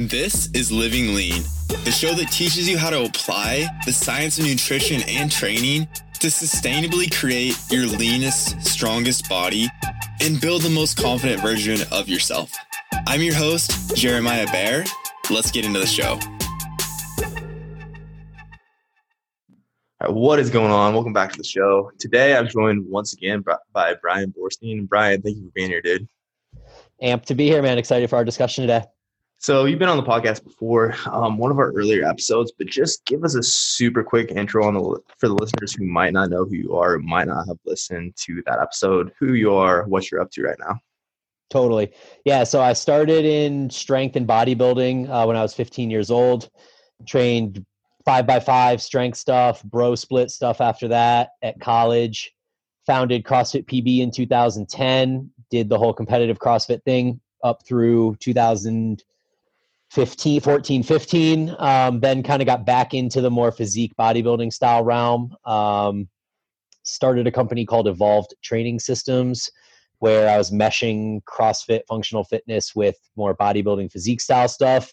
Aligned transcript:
This 0.00 0.48
is 0.54 0.70
Living 0.70 1.12
Lean, 1.16 1.42
the 1.84 1.90
show 1.90 2.14
that 2.14 2.30
teaches 2.30 2.68
you 2.68 2.78
how 2.78 2.88
to 2.88 3.02
apply 3.02 3.66
the 3.84 3.92
science 3.92 4.38
of 4.38 4.44
nutrition 4.44 5.02
and 5.08 5.28
training 5.28 5.88
to 6.20 6.28
sustainably 6.28 7.12
create 7.12 7.58
your 7.68 7.84
leanest, 7.84 8.62
strongest 8.62 9.28
body 9.28 9.66
and 10.22 10.40
build 10.40 10.62
the 10.62 10.70
most 10.70 11.02
confident 11.02 11.42
version 11.42 11.80
of 11.90 12.08
yourself. 12.08 12.52
I'm 13.08 13.22
your 13.22 13.34
host, 13.34 13.96
Jeremiah 13.96 14.46
Bear. 14.52 14.84
Let's 15.32 15.50
get 15.50 15.66
into 15.66 15.80
the 15.80 15.86
show. 15.86 16.20
Right, 20.00 20.12
what 20.12 20.38
is 20.38 20.48
going 20.48 20.70
on? 20.70 20.94
Welcome 20.94 21.12
back 21.12 21.32
to 21.32 21.38
the 21.38 21.42
show. 21.42 21.90
Today 21.98 22.36
I'm 22.36 22.46
joined 22.46 22.88
once 22.88 23.14
again 23.14 23.42
by 23.72 23.96
Brian 24.00 24.32
Borstein. 24.32 24.88
Brian, 24.88 25.22
thank 25.22 25.38
you 25.38 25.46
for 25.46 25.52
being 25.56 25.70
here, 25.70 25.82
dude. 25.82 26.06
Amped 27.02 27.24
to 27.24 27.34
be 27.34 27.48
here, 27.48 27.62
man. 27.62 27.78
Excited 27.78 28.08
for 28.08 28.14
our 28.14 28.24
discussion 28.24 28.62
today. 28.62 28.84
So 29.40 29.66
you've 29.66 29.78
been 29.78 29.88
on 29.88 29.96
the 29.96 30.02
podcast 30.02 30.42
before, 30.42 30.96
um, 31.06 31.38
one 31.38 31.52
of 31.52 31.58
our 31.58 31.70
earlier 31.72 32.04
episodes, 32.04 32.52
but 32.58 32.66
just 32.66 33.04
give 33.04 33.22
us 33.22 33.36
a 33.36 33.42
super 33.42 34.02
quick 34.02 34.32
intro 34.32 34.66
on 34.66 34.74
the 34.74 35.00
for 35.16 35.28
the 35.28 35.34
listeners 35.34 35.72
who 35.72 35.86
might 35.86 36.12
not 36.12 36.28
know 36.28 36.44
who 36.44 36.56
you 36.56 36.76
are, 36.76 36.98
might 36.98 37.28
not 37.28 37.46
have 37.46 37.56
listened 37.64 38.16
to 38.16 38.42
that 38.46 38.58
episode, 38.60 39.12
who 39.16 39.34
you 39.34 39.54
are, 39.54 39.84
what 39.84 40.10
you're 40.10 40.20
up 40.20 40.32
to 40.32 40.42
right 40.42 40.58
now. 40.58 40.80
Totally, 41.50 41.92
yeah. 42.24 42.42
So 42.42 42.60
I 42.60 42.72
started 42.72 43.24
in 43.24 43.70
strength 43.70 44.16
and 44.16 44.26
bodybuilding 44.26 45.08
uh, 45.08 45.24
when 45.24 45.36
I 45.36 45.42
was 45.42 45.54
15 45.54 45.88
years 45.88 46.10
old. 46.10 46.50
Trained 47.06 47.64
five 48.04 48.26
by 48.26 48.40
five 48.40 48.82
strength 48.82 49.18
stuff, 49.18 49.62
bro 49.62 49.94
split 49.94 50.32
stuff 50.32 50.60
after 50.60 50.88
that 50.88 51.30
at 51.42 51.60
college. 51.60 52.34
Founded 52.86 53.22
CrossFit 53.22 53.66
PB 53.66 54.00
in 54.00 54.10
2010. 54.10 55.30
Did 55.48 55.68
the 55.68 55.78
whole 55.78 55.94
competitive 55.94 56.40
CrossFit 56.40 56.82
thing 56.82 57.20
up 57.44 57.64
through 57.64 58.16
2000- 58.16 59.00
15 59.90 60.40
14 60.40 60.82
15 60.82 61.56
um, 61.58 62.00
then 62.00 62.22
kind 62.22 62.42
of 62.42 62.46
got 62.46 62.66
back 62.66 62.92
into 62.92 63.20
the 63.20 63.30
more 63.30 63.50
physique 63.50 63.92
bodybuilding 63.98 64.52
style 64.52 64.84
realm 64.84 65.34
um, 65.46 66.08
started 66.82 67.26
a 67.26 67.32
company 67.32 67.64
called 67.64 67.88
evolved 67.88 68.34
training 68.42 68.78
systems 68.78 69.50
where 70.00 70.28
i 70.28 70.36
was 70.36 70.50
meshing 70.50 71.22
crossfit 71.24 71.80
functional 71.88 72.24
fitness 72.24 72.74
with 72.74 72.96
more 73.16 73.34
bodybuilding 73.34 73.90
physique 73.90 74.20
style 74.20 74.48
stuff. 74.48 74.92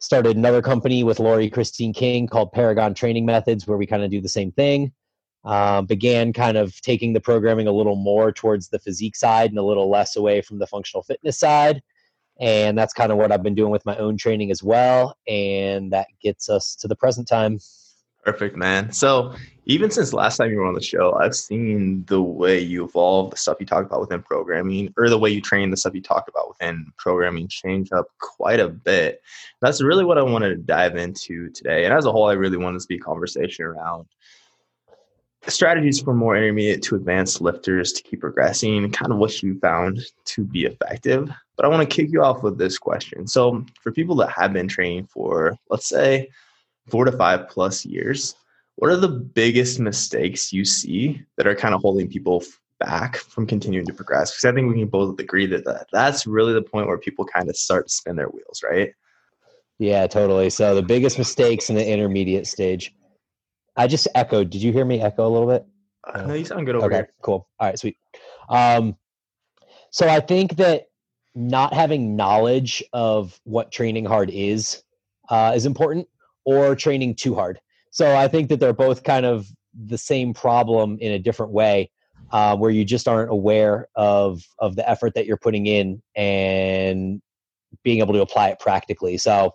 Started 0.00 0.36
another 0.36 0.62
company 0.62 1.04
with 1.04 1.20
laurie 1.20 1.50
christine 1.50 1.92
king 1.92 2.26
called 2.26 2.52
paragon 2.52 2.94
training 2.94 3.26
methods 3.26 3.66
where 3.66 3.78
we 3.78 3.86
kind 3.86 4.02
of 4.02 4.10
do 4.10 4.20
the 4.20 4.28
same 4.28 4.52
thing. 4.52 4.92
Um, 5.44 5.84
began 5.84 6.32
kind 6.32 6.56
of 6.56 6.80
taking 6.80 7.12
the 7.12 7.20
programming 7.20 7.66
a 7.66 7.72
little 7.72 7.96
more 7.96 8.32
towards 8.32 8.70
the 8.70 8.78
physique 8.78 9.14
side 9.14 9.50
and 9.50 9.58
a 9.58 9.62
little 9.62 9.90
less 9.90 10.16
away 10.16 10.40
from 10.40 10.58
the 10.58 10.66
functional 10.66 11.02
fitness 11.02 11.38
side 11.38 11.82
and 12.40 12.76
that's 12.76 12.92
kind 12.92 13.12
of 13.12 13.18
what 13.18 13.32
I've 13.32 13.42
been 13.42 13.54
doing 13.54 13.70
with 13.70 13.86
my 13.86 13.96
own 13.96 14.16
training 14.16 14.50
as 14.50 14.62
well. 14.62 15.16
And 15.28 15.92
that 15.92 16.08
gets 16.22 16.48
us 16.48 16.74
to 16.76 16.88
the 16.88 16.96
present 16.96 17.28
time. 17.28 17.58
Perfect, 18.24 18.56
man. 18.56 18.90
So, 18.90 19.34
even 19.66 19.90
since 19.90 20.14
last 20.14 20.38
time 20.38 20.50
you 20.50 20.58
were 20.58 20.66
on 20.66 20.74
the 20.74 20.82
show, 20.82 21.12
I've 21.14 21.34
seen 21.34 22.04
the 22.06 22.22
way 22.22 22.58
you 22.58 22.84
evolve, 22.84 23.30
the 23.30 23.36
stuff 23.36 23.58
you 23.60 23.66
talk 23.66 23.84
about 23.84 24.00
within 24.00 24.22
programming, 24.22 24.94
or 24.96 25.10
the 25.10 25.18
way 25.18 25.30
you 25.30 25.42
train, 25.42 25.70
the 25.70 25.76
stuff 25.76 25.94
you 25.94 26.00
talk 26.00 26.26
about 26.28 26.48
within 26.48 26.90
programming 26.96 27.48
change 27.48 27.92
up 27.92 28.06
quite 28.18 28.60
a 28.60 28.68
bit. 28.68 29.20
That's 29.60 29.82
really 29.82 30.06
what 30.06 30.16
I 30.16 30.22
wanted 30.22 30.50
to 30.50 30.56
dive 30.56 30.96
into 30.96 31.50
today. 31.50 31.84
And 31.84 31.92
as 31.92 32.06
a 32.06 32.12
whole, 32.12 32.28
I 32.28 32.32
really 32.32 32.56
wanted 32.56 32.80
to 32.80 32.86
be 32.86 32.96
a 32.96 33.00
conversation 33.00 33.66
around 33.66 34.06
strategies 35.46 36.00
for 36.00 36.14
more 36.14 36.36
intermediate 36.36 36.82
to 36.84 36.96
advanced 36.96 37.42
lifters 37.42 37.92
to 37.92 38.02
keep 38.02 38.20
progressing, 38.20 38.90
kind 38.90 39.12
of 39.12 39.18
what 39.18 39.42
you 39.42 39.58
found 39.60 40.00
to 40.24 40.44
be 40.44 40.64
effective. 40.64 41.30
But 41.56 41.66
I 41.66 41.68
want 41.68 41.88
to 41.88 41.96
kick 41.96 42.10
you 42.10 42.22
off 42.22 42.42
with 42.42 42.58
this 42.58 42.78
question. 42.78 43.26
So, 43.26 43.64
for 43.80 43.92
people 43.92 44.16
that 44.16 44.30
have 44.30 44.52
been 44.52 44.68
training 44.68 45.06
for, 45.06 45.56
let's 45.70 45.88
say, 45.88 46.28
four 46.88 47.04
to 47.04 47.12
five 47.12 47.48
plus 47.48 47.84
years, 47.84 48.34
what 48.76 48.90
are 48.90 48.96
the 48.96 49.08
biggest 49.08 49.78
mistakes 49.78 50.52
you 50.52 50.64
see 50.64 51.22
that 51.36 51.46
are 51.46 51.54
kind 51.54 51.74
of 51.74 51.80
holding 51.80 52.08
people 52.08 52.42
back 52.80 53.16
from 53.16 53.46
continuing 53.46 53.86
to 53.86 53.94
progress? 53.94 54.32
Because 54.32 54.44
I 54.44 54.52
think 54.52 54.72
we 54.72 54.80
can 54.80 54.88
both 54.88 55.18
agree 55.20 55.46
that, 55.46 55.64
that 55.64 55.86
that's 55.92 56.26
really 56.26 56.52
the 56.52 56.62
point 56.62 56.88
where 56.88 56.98
people 56.98 57.24
kind 57.24 57.48
of 57.48 57.56
start 57.56 57.86
to 57.86 57.92
spin 57.92 58.16
their 58.16 58.28
wheels, 58.28 58.62
right? 58.68 58.92
Yeah, 59.78 60.06
totally. 60.06 60.50
So, 60.50 60.74
the 60.74 60.82
biggest 60.82 61.18
mistakes 61.18 61.70
in 61.70 61.76
the 61.76 61.88
intermediate 61.88 62.46
stage 62.46 62.92
I 63.76 63.86
just 63.86 64.08
echoed. 64.14 64.50
Did 64.50 64.62
you 64.62 64.72
hear 64.72 64.84
me 64.84 65.00
echo 65.00 65.26
a 65.26 65.28
little 65.28 65.48
bit? 65.48 65.66
Uh, 66.06 66.26
no, 66.26 66.34
you 66.34 66.44
sound 66.44 66.66
good 66.66 66.76
over 66.76 66.88
there. 66.88 66.98
okay, 66.98 67.06
here. 67.06 67.14
Cool. 67.22 67.48
All 67.58 67.68
right, 67.68 67.78
sweet. 67.78 67.96
Um, 68.48 68.96
so 69.90 70.08
I 70.08 70.20
think 70.20 70.56
that 70.56 70.86
not 71.34 71.74
having 71.74 72.16
knowledge 72.16 72.82
of 72.92 73.38
what 73.44 73.72
training 73.72 74.04
hard 74.04 74.30
is 74.30 74.82
uh, 75.28 75.52
is 75.54 75.66
important, 75.66 76.06
or 76.44 76.76
training 76.76 77.14
too 77.14 77.34
hard. 77.34 77.60
So 77.90 78.14
I 78.16 78.28
think 78.28 78.48
that 78.48 78.60
they're 78.60 78.72
both 78.72 79.02
kind 79.02 79.26
of 79.26 79.46
the 79.86 79.98
same 79.98 80.34
problem 80.34 80.98
in 81.00 81.12
a 81.12 81.18
different 81.18 81.52
way, 81.52 81.90
uh, 82.30 82.56
where 82.56 82.70
you 82.70 82.84
just 82.84 83.08
aren't 83.08 83.30
aware 83.30 83.88
of 83.94 84.42
of 84.58 84.76
the 84.76 84.88
effort 84.88 85.14
that 85.14 85.26
you're 85.26 85.36
putting 85.36 85.66
in 85.66 86.02
and 86.14 87.20
being 87.82 87.98
able 87.98 88.14
to 88.14 88.20
apply 88.20 88.50
it 88.50 88.60
practically. 88.60 89.16
So 89.18 89.54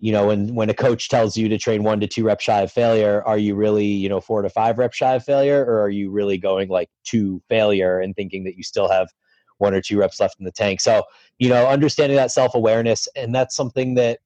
you 0.00 0.12
know 0.12 0.28
when 0.28 0.54
when 0.54 0.70
a 0.70 0.74
coach 0.74 1.08
tells 1.08 1.36
you 1.36 1.48
to 1.48 1.58
train 1.58 1.82
one 1.82 2.00
to 2.00 2.06
two 2.06 2.24
reps 2.24 2.44
shy 2.44 2.62
of 2.62 2.72
failure 2.72 3.22
are 3.26 3.36
you 3.36 3.54
really 3.54 3.84
you 3.84 4.08
know 4.08 4.20
four 4.20 4.40
to 4.40 4.48
five 4.48 4.78
reps 4.78 4.96
shy 4.96 5.14
of 5.14 5.22
failure 5.22 5.62
or 5.62 5.80
are 5.82 5.90
you 5.90 6.10
really 6.10 6.38
going 6.38 6.68
like 6.68 6.88
to 7.04 7.40
failure 7.48 8.00
and 8.00 8.16
thinking 8.16 8.44
that 8.44 8.56
you 8.56 8.62
still 8.62 8.88
have 8.88 9.08
one 9.60 9.74
or 9.74 9.80
two 9.80 9.98
reps 9.98 10.20
left 10.20 10.38
in 10.38 10.44
the 10.44 10.52
tank. 10.52 10.80
So 10.80 11.02
you 11.38 11.48
know 11.48 11.66
understanding 11.66 12.16
that 12.16 12.32
self-awareness 12.32 13.08
and 13.16 13.34
that's 13.34 13.56
something 13.56 13.94
that 13.94 14.20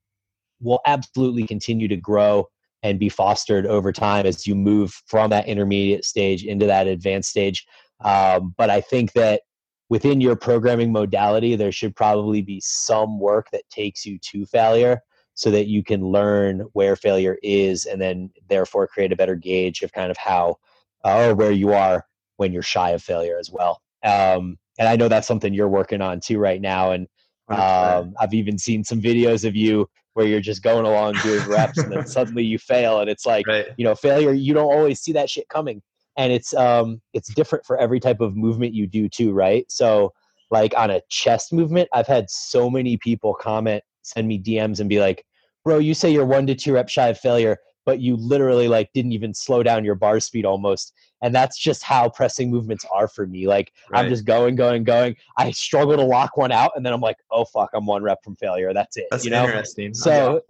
will 0.61 0.81
absolutely 0.87 1.47
continue 1.47 1.89
to 1.89 1.97
grow 1.97 2.49
and 2.83 2.99
be 2.99 3.09
fostered 3.09 3.67
over 3.67 3.93
time 3.93 4.27
as 4.27 4.47
you 4.47 4.55
move 4.55 5.03
from 5.07 5.31
that 5.31 5.47
intermediate 5.47 6.05
stage 6.05 6.45
into 6.45 6.67
that 6.67 6.87
advanced 6.87 7.31
stage. 7.31 7.67
Um, 8.01 8.55
but 8.59 8.71
i 8.71 8.81
think 8.81 9.13
that 9.13 9.43
within 9.89 10.21
your 10.21 10.35
programming 10.35 10.91
modality 10.91 11.55
there 11.55 11.71
should 11.71 11.95
probably 11.95 12.43
be 12.43 12.61
some 12.61 13.21
work 13.21 13.47
that 13.53 13.69
takes 13.71 14.05
you 14.05 14.19
to 14.19 14.45
failure 14.47 15.01
so 15.35 15.51
that 15.51 15.67
you 15.67 15.83
can 15.83 16.03
learn 16.03 16.61
where 16.73 16.97
failure 16.97 17.39
is 17.43 17.87
and 17.87 18.01
then 18.01 18.31
therefore 18.49 18.87
create 18.87 19.13
a 19.13 19.17
better 19.17 19.35
gauge 19.35 19.83
of 19.83 19.93
kind 19.93 20.11
of 20.11 20.17
how 20.17 20.57
uh, 21.05 21.29
or 21.29 21.35
where 21.35 21.53
you 21.53 21.73
are 21.73 22.07
when 22.37 22.53
you're 22.53 22.63
shy 22.63 22.91
of 22.91 23.03
failure 23.03 23.37
as 23.39 23.51
well. 23.51 23.83
Um, 24.03 24.59
and 24.79 24.89
i 24.89 24.97
know 24.97 25.09
that's 25.09 25.27
something 25.27 25.55
you're 25.55 25.69
working 25.69 26.01
on 26.01 26.21
too 26.21 26.39
right 26.39 26.61
now 26.61 26.93
and 26.93 27.07
um, 27.49 28.15
i've 28.21 28.33
even 28.33 28.57
seen 28.59 28.83
some 28.83 29.01
videos 29.01 29.45
of 29.45 29.55
you 29.55 29.87
where 30.15 30.27
you're 30.27 30.41
just 30.41 30.63
going 30.63 30.87
along 30.87 31.15
doing 31.23 31.47
reps 31.49 31.79
and 31.79 31.93
then 31.93 32.07
suddenly 32.07 32.43
you 32.43 32.59
fail 32.59 33.01
and 33.01 33.11
it's 33.11 33.27
like 33.27 33.47
right. 33.47 33.67
you 33.77 33.85
know 33.85 33.95
failure 33.95 34.33
you 34.33 34.55
don't 34.55 34.73
always 34.73 35.01
see 35.01 35.13
that 35.13 35.29
shit 35.29 35.49
coming. 35.49 35.83
And 36.17 36.33
it's 36.33 36.55
um 36.55 37.03
it's 37.13 37.35
different 37.35 37.67
for 37.67 37.77
every 37.77 37.99
type 37.99 38.21
of 38.21 38.37
movement 38.37 38.73
you 38.73 38.87
do 38.87 39.09
too 39.09 39.33
right? 39.33 39.67
So 39.69 40.13
like 40.53 40.73
on 40.77 40.91
a 40.91 41.01
chest 41.09 41.53
movement 41.53 41.89
i've 41.93 42.07
had 42.07 42.31
so 42.31 42.71
many 42.71 42.97
people 42.97 43.35
comment 43.35 43.83
send 44.05 44.29
me 44.29 44.41
DMs 44.41 44.81
and 44.81 44.89
be 44.89 45.01
like, 45.01 45.25
bro, 45.65 45.79
you 45.79 45.95
say 45.95 46.11
you're 46.11 46.27
one 46.27 46.47
to 46.47 46.55
two 46.55 46.75
rep 46.75 46.89
shy 46.89 47.09
of 47.09 47.19
failure, 47.19 47.57
but 47.85 48.01
you 48.01 48.17
literally 48.17 48.69
like 48.69 48.91
didn't 48.93 49.13
even 49.13 49.35
slow 49.35 49.63
down 49.63 49.85
your 49.85 49.95
bar 49.95 50.21
speed 50.21 50.45
almost. 50.45 50.95
And 51.23 51.35
that's 51.35 51.59
just 51.59 51.83
how 51.83 52.09
pressing 52.09 52.51
movements 52.51 52.85
are 52.93 53.09
for 53.09 53.27
me. 53.27 53.47
Like 53.47 53.73
right. 53.91 54.01
I'm 54.05 54.11
just 54.11 54.25
going, 54.25 54.57
going, 54.57 54.85
going. 54.85 55.17
I 55.37 55.51
struggle 55.51 55.97
to 55.97 56.05
lock 56.05 56.37
one 56.37 56.53
out, 56.53 56.73
and 56.77 56.85
then 56.85 56.93
I'm 56.93 57.01
like, 57.01 57.17
oh 57.31 57.45
fuck, 57.45 57.71
I'm 57.75 57.87
one 57.87 58.03
rep 58.03 58.23
from 58.23 58.37
failure. 58.37 58.73
That's 58.73 58.97
it. 58.97 59.07
That's 59.11 59.25
you 59.25 59.31
know? 59.31 59.45
interesting. 59.45 59.95
So 59.95 60.43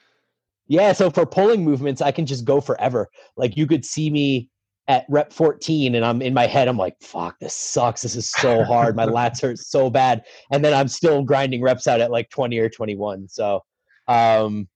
yeah, 0.68 0.92
so 0.92 1.10
for 1.10 1.26
pulling 1.26 1.64
movements, 1.64 2.02
I 2.02 2.10
can 2.10 2.26
just 2.26 2.44
go 2.44 2.60
forever. 2.60 3.08
Like 3.36 3.56
you 3.56 3.66
could 3.66 3.84
see 3.84 4.10
me 4.10 4.50
at 4.88 5.04
rep 5.08 5.32
14 5.32 5.94
and 5.94 6.04
I'm 6.04 6.22
in 6.22 6.32
my 6.32 6.46
head, 6.46 6.68
I'm 6.68 6.76
like, 6.76 6.96
fuck, 7.00 7.38
this 7.40 7.54
sucks. 7.54 8.02
This 8.02 8.14
is 8.14 8.30
so 8.30 8.62
hard. 8.62 8.94
My 8.94 9.06
lats 9.06 9.42
hurt 9.42 9.58
so 9.58 9.90
bad. 9.90 10.24
And 10.52 10.64
then 10.64 10.74
I'm 10.74 10.88
still 10.88 11.22
grinding 11.22 11.60
reps 11.62 11.86
out 11.86 12.00
at 12.00 12.10
like 12.10 12.30
20 12.30 12.58
or 12.58 12.68
21. 12.68 13.28
So 13.28 13.64
um, 14.06 14.68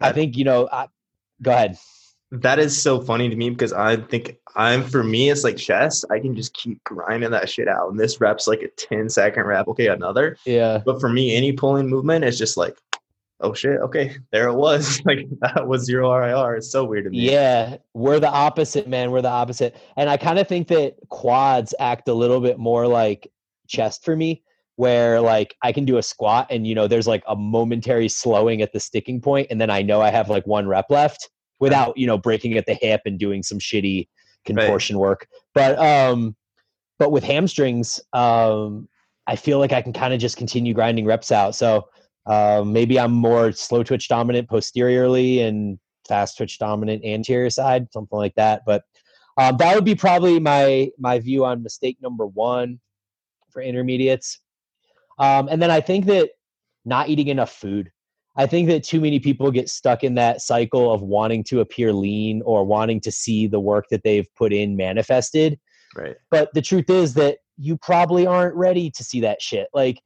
I 0.00 0.12
think, 0.12 0.36
you 0.36 0.44
know, 0.44 0.68
I, 0.72 0.88
go 1.42 1.52
ahead. 1.52 1.76
That 2.30 2.58
is 2.58 2.80
so 2.80 2.98
funny 3.00 3.28
to 3.28 3.36
me 3.36 3.50
because 3.50 3.74
I 3.74 3.96
think 3.96 4.38
I'm 4.56 4.84
for 4.84 5.04
me, 5.04 5.28
it's 5.28 5.44
like 5.44 5.58
chess. 5.58 6.02
I 6.10 6.18
can 6.18 6.34
just 6.34 6.54
keep 6.54 6.82
grinding 6.84 7.30
that 7.30 7.50
shit 7.50 7.68
out. 7.68 7.90
And 7.90 8.00
this 8.00 8.22
rep's 8.22 8.46
like 8.46 8.62
a 8.62 8.68
10 8.68 9.10
second 9.10 9.44
rep. 9.44 9.68
Okay, 9.68 9.88
another. 9.88 10.38
Yeah. 10.46 10.80
But 10.84 10.98
for 10.98 11.10
me, 11.10 11.36
any 11.36 11.52
pulling 11.52 11.88
movement 11.88 12.24
is 12.24 12.38
just 12.38 12.56
like 12.56 12.78
oh 13.42 13.52
shit, 13.52 13.80
okay, 13.80 14.16
there 14.30 14.48
it 14.48 14.54
was. 14.54 15.02
like 15.04 15.26
that 15.40 15.66
was 15.66 15.84
zero 15.84 16.14
RIR. 16.14 16.56
It's 16.56 16.70
so 16.70 16.84
weird 16.84 17.04
to 17.04 17.10
me. 17.10 17.18
Yeah, 17.18 17.76
we're 17.92 18.20
the 18.20 18.30
opposite, 18.30 18.88
man. 18.88 19.10
We're 19.10 19.22
the 19.22 19.28
opposite. 19.28 19.76
And 19.96 20.08
I 20.08 20.16
kind 20.16 20.38
of 20.38 20.48
think 20.48 20.68
that 20.68 20.94
quads 21.10 21.74
act 21.78 22.08
a 22.08 22.14
little 22.14 22.40
bit 22.40 22.58
more 22.58 22.86
like 22.86 23.28
chest 23.66 24.04
for 24.04 24.16
me, 24.16 24.42
where 24.76 25.20
like 25.20 25.56
I 25.62 25.72
can 25.72 25.84
do 25.84 25.98
a 25.98 26.02
squat 26.02 26.46
and 26.50 26.66
you 26.66 26.74
know 26.74 26.88
there's 26.88 27.06
like 27.06 27.24
a 27.28 27.36
momentary 27.36 28.08
slowing 28.08 28.62
at 28.62 28.72
the 28.72 28.80
sticking 28.80 29.20
point, 29.20 29.48
and 29.50 29.60
then 29.60 29.70
I 29.70 29.82
know 29.82 30.00
I 30.00 30.10
have 30.10 30.30
like 30.30 30.46
one 30.46 30.66
rep 30.66 30.86
left 30.88 31.28
without 31.62 31.96
you 31.96 32.06
know 32.06 32.18
breaking 32.18 32.58
at 32.58 32.66
the 32.66 32.74
hip 32.74 33.00
and 33.06 33.18
doing 33.18 33.42
some 33.42 33.58
shitty 33.58 34.08
contortion 34.44 34.96
right. 34.96 35.00
work. 35.00 35.26
But 35.54 35.78
um, 35.78 36.36
but 36.98 37.10
with 37.10 37.24
hamstrings, 37.24 38.00
um, 38.12 38.88
I 39.26 39.36
feel 39.36 39.58
like 39.58 39.72
I 39.72 39.80
can 39.80 39.92
kind 39.92 40.12
of 40.12 40.20
just 40.20 40.36
continue 40.36 40.74
grinding 40.74 41.06
reps 41.06 41.32
out. 41.32 41.54
So 41.54 41.88
Uh, 42.24 42.62
maybe 42.64 43.00
I'm 43.00 43.10
more 43.10 43.50
slow 43.50 43.82
twitch 43.82 44.06
dominant 44.08 44.48
posteriorly 44.48 45.42
and 45.42 45.78
fast 46.06 46.36
twitch 46.36 46.58
dominant 46.58 47.04
anterior 47.04 47.50
side, 47.50 47.88
something 47.90 48.18
like 48.18 48.34
that. 48.36 48.62
But 48.64 48.84
um, 49.40 49.56
that 49.56 49.74
would 49.74 49.84
be 49.84 49.96
probably 49.96 50.38
my 50.38 50.90
my 50.98 51.18
view 51.18 51.44
on 51.44 51.62
mistake 51.62 51.98
number 52.00 52.26
one 52.26 52.78
for 53.50 53.60
intermediates. 53.60 54.40
Um, 55.18 55.48
and 55.50 55.60
then 55.60 55.70
I 55.70 55.80
think 55.80 56.06
that 56.06 56.30
not 56.84 57.08
eating 57.08 57.28
enough 57.28 57.52
food. 57.52 57.90
I 58.36 58.46
think 58.46 58.68
that 58.68 58.82
too 58.82 59.00
many 59.00 59.20
people 59.20 59.50
get 59.50 59.68
stuck 59.68 60.02
in 60.02 60.14
that 60.14 60.40
cycle 60.40 60.92
of 60.92 61.02
wanting 61.02 61.44
to 61.44 61.60
appear 61.60 61.92
lean 61.92 62.42
or 62.44 62.64
wanting 62.64 63.00
to 63.00 63.12
see 63.12 63.46
the 63.46 63.60
work 63.60 63.86
that 63.90 64.02
they've 64.04 64.26
put 64.34 64.52
in 64.52 64.76
manifested. 64.76 65.58
Right. 65.94 66.16
But 66.30 66.52
the 66.54 66.62
truth 66.62 66.88
is 66.88 67.14
that 67.14 67.38
you 67.58 67.76
probably 67.76 68.26
aren't 68.26 68.54
ready 68.54 68.90
to 68.90 69.04
see 69.04 69.20
that 69.20 69.42
shit. 69.42 69.68
Like, 69.74 70.00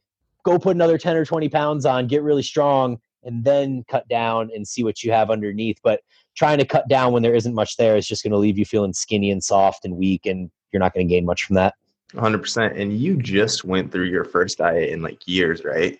go 0.44 0.58
put 0.58 0.74
another 0.74 0.98
10 0.98 1.16
or 1.16 1.24
20 1.24 1.48
pounds 1.48 1.86
on, 1.86 2.08
get 2.08 2.22
really 2.22 2.42
strong, 2.42 2.98
and 3.22 3.44
then 3.44 3.84
cut 3.88 4.08
down 4.08 4.50
and 4.54 4.66
see 4.66 4.82
what 4.82 5.02
you 5.04 5.12
have 5.12 5.30
underneath. 5.30 5.78
But 5.84 6.00
trying 6.36 6.58
to 6.58 6.64
cut 6.64 6.88
down 6.88 7.12
when 7.12 7.22
there 7.22 7.34
isn't 7.34 7.54
much 7.54 7.76
there 7.76 7.96
is 7.96 8.08
just 8.08 8.24
going 8.24 8.32
to 8.32 8.38
leave 8.38 8.58
you 8.58 8.64
feeling 8.64 8.92
skinny 8.92 9.30
and 9.30 9.42
soft 9.42 9.84
and 9.84 9.96
weak, 9.96 10.26
and 10.26 10.50
you're 10.72 10.80
not 10.80 10.94
going 10.94 11.06
to 11.06 11.14
gain 11.14 11.24
much 11.24 11.44
from 11.44 11.54
that. 11.54 11.74
100%. 12.12 12.80
And 12.80 12.96
you 12.96 13.16
just 13.16 13.64
went 13.64 13.92
through 13.92 14.06
your 14.06 14.24
first 14.24 14.58
diet 14.58 14.90
in 14.90 15.02
like 15.02 15.26
years, 15.26 15.64
right? 15.64 15.98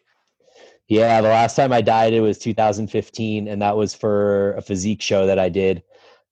Yeah, 0.88 1.20
the 1.20 1.28
last 1.28 1.56
time 1.56 1.72
I 1.72 1.80
dieted 1.80 2.22
was 2.22 2.38
2015, 2.38 3.48
and 3.48 3.60
that 3.60 3.76
was 3.76 3.92
for 3.94 4.52
a 4.52 4.62
physique 4.62 5.02
show 5.02 5.26
that 5.26 5.38
I 5.38 5.48
did, 5.48 5.82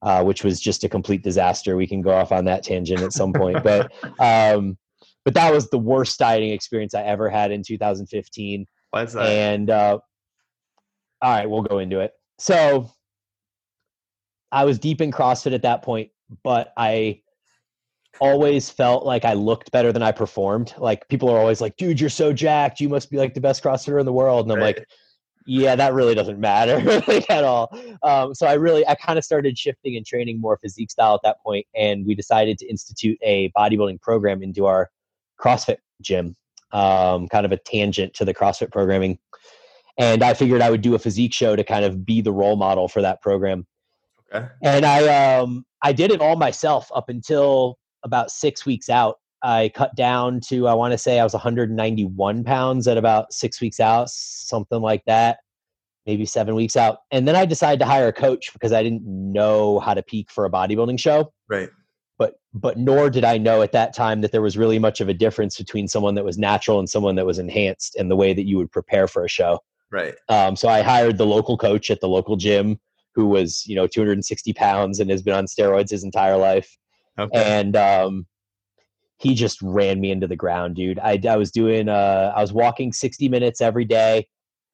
uh, 0.02 0.22
which 0.22 0.44
was 0.44 0.60
just 0.60 0.84
a 0.84 0.88
complete 0.88 1.24
disaster. 1.24 1.76
We 1.76 1.88
can 1.88 2.02
go 2.02 2.12
off 2.12 2.30
on 2.30 2.44
that 2.44 2.62
tangent 2.62 3.00
at 3.00 3.12
some 3.12 3.32
point, 3.32 3.64
but 3.64 3.92
um, 4.20 4.78
but 5.24 5.34
that 5.34 5.52
was 5.52 5.70
the 5.70 5.78
worst 5.78 6.18
dieting 6.18 6.50
experience 6.50 6.94
I 6.94 7.02
ever 7.02 7.28
had 7.28 7.50
in 7.50 7.62
2015. 7.62 8.66
Why's 8.90 9.12
that? 9.14 9.28
And 9.28 9.70
uh, 9.70 9.98
all 11.20 11.30
right, 11.30 11.50
we'll 11.50 11.62
go 11.62 11.78
into 11.78 12.00
it. 12.00 12.12
So 12.38 12.92
I 14.52 14.64
was 14.64 14.78
deep 14.78 15.00
in 15.00 15.10
CrossFit 15.10 15.54
at 15.54 15.62
that 15.62 15.82
point, 15.82 16.10
but 16.44 16.72
I 16.76 17.22
always 18.20 18.70
felt 18.70 19.05
like 19.05 19.25
I 19.25 19.34
looked 19.34 19.70
better 19.70 19.93
than 19.93 20.02
I 20.02 20.12
performed. 20.12 20.75
Like 20.78 21.08
people 21.08 21.28
are 21.31 21.38
always 21.38 21.61
like, 21.61 21.76
dude, 21.76 22.00
you're 22.00 22.11
so 22.11 22.32
jacked. 22.32 22.81
You 22.81 22.88
must 22.88 23.11
be 23.11 23.16
like 23.16 23.34
the 23.34 23.40
best 23.40 23.62
CrossFitter 23.62 24.00
in 24.00 24.06
the 24.06 24.12
world. 24.12 24.46
And 24.46 24.52
I'm 24.52 24.58
Right. 24.58 24.76
like, 24.76 24.87
yeah, 25.46 25.76
that 25.76 25.93
really 25.93 26.14
doesn't 26.14 26.38
matter 26.40 26.81
like, 27.08 27.28
at 27.31 27.44
all. 27.44 27.76
Um, 28.02 28.34
so 28.34 28.46
I 28.46 28.55
really, 28.55 28.87
I 28.87 28.94
kind 28.94 29.19
of 29.19 29.25
started 29.25 29.58
shifting 29.58 29.96
and 29.96 30.06
training 30.06 30.40
more 30.40 30.56
physique 30.56 30.90
style 30.90 31.14
at 31.14 31.20
that 31.22 31.43
point, 31.43 31.66
and 31.75 32.06
we 32.06 32.14
decided 32.14 32.56
to 32.58 32.66
institute 32.66 33.19
a 33.22 33.50
bodybuilding 33.50 34.00
program 34.00 34.43
into 34.43 34.64
our 34.64 34.90
CrossFit 35.38 35.78
gym, 36.00 36.34
um, 36.72 37.28
kind 37.28 37.44
of 37.44 37.52
a 37.52 37.58
tangent 37.58 38.14
to 38.14 38.25
the 38.25 38.32
CrossFit 38.32 38.72
programming. 38.72 39.19
And 39.99 40.22
I 40.25 40.32
figured 40.34 40.62
I 40.62 40.70
would 40.70 40.81
do 40.81 40.94
a 40.94 40.99
physique 40.99 41.34
show 41.34 41.56
to 41.56 41.62
kind 41.62 41.84
of 41.84 42.06
be 42.06 42.22
the 42.22 42.32
role 42.32 42.56
model 42.56 42.88
for 42.88 43.02
that 43.02 43.20
program 43.20 43.67
okay. 44.34 44.46
and 44.62 44.84
I 44.84 45.38
um 45.38 45.64
I 45.82 45.93
did 45.93 46.10
it 46.10 46.20
all 46.20 46.37
myself 46.37 46.90
up 46.94 47.08
until 47.08 47.78
about 48.04 48.30
six 48.30 48.64
weeks 48.64 48.88
out. 48.88 49.18
I 49.42 49.70
cut 49.74 49.94
down 49.94 50.40
to 50.48 50.68
I 50.68 50.74
want 50.74 50.92
to 50.92 50.98
say 50.98 51.20
I 51.20 51.24
was 51.24 51.34
191 51.34 52.44
pounds 52.44 52.88
at 52.88 52.96
about 52.96 53.32
six 53.32 53.60
weeks 53.60 53.80
out, 53.80 54.08
something 54.08 54.80
like 54.80 55.02
that, 55.06 55.38
maybe 56.06 56.24
seven 56.24 56.54
weeks 56.54 56.76
out. 56.76 56.98
And 57.10 57.28
then 57.28 57.36
I 57.36 57.44
decided 57.44 57.78
to 57.80 57.86
hire 57.86 58.08
a 58.08 58.12
coach 58.12 58.52
because 58.52 58.72
I 58.72 58.82
didn't 58.82 59.02
know 59.04 59.80
how 59.80 59.94
to 59.94 60.02
peak 60.02 60.30
for 60.30 60.46
a 60.46 60.50
bodybuilding 60.50 60.98
show. 60.98 61.32
Right. 61.48 61.68
But 62.18 62.34
but 62.54 62.78
nor 62.78 63.10
did 63.10 63.24
I 63.24 63.36
know 63.36 63.60
at 63.62 63.72
that 63.72 63.94
time 63.94 64.20
that 64.22 64.32
there 64.32 64.42
was 64.42 64.56
really 64.56 64.78
much 64.78 65.00
of 65.00 65.08
a 65.08 65.14
difference 65.14 65.58
between 65.58 65.88
someone 65.88 66.14
that 66.14 66.24
was 66.24 66.38
natural 66.38 66.78
and 66.78 66.88
someone 66.88 67.16
that 67.16 67.26
was 67.26 67.38
enhanced 67.38 67.96
and 67.96 68.10
the 68.10 68.16
way 68.16 68.32
that 68.32 68.46
you 68.46 68.56
would 68.56 68.70
prepare 68.70 69.08
for 69.08 69.24
a 69.24 69.28
show. 69.28 69.58
Right. 69.90 70.14
Um, 70.28 70.56
so 70.56 70.68
I 70.68 70.82
hired 70.82 71.18
the 71.18 71.26
local 71.26 71.58
coach 71.58 71.90
at 71.90 72.00
the 72.00 72.08
local 72.08 72.36
gym 72.36 72.80
who 73.14 73.26
was, 73.26 73.64
you 73.66 73.76
know, 73.76 73.86
260 73.86 74.52
pounds 74.54 75.00
and 75.00 75.10
has 75.10 75.22
been 75.22 75.34
on 75.34 75.46
steroids 75.46 75.90
his 75.90 76.04
entire 76.04 76.36
life. 76.36 76.76
Okay. 77.19 77.61
And 77.61 77.76
um, 77.76 78.26
he 79.19 79.34
just 79.34 79.61
ran 79.62 80.00
me 80.00 80.11
into 80.11 80.26
the 80.26 80.37
ground, 80.37 80.76
dude. 80.76 80.99
I, 80.99 81.20
I 81.28 81.37
was 81.37 81.50
doing, 81.50 81.88
uh, 81.88 82.32
I 82.34 82.40
was 82.40 82.52
walking 82.52 82.93
60 82.93 83.28
minutes 83.28 83.61
every 83.61 83.84
day. 83.84 84.26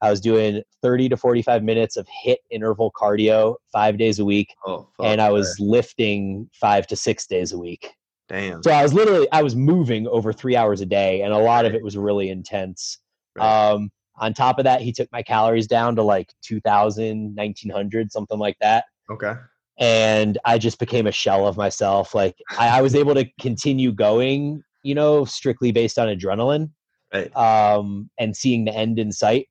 I 0.02 0.10
was 0.10 0.20
doing 0.20 0.62
30 0.82 1.10
to 1.10 1.16
45 1.16 1.62
minutes 1.62 1.96
of 1.96 2.08
HIIT 2.24 2.38
interval 2.50 2.90
cardio 2.98 3.56
five 3.70 3.98
days 3.98 4.18
a 4.18 4.24
week. 4.24 4.54
oh, 4.66 4.88
and 5.02 5.20
I 5.20 5.26
that. 5.26 5.32
was 5.32 5.56
lifting 5.60 6.48
five 6.54 6.86
to 6.86 6.96
six 6.96 7.26
days 7.26 7.52
a 7.52 7.58
week. 7.58 7.92
damn. 8.28 8.62
So 8.62 8.70
I 8.70 8.82
was 8.82 8.94
literally, 8.94 9.28
I 9.30 9.42
was 9.42 9.54
moving 9.54 10.06
over 10.08 10.32
three 10.32 10.56
hours 10.56 10.80
a 10.80 10.86
day, 10.86 11.20
and 11.20 11.34
a 11.34 11.38
lot 11.38 11.66
of 11.66 11.74
it 11.74 11.82
was 11.82 11.98
really 11.98 12.30
intense. 12.30 12.98
Right. 13.36 13.72
Um, 13.72 13.90
on 14.16 14.32
top 14.34 14.58
of 14.58 14.64
that, 14.64 14.80
he 14.80 14.92
took 14.92 15.10
my 15.12 15.22
calories 15.22 15.66
down 15.66 15.96
to 15.96 16.02
like 16.02 16.32
2000, 16.42 17.34
1900, 17.36 18.10
something 18.10 18.38
like 18.38 18.56
that. 18.60 18.84
okay. 19.10 19.34
And 19.80 20.38
I 20.44 20.58
just 20.58 20.78
became 20.78 21.06
a 21.06 21.12
shell 21.12 21.46
of 21.46 21.56
myself. 21.56 22.14
Like 22.14 22.36
I, 22.58 22.78
I 22.78 22.82
was 22.82 22.94
able 22.94 23.14
to 23.14 23.26
continue 23.40 23.92
going, 23.92 24.62
you 24.82 24.94
know, 24.94 25.24
strictly 25.24 25.72
based 25.72 25.98
on 25.98 26.08
adrenaline 26.08 26.70
Right. 27.12 27.34
um, 27.36 28.08
and 28.18 28.36
seeing 28.36 28.64
the 28.64 28.76
end 28.76 28.98
in 28.98 29.10
sight. 29.10 29.48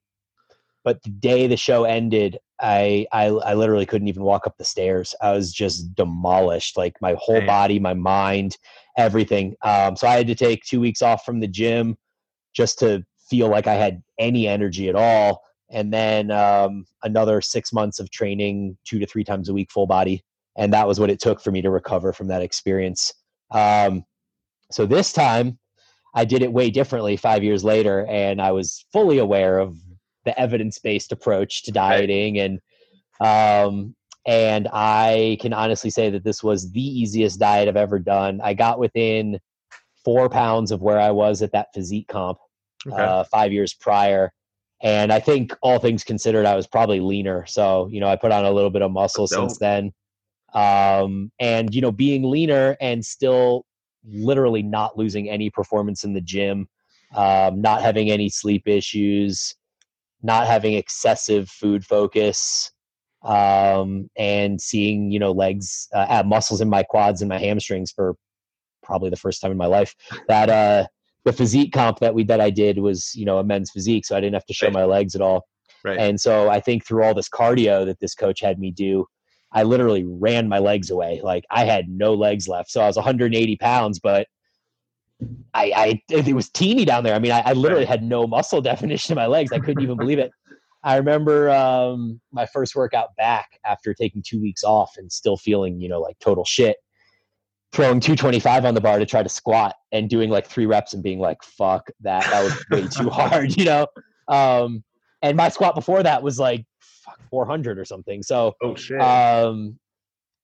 But 0.85 1.03
the 1.03 1.09
day 1.09 1.47
the 1.47 1.57
show 1.57 1.83
ended, 1.83 2.37
I, 2.61 3.05
I 3.11 3.25
I 3.25 3.53
literally 3.53 3.85
couldn't 3.85 4.07
even 4.07 4.23
walk 4.23 4.47
up 4.47 4.57
the 4.57 4.63
stairs. 4.63 5.13
I 5.21 5.33
was 5.33 5.51
just 5.51 5.93
demolished, 5.93 6.77
like 6.77 6.95
my 7.01 7.15
whole 7.19 7.39
Damn. 7.39 7.47
body, 7.47 7.79
my 7.79 7.93
mind, 7.93 8.57
everything. 8.97 9.55
Um, 9.61 9.95
so 9.95 10.07
I 10.07 10.15
had 10.15 10.27
to 10.27 10.35
take 10.35 10.63
two 10.63 10.79
weeks 10.79 11.01
off 11.01 11.25
from 11.25 11.41
the 11.41 11.47
gym 11.47 11.97
just 12.53 12.79
to 12.79 13.03
feel 13.29 13.49
like 13.49 13.67
I 13.67 13.75
had 13.75 14.01
any 14.17 14.47
energy 14.47 14.89
at 14.89 14.95
all. 14.95 15.43
And 15.71 15.93
then 15.93 16.31
um, 16.31 16.85
another 17.03 17.41
six 17.41 17.71
months 17.71 17.99
of 17.99 18.09
training, 18.09 18.77
two 18.85 18.99
to 18.99 19.05
three 19.05 19.23
times 19.23 19.49
a 19.49 19.53
week, 19.53 19.71
full 19.71 19.87
body, 19.87 20.23
and 20.57 20.73
that 20.73 20.87
was 20.87 20.99
what 20.99 21.09
it 21.09 21.19
took 21.19 21.41
for 21.41 21.51
me 21.51 21.61
to 21.61 21.69
recover 21.69 22.11
from 22.11 22.27
that 22.27 22.41
experience. 22.41 23.13
Um, 23.51 24.03
so 24.71 24.85
this 24.85 25.13
time, 25.13 25.59
I 26.15 26.25
did 26.25 26.41
it 26.41 26.51
way 26.51 26.71
differently 26.71 27.17
five 27.17 27.43
years 27.43 27.63
later, 27.63 28.05
and 28.07 28.41
I 28.41 28.51
was 28.51 28.83
fully 28.91 29.19
aware 29.19 29.59
of 29.59 29.77
the 30.25 30.37
evidence-based 30.39 31.11
approach 31.11 31.63
to 31.63 31.71
dieting, 31.71 32.39
and 32.39 32.59
um, 33.21 33.95
and 34.25 34.67
I 34.73 35.37
can 35.39 35.53
honestly 35.53 35.89
say 35.89 36.09
that 36.09 36.23
this 36.23 36.43
was 36.43 36.71
the 36.71 36.81
easiest 36.81 37.39
diet 37.39 37.67
I've 37.67 37.77
ever 37.77 37.99
done. 37.99 38.41
I 38.43 38.53
got 38.53 38.79
within 38.79 39.39
four 40.03 40.29
pounds 40.29 40.71
of 40.71 40.81
where 40.81 40.99
I 40.99 41.11
was 41.11 41.41
at 41.41 41.51
that 41.51 41.67
physique 41.73 42.07
comp 42.07 42.37
Okay. 42.87 43.03
uh, 43.03 43.23
five 43.25 43.51
years 43.51 43.73
prior. 43.73 44.31
And 44.81 45.11
I 45.11 45.19
think 45.19 45.53
all 45.61 45.77
things 45.79 46.03
considered, 46.03 46.45
I 46.45 46.55
was 46.55 46.65
probably 46.65 47.01
leaner. 47.01 47.45
So, 47.45 47.87
you 47.91 47.99
know, 47.99 48.07
I 48.07 48.15
put 48.15 48.31
on 48.31 48.45
a 48.45 48.51
little 48.51 48.69
bit 48.69 48.81
of 48.81 48.91
muscle 48.91 49.27
since 49.27 49.57
then. 49.57 49.91
Um, 50.53 51.31
and, 51.39 51.75
you 51.75 51.81
know, 51.81 51.91
being 51.91 52.23
leaner 52.23 52.77
and 52.79 53.05
still 53.05 53.65
literally 54.05 54.63
not 54.63 54.97
losing 54.97 55.29
any 55.29 55.49
performance 55.49 56.05
in 56.05 56.13
the 56.13 56.21
gym, 56.21 56.69
um, 57.13 57.61
not 57.61 57.81
having 57.81 58.09
any 58.09 58.29
sleep 58.29 58.67
issues, 58.67 59.55
not 60.23 60.47
having 60.47 60.73
excessive 60.73 61.49
food 61.49 61.83
focus, 61.85 62.71
um, 63.23 64.09
and 64.17 64.61
seeing, 64.61 65.11
you 65.11 65.19
know, 65.19 65.33
legs, 65.33 65.89
uh, 65.93 66.23
muscles 66.25 66.61
in 66.61 66.69
my 66.69 66.83
quads 66.83 67.21
and 67.21 67.27
my 67.29 67.37
hamstrings 67.37 67.91
for 67.91 68.15
probably 68.81 69.09
the 69.09 69.17
first 69.17 69.41
time 69.41 69.51
in 69.51 69.57
my 69.57 69.65
life 69.65 69.93
that, 70.29 70.49
uh, 70.49 70.87
the 71.25 71.33
physique 71.33 71.73
comp 71.73 71.99
that 71.99 72.13
we 72.13 72.23
that 72.25 72.41
I 72.41 72.49
did 72.49 72.79
was 72.79 73.13
you 73.15 73.25
know 73.25 73.39
a 73.39 73.43
men's 73.43 73.71
physique, 73.71 74.05
so 74.05 74.15
I 74.15 74.19
didn't 74.19 74.33
have 74.35 74.45
to 74.45 74.53
show 74.53 74.67
Right. 74.67 74.73
my 74.73 74.85
legs 74.85 75.15
at 75.15 75.21
all. 75.21 75.45
right. 75.83 75.99
And 75.99 76.19
so 76.19 76.49
I 76.49 76.59
think 76.59 76.85
through 76.85 77.03
all 77.03 77.13
this 77.13 77.29
cardio 77.29 77.85
that 77.85 77.99
this 77.99 78.15
coach 78.15 78.39
had 78.41 78.59
me 78.59 78.71
do, 78.71 79.05
I 79.51 79.63
literally 79.63 80.03
ran 80.05 80.47
my 80.47 80.59
legs 80.59 80.89
away. 80.91 81.21
Like 81.23 81.43
I 81.51 81.65
had 81.65 81.89
no 81.89 82.13
legs 82.13 82.47
left. 82.47 82.71
So 82.71 82.81
I 82.81 82.87
was 82.87 82.95
180 82.95 83.55
pounds, 83.57 83.99
but 83.99 84.27
I, 85.53 85.71
I 85.75 86.01
it 86.09 86.33
was 86.35 86.49
teeny 86.49 86.85
down 86.85 87.03
there. 87.03 87.15
I 87.15 87.19
mean, 87.19 87.31
I, 87.31 87.41
I 87.45 87.53
literally 87.53 87.85
Right. 87.85 87.89
had 87.89 88.03
no 88.03 88.27
muscle 88.27 88.61
definition 88.71 89.13
in 89.13 89.15
my 89.15 89.27
legs. 89.27 89.51
I 89.51 89.59
couldn't 89.59 89.81
even 89.81 89.97
believe 89.97 90.19
it. 90.19 90.31
I 90.83 90.95
remember 90.95 91.49
um, 91.49 92.21
my 92.31 92.45
first 92.45 92.75
workout 92.75 93.09
back 93.17 93.59
after 93.65 93.93
taking 93.93 94.23
two 94.25 94.39
weeks 94.39 94.63
off 94.63 94.93
and 94.97 95.11
still 95.11 95.35
feeling, 95.35 95.81
you 95.81 95.89
know, 95.89 95.99
like 95.99 96.17
total 96.19 96.45
shit. 96.45 96.77
Throwing 97.71 97.99
225 97.99 98.65
on 98.65 98.73
the 98.73 98.81
bar 98.81 98.97
to 98.97 99.05
try 99.05 99.21
to 99.21 99.29
squat 99.29 99.75
and 99.91 100.09
doing 100.09 100.29
like 100.29 100.47
three 100.47 100.65
reps 100.65 100.93
and 100.93 101.03
being 101.03 101.19
like, 101.19 101.43
fuck 101.43 101.89
that. 102.01 102.23
That 102.23 102.43
was 102.43 102.65
way 102.71 102.87
too 102.87 103.09
hard, 103.11 103.55
you 103.55 103.65
know? 103.65 103.87
Um, 104.27 104.83
and 105.21 105.37
my 105.37 105.49
squat 105.49 105.75
before 105.75 106.01
that 106.03 106.23
was 106.23 106.39
like 106.39 106.65
fuck 106.79 107.19
400 107.29 107.77
or 107.77 107.85
something. 107.85 108.23
So, 108.23 108.53
oh 108.61 108.75
shit. 108.75 109.01
um, 109.01 109.77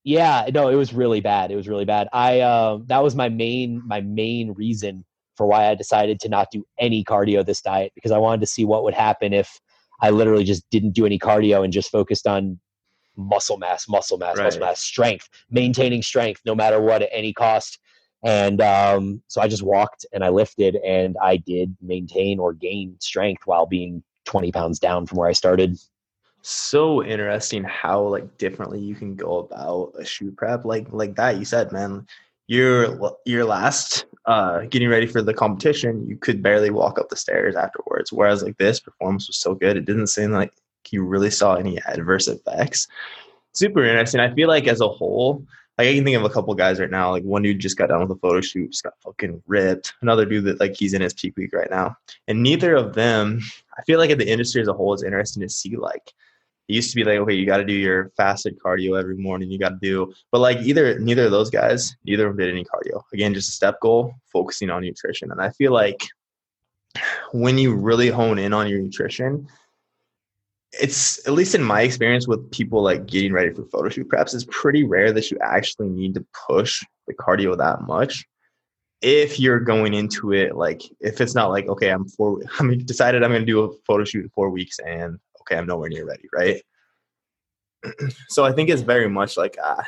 yeah, 0.03 0.48
no, 0.53 0.70
it 0.70 0.75
was 0.75 0.94
really 0.94 1.22
bad. 1.22 1.51
It 1.51 1.55
was 1.55 1.67
really 1.67 1.86
bad. 1.86 2.08
I 2.13 2.41
um, 2.41 2.86
that 2.88 3.03
was 3.03 3.15
my 3.15 3.29
main 3.29 3.82
my 3.86 4.01
main 4.01 4.53
reason 4.53 5.03
for 5.36 5.48
why 5.48 5.67
I 5.67 5.75
decided 5.75 6.20
to 6.22 6.29
not 6.29 6.48
do 6.51 6.63
any 6.79 7.03
cardio 7.03 7.46
this 7.46 7.62
diet 7.62 7.91
because 7.96 8.12
I 8.12 8.17
wanted 8.20 8.41
to 8.41 8.48
see 8.48 8.65
what 8.65 8.84
would 8.84 8.94
happen 8.94 9.34
if 9.34 9.60
I 10.01 10.12
literally 10.12 10.44
just 10.44 10.63
didn't 10.70 10.91
do 10.91 11.05
any 11.05 11.20
cardio 11.20 11.63
and 11.63 11.74
just 11.74 11.89
focused 11.89 12.27
on 12.27 12.60
muscle 13.17 13.57
mass, 13.57 13.88
muscle 13.88 14.17
mass, 14.17 14.38
muscle 14.38 14.60
mass, 14.60 14.79
strength, 14.81 15.29
maintaining 15.50 16.01
strength 16.01 16.41
no 16.45 16.55
matter 16.55 16.81
what 16.81 17.01
at 17.01 17.10
any 17.12 17.34
cost. 17.34 17.79
And 18.24 18.62
um, 18.62 19.22
so 19.27 19.41
I 19.41 19.48
just 19.48 19.63
walked 19.63 20.05
and 20.12 20.24
I 20.24 20.29
lifted 20.29 20.75
and 20.77 21.15
I 21.22 21.38
did 21.38 21.75
maintain 21.81 22.39
or 22.39 22.53
gain 22.53 22.95
strength 23.00 23.43
while 23.45 23.65
being 23.65 24.03
20 24.25 24.51
pounds 24.51 24.79
down 24.79 25.05
from 25.05 25.19
where 25.19 25.29
I 25.29 25.34
started. 25.34 25.77
So 26.41 27.03
interesting 27.03 27.63
how 27.63 28.01
like 28.01 28.38
differently 28.38 28.79
you 28.79 28.95
can 28.95 29.15
go 29.15 29.39
about 29.39 29.93
a 29.98 30.05
shoot 30.05 30.36
prep 30.38 30.63
like 30.63 30.86
like 30.91 31.15
that 31.15 31.39
you 31.39 31.45
said 31.45 31.72
man 31.72 32.05
your 32.45 33.17
your 33.25 33.45
last 33.45 34.05
uh 34.25 34.60
getting 34.69 34.88
ready 34.88 35.07
for 35.07 35.24
the 35.24 35.34
competition 35.34 36.07
you 36.07 36.15
could 36.15 36.43
barely 36.43 36.69
walk 36.69 37.00
up 37.00 37.10
the 37.10 37.15
stairs 37.15 37.55
afterwards 37.55 38.13
whereas 38.13 38.43
like 38.43 38.55
this 38.57 38.79
performance 38.79 39.27
was 39.27 39.38
so 39.38 39.55
good 39.55 39.75
it 39.75 39.86
didn't 39.86 40.05
seem 40.05 40.31
like 40.31 40.53
you 40.92 41.04
really 41.04 41.32
saw 41.32 41.56
any 41.56 41.82
adverse 41.84 42.27
effects 42.27 42.88
super 43.54 43.84
interesting 43.84 44.20
i 44.20 44.34
feel 44.34 44.48
like 44.48 44.68
as 44.68 44.82
a 44.82 44.88
whole 44.88 45.46
like 45.77 45.89
I 45.89 45.94
can 45.94 46.06
think 46.06 46.15
of 46.15 46.24
a 46.24 46.30
couple 46.30 46.54
guys 46.56 46.80
right 46.80 46.89
now. 46.89 47.12
Like 47.12 47.24
one 47.24 47.42
dude 47.42 47.60
just 47.60 47.77
got 47.77 47.89
done 47.89 48.01
with 48.01 48.18
a 48.18 48.20
photo 48.20 48.39
shoot, 48.39 48.72
just 48.72 48.84
got 48.84 48.94
fucking 49.04 49.42
ripped. 49.46 49.94
Another 50.01 50.25
dude 50.25 50.46
that 50.46 50.60
like 50.60 50.75
he's 50.75 50.94
in 50.94 51.01
his 51.01 51.13
peak 51.13 51.36
week 51.36 51.54
right 51.54 51.70
now. 51.70 51.96
And 52.27 52.42
neither 52.42 52.75
of 52.75 52.94
them, 52.94 53.42
I 53.77 53.82
feel 53.84 54.00
like 54.00 54.10
in 54.10 54.18
the 54.18 54.30
industry 54.30 54.62
as 54.62 54.70
a 54.70 54.74
whole, 54.74 54.94
it's 54.94 55.04
interesting 55.04 55.42
to 55.42 55.50
see 55.50 55.75
like 55.75 56.13
it 56.68 56.74
used 56.74 56.92
to 56.92 56.96
be 56.96 57.04
like, 57.04 57.20
okay, 57.20 57.34
you 57.34 57.46
got 57.46 57.58
to 57.58 57.65
do 57.65 57.74
your 57.74 58.12
fasted 58.18 58.58
cardio 58.60 59.00
every 59.00 59.18
morning. 59.18 59.51
You 59.51 59.60
got 59.60 59.70
to 59.70 59.80
do, 59.82 60.13
but 60.32 60.39
like 60.39 60.60
either 60.60 60.98
neither 61.00 61.25
of 61.25 61.32
those 61.32 61.50
guys, 61.50 61.96
neither 62.06 62.27
of 62.27 62.36
them 62.36 62.46
did 62.46 62.54
any 62.54 62.63
cardio. 62.63 63.04
Again, 63.13 63.34
just 63.34 63.50
a 63.50 63.54
step 63.54 63.80
goal, 63.82 64.15
focusing 64.32 64.70
on 64.70 64.82
nutrition. 64.82 65.32
And 65.32 65.42
I 65.42 65.51
feel 65.51 65.74
like 65.74 66.08
when 67.34 67.58
you 67.58 67.75
really 67.75 68.08
hone 68.08 68.39
in 68.39 68.54
on 68.54 68.68
your 68.68 68.80
nutrition, 68.80 69.48
it's 70.82 71.25
at 71.27 71.34
least 71.34 71.55
in 71.55 71.63
my 71.63 71.82
experience 71.82 72.27
with 72.27 72.51
people 72.51 72.82
like 72.82 73.05
getting 73.05 73.34
ready 73.34 73.53
for 73.53 73.63
photo 73.65 73.89
shoot 73.89 74.10
preps, 74.10 74.34
it's 74.34 74.46
pretty 74.50 74.84
rare 74.84 75.12
that 75.12 75.32
you 75.32 75.38
actually 75.41 75.89
need 75.89 76.13
to 76.15 76.25
push 76.48 76.84
the 77.08 77.13
cardio 77.13 77.58
that 77.58 77.84
much. 77.84 78.25
If 79.01 79.39
you're 79.39 79.60
going 79.60 79.94
into 79.94 80.34
it 80.34 80.55
like 80.55 80.82
if 81.00 81.22
it's 81.22 81.36
not 81.36 81.50
like 81.50 81.67
okay, 81.67 81.89
I'm 81.89 82.08
four, 82.08 82.41
I'm 82.60 82.77
decided 82.86 83.24
I'm 83.24 83.32
going 83.32 83.41
to 83.41 83.46
do 83.46 83.63
a 83.63 83.74
photo 83.88 84.03
shoot 84.03 84.24
in 84.24 84.29
four 84.29 84.50
weeks, 84.50 84.79
and 84.79 85.20
okay, 85.41 85.58
I'm 85.58 85.67
nowhere 85.67 85.89
near 85.89 86.05
ready, 86.05 86.27
right? 86.34 86.62
so 88.29 88.46
I 88.46 88.51
think 88.51 88.70
it's 88.70 88.82
very 88.82 89.10
much 89.10 89.38
like 89.38 89.58
uh, 89.63 89.84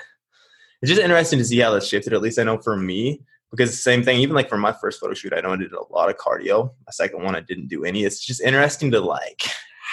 it's 0.81 0.89
just 0.89 1.01
interesting 1.01 1.39
to 1.39 1.45
see 1.45 1.59
how 1.59 1.71
that's 1.71 1.87
shifted. 1.87 2.13
At 2.13 2.21
least 2.21 2.39
I 2.39 2.43
know 2.43 2.59
for 2.59 2.77
me, 2.77 3.21
because 3.51 3.71
the 3.71 3.77
same 3.77 4.03
thing, 4.03 4.19
even 4.19 4.35
like 4.35 4.49
for 4.49 4.57
my 4.57 4.73
first 4.73 4.99
photo 4.99 5.13
shoot, 5.13 5.33
I 5.33 5.41
know 5.41 5.53
I 5.53 5.57
did 5.57 5.73
a 5.73 5.93
lot 5.93 6.09
of 6.09 6.17
cardio. 6.17 6.71
My 6.85 6.91
second 6.91 7.23
one, 7.23 7.35
I 7.35 7.39
didn't 7.39 7.67
do 7.67 7.83
any. 7.85 8.03
It's 8.03 8.23
just 8.23 8.41
interesting 8.41 8.91
to 8.91 8.99
like 8.99 9.43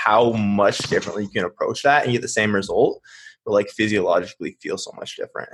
how 0.02 0.32
much 0.32 0.78
differently 0.78 1.24
you 1.24 1.30
can 1.30 1.44
approach 1.44 1.82
that 1.82 2.04
and 2.04 2.12
get 2.12 2.22
the 2.22 2.28
same 2.28 2.54
result, 2.54 3.00
but 3.44 3.52
like 3.52 3.68
physiologically 3.70 4.56
feel 4.60 4.76
so 4.76 4.92
much 4.96 5.16
different. 5.16 5.50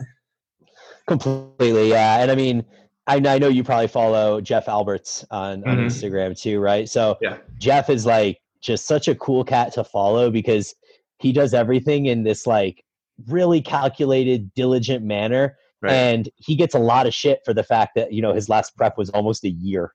Completely, 1.06 1.90
yeah. 1.90 2.20
And 2.20 2.30
I 2.30 2.34
mean, 2.34 2.64
I, 3.06 3.16
I 3.16 3.38
know 3.38 3.48
you 3.48 3.64
probably 3.64 3.88
follow 3.88 4.40
Jeff 4.40 4.68
Alberts 4.68 5.24
on, 5.30 5.64
on 5.68 5.76
mm-hmm. 5.76 5.86
Instagram 5.86 6.40
too, 6.40 6.60
right? 6.60 6.88
So 6.88 7.18
yeah. 7.20 7.38
Jeff 7.58 7.90
is 7.90 8.06
like 8.06 8.38
just 8.62 8.86
such 8.86 9.08
a 9.08 9.14
cool 9.14 9.44
cat 9.44 9.72
to 9.74 9.84
follow 9.84 10.30
because 10.30 10.74
he 11.18 11.32
does 11.32 11.54
everything 11.54 12.06
in 12.06 12.22
this 12.22 12.46
like 12.46 12.84
really 13.28 13.60
calculated, 13.60 14.54
diligent 14.54 15.04
manner. 15.04 15.56
Right. 15.82 15.92
And 15.92 16.28
he 16.36 16.56
gets 16.56 16.74
a 16.74 16.78
lot 16.78 17.06
of 17.06 17.14
shit 17.14 17.40
for 17.44 17.54
the 17.54 17.62
fact 17.64 17.92
that, 17.96 18.12
you 18.12 18.22
know, 18.22 18.34
his 18.34 18.48
last 18.48 18.76
prep 18.76 18.98
was 18.98 19.10
almost 19.10 19.44
a 19.44 19.50
year. 19.50 19.92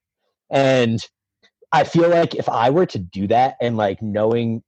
And 0.49 0.99
I 1.75 1.83
feel 1.83 2.09
like 2.09 2.35
if 2.35 2.47
I 2.47 2.69
were 2.69 2.85
to 2.85 2.97
do 2.97 3.27
that 3.27 3.55
and 3.59 3.75
like 3.75 4.01
knowing 4.01 4.63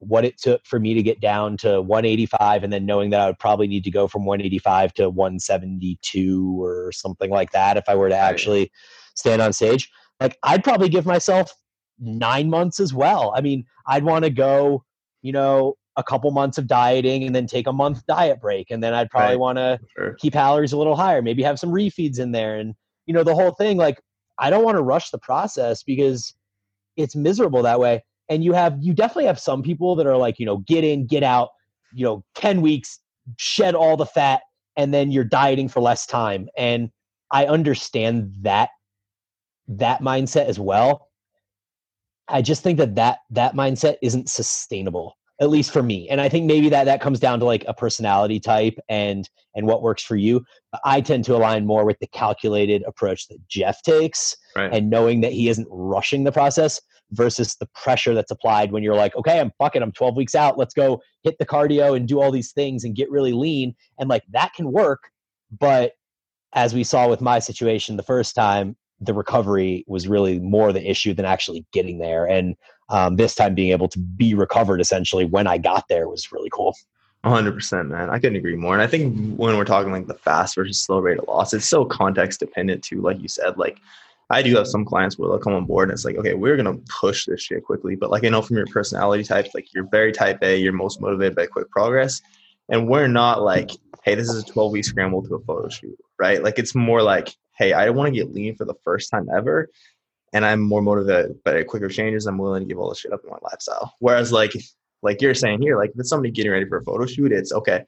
what 0.00 0.24
it 0.24 0.38
took 0.38 0.66
for 0.66 0.80
me 0.80 0.92
to 0.94 1.02
get 1.04 1.20
down 1.20 1.56
to 1.58 1.80
185 1.80 2.64
and 2.64 2.72
then 2.72 2.84
knowing 2.84 3.10
that 3.10 3.20
I 3.20 3.26
would 3.26 3.38
probably 3.38 3.68
need 3.68 3.84
to 3.84 3.92
go 3.92 4.08
from 4.08 4.24
185 4.24 4.92
to 4.94 5.08
172 5.08 6.60
or 6.60 6.90
something 6.90 7.30
like 7.30 7.52
that 7.52 7.76
if 7.76 7.84
I 7.88 7.94
were 7.94 8.08
to 8.08 8.16
actually 8.16 8.72
stand 9.14 9.40
on 9.40 9.52
stage, 9.52 9.88
like 10.18 10.36
I'd 10.42 10.64
probably 10.64 10.88
give 10.88 11.06
myself 11.06 11.52
nine 12.00 12.50
months 12.50 12.80
as 12.80 12.92
well. 12.92 13.32
I 13.36 13.40
mean, 13.40 13.64
I'd 13.86 14.02
want 14.02 14.24
to 14.24 14.30
go, 14.30 14.82
you 15.22 15.30
know, 15.30 15.74
a 15.96 16.02
couple 16.02 16.30
months 16.32 16.58
of 16.58 16.66
dieting 16.66 17.22
and 17.22 17.34
then 17.34 17.46
take 17.46 17.68
a 17.68 17.72
month 17.72 18.04
diet 18.06 18.40
break. 18.40 18.70
And 18.70 18.82
then 18.82 18.94
I'd 18.94 19.10
probably 19.10 19.34
right. 19.34 19.38
want 19.38 19.58
to 19.58 19.78
sure. 19.96 20.14
keep 20.14 20.32
calories 20.32 20.72
a 20.72 20.76
little 20.76 20.96
higher, 20.96 21.22
maybe 21.22 21.44
have 21.44 21.60
some 21.60 21.70
refeeds 21.70 22.18
in 22.18 22.32
there. 22.32 22.56
And, 22.56 22.74
you 23.06 23.14
know, 23.14 23.22
the 23.22 23.34
whole 23.34 23.52
thing, 23.52 23.76
like, 23.76 24.00
I 24.40 24.50
don't 24.50 24.64
want 24.64 24.76
to 24.76 24.82
rush 24.82 25.10
the 25.10 25.18
process 25.18 25.82
because 25.82 26.34
it's 26.98 27.16
miserable 27.16 27.62
that 27.62 27.80
way. 27.80 28.04
And 28.28 28.44
you 28.44 28.52
have, 28.52 28.76
you 28.80 28.92
definitely 28.92 29.24
have 29.24 29.40
some 29.40 29.62
people 29.62 29.96
that 29.96 30.06
are 30.06 30.16
like, 30.16 30.38
you 30.38 30.44
know, 30.44 30.58
get 30.58 30.84
in, 30.84 31.06
get 31.06 31.22
out, 31.22 31.48
you 31.94 32.04
know, 32.04 32.22
10 32.34 32.60
weeks, 32.60 32.98
shed 33.38 33.74
all 33.74 33.96
the 33.96 34.04
fat, 34.04 34.42
and 34.76 34.92
then 34.92 35.10
you're 35.10 35.24
dieting 35.24 35.68
for 35.68 35.80
less 35.80 36.04
time. 36.04 36.48
And 36.58 36.90
I 37.30 37.46
understand 37.46 38.34
that, 38.42 38.68
that 39.68 40.02
mindset 40.02 40.46
as 40.46 40.58
well 40.58 41.08
I 42.28 42.42
just 42.42 42.62
think 42.62 42.78
that 42.78 42.94
that 42.96 43.20
that 43.30 43.54
mindset 43.54 43.96
isn't 44.02 44.28
sustainable 44.28 45.16
at 45.40 45.50
least 45.50 45.70
for 45.70 45.82
me. 45.82 46.08
And 46.08 46.20
i 46.20 46.28
think 46.28 46.46
maybe 46.46 46.68
that 46.68 46.84
that 46.84 47.00
comes 47.00 47.20
down 47.20 47.38
to 47.40 47.44
like 47.44 47.64
a 47.68 47.74
personality 47.74 48.40
type 48.40 48.78
and 48.88 49.28
and 49.54 49.66
what 49.66 49.82
works 49.82 50.02
for 50.02 50.16
you. 50.16 50.44
I 50.84 51.00
tend 51.00 51.24
to 51.24 51.36
align 51.36 51.66
more 51.66 51.84
with 51.84 51.98
the 51.98 52.06
calculated 52.08 52.82
approach 52.86 53.28
that 53.28 53.38
jeff 53.48 53.82
takes 53.82 54.36
right. 54.56 54.72
and 54.72 54.90
knowing 54.90 55.20
that 55.22 55.32
he 55.32 55.48
isn't 55.48 55.68
rushing 55.70 56.24
the 56.24 56.32
process 56.32 56.80
versus 57.12 57.56
the 57.56 57.66
pressure 57.74 58.14
that's 58.14 58.30
applied 58.30 58.70
when 58.70 58.82
you're 58.82 58.94
like 58.94 59.16
okay 59.16 59.40
i'm 59.40 59.50
fucking 59.58 59.82
i'm 59.82 59.92
12 59.92 60.16
weeks 60.16 60.34
out 60.34 60.58
let's 60.58 60.74
go 60.74 61.00
hit 61.22 61.38
the 61.38 61.46
cardio 61.46 61.96
and 61.96 62.06
do 62.06 62.20
all 62.20 62.30
these 62.30 62.52
things 62.52 62.84
and 62.84 62.94
get 62.94 63.10
really 63.10 63.32
lean. 63.32 63.74
And 63.98 64.08
like 64.08 64.24
that 64.30 64.52
can 64.54 64.72
work 64.72 65.10
but 65.58 65.92
as 66.54 66.74
we 66.74 66.84
saw 66.84 67.08
with 67.08 67.20
my 67.20 67.38
situation 67.38 67.96
the 67.96 68.02
first 68.02 68.34
time 68.34 68.76
the 69.00 69.14
recovery 69.14 69.84
was 69.86 70.08
really 70.08 70.38
more 70.40 70.72
the 70.72 70.88
issue 70.88 71.14
than 71.14 71.24
actually 71.24 71.64
getting 71.72 71.98
there. 71.98 72.26
And 72.26 72.56
um, 72.88 73.16
this 73.16 73.34
time 73.34 73.54
being 73.54 73.72
able 73.72 73.88
to 73.88 73.98
be 73.98 74.34
recovered 74.34 74.80
essentially 74.80 75.24
when 75.24 75.46
I 75.46 75.58
got 75.58 75.86
there 75.88 76.08
was 76.08 76.32
really 76.32 76.50
cool. 76.50 76.74
100% 77.24 77.88
man. 77.88 78.10
I 78.10 78.18
couldn't 78.18 78.36
agree 78.36 78.54
more. 78.54 78.74
And 78.74 78.82
i 78.82 78.86
think 78.86 79.36
when 79.36 79.56
we're 79.56 79.64
talking 79.64 79.90
like 79.90 80.06
the 80.06 80.14
fast 80.14 80.54
versus 80.54 80.80
slow 80.80 81.00
rate 81.00 81.18
of 81.18 81.26
loss 81.26 81.52
it's 81.52 81.68
so 81.68 81.84
context 81.84 82.38
dependent 82.40 82.84
too 82.84 83.00
like 83.00 83.20
you 83.20 83.28
said 83.28 83.58
like 83.58 83.78
i 84.30 84.40
do 84.40 84.54
have 84.54 84.68
some 84.68 84.84
clients 84.84 85.18
where 85.18 85.28
they'll 85.28 85.40
come 85.40 85.52
on 85.52 85.64
board 85.64 85.88
and 85.88 85.96
it's 85.96 86.04
like 86.04 86.16
okay 86.16 86.34
we're 86.34 86.56
to 86.56 86.80
push 87.00 87.26
this 87.26 87.42
shit 87.42 87.64
quickly. 87.64 87.96
But 87.96 88.10
like 88.10 88.24
i 88.24 88.28
know 88.28 88.40
from 88.40 88.56
your 88.56 88.66
personality 88.66 89.24
type 89.24 89.48
like 89.52 89.74
you're 89.74 89.88
very 89.90 90.12
type 90.12 90.38
a 90.42 90.56
you're 90.56 90.72
most 90.72 91.00
motivated 91.00 91.34
by 91.34 91.46
quick 91.46 91.70
progress. 91.70 92.22
And 92.68 92.88
we're 92.88 93.08
not 93.08 93.42
like 93.42 93.72
hey 94.04 94.14
this 94.14 94.28
is 94.28 94.42
a 94.42 94.46
12 94.46 94.72
week 94.72 94.84
scramble 94.84 95.22
to 95.26 95.34
a 95.34 95.40
photo 95.40 95.68
shoot 95.68 95.98
right? 96.18 96.42
Like 96.42 96.58
it's 96.58 96.74
more 96.74 97.02
like 97.02 97.34
hey, 97.58 97.72
I 97.72 97.90
want 97.90 98.06
to 98.06 98.18
get 98.18 98.32
lean 98.32 98.54
for 98.54 98.64
the 98.64 98.76
first 98.84 99.10
time 99.10 99.28
ever. 99.34 99.68
And 100.32 100.44
I'm 100.44 100.60
more 100.60 100.82
motivated 100.82 101.42
by 101.42 101.62
quicker 101.64 101.88
changes. 101.88 102.26
I'm 102.26 102.38
willing 102.38 102.62
to 102.62 102.68
give 102.68 102.78
all 102.78 102.88
the 102.88 102.94
shit 102.94 103.12
up 103.12 103.24
in 103.24 103.30
my 103.30 103.38
lifestyle. 103.42 103.94
Whereas 103.98 104.30
like 104.32 104.52
like 105.02 105.22
you're 105.22 105.34
saying 105.34 105.62
here, 105.62 105.76
like 105.76 105.90
if 105.90 106.00
it's 106.00 106.08
somebody 106.08 106.30
getting 106.30 106.52
ready 106.52 106.66
for 106.66 106.78
a 106.78 106.84
photo 106.84 107.06
shoot, 107.06 107.32
it's 107.32 107.52
okay, 107.52 107.84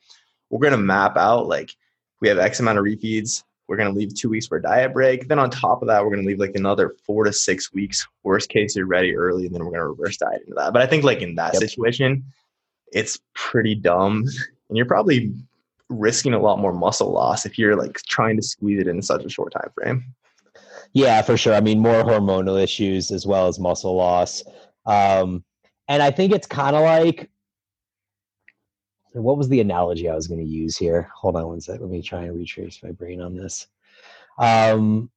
we're 0.48 0.60
gonna 0.60 0.78
map 0.78 1.16
out 1.16 1.48
like 1.48 1.74
we 2.20 2.28
have 2.28 2.38
X 2.38 2.60
amount 2.60 2.78
of 2.78 2.84
refeeds. 2.84 3.44
We're 3.68 3.76
gonna 3.76 3.90
leave 3.90 4.14
two 4.14 4.30
weeks 4.30 4.46
for 4.46 4.56
a 4.56 4.62
diet 4.62 4.92
break. 4.92 5.28
Then 5.28 5.38
on 5.38 5.50
top 5.50 5.82
of 5.82 5.88
that, 5.88 6.02
we're 6.02 6.10
gonna 6.10 6.26
leave 6.26 6.40
like 6.40 6.56
another 6.56 6.96
four 7.06 7.24
to 7.24 7.32
six 7.32 7.72
weeks. 7.72 8.06
Worst 8.22 8.48
case, 8.48 8.74
you're 8.74 8.86
ready 8.86 9.14
early, 9.14 9.46
and 9.46 9.54
then 9.54 9.64
we're 9.64 9.72
gonna 9.72 9.88
reverse 9.88 10.16
diet 10.16 10.42
into 10.42 10.54
that. 10.56 10.72
But 10.72 10.82
I 10.82 10.86
think 10.86 11.04
like 11.04 11.20
in 11.20 11.34
that 11.34 11.52
yep. 11.54 11.62
situation, 11.62 12.24
it's 12.92 13.20
pretty 13.34 13.74
dumb. 13.74 14.24
And 14.68 14.76
you're 14.76 14.86
probably 14.86 15.34
risking 15.90 16.32
a 16.32 16.40
lot 16.40 16.58
more 16.58 16.72
muscle 16.72 17.12
loss 17.12 17.44
if 17.44 17.58
you're 17.58 17.76
like 17.76 17.96
trying 18.08 18.36
to 18.36 18.42
squeeze 18.42 18.80
it 18.80 18.88
in 18.88 19.02
such 19.02 19.24
a 19.24 19.28
short 19.28 19.52
time 19.52 19.70
frame. 19.74 20.14
Yeah, 20.92 21.20
for 21.22 21.36
sure. 21.36 21.54
I 21.54 21.60
mean, 21.60 21.78
more 21.80 22.02
hormonal 22.02 22.60
issues 22.60 23.10
as 23.10 23.26
well 23.26 23.46
as 23.46 23.58
muscle 23.58 23.94
loss. 23.94 24.42
Um, 24.86 25.44
and 25.88 26.02
I 26.02 26.10
think 26.10 26.32
it's 26.32 26.46
kind 26.46 26.74
of 26.74 26.82
like 26.82 27.30
what 29.12 29.36
was 29.36 29.48
the 29.48 29.60
analogy 29.60 30.08
I 30.08 30.14
was 30.14 30.28
going 30.28 30.40
to 30.40 30.46
use 30.46 30.76
here? 30.76 31.10
Hold 31.16 31.36
on 31.36 31.46
one 31.46 31.60
sec. 31.60 31.80
Let 31.80 31.90
me 31.90 32.02
try 32.02 32.22
and 32.22 32.36
retrace 32.36 32.80
my 32.82 32.92
brain 32.92 33.20
on 33.20 33.36
this. 33.36 33.66
Um, 34.38 35.10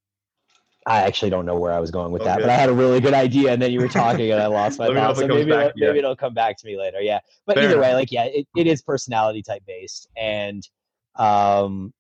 I 0.86 1.02
actually 1.02 1.30
don't 1.30 1.46
know 1.46 1.58
where 1.58 1.72
I 1.72 1.80
was 1.80 1.92
going 1.92 2.12
with 2.12 2.24
that, 2.24 2.40
but 2.40 2.50
I 2.50 2.56
had 2.56 2.70
a 2.70 2.74
really 2.74 3.00
good 3.00 3.14
idea, 3.14 3.52
and 3.52 3.62
then 3.62 3.72
you 3.72 3.80
were 3.80 3.88
talking, 3.88 4.32
and 4.32 4.42
I 4.42 4.48
lost 4.48 4.80
my 4.80 4.88
thoughts. 4.88 5.20
So 5.20 5.28
maybe 5.28 5.50
back, 5.50 5.74
maybe 5.76 6.00
it'll 6.00 6.16
come 6.16 6.34
back 6.34 6.58
to 6.58 6.66
me 6.66 6.78
later. 6.78 7.00
Yeah, 7.02 7.20
but 7.46 7.56
Fair 7.56 7.66
either 7.66 7.74
enough. 7.76 7.86
way, 7.86 7.94
like 7.94 8.12
yeah, 8.12 8.26
it, 8.26 8.48
it 8.56 8.68
is 8.68 8.82
personality 8.82 9.42
type 9.42 9.64
based, 9.66 10.08
and 10.18 10.68
um, 11.16 11.94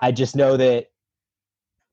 I 0.00 0.12
just 0.12 0.36
know 0.36 0.56
that. 0.56 0.86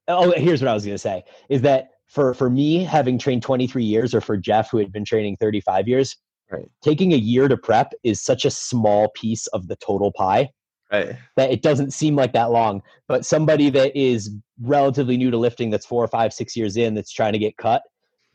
Oh, 0.08 0.32
here's 0.32 0.62
what 0.62 0.70
I 0.70 0.74
was 0.74 0.86
going 0.86 0.96
to 0.96 1.00
say: 1.00 1.24
is 1.50 1.62
that 1.64 1.90
for 2.08 2.34
for 2.34 2.50
me, 2.50 2.84
having 2.84 3.18
trained 3.18 3.44
23 3.44 3.84
years, 3.84 4.14
or 4.14 4.22
for 4.22 4.38
Jeff, 4.38 4.70
who 4.70 4.78
had 4.78 4.92
been 4.92 5.06
training 5.06 5.38
35 5.38 5.88
years, 5.88 6.16
right. 6.52 6.70
taking 6.82 7.14
a 7.14 7.18
year 7.18 7.48
to 7.48 7.58
prep 7.58 7.94
is 8.04 8.22
such 8.22 8.46
a 8.46 8.52
small 8.52 9.10
piece 9.10 9.48
of 9.48 9.68
the 9.68 9.76
total 9.78 10.12
pie 10.12 10.50
right. 10.92 11.16
that 11.36 11.52
it 11.52 11.62
doesn't 11.62 11.92
seem 11.92 12.16
like 12.16 12.34
that 12.34 12.52
long. 12.52 12.82
But 13.08 13.26
somebody 13.26 13.70
that 13.72 13.96
is 13.96 14.32
relatively 14.62 15.18
new 15.18 15.32
to 15.32 15.38
lifting, 15.38 15.70
that's 15.70 15.86
four 15.86 16.04
or 16.04 16.08
five, 16.08 16.34
six 16.34 16.56
years 16.56 16.78
in, 16.78 16.94
that's 16.94 17.12
trying 17.12 17.34
to 17.34 17.40
get 17.40 17.58
cut, 17.58 17.84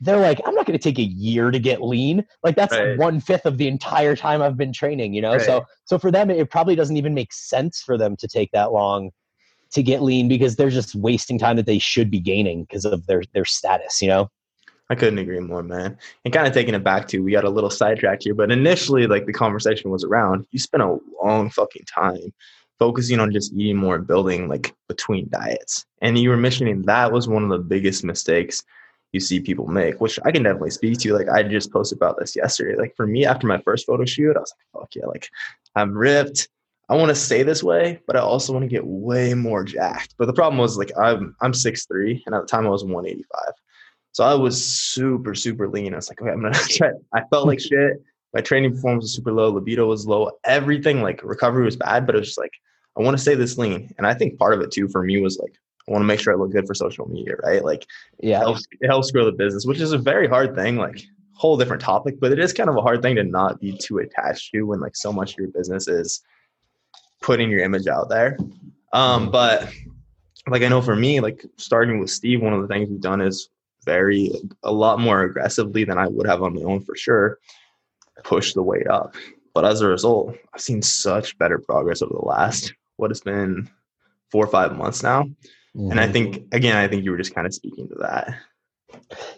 they're 0.01 0.19
like, 0.19 0.41
I'm 0.45 0.55
not 0.55 0.67
going 0.67 0.79
to 0.79 0.83
take 0.83 0.99
a 0.99 1.03
year 1.03 1.51
to 1.51 1.59
get 1.59 1.81
lean. 1.81 2.25
Like 2.43 2.57
that's 2.57 2.73
right. 2.73 2.99
one 2.99 3.21
fifth 3.21 3.47
of 3.47 3.57
the 3.57 3.69
entire 3.69 4.17
time 4.17 4.43
I've 4.43 4.57
been 4.57 4.73
training, 4.73 5.15
you 5.15 5.23
know? 5.23 5.35
Right. 5.35 5.43
So, 5.43 5.65
so 5.85 5.99
for 5.99 6.11
them, 6.11 6.29
it 6.29 6.51
probably 6.51 6.75
doesn't 6.75 6.97
even 6.97 7.15
make 7.15 7.33
sense 7.33 7.81
for 7.81 7.97
them 7.97 8.17
to 8.17 8.27
take 8.27 8.51
that 8.51 8.73
long 8.73 9.11
to 9.71 9.83
get 9.83 10.03
lean 10.03 10.29
because 10.29 10.57
they're 10.57 10.71
just 10.71 10.95
wasting 10.97 11.39
time 11.39 11.57
that 11.57 11.67
they 11.67 11.79
should 11.79 12.11
be 12.11 12.19
gaining 12.19 12.65
because 12.65 12.85
of 12.85 13.07
their, 13.07 13.23
their 13.33 13.45
status, 13.45 14.03
you 14.03 14.09
know? 14.09 14.29
I 14.93 14.95
couldn't 14.95 15.21
agree 15.21 15.41
more, 15.41 15.63
man. 15.63 15.97
And 16.27 16.35
kind 16.35 16.47
of 16.47 16.53
taking 16.53 16.75
it 16.75 16.85
back 16.85 17.09
to, 17.09 17.21
we 17.21 17.33
got 17.33 17.45
a 17.45 17.51
little 17.51 17.71
sidetracked 17.71 18.25
here, 18.25 18.35
but 18.35 18.53
initially, 18.53 19.07
like 19.07 19.25
the 19.25 19.33
conversation 19.33 19.91
was 19.91 20.05
around, 20.05 20.47
you 20.51 20.59
spent 20.59 20.83
a 20.83 20.99
long 21.25 21.49
fucking 21.49 21.87
time 21.87 22.31
focusing 22.79 23.19
on 23.19 23.33
just 23.33 23.55
eating 23.55 23.79
more 23.79 23.95
and 23.95 24.07
building 24.07 24.49
like 24.49 24.75
between 24.89 25.31
diets. 25.31 25.87
And 26.03 26.19
you 26.19 26.29
were 26.29 26.37
mentioning 26.37 26.83
that 26.83 27.11
was 27.11 27.27
one 27.27 27.43
of 27.43 27.49
the 27.49 27.59
biggest 27.59 28.05
mistakes 28.05 28.65
you 29.13 29.21
see 29.21 29.41
people 29.41 29.67
make, 29.67 29.99
which 30.03 30.19
I 30.27 30.31
can 30.31 30.43
definitely 30.43 30.73
speak 30.73 30.99
to. 30.99 31.15
Like 31.15 31.31
I 31.31 31.43
just 31.43 31.73
posted 31.73 31.97
about 31.97 32.19
this 32.19 32.37
yesterday. 32.37 32.79
Like 32.79 32.95
for 32.95 33.07
me, 33.07 33.25
after 33.25 33.47
my 33.47 33.63
first 33.63 33.87
photo 33.87 34.05
shoot, 34.05 34.37
I 34.37 34.41
was 34.41 34.53
like, 34.75 34.83
fuck 34.83 34.95
yeah, 34.95 35.07
like 35.07 35.31
I'm 35.75 35.97
ripped. 35.97 36.51
I 36.91 36.97
want 36.97 37.09
to 37.09 37.15
stay 37.15 37.43
this 37.43 37.63
way, 37.63 37.99
but 38.07 38.17
I 38.17 38.21
also 38.21 38.53
want 38.53 38.65
to 38.65 38.69
get 38.69 38.87
way 38.87 39.33
more 39.33 39.65
jacked. 39.65 40.17
But 40.19 40.27
the 40.27 40.35
problem 40.35 40.59
was 40.59 40.77
like 40.77 40.93
I'm 40.99 41.35
I'm 41.41 41.53
6'3 41.53 42.25
and 42.27 42.35
at 42.35 42.43
the 42.43 42.47
time 42.47 42.67
I 42.67 42.71
was 42.71 42.85
185. 42.85 43.55
So 44.13 44.25
I 44.25 44.35
was 44.35 44.63
super, 44.63 45.35
super 45.35 45.69
lean. 45.69 45.93
I 45.93 45.97
was 45.97 46.09
like, 46.09 46.21
okay, 46.21 46.31
I'm 46.31 46.43
gonna 46.43 46.55
try. 46.69 46.91
I 47.13 47.23
felt 47.31 47.47
like 47.47 47.61
shit. 47.71 48.03
My 48.35 48.41
training 48.41 48.73
performance 48.73 49.05
was 49.05 49.15
super 49.15 49.33
low, 49.33 49.51
libido 49.51 49.87
was 49.87 50.07
low, 50.07 50.31
everything 50.45 51.03
like 51.03 51.23
recovery 51.23 51.67
was 51.67 51.77
bad, 51.77 52.07
but 52.07 52.15
it 52.15 52.19
was 52.19 52.29
just 52.29 52.39
like, 52.39 52.53
I 52.99 53.03
want 53.03 53.15
to 53.15 53.21
stay 53.21 53.35
this 53.35 53.59
lean. 53.59 53.93
And 53.99 54.07
I 54.07 54.15
think 54.15 54.39
part 54.39 54.55
of 54.55 54.63
it 54.63 54.71
too 54.71 54.89
for 54.89 55.03
me 55.03 55.21
was 55.21 55.39
like, 55.39 55.53
I 55.87 55.93
want 55.93 56.01
to 56.01 56.07
make 56.07 56.19
sure 56.19 56.33
I 56.33 56.37
look 56.37 56.51
good 56.51 56.67
for 56.67 56.75
social 56.75 57.07
media, 57.07 57.35
right? 57.43 57.63
Like, 57.63 57.85
yeah, 58.21 58.41
it 58.41 58.45
helps, 58.45 58.67
it 58.81 58.87
helps 58.87 59.11
grow 59.11 59.27
the 59.27 59.33
business, 59.33 59.67
which 59.67 59.81
is 59.81 59.93
a 59.93 59.99
very 59.99 60.29
hard 60.29 60.55
thing. 60.55 60.77
Like, 60.77 61.03
whole 61.35 61.57
different 61.57 61.83
topic, 61.83 62.21
but 62.21 62.31
it 62.31 62.39
is 62.39 62.53
kind 62.53 62.71
of 62.71 62.77
a 62.77 62.81
hard 62.81 63.03
thing 63.03 63.17
to 63.17 63.25
not 63.25 63.61
be 63.61 63.77
too 63.77 63.99
attached 63.99 64.53
to 64.53 64.63
when 64.63 64.79
like 64.79 64.95
so 64.95 65.13
much 65.13 65.33
of 65.33 65.39
your 65.39 65.49
business 65.49 65.89
is 65.89 66.23
putting 67.21 67.51
your 67.51 67.61
image 67.61 67.89
out 67.89 68.09
there. 68.09 68.39
Um, 68.93 69.29
but 69.31 69.69
like 70.47 70.63
I 70.63 70.69
know 70.69 70.81
for 70.81 70.95
me, 70.95 71.21
like 71.21 71.45
starting 71.57 71.99
with 71.99 72.11
Steve, 72.11 72.43
one 72.43 72.53
of 72.53 72.63
the 72.63 72.69
things 72.69 72.89
we've 72.89 73.01
done 73.01 73.21
is 73.21 73.49
very 73.85 74.31
a 74.63 74.73
lot 74.73 75.01
more 75.01 75.23
aggressively 75.23 75.85
than 75.85 75.99
I 75.99 76.07
would 76.07 76.27
have 76.27 76.43
on 76.43 76.55
my 76.55 76.63
own 76.63 76.81
for 76.83 76.97
sure, 76.97 77.39
push 78.25 78.55
the 78.55 78.63
weight 78.63 78.87
up. 78.87 79.15
But 79.55 79.65
as 79.65 79.81
a 79.81 79.89
result, 79.89 80.35
I've 80.55 80.61
seen 80.61 80.83
such 80.83 81.37
better 81.39 81.59
progress 81.59 82.03
over 82.03 82.15
the 82.15 82.27
last 82.27 82.75
what 82.97 83.11
has 83.11 83.21
been 83.21 83.69
four 84.31 84.45
or 84.45 84.51
five 84.51 84.77
months 84.77 85.03
now. 85.03 85.25
Mm-hmm. 85.25 85.91
And 85.91 86.01
I 86.01 86.05
mm-hmm. 86.05 86.13
think 86.13 86.45
again, 86.53 86.77
I 86.77 86.89
think 86.89 87.05
you 87.05 87.11
were 87.11 87.19
just 87.19 87.35
kind 87.35 87.47
of 87.47 87.55
speaking 87.55 87.89
to 87.89 87.95
that. 88.01 88.35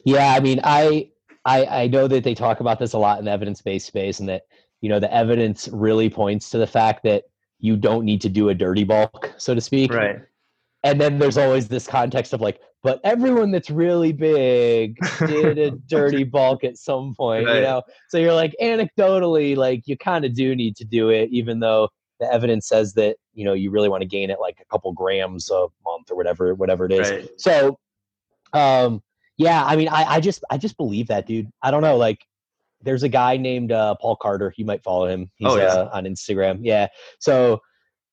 Yeah, 0.05 0.35
I 0.35 0.41
mean, 0.41 0.61
I 0.65 1.11
I 1.45 1.67
I 1.67 1.87
know 1.89 2.09
that 2.09 2.25
they 2.25 2.35
talk 2.35 2.61
about 2.61 2.79
this 2.79 2.93
a 2.93 2.99
lot 2.99 3.19
in 3.19 3.25
the 3.25 3.31
evidence-based 3.31 3.87
space, 3.87 4.21
and 4.21 4.29
that 4.29 4.43
you 4.81 4.89
know 4.89 5.01
the 5.01 5.13
evidence 5.13 5.69
really 5.73 6.11
points 6.11 6.51
to 6.51 6.59
the 6.59 6.67
fact 6.67 7.03
that 7.05 7.25
you 7.61 7.77
don't 7.77 8.05
need 8.05 8.21
to 8.21 8.29
do 8.29 8.51
a 8.51 8.55
dirty 8.55 8.85
bulk, 8.85 9.33
so 9.39 9.55
to 9.55 9.61
speak. 9.61 9.93
Right. 9.93 10.19
And 10.83 11.01
then 11.01 11.19
there's 11.19 11.39
always 11.39 11.67
this 11.67 11.87
context 11.87 12.35
of 12.35 12.43
like, 12.43 12.61
but 12.85 13.01
everyone 13.03 13.51
that's 13.51 13.71
really 13.71 14.13
big 14.13 14.99
did 15.27 15.59
a 15.59 15.71
dirty 15.71 16.23
bulk 16.23 16.63
at 16.63 16.77
some 16.77 17.15
point, 17.17 17.47
right. 17.47 17.57
you 17.57 17.63
know. 17.63 17.83
So 18.11 18.19
you're 18.19 18.35
like 18.35 18.55
anecdotally, 18.63 19.57
like 19.57 19.89
you 19.89 19.97
kind 19.97 20.25
of 20.25 20.35
do 20.35 20.55
need 20.55 20.77
to 20.77 20.85
do 20.85 21.09
it, 21.09 21.31
even 21.31 21.59
though 21.59 21.89
the 22.21 22.33
evidence 22.33 22.69
says 22.69 22.93
that 22.95 23.17
you 23.33 23.45
know 23.45 23.55
you 23.55 23.71
really 23.71 23.89
want 23.89 24.03
to 24.03 24.07
gain 24.07 24.31
it 24.31 24.39
like 24.39 24.59
a 24.61 24.65
couple 24.67 24.93
grams 24.93 25.51
a 25.51 25.67
month 25.85 26.11
or 26.11 26.17
whatever 26.17 26.55
whatever 26.55 26.85
it 26.87 26.93
is 26.93 27.11
right. 27.11 27.29
so 27.39 27.77
um 28.53 29.03
yeah 29.37 29.65
i 29.65 29.75
mean 29.75 29.89
I, 29.89 30.05
I 30.05 30.21
just 30.21 30.45
i 30.49 30.57
just 30.57 30.77
believe 30.77 31.09
that 31.09 31.27
dude 31.27 31.51
i 31.61 31.73
don't 31.73 31.83
know 31.83 31.97
like 31.97 32.25
there's 32.83 33.03
a 33.03 33.09
guy 33.09 33.37
named 33.37 33.73
uh, 33.73 33.97
paul 33.97 34.15
carter 34.15 34.55
you 34.57 34.65
might 34.65 34.83
follow 34.85 35.07
him 35.07 35.31
he's 35.37 35.51
oh, 35.51 35.57
yeah. 35.57 35.65
uh, 35.65 35.91
on 35.93 36.05
instagram 36.05 36.61
yeah 36.63 36.87
so 37.19 37.61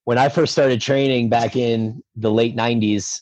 when 0.05 0.17
i 0.17 0.29
first 0.29 0.51
started 0.51 0.81
training 0.81 1.29
back 1.29 1.55
in 1.55 2.01
the 2.15 2.31
late 2.31 2.55
90s 2.55 3.21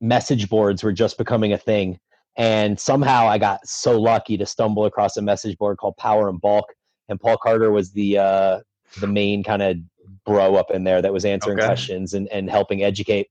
message 0.00 0.48
boards 0.48 0.82
were 0.82 0.92
just 0.92 1.18
becoming 1.18 1.52
a 1.52 1.58
thing 1.58 1.98
and 2.36 2.78
somehow 2.78 3.26
i 3.26 3.38
got 3.38 3.66
so 3.66 3.98
lucky 3.98 4.36
to 4.36 4.44
stumble 4.44 4.84
across 4.84 5.16
a 5.16 5.22
message 5.22 5.56
board 5.58 5.78
called 5.78 5.96
power 5.96 6.28
and 6.28 6.40
bulk 6.40 6.66
and 7.08 7.20
paul 7.20 7.36
carter 7.38 7.70
was 7.70 7.92
the 7.92 8.18
uh 8.18 8.60
the 9.00 9.06
main 9.06 9.42
kind 9.42 9.62
of 9.62 9.76
bro 10.24 10.56
up 10.56 10.70
in 10.70 10.84
there 10.84 11.02
that 11.02 11.12
was 11.12 11.24
answering 11.24 11.58
okay. 11.58 11.66
questions 11.66 12.14
and, 12.14 12.28
and 12.28 12.50
helping 12.50 12.82
educate. 12.82 13.28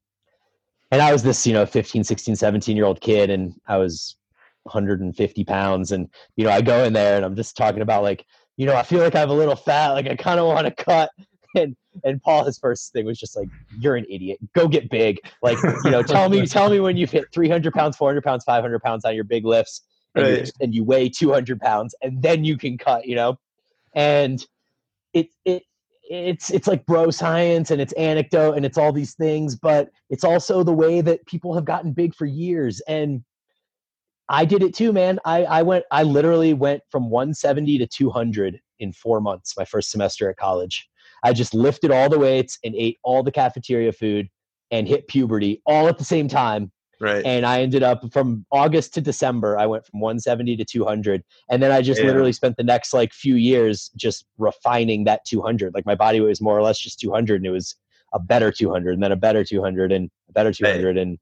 And 0.91 1.01
I 1.01 1.11
was 1.11 1.23
this, 1.23 1.45
you 1.45 1.53
know, 1.53 1.65
15, 1.65 2.03
16, 2.03 2.35
17 2.35 2.75
year 2.75 2.85
old 2.85 3.01
kid 3.01 3.29
and 3.29 3.53
I 3.67 3.77
was 3.77 4.15
150 4.63 5.43
pounds. 5.43 5.91
And, 5.91 6.09
you 6.35 6.45
know, 6.45 6.51
I 6.51 6.61
go 6.61 6.83
in 6.83 6.93
there 6.93 7.17
and 7.17 7.25
I'm 7.25 7.35
just 7.35 7.57
talking 7.57 7.81
about 7.81 8.03
like, 8.03 8.25
you 8.57 8.65
know, 8.65 8.75
I 8.75 8.83
feel 8.83 9.01
like 9.01 9.15
I 9.15 9.19
have 9.19 9.29
a 9.29 9.33
little 9.33 9.55
fat, 9.55 9.91
like 9.91 10.07
I 10.07 10.15
kind 10.15 10.39
of 10.39 10.47
want 10.47 10.65
to 10.65 10.83
cut. 10.83 11.09
And 11.61 11.75
and 12.03 12.21
Paul, 12.21 12.43
his 12.43 12.59
first 12.59 12.91
thing 12.91 13.05
was 13.05 13.17
just 13.17 13.35
like, 13.37 13.47
"You're 13.79 13.95
an 13.95 14.05
idiot. 14.09 14.39
Go 14.53 14.67
get 14.67 14.89
big. 14.89 15.19
Like, 15.41 15.57
you 15.85 15.91
know, 15.91 16.03
tell 16.03 16.27
me, 16.27 16.45
tell 16.45 16.69
me 16.69 16.81
when 16.81 16.97
you've 16.97 17.11
hit 17.11 17.31
300 17.33 17.73
pounds, 17.73 17.95
400 17.95 18.23
pounds, 18.23 18.43
500 18.43 18.81
pounds 18.81 19.05
on 19.05 19.15
your 19.15 19.23
big 19.23 19.45
lifts, 19.45 19.81
and, 20.15 20.25
right. 20.25 20.51
and 20.59 20.75
you 20.75 20.83
weigh 20.83 21.07
200 21.07 21.61
pounds, 21.61 21.95
and 22.01 22.21
then 22.21 22.43
you 22.43 22.57
can 22.57 22.77
cut. 22.77 23.05
You 23.05 23.15
know, 23.15 23.39
and 23.95 24.45
it 25.13 25.29
it 25.45 25.63
it's 26.09 26.51
it's 26.51 26.67
like 26.67 26.85
bro 26.85 27.09
science 27.09 27.71
and 27.71 27.81
it's 27.81 27.93
anecdote 27.93 28.53
and 28.55 28.65
it's 28.65 28.77
all 28.77 28.91
these 28.91 29.15
things 29.15 29.55
but 29.55 29.89
it's 30.09 30.23
also 30.23 30.63
the 30.63 30.73
way 30.73 31.01
that 31.01 31.25
people 31.25 31.53
have 31.55 31.65
gotten 31.65 31.91
big 31.91 32.13
for 32.13 32.25
years 32.25 32.79
and 32.87 33.23
i 34.29 34.45
did 34.45 34.61
it 34.61 34.75
too 34.75 34.93
man 34.93 35.19
i 35.25 35.43
i 35.45 35.61
went 35.63 35.83
i 35.91 36.03
literally 36.03 36.53
went 36.53 36.81
from 36.91 37.09
170 37.09 37.79
to 37.79 37.87
200 37.87 38.59
in 38.79 38.93
four 38.93 39.19
months 39.19 39.55
my 39.57 39.65
first 39.65 39.89
semester 39.89 40.29
at 40.29 40.37
college 40.37 40.87
i 41.25 41.33
just 41.33 41.53
lifted 41.53 41.91
all 41.91 42.09
the 42.09 42.19
weights 42.19 42.57
and 42.63 42.73
ate 42.75 42.97
all 43.03 43.21
the 43.23 43.31
cafeteria 43.31 43.91
food 43.91 44.29
and 44.71 44.87
hit 44.87 45.07
puberty 45.07 45.61
all 45.65 45.87
at 45.87 45.97
the 45.97 46.05
same 46.05 46.27
time 46.27 46.71
Right. 46.99 47.25
And 47.25 47.45
I 47.45 47.61
ended 47.61 47.83
up 47.83 48.01
from 48.11 48.45
August 48.51 48.93
to 48.93 49.01
December, 49.01 49.57
I 49.57 49.65
went 49.65 49.85
from 49.85 49.99
170 49.99 50.57
to 50.57 50.65
200. 50.65 51.23
And 51.49 51.61
then 51.61 51.71
I 51.71 51.81
just 51.81 51.99
yeah. 51.99 52.07
literally 52.07 52.31
spent 52.31 52.57
the 52.57 52.63
next 52.63 52.93
like 52.93 53.13
few 53.13 53.35
years 53.35 53.91
just 53.95 54.25
refining 54.37 55.03
that 55.05 55.21
200. 55.25 55.73
Like 55.73 55.85
my 55.85 55.95
body 55.95 56.19
was 56.19 56.41
more 56.41 56.57
or 56.57 56.61
less 56.61 56.79
just 56.79 56.99
200 56.99 57.37
and 57.37 57.45
it 57.45 57.51
was 57.51 57.75
a 58.13 58.19
better 58.19 58.51
200 58.51 58.93
and 58.93 59.03
then 59.03 59.11
a 59.11 59.17
better 59.17 59.43
200 59.43 59.91
and 59.91 60.09
a 60.29 60.31
better 60.31 60.53
200. 60.53 60.85
Right. 60.85 60.97
And 60.97 61.17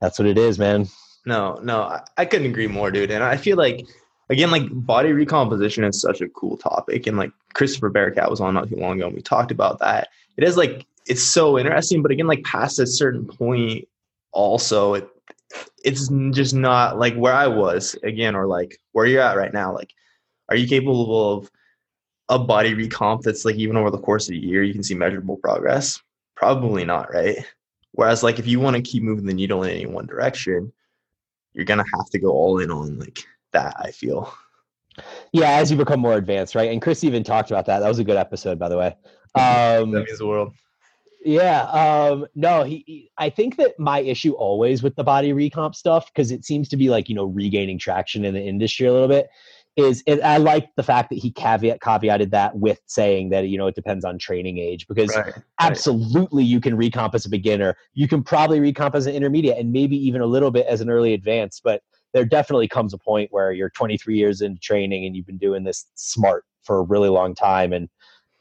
that's 0.00 0.18
what 0.18 0.28
it 0.28 0.38
is, 0.38 0.58
man. 0.58 0.86
No, 1.26 1.58
no, 1.62 1.82
I, 1.82 2.02
I 2.16 2.24
couldn't 2.24 2.46
agree 2.46 2.68
more, 2.68 2.90
dude. 2.90 3.10
And 3.10 3.22
I 3.22 3.36
feel 3.36 3.56
like, 3.56 3.86
again, 4.30 4.50
like 4.50 4.68
body 4.70 5.12
recomposition 5.12 5.84
is 5.84 6.00
such 6.00 6.20
a 6.20 6.28
cool 6.28 6.56
topic. 6.56 7.06
And 7.06 7.18
like 7.18 7.32
Christopher 7.52 7.90
Barakat 7.90 8.30
was 8.30 8.40
on 8.40 8.54
not 8.54 8.68
too 8.68 8.76
long 8.76 8.96
ago 8.96 9.08
and 9.08 9.16
we 9.16 9.22
talked 9.22 9.50
about 9.50 9.78
that. 9.80 10.08
It 10.36 10.44
is 10.44 10.56
like, 10.56 10.86
it's 11.06 11.22
so 11.22 11.58
interesting. 11.58 12.00
But 12.00 12.12
again, 12.12 12.26
like 12.26 12.44
past 12.44 12.78
a 12.78 12.86
certain 12.86 13.26
point, 13.26 13.86
also 14.32 14.94
it 14.94 15.08
it's 15.84 16.08
just 16.30 16.54
not 16.54 16.98
like 16.98 17.14
where 17.14 17.32
I 17.32 17.46
was 17.46 17.96
again, 18.02 18.36
or 18.36 18.46
like 18.46 18.78
where 18.92 19.06
you're 19.06 19.22
at 19.22 19.36
right 19.36 19.52
now. 19.52 19.74
Like, 19.74 19.92
are 20.48 20.56
you 20.56 20.68
capable 20.68 21.36
of 21.36 21.50
a 22.28 22.38
body 22.38 22.74
recomp 22.74 23.22
that's 23.22 23.44
like 23.44 23.56
even 23.56 23.76
over 23.76 23.90
the 23.90 23.98
course 23.98 24.28
of 24.28 24.34
a 24.34 24.38
year 24.38 24.62
you 24.62 24.72
can 24.72 24.82
see 24.82 24.94
measurable 24.94 25.36
progress? 25.36 26.00
Probably 26.36 26.84
not, 26.84 27.12
right? 27.12 27.44
Whereas 27.92 28.22
like 28.22 28.38
if 28.38 28.46
you 28.46 28.60
want 28.60 28.76
to 28.76 28.82
keep 28.82 29.02
moving 29.02 29.26
the 29.26 29.34
needle 29.34 29.62
in 29.64 29.70
any 29.70 29.86
one 29.86 30.06
direction, 30.06 30.72
you're 31.52 31.64
gonna 31.64 31.84
have 31.96 32.10
to 32.10 32.18
go 32.18 32.30
all 32.30 32.60
in 32.60 32.70
on 32.70 32.98
like 32.98 33.24
that. 33.52 33.76
I 33.78 33.90
feel. 33.90 34.32
Yeah, 35.32 35.52
as 35.52 35.70
you 35.70 35.76
become 35.76 36.00
more 36.00 36.14
advanced, 36.14 36.54
right? 36.54 36.70
And 36.70 36.82
Chris 36.82 37.04
even 37.04 37.22
talked 37.22 37.50
about 37.50 37.66
that. 37.66 37.80
That 37.80 37.88
was 37.88 37.98
a 37.98 38.04
good 38.04 38.16
episode, 38.16 38.58
by 38.58 38.68
the 38.68 38.78
way. 38.78 38.96
Um, 39.36 39.92
that 39.92 40.06
means 40.06 40.18
the 40.18 40.26
world. 40.26 40.54
Yeah. 41.24 41.62
Um, 41.66 42.26
no, 42.34 42.64
he, 42.64 42.82
he, 42.84 43.10
I 43.16 43.30
think 43.30 43.56
that 43.58 43.78
my 43.78 44.00
issue 44.00 44.32
always 44.32 44.82
with 44.82 44.96
the 44.96 45.04
body 45.04 45.32
recomp 45.32 45.76
stuff, 45.76 46.12
because 46.12 46.32
it 46.32 46.44
seems 46.44 46.68
to 46.70 46.76
be 46.76 46.90
like, 46.90 47.08
you 47.08 47.14
know, 47.14 47.26
regaining 47.26 47.78
traction 47.78 48.24
in 48.24 48.34
the 48.34 48.42
industry 48.42 48.88
a 48.88 48.92
little 48.92 49.06
bit, 49.06 49.28
is 49.76 50.02
it, 50.06 50.20
I 50.22 50.38
like 50.38 50.74
the 50.74 50.82
fact 50.82 51.10
that 51.10 51.20
he 51.20 51.30
caveat 51.30 51.78
caveated 51.78 52.30
that 52.30 52.56
with 52.56 52.80
saying 52.86 53.30
that, 53.30 53.48
you 53.48 53.56
know, 53.56 53.68
it 53.68 53.76
depends 53.76 54.04
on 54.04 54.18
training 54.18 54.58
age, 54.58 54.88
because 54.88 55.14
right, 55.16 55.34
absolutely 55.60 56.42
right. 56.42 56.50
you 56.50 56.60
can 56.60 56.76
recomp 56.76 57.14
as 57.14 57.24
a 57.24 57.30
beginner. 57.30 57.76
You 57.94 58.08
can 58.08 58.24
probably 58.24 58.58
recomp 58.58 58.96
as 58.96 59.06
an 59.06 59.14
intermediate 59.14 59.58
and 59.58 59.70
maybe 59.70 59.96
even 59.96 60.22
a 60.22 60.26
little 60.26 60.50
bit 60.50 60.66
as 60.66 60.80
an 60.80 60.90
early 60.90 61.14
advanced, 61.14 61.62
but 61.62 61.82
there 62.12 62.24
definitely 62.24 62.68
comes 62.68 62.92
a 62.92 62.98
point 62.98 63.32
where 63.32 63.52
you're 63.52 63.70
23 63.70 64.16
years 64.16 64.40
into 64.40 64.60
training 64.60 65.04
and 65.06 65.16
you've 65.16 65.26
been 65.26 65.38
doing 65.38 65.64
this 65.64 65.86
smart 65.94 66.44
for 66.62 66.78
a 66.78 66.82
really 66.82 67.08
long 67.08 67.34
time. 67.34 67.72
And 67.72 67.88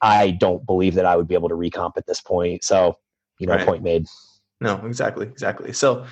I 0.01 0.31
don't 0.31 0.65
believe 0.65 0.95
that 0.95 1.05
I 1.05 1.15
would 1.15 1.27
be 1.27 1.35
able 1.35 1.49
to 1.49 1.55
recomp 1.55 1.93
at 1.97 2.05
this 2.07 2.21
point. 2.21 2.63
So, 2.63 2.97
you 3.39 3.47
know, 3.47 3.55
right. 3.55 3.65
point 3.65 3.83
made. 3.83 4.07
No, 4.61 4.83
exactly, 4.85 5.25
exactly. 5.27 5.71
So, 5.73 6.05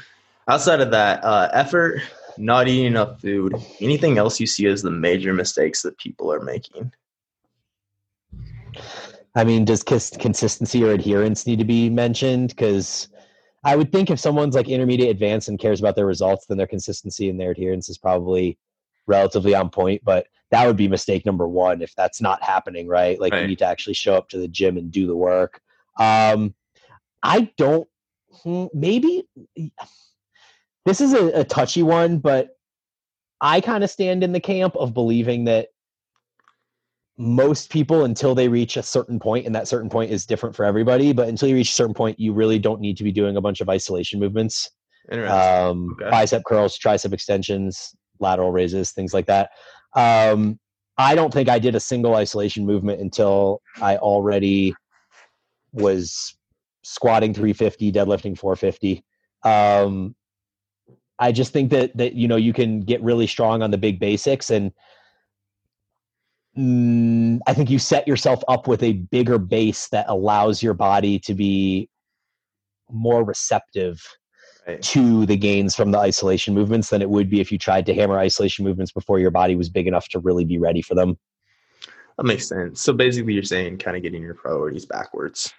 outside 0.48 0.80
of 0.80 0.92
that, 0.92 1.24
uh, 1.24 1.50
effort, 1.52 2.02
not 2.38 2.68
eating 2.68 2.86
enough 2.86 3.20
food, 3.20 3.54
anything 3.82 4.18
else 4.18 4.40
you 4.40 4.48
see 4.48 4.68
as 4.68 4.82
the 4.82 4.92
major 4.92 5.34
mistakes 5.34 5.82
that 5.82 5.98
people 5.98 6.32
are 6.32 6.40
making? 6.40 6.92
I 9.36 9.44
mean, 9.44 9.66
does 9.66 9.84
consistency 9.84 10.84
or 10.84 10.92
adherence 10.92 11.46
need 11.46 11.60
to 11.60 11.66
be 11.66 11.90
mentioned? 11.90 12.50
Because 12.50 13.10
I 13.68 13.76
would 13.76 13.92
think 13.92 14.10
if 14.10 14.20
someone's 14.20 14.56
like 14.56 14.70
intermediate 14.70 15.10
advanced 15.10 15.50
and 15.50 15.60
cares 15.60 15.80
about 15.80 15.96
their 15.96 16.06
results, 16.06 16.46
then 16.46 16.58
their 16.58 16.68
consistency 16.68 17.30
and 17.30 17.40
their 17.40 17.52
adherence 17.52 17.90
is 17.90 17.98
probably 17.98 18.58
relatively 19.08 19.54
on 19.54 19.70
point. 19.70 20.02
But 20.04 20.28
that 20.52 20.66
would 20.66 20.78
be 20.78 20.88
mistake 20.88 21.26
number 21.26 21.48
one 21.48 21.82
if 21.82 21.94
that's 21.96 22.22
not 22.22 22.42
happening 22.42 22.88
right 22.88 23.20
like 23.20 23.34
right. 23.34 23.42
you 23.42 23.48
need 23.48 23.60
to 23.60 23.66
actually 23.66 23.94
show 23.94 24.16
up 24.16 24.30
to 24.30 24.38
the 24.38 24.48
gym 24.48 24.78
and 24.78 24.92
do 24.92 25.06
the 25.06 25.16
work 25.16 25.60
um 26.00 26.56
i 27.22 27.52
don't 27.58 27.86
hmm, 28.44 28.68
maybe 28.74 29.28
this 30.86 31.02
is 31.02 31.12
a, 31.12 31.42
a 31.42 31.44
touchy 31.44 31.84
one 31.84 32.20
but 32.20 32.52
I 33.40 33.62
kind 33.62 33.84
of 33.84 33.90
stand 33.90 34.24
in 34.24 34.32
the 34.32 34.40
camp 34.40 34.76
of 34.76 34.94
believing 34.94 35.46
that 35.46 35.68
most 37.18 37.72
people 37.72 38.06
until 38.06 38.36
they 38.36 38.48
reach 38.48 38.78
a 38.78 38.84
certain 38.84 39.20
point 39.20 39.46
and 39.46 39.56
that 39.56 39.68
certain 39.68 39.90
point 39.90 40.12
is 40.12 40.26
different 40.26 40.56
for 40.56 40.64
everybody 40.64 41.14
but 41.14 41.28
until 41.28 41.50
you 41.50 41.56
reach 41.56 41.72
a 41.72 41.74
certain 41.74 41.94
point 41.94 42.20
you 42.20 42.32
really 42.32 42.60
don't 42.60 42.80
need 42.80 42.96
to 42.96 43.04
be 43.04 43.12
doing 43.12 43.38
a 43.38 43.42
bunch 43.42 43.60
of 43.60 43.70
isolation 43.70 44.20
movements. 44.20 44.70
Um, 45.12 45.96
okay. 46.00 46.10
bicep 46.10 46.44
curls 46.46 46.78
tricep 46.78 47.14
extensions 47.14 47.96
lateral 48.20 48.52
raises 48.52 48.92
things 48.92 49.14
like 49.14 49.26
that. 49.28 49.50
Um, 49.96 50.60
i 50.98 51.16
don't 51.16 51.32
think 51.32 51.50
i 51.50 51.60
did 51.60 51.76
a 51.76 51.80
single 51.80 52.16
isolation 52.16 52.66
movement 52.66 53.00
until 53.00 53.62
i 53.82 53.98
already 53.98 54.76
was 55.72 56.36
squatting 56.84 57.34
350 57.34 57.92
deadlifting 57.92 58.38
450 58.38 59.04
um, 59.44 60.16
i 61.20 61.32
just 61.32 61.54
think 61.54 61.70
that 61.72 61.96
that 61.96 62.14
you 62.14 62.28
know 62.28 62.36
you 62.36 62.54
can 62.54 62.80
get 62.82 63.02
really 63.02 63.28
strong 63.28 63.62
on 63.62 63.72
the 63.72 63.78
big 63.78 64.00
basics 64.00 64.50
and 64.50 64.72
mm, 66.58 67.40
I 67.48 67.54
think 67.54 67.70
you 67.70 67.80
set 67.80 68.08
yourself 68.08 68.44
up 68.48 68.68
with 68.68 68.84
a 68.84 68.94
bigger 68.94 69.38
base 69.38 69.88
that 69.90 70.06
allows 70.10 70.64
your 70.64 70.74
body 70.74 71.20
to 71.20 71.34
be 71.34 71.90
more 72.90 73.24
receptive 73.24 74.02
right. 74.68 74.82
to 74.82 75.26
the 75.26 75.38
gains 75.38 75.76
from 75.76 75.92
the 75.92 75.98
isolation 75.98 76.54
movements 76.54 76.90
than 76.90 77.02
it 77.02 77.10
would 77.10 77.30
be 77.30 77.40
if 77.40 77.52
you 77.52 77.58
tried 77.58 77.86
to 77.86 77.94
hammer 77.94 78.18
isolation 78.18 78.66
movements 78.66 78.92
before 78.92 79.20
your 79.20 79.32
body 79.32 79.56
was 79.56 79.70
big 79.70 79.88
enough 79.88 80.08
to 80.10 80.20
really 80.20 80.46
be 80.46 80.58
ready 80.58 80.82
for 80.82 80.96
them. 80.96 81.18
That 82.18 82.26
makes 82.26 82.48
sense. 82.48 82.82
So 82.82 82.94
basically, 82.94 83.34
you're 83.34 83.44
saying 83.44 83.78
kind 83.78 83.96
of 83.96 84.02
getting 84.02 84.24
your 84.24 84.34
priorities 84.34 84.86
backwards. 84.86 85.54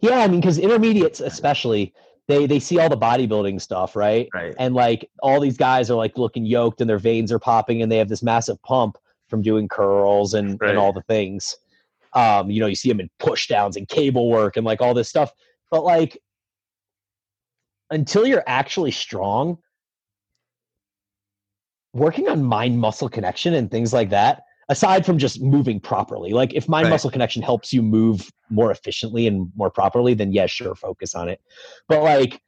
Yeah, 0.00 0.18
I 0.18 0.28
mean, 0.28 0.40
because 0.40 0.58
intermediates, 0.58 1.20
especially, 1.20 1.94
they 2.28 2.46
they 2.46 2.58
see 2.58 2.78
all 2.78 2.90
the 2.90 2.96
bodybuilding 2.96 3.60
stuff, 3.62 3.96
right? 3.96 4.28
Right. 4.34 4.54
And 4.58 4.74
like 4.74 5.08
all 5.22 5.40
these 5.40 5.56
guys 5.56 5.90
are 5.90 5.94
like 5.94 6.18
looking 6.18 6.44
yoked 6.44 6.82
and 6.82 6.90
their 6.90 6.98
veins 6.98 7.32
are 7.32 7.38
popping 7.38 7.80
and 7.80 7.90
they 7.90 7.96
have 7.96 8.08
this 8.08 8.22
massive 8.22 8.60
pump 8.62 8.98
from 9.28 9.42
doing 9.42 9.68
curls 9.68 10.34
and, 10.34 10.58
right. 10.60 10.70
and 10.70 10.78
all 10.78 10.92
the 10.92 11.02
things. 11.02 11.56
Um, 12.14 12.50
you 12.50 12.60
know, 12.60 12.66
you 12.66 12.76
see 12.76 12.88
them 12.88 13.00
in 13.00 13.10
push 13.18 13.48
downs 13.48 13.76
and 13.76 13.88
cable 13.88 14.30
work 14.30 14.56
and 14.56 14.64
like 14.64 14.80
all 14.80 14.94
this 14.94 15.08
stuff. 15.08 15.32
But 15.70 15.84
like 15.84 16.18
until 17.90 18.26
you're 18.26 18.44
actually 18.46 18.90
strong, 18.90 19.58
working 21.92 22.28
on 22.28 22.42
mind 22.42 22.78
muscle 22.78 23.08
connection 23.08 23.54
and 23.54 23.70
things 23.70 23.92
like 23.92 24.10
that, 24.10 24.42
aside 24.68 25.06
from 25.06 25.18
just 25.18 25.40
moving 25.40 25.80
properly, 25.80 26.30
like 26.30 26.54
if 26.54 26.68
mind 26.68 26.88
muscle 26.90 27.10
connection 27.10 27.42
helps 27.42 27.72
you 27.72 27.82
move 27.82 28.30
more 28.50 28.70
efficiently 28.70 29.26
and 29.26 29.50
more 29.56 29.70
properly, 29.70 30.14
then 30.14 30.32
yeah, 30.32 30.46
sure, 30.46 30.74
focus 30.74 31.14
on 31.14 31.28
it. 31.28 31.40
But 31.88 32.02
like 32.02 32.40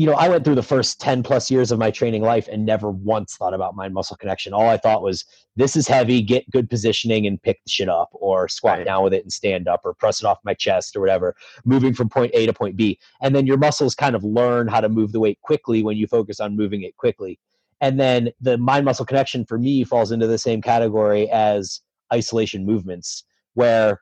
you 0.00 0.06
know, 0.06 0.14
I 0.14 0.30
went 0.30 0.46
through 0.46 0.54
the 0.54 0.62
first 0.62 0.98
10 0.98 1.22
plus 1.22 1.50
years 1.50 1.70
of 1.70 1.78
my 1.78 1.90
training 1.90 2.22
life 2.22 2.48
and 2.50 2.64
never 2.64 2.90
once 2.90 3.36
thought 3.36 3.52
about 3.52 3.76
mind 3.76 3.92
muscle 3.92 4.16
connection. 4.16 4.54
All 4.54 4.66
I 4.66 4.78
thought 4.78 5.02
was, 5.02 5.26
this 5.56 5.76
is 5.76 5.86
heavy, 5.86 6.22
get 6.22 6.50
good 6.50 6.70
positioning 6.70 7.26
and 7.26 7.42
pick 7.42 7.62
the 7.66 7.70
shit 7.70 7.90
up, 7.90 8.08
or 8.12 8.48
squat 8.48 8.78
right. 8.78 8.86
down 8.86 9.04
with 9.04 9.12
it 9.12 9.24
and 9.24 9.30
stand 9.30 9.68
up, 9.68 9.82
or 9.84 9.92
press 9.92 10.22
it 10.22 10.24
off 10.24 10.38
my 10.42 10.54
chest, 10.54 10.96
or 10.96 11.00
whatever, 11.00 11.36
moving 11.66 11.92
from 11.92 12.08
point 12.08 12.30
A 12.32 12.46
to 12.46 12.52
point 12.54 12.76
B. 12.76 12.98
And 13.20 13.36
then 13.36 13.46
your 13.46 13.58
muscles 13.58 13.94
kind 13.94 14.16
of 14.16 14.24
learn 14.24 14.68
how 14.68 14.80
to 14.80 14.88
move 14.88 15.12
the 15.12 15.20
weight 15.20 15.38
quickly 15.42 15.82
when 15.82 15.98
you 15.98 16.06
focus 16.06 16.40
on 16.40 16.56
moving 16.56 16.80
it 16.80 16.96
quickly. 16.96 17.38
And 17.82 18.00
then 18.00 18.30
the 18.40 18.56
mind 18.56 18.86
muscle 18.86 19.04
connection 19.04 19.44
for 19.44 19.58
me 19.58 19.84
falls 19.84 20.12
into 20.12 20.26
the 20.26 20.38
same 20.38 20.62
category 20.62 21.28
as 21.28 21.82
isolation 22.10 22.64
movements, 22.64 23.24
where 23.52 24.00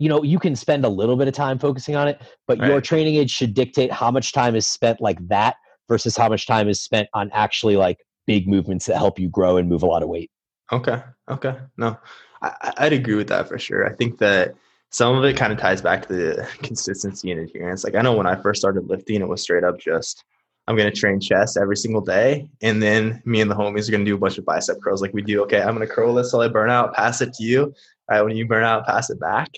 you 0.00 0.08
know 0.08 0.24
you 0.24 0.40
can 0.40 0.56
spend 0.56 0.84
a 0.84 0.88
little 0.88 1.14
bit 1.14 1.28
of 1.28 1.34
time 1.34 1.58
focusing 1.58 1.94
on 1.94 2.08
it 2.08 2.20
but 2.48 2.58
right. 2.58 2.68
your 2.68 2.80
training 2.80 3.14
age 3.14 3.30
should 3.30 3.54
dictate 3.54 3.92
how 3.92 4.10
much 4.10 4.32
time 4.32 4.56
is 4.56 4.66
spent 4.66 5.00
like 5.00 5.18
that 5.28 5.56
versus 5.86 6.16
how 6.16 6.28
much 6.28 6.46
time 6.46 6.68
is 6.68 6.80
spent 6.80 7.08
on 7.14 7.30
actually 7.32 7.76
like 7.76 7.98
big 8.26 8.48
movements 8.48 8.86
that 8.86 8.96
help 8.96 9.18
you 9.18 9.28
grow 9.28 9.58
and 9.58 9.68
move 9.68 9.82
a 9.82 9.86
lot 9.86 10.02
of 10.02 10.08
weight. 10.08 10.30
Okay 10.72 11.00
okay. 11.30 11.56
No 11.76 11.96
I, 12.42 12.72
i'd 12.78 12.92
agree 12.92 13.14
with 13.14 13.28
that 13.28 13.46
for 13.46 13.58
sure. 13.58 13.86
I 13.86 13.94
think 13.94 14.18
that 14.18 14.54
some 14.90 15.16
of 15.16 15.24
it 15.24 15.36
kind 15.36 15.52
of 15.52 15.58
ties 15.58 15.82
back 15.82 16.08
to 16.08 16.12
the 16.12 16.48
consistency 16.62 17.30
and 17.30 17.40
adherence. 17.40 17.84
Like 17.84 17.94
i 17.94 18.00
know 18.00 18.14
when 18.14 18.26
i 18.26 18.34
first 18.34 18.60
started 18.60 18.88
lifting 18.88 19.20
it 19.20 19.28
was 19.28 19.42
straight 19.42 19.64
up 19.64 19.78
just 19.78 20.24
i'm 20.66 20.76
going 20.76 20.90
to 20.90 20.96
train 20.96 21.20
chest 21.20 21.58
every 21.60 21.76
single 21.76 22.00
day 22.00 22.48
and 22.62 22.82
then 22.82 23.20
me 23.24 23.40
and 23.40 23.50
the 23.50 23.54
homies 23.54 23.88
are 23.88 23.92
going 23.92 24.04
to 24.04 24.10
do 24.10 24.14
a 24.14 24.18
bunch 24.18 24.38
of 24.38 24.46
bicep 24.46 24.80
curls. 24.82 25.02
Like 25.02 25.12
we 25.12 25.22
do 25.22 25.42
okay 25.42 25.60
i'm 25.60 25.74
going 25.74 25.86
to 25.86 25.92
curl 25.92 26.14
this 26.14 26.30
till 26.30 26.40
i 26.40 26.48
burn 26.48 26.70
out 26.70 26.94
pass 26.94 27.20
it 27.20 27.34
to 27.34 27.44
you. 27.44 27.74
All 28.08 28.16
right 28.16 28.22
when 28.22 28.36
you 28.36 28.46
burn 28.46 28.64
out 28.64 28.86
pass 28.86 29.10
it 29.10 29.20
back 29.20 29.50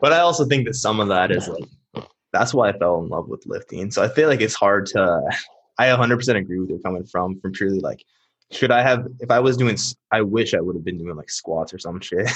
but 0.00 0.12
I 0.12 0.20
also 0.20 0.44
think 0.44 0.66
that 0.66 0.74
some 0.74 1.00
of 1.00 1.08
that 1.08 1.30
is 1.30 1.48
like 1.48 1.64
that's 2.32 2.54
why 2.54 2.68
I 2.68 2.78
fell 2.78 3.02
in 3.02 3.08
love 3.08 3.28
with 3.28 3.44
lifting. 3.46 3.90
So 3.90 4.02
I 4.02 4.08
feel 4.08 4.28
like 4.28 4.40
it's 4.40 4.54
hard 4.54 4.86
to. 4.86 5.22
I 5.78 5.86
100% 5.86 6.36
agree 6.36 6.58
with 6.58 6.70
you 6.70 6.78
coming 6.84 7.04
from 7.04 7.40
from 7.40 7.52
purely 7.52 7.80
like, 7.80 8.04
should 8.50 8.70
I 8.70 8.82
have 8.82 9.06
if 9.20 9.30
I 9.30 9.40
was 9.40 9.56
doing? 9.56 9.76
I 10.12 10.20
wish 10.22 10.54
I 10.54 10.60
would 10.60 10.76
have 10.76 10.84
been 10.84 10.98
doing 10.98 11.16
like 11.16 11.30
squats 11.30 11.72
or 11.72 11.78
some 11.78 12.00
shit 12.00 12.30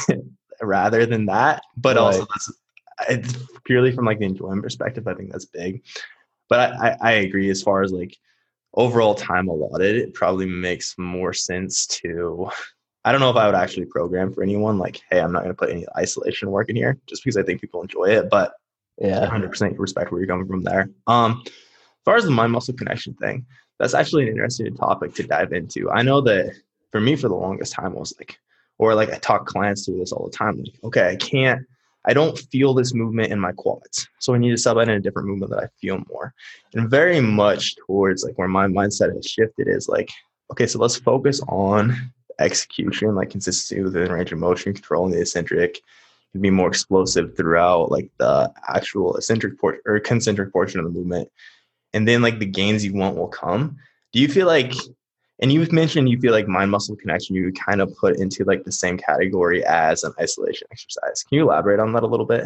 rather 0.63 1.07
than 1.07 1.27
that. 1.27 1.63
But 1.77 1.97
right. 1.97 2.03
also 2.03 2.27
that's 2.27 2.53
it's 3.09 3.37
purely 3.65 3.93
from 3.93 4.07
like 4.07 4.19
the 4.19 4.27
enjoyment 4.27 4.63
perspective. 4.63 5.07
I 5.07 5.15
think 5.15 5.33
that's 5.33 5.47
big. 5.47 5.83
But 6.49 6.61
I, 6.61 6.89
I, 6.89 6.97
I 7.01 7.13
agree 7.13 7.51
as 7.51 7.63
far 7.63 7.83
as 7.83 7.93
like 7.93 8.17
overall 8.75 9.15
time 9.15 9.49
allotted, 9.49 9.97
it 9.97 10.15
probably 10.15 10.47
makes 10.47 10.97
more 10.99 11.33
sense 11.33 11.87
to 11.87 12.49
I 13.05 13.13
don't 13.13 13.21
know 13.21 13.31
if 13.31 13.37
I 13.37 13.47
would 13.47 13.55
actually 13.55 13.87
program 13.87 14.33
for 14.33 14.43
anyone 14.43 14.79
like, 14.79 15.03
hey, 15.11 15.21
I'm 15.21 15.33
not 15.33 15.43
going 15.43 15.55
to 15.55 15.59
put 15.59 15.71
any 15.71 15.87
isolation 15.97 16.51
work 16.51 16.71
in 16.71 16.77
here 16.77 16.99
just 17.07 17.23
because 17.23 17.37
I 17.37 17.43
think 17.43 17.61
people 17.61 17.83
enjoy 17.83 18.07
it. 18.07 18.31
But 18.31 18.55
yeah, 18.99 19.27
100% 19.27 19.79
respect 19.79 20.11
where 20.11 20.21
you're 20.21 20.29
coming 20.29 20.47
from 20.47 20.63
there. 20.63 20.89
Um, 21.07 21.43
as 21.45 21.53
far 22.05 22.17
as 22.17 22.25
the 22.25 22.31
mind 22.31 22.53
muscle 22.53 22.75
connection 22.75 23.15
thing, 23.15 23.45
that's 23.79 23.95
actually 23.95 24.23
an 24.25 24.29
interesting 24.31 24.75
topic 24.77 25.15
to 25.15 25.23
dive 25.25 25.53
into. 25.53 25.91
I 25.91 26.03
know 26.03 26.21
that 26.23 26.55
for 26.93 27.01
me, 27.01 27.17
for 27.17 27.29
the 27.29 27.35
longest 27.35 27.73
time, 27.73 27.95
I 27.97 27.99
was 27.99 28.15
like, 28.19 28.39
or 28.79 28.95
like 28.95 29.13
I 29.13 29.19
talk 29.19 29.47
clients 29.47 29.85
through 29.85 29.99
this 29.99 30.13
all 30.13 30.27
the 30.27 30.37
time. 30.37 30.59
Like, 30.59 30.75
okay, 30.85 31.09
I 31.09 31.17
can't, 31.17 31.63
I 32.07 32.15
don't 32.15 32.39
feel 32.39 32.75
this 32.75 32.95
movement 32.95 33.33
in 33.33 33.41
my 33.41 33.53
quads. 33.53 34.07
So 34.21 34.35
I 34.35 34.39
need 34.39 34.51
to 34.51 34.59
sub 34.59 34.79
in 34.79 34.89
a 34.89 35.01
different 35.01 35.29
movement 35.29 35.51
that 35.53 35.63
I 35.65 35.69
feel 35.81 36.03
more. 36.09 36.35
And 36.75 36.91
very 36.91 37.21
much 37.21 37.77
towards 37.87 38.25
like 38.25 38.39
where 38.39 38.49
my 38.49 38.67
mindset 38.67 39.15
has 39.15 39.27
shifted 39.27 39.69
is 39.69 39.89
like, 39.89 40.11
okay, 40.51 40.67
so 40.67 40.79
let's 40.79 40.97
focus 40.97 41.41
on 41.49 41.97
execution, 42.39 43.15
like 43.15 43.31
consistency 43.31 43.83
within 43.83 44.13
range 44.13 44.33
of 44.33 44.39
motion, 44.39 44.73
controlling 44.73 45.13
the 45.13 45.21
eccentric, 45.21 45.81
can 46.33 46.41
be 46.41 46.51
more 46.51 46.69
explosive 46.69 47.37
throughout 47.37 47.91
like 47.91 48.11
the 48.19 48.53
actual 48.69 49.17
eccentric 49.17 49.59
portion 49.59 49.81
or 49.87 50.01
concentric 50.01 50.53
portion 50.53 50.81
of 50.81 50.87
the 50.87 50.93
movement. 50.93 51.31
And 51.93 52.09
then 52.09 52.23
like 52.23 52.41
the 52.41 52.47
gains 52.47 52.85
you 52.85 52.93
want 52.93 53.17
will 53.17 53.29
come. 53.29 53.77
Do 54.13 54.21
you 54.21 54.29
feel 54.29 54.47
like 54.47 54.73
and 55.41 55.53
you've 55.53 55.73
mentioned 55.73 56.09
you 56.09 56.19
feel 56.19 56.33
like 56.33 56.49
mind 56.49 56.71
muscle 56.71 56.97
connection 56.97 57.35
you 57.37 57.53
kind 57.53 57.81
of 57.81 57.95
put 57.97 58.17
into 58.19 58.45
like 58.45 58.65
the 58.65 58.73
same 58.73 58.97
category 58.97 59.65
as 59.65 60.05
an 60.05 60.13
isolation 60.21 60.67
exercise. 60.71 61.25
Can 61.25 61.37
you 61.37 61.43
elaborate 61.43 61.81
on 61.81 61.93
that 61.93 62.03
a 62.03 62.07
little 62.07 62.27
bit? 62.27 62.45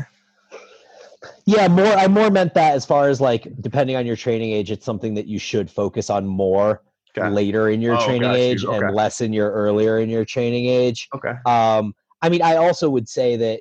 Yeah, 1.45 1.69
more 1.69 1.87
I 1.87 2.09
more 2.09 2.31
meant 2.31 2.55
that 2.55 2.75
as 2.75 2.87
far 2.87 3.09
as 3.09 3.21
like 3.21 3.49
depending 3.61 3.97
on 3.97 4.07
your 4.07 4.17
training 4.17 4.53
age, 4.53 4.71
it's 4.71 4.85
something 4.85 5.15
that 5.15 5.27
you 5.27 5.39
should 5.39 5.71
focus 5.71 6.11
on 6.11 6.27
more 6.27 6.83
okay. 7.21 7.31
later 7.31 7.71
in 7.71 7.81
your 7.81 7.97
oh, 7.97 8.05
training 8.05 8.31
age 8.31 8.65
okay. 8.65 8.77
and 8.77 8.95
less 8.95 9.21
in 9.21 9.33
your 9.33 9.51
earlier 9.53 9.99
in 9.99 10.09
your 10.09 10.25
training 10.25 10.67
age. 10.67 11.09
Okay. 11.15 11.35
Um, 11.47 11.95
I 12.23 12.29
mean, 12.29 12.43
I 12.43 12.57
also 12.57 12.89
would 12.91 13.09
say 13.09 13.37
that 13.37 13.61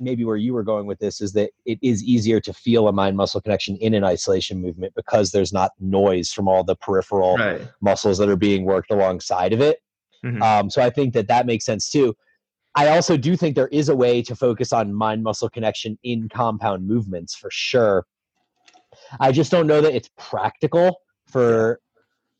maybe 0.00 0.24
where 0.24 0.36
you 0.36 0.52
were 0.52 0.62
going 0.62 0.86
with 0.86 0.98
this 0.98 1.20
is 1.20 1.32
that 1.32 1.50
it 1.66 1.78
is 1.82 2.02
easier 2.02 2.40
to 2.40 2.52
feel 2.52 2.88
a 2.88 2.92
mind 2.92 3.16
muscle 3.16 3.40
connection 3.40 3.76
in 3.76 3.94
an 3.94 4.04
isolation 4.04 4.60
movement 4.60 4.92
because 4.96 5.30
there's 5.30 5.52
not 5.52 5.70
noise 5.80 6.32
from 6.32 6.48
all 6.48 6.64
the 6.64 6.76
peripheral 6.76 7.36
right. 7.36 7.60
muscles 7.80 8.18
that 8.18 8.28
are 8.28 8.36
being 8.36 8.64
worked 8.64 8.90
alongside 8.90 9.52
of 9.52 9.60
it. 9.60 9.78
Mm-hmm. 10.24 10.42
Um, 10.42 10.70
so 10.70 10.82
I 10.82 10.90
think 10.90 11.14
that 11.14 11.28
that 11.28 11.46
makes 11.46 11.64
sense 11.64 11.90
too. 11.90 12.14
I 12.74 12.88
also 12.88 13.16
do 13.16 13.36
think 13.36 13.54
there 13.54 13.68
is 13.68 13.88
a 13.88 13.94
way 13.94 14.20
to 14.22 14.34
focus 14.34 14.72
on 14.72 14.92
mind 14.92 15.22
muscle 15.22 15.48
connection 15.48 15.96
in 16.02 16.28
compound 16.28 16.86
movements 16.86 17.34
for 17.34 17.48
sure. 17.52 18.04
I 19.20 19.30
just 19.32 19.50
don't 19.50 19.66
know 19.66 19.80
that 19.80 19.94
it's 19.94 20.10
practical 20.18 21.00
for 21.26 21.80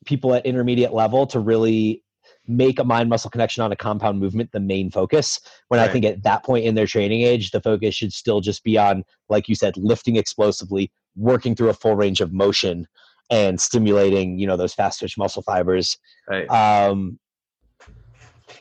people 0.05 0.35
at 0.35 0.45
intermediate 0.47 0.93
level 0.93 1.27
to 1.27 1.41
really 1.41 2.03
make 2.47 2.79
a 2.79 2.85
mind 2.85 3.09
muscle 3.09 3.31
connection 3.31 3.63
on 3.63 3.73
a 3.73 3.77
compound 3.77 4.21
movement 4.21 4.51
the 4.53 4.61
main 4.61 4.91
focus 4.91 5.41
when 5.69 5.81
right. 5.81 5.89
i 5.89 5.93
think 5.93 6.05
at 6.05 6.23
that 6.23 6.45
point 6.45 6.65
in 6.65 6.75
their 6.75 6.87
training 6.87 7.23
age 7.23 7.51
the 7.51 7.61
focus 7.61 7.95
should 7.95 8.13
still 8.13 8.41
just 8.41 8.63
be 8.65 8.77
on 8.77 9.03
like 9.29 9.49
you 9.49 9.55
said 9.55 9.77
lifting 9.77 10.17
explosively 10.17 10.91
working 11.17 11.55
through 11.55 11.71
a 11.71 11.75
full 11.75 11.97
range 11.97 12.21
of 12.21 12.33
motion 12.33 12.87
and 13.31 13.61
stimulating 13.61 14.39
you 14.39 14.47
know 14.47 14.57
those 14.57 14.75
fast 14.75 14.99
twitch 14.99 15.17
muscle 15.17 15.43
fibers 15.43 15.97
right. 16.29 16.49
um 16.51 17.19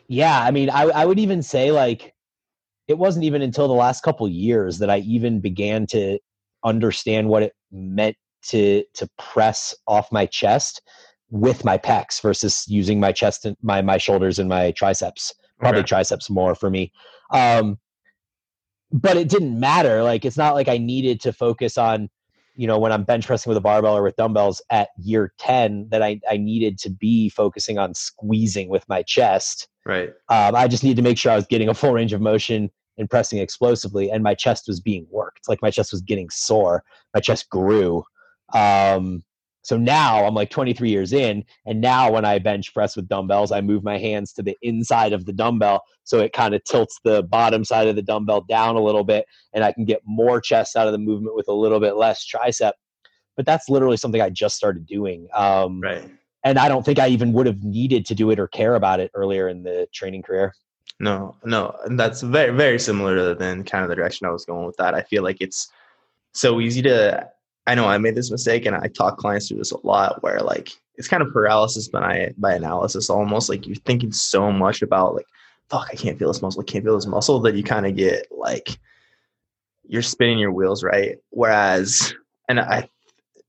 yeah 0.08 0.42
i 0.42 0.52
mean 0.52 0.70
I, 0.70 0.84
I 0.84 1.06
would 1.06 1.20
even 1.20 1.42
say 1.42 1.72
like 1.72 2.14
it 2.88 2.98
wasn't 2.98 3.26
even 3.26 3.42
until 3.42 3.68
the 3.68 3.74
last 3.74 4.02
couple 4.02 4.28
years 4.30 4.80
that 4.80 4.90
i 4.90 5.00
even 5.00 5.42
began 5.42 5.86
to 5.88 6.20
understand 6.64 7.28
what 7.28 7.44
it 7.44 7.54
meant 7.72 8.16
to 8.44 8.84
to 8.94 9.10
press 9.18 9.76
off 9.88 10.12
my 10.12 10.26
chest 10.26 10.82
with 11.34 11.66
my 11.66 11.80
pecs 11.80 12.22
versus 12.22 12.64
using 12.68 13.00
my 13.00 13.12
chest 13.12 13.44
and 13.44 13.58
my 13.64 13.82
my 13.82 13.98
shoulders 13.98 14.38
and 14.38 14.48
my 14.48 14.72
triceps. 14.72 15.34
Probably 15.60 15.80
okay. 15.80 15.88
triceps 15.88 16.30
more 16.30 16.54
for 16.54 16.70
me. 16.70 16.92
Um, 17.32 17.80
but 18.92 19.18
it 19.18 19.30
didn't 19.30 19.60
matter. 19.60 20.04
Like 20.04 20.26
it's 20.26 20.38
not 20.38 20.54
like 20.54 20.68
I 20.68 20.78
needed 20.78 21.20
to 21.22 21.34
focus 21.34 21.78
on 21.78 22.10
you 22.56 22.68
know, 22.68 22.78
when 22.78 22.92
I'm 22.92 23.04
bench 23.04 23.26
pressing 23.26 23.50
with 23.50 23.58
a 23.58 23.62
barbell 23.62 23.98
or 23.98 24.04
with 24.04 24.16
dumbbells 24.16 24.62
at 24.70 24.90
year 24.98 25.34
10 25.40 25.88
that 25.90 26.04
I, 26.04 26.20
I 26.30 26.38
needed 26.38 26.78
to 26.80 26.90
be 26.92 27.30
focusing 27.30 27.80
on 27.80 27.96
squeezing 27.96 28.70
with 28.70 28.88
my 28.88 29.02
chest. 29.02 29.68
Right. 29.86 30.10
Um, 30.30 30.56
I 30.56 30.68
just 30.68 30.84
needed 30.84 30.98
to 30.98 31.02
make 31.02 31.18
sure 31.18 31.32
I 31.32 31.36
was 31.36 31.48
getting 31.48 31.70
a 31.70 31.74
full 31.74 31.94
range 31.94 32.14
of 32.14 32.22
motion 32.22 32.70
and 33.00 33.10
pressing 33.10 33.40
explosively, 33.40 34.12
and 34.12 34.22
my 34.22 34.36
chest 34.36 34.66
was 34.68 34.80
being 34.80 35.08
worked. 35.10 35.50
Like 35.50 35.64
my 35.64 35.72
chest 35.72 35.92
was 35.92 36.02
getting 36.02 36.30
sore, 36.30 36.84
my 37.16 37.20
chest 37.20 37.50
grew. 37.50 38.04
Um, 38.54 39.24
so 39.64 39.78
now 39.78 40.26
I'm 40.26 40.36
like 40.36 40.50
23 40.50 40.90
years 40.90 41.14
in, 41.14 41.44
and 41.66 41.82
now 41.82 42.12
when 42.12 42.26
I 42.26 42.38
bench 42.38 42.74
press 42.74 42.96
with 42.96 43.08
dumbbells, 43.08 43.52
I 43.52 43.62
move 43.62 43.84
my 43.84 43.98
hands 43.98 44.34
to 44.34 44.44
the 44.44 44.58
inside 44.62 45.14
of 45.14 45.26
the 45.26 45.34
dumbbell, 45.34 45.82
so 46.04 46.20
it 46.20 46.34
kind 46.34 46.54
of 46.54 46.64
tilts 46.66 47.00
the 47.04 47.24
bottom 47.24 47.64
side 47.64 47.88
of 47.88 47.96
the 47.96 48.02
dumbbell 48.02 48.42
down 48.42 48.76
a 48.76 48.82
little 48.82 49.04
bit, 49.04 49.26
and 49.54 49.64
I 49.64 49.72
can 49.72 49.86
get 49.86 50.02
more 50.06 50.40
chest 50.40 50.76
out 50.76 50.88
of 50.88 50.94
the 50.94 51.00
movement 51.00 51.36
with 51.36 51.48
a 51.48 51.54
little 51.54 51.80
bit 51.80 51.96
less 51.96 52.28
tricep. 52.30 52.74
But 53.36 53.46
that's 53.48 53.68
literally 53.68 53.98
something 53.98 54.22
I 54.22 54.30
just 54.30 54.56
started 54.56 54.86
doing. 54.86 55.28
Um, 55.34 55.82
Right. 55.82 56.08
And 56.44 56.60
I 56.60 56.68
don't 56.68 56.86
think 56.86 57.00
I 57.00 57.08
even 57.08 57.32
would 57.34 57.46
have 57.46 57.64
needed 57.64 58.06
to 58.08 58.16
do 58.16 58.30
it 58.30 58.38
or 58.38 58.48
care 58.50 58.76
about 58.76 59.00
it 59.00 59.12
earlier 59.14 59.48
in 59.48 59.64
the 59.64 59.88
training 59.94 60.24
career. 60.24 60.54
No, 61.00 61.36
no, 61.44 61.76
and 61.86 62.00
that's 62.00 62.22
very, 62.22 62.56
very 62.56 62.80
similar 62.80 63.34
than 63.34 63.64
kind 63.64 63.84
of 63.84 63.90
the 63.90 63.96
direction 63.96 64.28
I 64.28 64.32
was 64.32 64.46
going 64.46 64.66
with 64.66 64.78
that. 64.78 64.94
I 64.94 65.02
feel 65.02 65.24
like 65.24 65.38
it's 65.40 65.70
so 66.34 66.60
easy 66.60 66.82
to. 66.84 67.30
I 67.66 67.76
know 67.76 67.86
I 67.86 67.98
made 67.98 68.16
this 68.16 68.32
mistake, 68.32 68.66
and 68.66 68.76
I 68.76 68.88
talk 68.88 69.18
clients 69.18 69.48
through 69.48 69.60
this 69.60 69.72
a 69.72 69.86
lot, 69.86 70.22
where 70.22 70.40
like 70.42 70.72
it's 70.96 71.08
kind 71.08 71.24
of 71.24 71.32
paralysis 71.32 71.88
by 71.88 72.34
by 72.38 72.54
analysis, 72.54 73.10
almost 73.10 73.50
like 73.50 73.66
you're 73.66 73.76
thinking 73.78 74.12
so 74.12 74.52
much 74.52 74.82
about 74.82 75.16
like, 75.16 75.26
fuck, 75.70 75.88
I 75.92 75.96
can't 75.96 76.20
feel 76.20 76.28
this 76.28 76.42
muscle, 76.42 76.62
I 76.62 76.66
can't 76.66 76.84
feel 76.84 76.96
this 76.96 77.08
muscle, 77.08 77.40
that 77.42 77.56
you 77.56 77.64
kind 77.64 77.86
of 77.86 77.96
get 77.96 78.28
like 78.32 78.78
you're 79.88 80.02
spinning 80.02 80.40
your 80.40 80.52
wheels, 80.52 80.84
right? 80.84 81.18
Whereas, 81.30 82.14
and 82.48 82.60
I, 82.60 82.90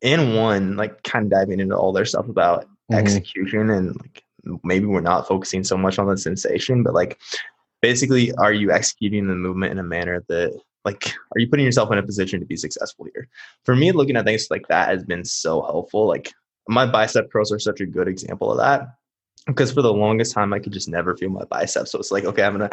in 0.01 0.35
one, 0.35 0.77
like 0.77 1.03
kind 1.03 1.25
of 1.27 1.31
diving 1.31 1.61
into 1.61 1.77
all 1.77 1.93
their 1.93 2.05
stuff 2.05 2.29
about 2.29 2.67
Mhm. 2.91 2.99
execution 2.99 3.71
and 3.71 3.97
like 4.01 4.23
maybe 4.63 4.85
we're 4.85 5.01
not 5.01 5.27
focusing 5.27 5.65
so 5.65 5.77
much 5.77 5.99
on 5.99 6.07
the 6.07 6.19
sensation, 6.19 6.83
but 6.83 6.93
like 6.93 7.19
basically, 7.81 8.33
are 8.35 8.53
you 8.53 8.71
executing 8.71 9.27
the 9.27 9.35
movement 9.35 9.73
in 9.73 9.79
a 9.79 9.83
manner 9.83 10.23
that 10.29 10.61
like 10.85 11.15
are 11.35 11.41
you 11.41 11.49
putting 11.49 11.65
yourself 11.65 11.91
in 11.93 11.99
a 11.99 12.03
position 12.03 12.41
to 12.41 12.47
be 12.47 12.57
successful 12.57 13.07
here? 13.15 13.29
For 13.65 13.75
me, 13.75 13.93
looking 13.93 14.17
at 14.17 14.25
things 14.25 14.49
like 14.51 14.67
that 14.69 14.89
has 14.89 15.05
been 15.05 15.25
so 15.25 15.63
helpful. 15.63 16.07
Like 16.07 16.33
my 16.69 16.87
bicep 16.87 17.31
curls 17.31 17.53
are 17.53 17.59
such 17.59 17.81
a 17.81 17.87
good 17.87 18.09
example 18.09 18.51
of 18.51 18.59
that. 18.59 18.97
Because 19.47 19.73
for 19.73 19.83
the 19.83 19.93
longest 19.93 20.33
time 20.33 20.53
I 20.53 20.59
could 20.59 20.73
just 20.73 20.89
never 20.89 21.17
feel 21.17 21.31
my 21.31 21.45
biceps. 21.45 21.91
So 21.91 21.99
it's 21.99 22.11
like, 22.11 22.25
okay, 22.25 22.43
I'm 22.43 22.53
gonna 22.53 22.71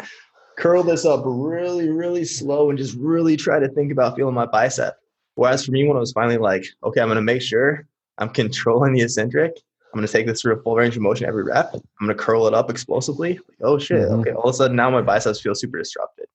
curl 0.58 0.82
this 0.82 1.04
up 1.04 1.22
really, 1.24 1.90
really 1.90 2.24
slow 2.24 2.70
and 2.70 2.78
just 2.78 2.96
really 2.96 3.36
try 3.36 3.58
to 3.58 3.68
think 3.68 3.92
about 3.92 4.16
feeling 4.16 4.34
my 4.34 4.46
bicep. 4.46 4.96
Whereas 5.34 5.64
for 5.64 5.72
me, 5.72 5.86
when 5.86 5.96
I 5.96 6.00
was 6.00 6.12
finally 6.12 6.38
like, 6.38 6.64
okay, 6.84 7.00
I'm 7.00 7.08
gonna 7.08 7.22
make 7.22 7.42
sure 7.42 7.86
I'm 8.18 8.28
controlling 8.28 8.92
the 8.92 9.02
eccentric. 9.02 9.52
I'm 9.92 9.98
gonna 9.98 10.08
take 10.08 10.26
this 10.26 10.40
through 10.40 10.54
a 10.58 10.62
full 10.62 10.76
range 10.76 10.96
of 10.96 11.02
motion 11.02 11.26
every 11.26 11.44
rep. 11.44 11.74
I'm 11.74 11.82
gonna 12.00 12.14
curl 12.14 12.46
it 12.46 12.54
up 12.54 12.70
explosively. 12.70 13.34
Like, 13.34 13.58
oh 13.62 13.78
shit! 13.78 14.08
Mhm. 14.08 14.20
Okay, 14.20 14.32
all 14.32 14.44
of 14.44 14.54
a 14.54 14.56
sudden 14.56 14.76
now 14.76 14.88
my 14.90 15.02
biceps 15.02 15.40
feel 15.40 15.54
super 15.54 15.78
disrupted. 15.78 16.26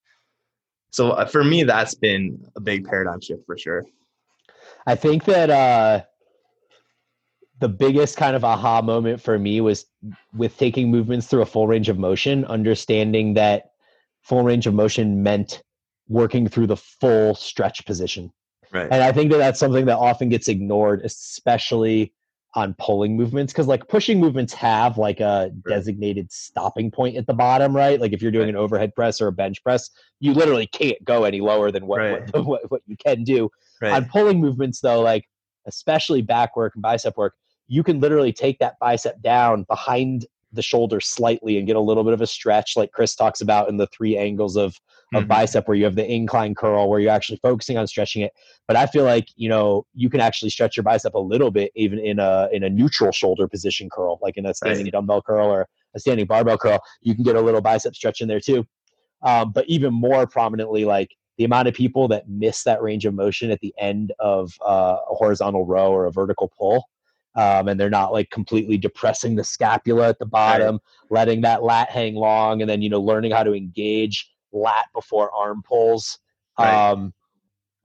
So 0.98 1.12
uh, 1.12 1.28
for 1.28 1.44
me, 1.44 1.62
that's 1.62 1.94
been 1.94 2.44
a 2.56 2.60
big 2.60 2.88
paradigm 2.88 3.22
shift 3.22 3.46
for 3.46 3.56
sure. 3.56 3.86
I 4.88 4.96
think 4.96 5.26
that 5.26 5.52
uh, 5.52 6.02
the 7.60 7.70
biggest 7.70 8.18
kind 8.18 8.36
of 8.36 8.44
aha 8.44 8.82
moment 8.82 9.22
for 9.22 9.38
me 9.38 9.62
was 9.62 9.86
with 10.34 10.58
taking 10.58 10.90
movements 10.90 11.28
through 11.28 11.44
a 11.44 11.46
full 11.46 11.68
range 11.68 11.88
of 11.88 12.00
motion, 12.00 12.46
understanding 12.46 13.36
that 13.36 13.66
full 14.24 14.42
range 14.42 14.66
of 14.66 14.74
motion 14.74 15.22
meant 15.22 15.62
working 16.08 16.48
through 16.48 16.66
the 16.66 16.78
full 16.78 17.36
stretch 17.36 17.86
position. 17.86 18.34
Right. 18.72 18.88
And 18.90 19.04
I 19.04 19.12
think 19.12 19.30
that 19.30 19.38
that's 19.38 19.60
something 19.60 19.86
that 19.86 20.00
often 20.00 20.30
gets 20.30 20.48
ignored, 20.48 21.04
especially 21.04 22.12
on 22.58 22.74
pulling 22.80 23.16
movements, 23.16 23.54
because 23.54 23.68
like 23.68 23.88
pushing 23.88 24.20
movements 24.20 24.52
have 24.52 24.98
like 24.98 25.20
a 25.20 25.52
designated 25.70 26.32
stopping 26.32 26.90
point 26.90 27.16
at 27.16 27.28
the 27.28 27.34
bottom, 27.34 27.76
right? 27.76 28.02
Like 28.02 28.14
if 28.14 28.22
you're 28.22 28.32
doing 28.32 28.46
Right. 28.48 28.56
an 28.56 28.56
overhead 28.56 28.96
press 28.96 29.22
or 29.22 29.28
a 29.28 29.32
bench 29.32 29.64
press, 29.64 29.92
you 30.20 30.34
literally 30.34 30.66
can't 30.66 30.98
go 31.06 31.24
any 31.24 31.40
lower 31.40 31.70
than 31.70 31.86
what 31.86 32.00
Right. 32.00 32.34
what, 32.34 32.46
what, 32.48 32.72
what 32.72 32.82
you 32.88 32.98
can 32.98 33.24
do. 33.24 33.52
right. 33.80 33.94
On 33.94 34.06
pulling 34.06 34.42
movements, 34.42 34.82
though, 34.82 35.02
like 35.02 35.26
especially 35.68 36.24
back 36.24 36.56
work 36.56 36.74
and 36.74 36.82
bicep 36.82 37.16
work, 37.16 37.36
you 37.68 37.84
can 37.84 38.00
literally 38.00 38.34
take 38.34 38.58
that 38.58 38.74
bicep 38.80 39.22
down 39.22 39.64
behind 39.70 40.26
the 40.52 40.64
shoulder 40.64 41.00
slightly 41.00 41.60
and 41.60 41.68
get 41.68 41.76
a 41.76 41.80
little 41.80 42.04
bit 42.04 42.14
of 42.14 42.22
a 42.22 42.28
stretch, 42.28 42.76
like 42.76 42.92
Chris 42.92 43.14
talks 43.14 43.40
about 43.42 43.70
in 43.70 43.78
the 43.78 43.86
three 43.88 44.18
angles 44.18 44.56
of 44.56 44.76
of 45.14 45.24
Mhm. 45.24 45.28
bicep, 45.28 45.68
where 45.68 45.78
you 45.78 45.86
have 45.86 45.96
the 45.96 46.06
incline 46.06 46.54
curl, 46.54 46.90
where 46.90 47.00
you're 47.00 47.12
actually 47.12 47.40
focusing 47.42 47.78
on 47.78 47.88
stretching 47.88 48.22
it. 48.24 48.34
But 48.68 48.76
I 48.76 48.86
feel 48.86 49.04
like 49.06 49.28
you 49.36 49.50
know 49.50 49.86
you 49.94 50.10
can 50.10 50.20
actually 50.20 50.50
stretch 50.50 50.76
your 50.78 50.84
bicep 50.84 51.14
a 51.14 51.20
little 51.20 51.52
bit, 51.52 51.72
even 51.76 52.00
in 52.00 52.20
a 52.20 52.50
in 52.52 52.64
a 52.64 52.70
neutral 52.70 53.12
shoulder 53.12 53.48
position 53.48 53.90
curl, 53.90 54.20
like 54.22 54.38
in 54.38 54.46
a 54.46 54.54
standing 54.54 54.86
Right. 54.86 54.92
dumbbell 54.92 55.22
curl 55.22 55.48
or 55.48 55.68
a 55.96 56.00
standing 56.00 56.26
barbell 56.26 56.58
curl. 56.58 56.80
You 57.02 57.16
can 57.16 57.24
get 57.24 57.36
a 57.36 57.42
little 57.42 57.62
bicep 57.62 57.96
stretch 57.96 58.22
in 58.22 58.28
there 58.28 58.42
too. 58.42 58.66
Um, 59.24 59.52
but 59.52 59.66
even 59.68 59.94
more 59.94 60.28
prominently, 60.28 60.86
like 60.86 61.10
the 61.38 61.44
amount 61.46 61.68
of 61.68 61.74
people 61.74 62.08
that 62.10 62.30
miss 62.30 62.64
that 62.64 62.82
range 62.82 63.06
of 63.06 63.14
motion 63.14 63.52
at 63.52 63.60
the 63.62 63.74
end 63.80 64.12
of 64.20 64.54
uh, 64.66 64.98
a 65.10 65.16
horizontal 65.16 65.66
row 65.66 65.92
or 65.92 66.06
a 66.06 66.12
vertical 66.12 66.52
pull. 66.58 66.90
Um, 67.36 67.68
and 67.68 67.80
they're 67.80 67.90
not 67.90 68.12
like 68.12 68.32
completely 68.32 68.78
depressing 68.78 69.36
the 69.36 69.44
scapula 69.44 70.10
at 70.10 70.18
the 70.18 70.26
bottom, 70.26 70.80
letting 71.12 71.42
that 71.42 71.62
lat 71.62 71.90
hang 71.92 72.16
long, 72.16 72.62
and 72.62 72.70
then 72.70 72.82
you 72.82 72.90
know 72.90 73.00
learning 73.00 73.32
how 73.32 73.44
to 73.44 73.54
engage 73.54 74.32
lat 74.62 74.86
before 74.94 75.32
arm 75.34 75.62
pulls. 75.64 76.20
Right. 76.60 76.92
Um, 76.92 77.14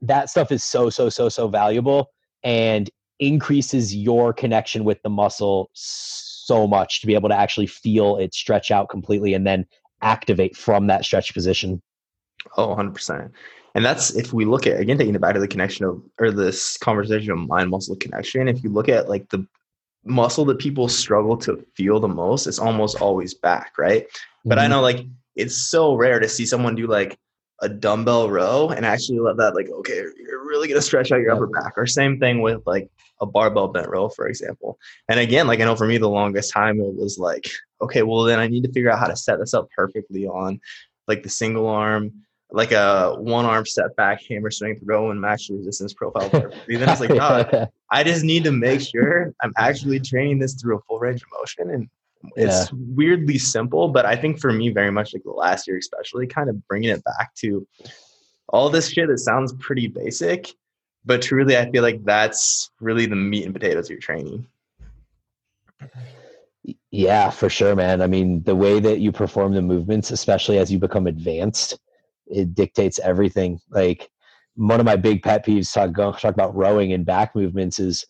that 0.01 0.31
stuff 0.31 0.51
is 0.51 0.65
so 0.65 0.91
so 0.91 1.09
so 1.09 1.29
so 1.29 1.49
valuable 1.49 2.11
and 2.43 2.91
increases 3.21 3.95
your 3.95 4.33
connection 4.33 4.85
with 4.85 5.01
the 5.03 5.11
muscle 5.11 5.71
so 5.75 6.67
much 6.67 7.01
to 7.01 7.07
be 7.07 7.15
able 7.15 7.29
to 7.29 7.37
actually 7.37 7.67
feel 7.69 8.17
it 8.17 8.35
stretch 8.35 8.71
out 8.71 8.89
completely 8.89 9.33
and 9.35 9.47
then 9.47 9.65
activate 10.01 10.57
from 10.57 10.89
that 10.89 11.05
stretch 11.05 11.33
position. 11.33 11.81
Oh, 12.57 12.75
100%. 12.75 13.31
And 13.75 13.85
that's 13.85 14.15
if 14.17 14.33
we 14.33 14.45
look 14.45 14.67
at, 14.67 14.81
again, 14.81 14.99
taking 14.99 15.15
it 15.15 15.21
back 15.21 15.35
to 15.35 15.41
the 15.41 15.49
connection 15.49 15.87
of, 15.87 16.03
or 16.19 16.31
this 16.31 16.77
conversation 16.77 17.31
of 17.31 17.39
mind 17.39 17.71
muscle 17.71 17.97
connection, 17.97 18.49
if 18.49 18.63
you 18.63 18.71
look 18.71 18.89
at 18.89 19.09
like 19.09 19.29
the 19.31 19.47
muscle 20.05 20.45
that 20.47 20.59
people 20.59 20.89
struggle 20.89 21.37
to 21.39 21.65
feel 21.75 22.01
the 22.01 22.09
most, 22.09 22.47
it's 22.47 22.59
almost 22.59 23.01
always 23.01 23.35
back, 23.35 23.73
right? 23.79 24.07
But 24.45 24.59
I 24.59 24.67
Mhm. 24.67 24.71
know 24.71 24.81
like 24.81 25.07
it's 25.37 25.57
so 25.57 25.95
rare 25.95 26.21
to 26.21 26.29
see 26.29 26.47
someone 26.47 26.75
do 26.75 26.87
like 26.87 27.19
a 27.61 27.69
dumbbell 27.69 28.29
row 28.29 28.69
and 28.71 28.85
actually 28.85 29.21
let 29.21 29.37
that, 29.37 29.55
like, 29.55 29.69
okay, 29.69 30.03
you're 30.19 30.45
really 30.45 30.69
to 30.69 30.83
stretch 30.83 31.13
out 31.13 31.21
your 31.21 31.31
upper 31.31 31.47
back. 31.47 31.75
Or 31.77 31.87
same 31.87 32.19
thing 32.19 32.43
with 32.43 32.61
like 32.67 32.91
a 33.21 33.27
barbell 33.27 33.69
bent 33.69 33.89
row, 33.89 34.09
for 34.09 34.27
example. 34.27 34.79
And 35.09 35.21
again, 35.21 35.47
like 35.47 35.61
I 35.61 35.65
know 35.65 35.77
for 35.77 35.87
me, 35.87 35.97
the 35.97 36.09
longest 36.09 36.53
time 36.53 36.81
it 36.81 36.95
was 36.95 37.19
like, 37.19 37.49
okay, 37.81 38.03
well, 38.03 38.25
then 38.25 38.41
I 38.41 38.49
need 38.49 38.65
to 38.65 38.73
figure 38.73 38.91
out 38.91 38.99
how 38.99 39.07
to 39.07 39.17
set 39.17 39.39
this 39.39 39.55
up 39.55 39.69
perfectly 39.75 40.27
on 40.27 40.61
like 41.07 41.23
the 41.23 41.29
single 41.29 41.69
arm, 41.69 42.13
like 42.51 42.73
a 42.73 43.15
one 43.19 43.45
arm 43.45 43.65
step 43.65 43.95
back 43.97 44.21
hammer 44.29 44.51
strength 44.51 44.83
row 44.85 45.11
and 45.13 45.21
max 45.21 45.49
resistance 45.49 45.95
profile 45.95 46.29
perfectly. 46.29 46.77
then 46.77 46.89
it's 46.89 47.01
like, 47.01 47.11
God, 47.15 47.69
I 47.91 48.03
just 48.03 48.25
need 48.25 48.43
to 48.45 48.53
make 48.53 48.81
sure 48.81 49.33
I'm 49.41 49.53
actually 49.57 50.01
training 50.01 50.41
this 50.41 50.55
through 50.55 50.79
a 50.79 50.81
full 50.83 50.99
range 50.99 51.23
of 51.23 51.29
motion. 51.39 51.71
And 51.71 51.89
it's 52.37 52.73
weirdly 52.73 53.39
simple, 53.39 53.89
but 53.89 54.07
I 54.07 54.17
think 54.17 54.41
for 54.41 54.53
me, 54.53 54.71
very 54.71 54.91
much 54.91 55.13
like 55.13 55.25
the 55.25 55.31
last 55.31 55.67
year, 55.67 55.77
especially, 55.77 56.27
kind 56.27 56.49
of 56.49 56.67
bringing 56.69 56.91
it 56.91 57.03
back 57.05 57.35
to 57.37 57.67
all 58.49 58.69
this 58.69 58.91
shit 58.91 59.09
that 59.09 59.19
sounds 59.19 59.55
pretty 59.55 59.89
basic, 59.89 60.49
but 61.05 61.23
truly, 61.23 61.57
I 61.57 61.71
feel 61.71 61.83
like 61.83 62.05
that's 62.05 62.71
really 62.81 63.07
the 63.07 63.17
meat 63.17 63.45
and 63.45 63.55
potatoes 63.55 63.87
of 63.87 63.91
your 63.91 64.01
training. 64.01 64.47
Yeah, 66.91 67.31
for 67.31 67.49
sure, 67.49 67.75
man. 67.75 68.03
I 68.03 68.07
mean, 68.07 68.43
the 68.45 68.55
way 68.55 68.79
that 68.79 69.01
you 69.01 69.11
perform 69.11 69.55
the 69.55 69.63
movements, 69.63 70.11
especially 70.11 70.59
as 70.59 70.71
you 70.71 70.79
become 70.79 71.07
advanced, 71.07 71.79
it 72.27 72.55
dictates 72.55 73.01
everything. 73.01 73.59
Like 73.71 74.11
one 74.55 74.79
of 74.79 74.87
my 74.87 74.97
big 74.97 75.23
pet 75.23 75.45
peeves 75.45 75.73
talk 75.73 75.95
talk 76.21 76.35
about 76.35 76.55
rowing 76.55 76.93
and 76.93 77.05
back 77.05 77.35
movements 77.35 77.79
is 77.79 78.07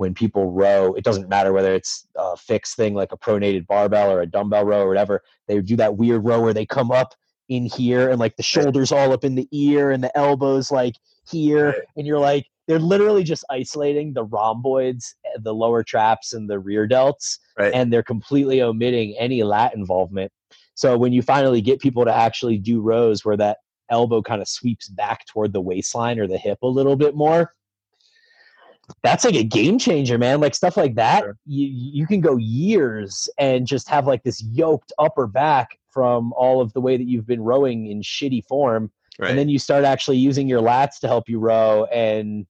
when 0.00 0.14
people 0.14 0.50
row. 0.50 0.94
It 0.94 1.04
doesn't 1.04 1.28
matter 1.28 1.52
whether 1.52 1.74
it's 1.74 2.06
a 2.16 2.34
fixed 2.34 2.74
thing 2.74 2.94
like 2.94 3.12
a 3.12 3.18
pronated 3.18 3.66
barbell 3.66 4.10
or 4.10 4.22
a 4.22 4.26
dumbbell 4.26 4.64
row 4.64 4.80
or 4.80 4.88
whatever. 4.88 5.22
They 5.46 5.60
do 5.60 5.76
that 5.76 5.98
weird 5.98 6.24
row 6.24 6.40
where 6.40 6.54
they 6.54 6.64
come 6.64 6.90
up 6.90 7.14
in 7.50 7.66
here 7.66 8.08
and 8.08 8.18
like 8.18 8.34
the 8.36 8.42
shoulders 8.42 8.92
all 8.92 9.12
up 9.12 9.24
in 9.24 9.34
the 9.34 9.46
ear 9.52 9.90
and 9.90 10.02
the 10.02 10.16
elbows 10.16 10.70
like 10.70 10.96
here, 11.30 11.84
and 11.98 12.06
you're 12.06 12.18
like 12.18 12.46
they're 12.66 12.78
literally 12.78 13.22
just 13.22 13.44
isolating 13.50 14.14
the 14.14 14.24
rhomboids, 14.24 15.16
eh, 15.26 15.38
the 15.42 15.52
lower 15.52 15.82
traps, 15.82 16.32
and 16.32 16.48
the 16.48 16.58
rear 16.58 16.88
delts 16.88 17.36
Right. 17.58 17.74
and 17.74 17.92
they're 17.92 18.02
completely 18.02 18.62
omitting 18.62 19.14
any 19.18 19.42
lat 19.42 19.74
involvement. 19.74 20.32
So 20.76 20.96
when 20.96 21.12
you 21.12 21.20
finally 21.20 21.60
get 21.60 21.78
people 21.78 22.06
to 22.06 22.14
actually 22.14 22.56
do 22.56 22.80
rows 22.80 23.22
where 23.22 23.36
that 23.36 23.58
elbow 23.90 24.22
kind 24.22 24.40
of 24.40 24.48
sweeps 24.48 24.88
back 24.88 25.26
toward 25.26 25.52
the 25.52 25.60
waistline 25.60 26.18
or 26.18 26.26
the 26.26 26.38
hip 26.38 26.62
a 26.62 26.66
little 26.66 26.96
bit 26.96 27.14
more, 27.14 27.52
that's 29.02 29.24
like 29.24 29.34
a 29.34 29.44
game 29.44 29.78
changer, 29.78 30.18
man. 30.18 30.40
Like 30.40 30.54
stuff 30.54 30.76
like 30.76 30.94
that, 30.96 31.22
Sure. 31.22 31.36
you 31.46 31.66
you 31.66 32.06
can 32.06 32.20
go 32.20 32.36
years 32.36 33.28
and 33.38 33.66
just 33.66 33.88
have 33.88 34.06
like 34.06 34.22
this 34.22 34.42
yoked 34.42 34.92
upper 34.98 35.26
back 35.26 35.78
from 35.88 36.32
all 36.34 36.60
of 36.60 36.72
the 36.72 36.80
way 36.80 36.96
that 36.96 37.06
you've 37.06 37.26
been 37.26 37.42
rowing 37.42 37.88
in 37.88 38.00
shitty 38.00 38.44
form 38.46 38.90
right. 39.18 39.30
and 39.30 39.38
then 39.38 39.48
you 39.48 39.58
start 39.58 39.84
actually 39.84 40.16
using 40.16 40.48
your 40.48 40.60
lats 40.62 40.98
to 41.00 41.08
help 41.08 41.28
you 41.28 41.38
row 41.38 41.84
and 41.86 42.46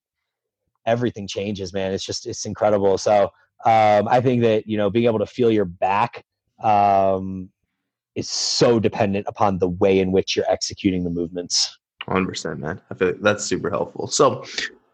everything 0.85 1.27
changes, 1.27 1.73
man. 1.73 1.93
It's 1.93 2.05
just 2.05 2.25
it's 2.25 2.45
incredible. 2.45 2.97
So 2.97 3.31
um, 3.65 4.07
I 4.07 4.21
think 4.21 4.41
that 4.41 4.67
you 4.67 4.77
know 4.77 4.89
being 4.89 5.05
able 5.05 5.19
to 5.19 5.25
feel 5.25 5.51
your 5.51 5.65
back 5.65 6.23
um, 6.63 7.49
is 8.15 8.29
so 8.29 8.79
dependent 8.79 9.25
upon 9.27 9.59
the 9.59 9.69
way 9.69 9.99
in 9.99 10.11
which 10.11 10.35
you're 10.35 10.49
executing 10.49 11.03
the 11.03 11.09
movements. 11.09 11.77
100%, 12.07 12.57
man. 12.57 12.81
I 12.89 12.95
feel 12.95 13.09
like 13.09 13.21
that's 13.21 13.45
super 13.45 13.69
helpful. 13.69 14.07
So, 14.07 14.43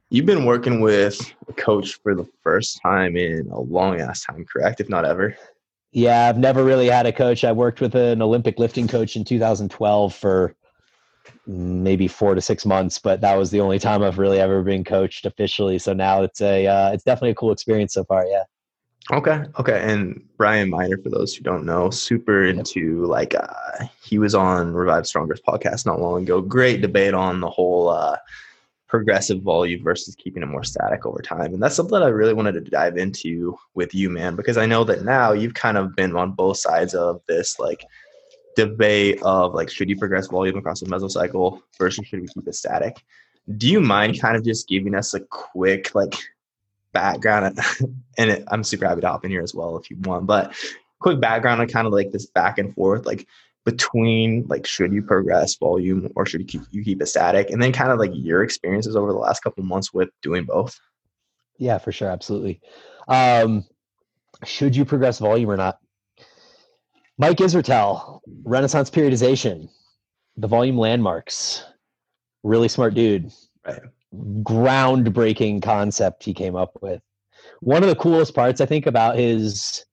you've 0.09 0.25
been 0.25 0.45
working 0.45 0.81
with 0.81 1.19
a 1.47 1.53
coach 1.53 1.99
for 2.01 2.15
the 2.15 2.27
first 2.43 2.79
time 2.81 3.17
in 3.17 3.49
a 3.51 3.59
long 3.59 3.99
ass 3.99 4.23
time, 4.23 4.45
correct? 4.45 4.79
If 4.79 4.89
not 4.89 5.05
ever. 5.05 5.35
Yeah, 5.91 6.27
I've 6.27 6.37
never 6.37 6.63
really 6.63 6.87
had 6.87 7.05
a 7.05 7.11
coach. 7.11 7.43
I 7.43 7.51
worked 7.51 7.81
with 7.81 7.95
an 7.95 8.21
Olympic 8.21 8.59
lifting 8.59 8.87
coach 8.87 9.15
in 9.15 9.23
2012 9.23 10.13
for 10.13 10.55
maybe 11.45 12.07
four 12.07 12.35
to 12.35 12.41
six 12.41 12.65
months, 12.65 12.99
but 12.99 13.21
that 13.21 13.35
was 13.35 13.51
the 13.51 13.61
only 13.61 13.79
time 13.79 14.03
I've 14.03 14.19
really 14.19 14.39
ever 14.39 14.61
been 14.63 14.83
coached 14.83 15.25
officially. 15.25 15.79
So 15.79 15.93
now 15.93 16.23
it's 16.23 16.41
a 16.41 16.67
uh, 16.67 16.91
it's 16.91 17.03
definitely 17.03 17.31
a 17.31 17.35
cool 17.35 17.51
experience 17.51 17.93
so 17.93 18.03
far. 18.03 18.25
Yeah. 18.25 18.43
Okay. 19.11 19.43
Okay. 19.57 19.81
And 19.81 20.21
Brian 20.37 20.69
Miner, 20.69 20.97
for 20.97 21.09
those 21.09 21.33
who 21.33 21.41
don't 21.41 21.65
know, 21.65 21.89
super 21.89 22.43
into 22.43 23.05
like 23.05 23.33
uh 23.35 23.85
he 24.03 24.19
was 24.19 24.35
on 24.35 24.73
Revive 24.73 25.07
Stronger's 25.07 25.41
podcast 25.41 25.85
not 25.85 26.01
long 26.01 26.23
ago. 26.23 26.41
Great 26.41 26.81
debate 26.81 27.13
on 27.13 27.39
the 27.39 27.49
whole 27.49 27.87
uh 27.89 28.17
progressive 28.87 29.41
volume 29.41 29.83
versus 29.83 30.15
keeping 30.15 30.43
it 30.43 30.47
more 30.47 30.63
static 30.63 31.05
over 31.05 31.21
time. 31.21 31.53
And 31.53 31.61
that's 31.61 31.75
something 31.75 31.99
that 31.99 32.05
I 32.05 32.09
really 32.09 32.33
wanted 32.33 32.53
to 32.53 32.61
dive 32.61 32.97
into 32.97 33.57
with 33.73 33.93
you, 33.93 34.09
man, 34.09 34.35
because 34.35 34.57
I 34.57 34.65
know 34.65 34.83
that 34.85 35.03
now 35.03 35.33
you've 35.33 35.53
kind 35.53 35.77
of 35.77 35.95
been 35.95 36.15
on 36.15 36.31
both 36.31 36.57
sides 36.57 36.93
of 36.93 37.21
this 37.27 37.59
like 37.59 37.85
debate 38.55 39.21
of 39.23 39.53
like 39.53 39.69
should 39.69 39.89
you 39.89 39.97
progress 39.97 40.27
volume 40.27 40.57
across 40.57 40.79
the 40.79 40.87
mesocycle 40.87 41.61
versus 41.77 42.07
should 42.07 42.21
we 42.21 42.27
keep 42.27 42.47
it 42.47 42.55
static. 42.55 43.03
Do 43.57 43.69
you 43.69 43.79
mind 43.79 44.19
kind 44.19 44.35
of 44.35 44.43
just 44.43 44.67
giving 44.67 44.95
us 44.95 45.13
a 45.13 45.19
quick 45.19 45.93
like 45.93 46.15
background 46.93 47.59
and 48.17 48.31
it, 48.31 48.43
i'm 48.47 48.63
super 48.63 48.87
happy 48.87 49.01
to 49.01 49.07
hop 49.07 49.23
in 49.23 49.31
here 49.31 49.43
as 49.43 49.53
well 49.53 49.77
if 49.77 49.89
you 49.89 49.97
want 50.01 50.25
but 50.25 50.55
quick 50.99 51.19
background 51.19 51.61
on 51.61 51.67
kind 51.67 51.85
of 51.85 51.93
like 51.93 52.11
this 52.11 52.25
back 52.25 52.57
and 52.57 52.73
forth 52.73 53.05
like 53.05 53.27
between 53.67 54.47
like 54.47 54.65
should 54.65 54.93
you 54.93 55.01
progress 55.01 55.57
volume 55.57 56.09
or 56.15 56.25
should 56.25 56.39
you 56.39 56.47
keep 56.47 56.61
you 56.71 56.85
keep 56.85 57.01
it 57.01 57.05
static? 57.07 57.49
And 57.49 57.61
then 57.61 57.73
kind 57.73 57.91
of 57.91 57.99
like 57.99 58.11
your 58.13 58.41
experiences 58.41 58.95
over 58.95 59.11
the 59.11 59.19
last 59.19 59.41
couple 59.41 59.61
months 59.65 59.93
with 59.93 60.07
doing 60.21 60.45
both. 60.45 60.79
Yeah 61.57 61.77
for 61.77 61.91
sure 61.91 62.09
absolutely. 62.09 62.61
Um 63.09 63.65
should 64.45 64.73
you 64.73 64.85
progress 64.85 65.19
volume 65.19 65.49
or 65.49 65.57
not? 65.57 65.79
Mike 67.17 67.39
israetel 67.39 68.21
renaissance 68.45 68.89
periodization 68.89 69.67
the 70.37 70.47
volume 70.47 70.77
landmarks 70.77 71.65
really 72.43 72.69
smart 72.69 72.93
dude. 72.93 73.33
Right. 73.65 73.81
Groundbreaking 74.15 75.61
concept 75.61 76.23
he 76.23 76.33
came 76.33 76.55
up 76.55 76.71
with. 76.81 77.01
One 77.59 77.83
of 77.83 77.89
the 77.89 77.95
coolest 77.97 78.33
parts 78.33 78.61
I 78.61 78.65
think 78.65 78.85
about 78.85 79.17
his 79.17 79.83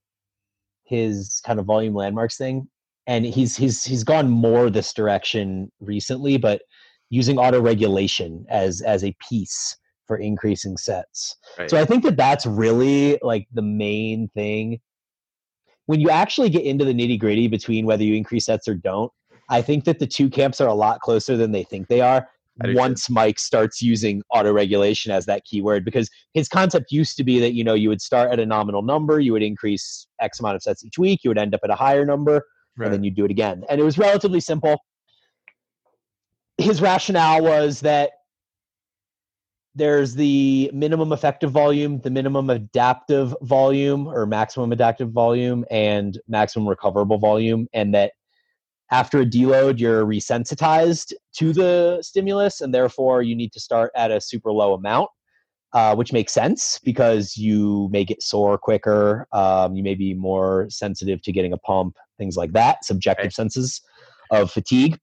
his 0.84 1.42
kind 1.44 1.58
of 1.58 1.66
volume 1.66 1.94
landmarks 1.94 2.36
thing 2.36 2.68
and 3.06 3.24
he's 3.24 3.56
he's 3.56 3.84
he's 3.84 4.04
gone 4.04 4.30
more 4.30 4.70
this 4.70 4.92
direction 4.92 5.70
recently 5.80 6.36
but 6.36 6.62
using 7.10 7.38
auto 7.38 7.60
regulation 7.60 8.44
as 8.48 8.80
as 8.80 9.04
a 9.04 9.14
piece 9.28 9.76
for 10.06 10.16
increasing 10.16 10.76
sets. 10.76 11.36
Right. 11.58 11.70
So 11.70 11.80
I 11.80 11.84
think 11.84 12.02
that 12.02 12.16
that's 12.16 12.44
really 12.44 13.18
like 13.22 13.46
the 13.52 13.62
main 13.62 14.28
thing 14.34 14.80
when 15.86 16.00
you 16.00 16.10
actually 16.10 16.50
get 16.50 16.64
into 16.64 16.84
the 16.84 16.94
nitty 16.94 17.18
gritty 17.18 17.48
between 17.48 17.86
whether 17.86 18.02
you 18.02 18.14
increase 18.14 18.46
sets 18.46 18.66
or 18.68 18.74
don't, 18.74 19.12
I 19.50 19.60
think 19.60 19.84
that 19.84 19.98
the 19.98 20.06
two 20.06 20.30
camps 20.30 20.60
are 20.60 20.68
a 20.68 20.74
lot 20.74 21.00
closer 21.00 21.36
than 21.36 21.52
they 21.52 21.62
think 21.62 21.88
they 21.88 22.00
are 22.00 22.26
once 22.68 23.06
too. 23.06 23.12
Mike 23.12 23.38
starts 23.38 23.82
using 23.82 24.22
auto 24.30 24.52
regulation 24.52 25.12
as 25.12 25.26
that 25.26 25.44
keyword 25.44 25.84
because 25.84 26.08
his 26.32 26.48
concept 26.48 26.90
used 26.90 27.16
to 27.16 27.24
be 27.24 27.38
that 27.40 27.52
you 27.52 27.64
know 27.64 27.74
you 27.74 27.88
would 27.88 28.00
start 28.00 28.30
at 28.32 28.40
a 28.40 28.46
nominal 28.46 28.82
number, 28.82 29.20
you 29.20 29.32
would 29.32 29.42
increase 29.42 30.06
X 30.20 30.40
amount 30.40 30.56
of 30.56 30.62
sets 30.62 30.84
each 30.84 30.98
week, 30.98 31.20
you 31.22 31.30
would 31.30 31.38
end 31.38 31.54
up 31.54 31.60
at 31.64 31.70
a 31.70 31.74
higher 31.74 32.06
number, 32.06 32.42
right. 32.76 32.86
and 32.86 32.94
then 32.94 33.04
you 33.04 33.10
do 33.10 33.24
it 33.24 33.30
again. 33.30 33.64
And 33.68 33.80
it 33.80 33.84
was 33.84 33.98
relatively 33.98 34.40
simple. 34.40 34.76
His 36.58 36.80
rationale 36.80 37.42
was 37.42 37.80
that 37.80 38.10
there's 39.74 40.14
the 40.14 40.70
minimum 40.72 41.12
effective 41.12 41.50
volume, 41.50 41.98
the 42.00 42.10
minimum 42.10 42.48
adaptive 42.50 43.34
volume, 43.42 44.06
or 44.06 44.24
maximum 44.24 44.72
adaptive 44.72 45.10
volume, 45.10 45.64
and 45.70 46.18
maximum 46.28 46.68
recoverable 46.68 47.18
volume, 47.18 47.66
and 47.72 47.92
that 47.94 48.12
after 48.92 49.20
a 49.20 49.26
deload, 49.26 49.80
you're 49.80 50.06
resensitized 50.06 51.12
to 51.36 51.52
the 51.52 51.98
stimulus, 52.02 52.60
and 52.60 52.72
therefore 52.72 53.22
you 53.22 53.34
need 53.34 53.52
to 53.52 53.60
start 53.60 53.90
at 53.96 54.12
a 54.12 54.20
super 54.20 54.52
low 54.52 54.74
amount, 54.74 55.10
uh, 55.72 55.96
which 55.96 56.12
makes 56.12 56.32
sense 56.32 56.78
because 56.84 57.36
you 57.36 57.88
may 57.90 58.04
get 58.04 58.22
sore 58.22 58.56
quicker. 58.56 59.26
Um, 59.32 59.74
you 59.74 59.82
may 59.82 59.96
be 59.96 60.14
more 60.14 60.66
sensitive 60.70 61.20
to 61.22 61.32
getting 61.32 61.52
a 61.52 61.58
pump, 61.58 61.96
things 62.18 62.36
like 62.36 62.52
that, 62.52 62.84
subjective 62.84 63.26
right. 63.26 63.32
senses 63.32 63.80
of 64.30 64.50
fatigue. 64.50 64.98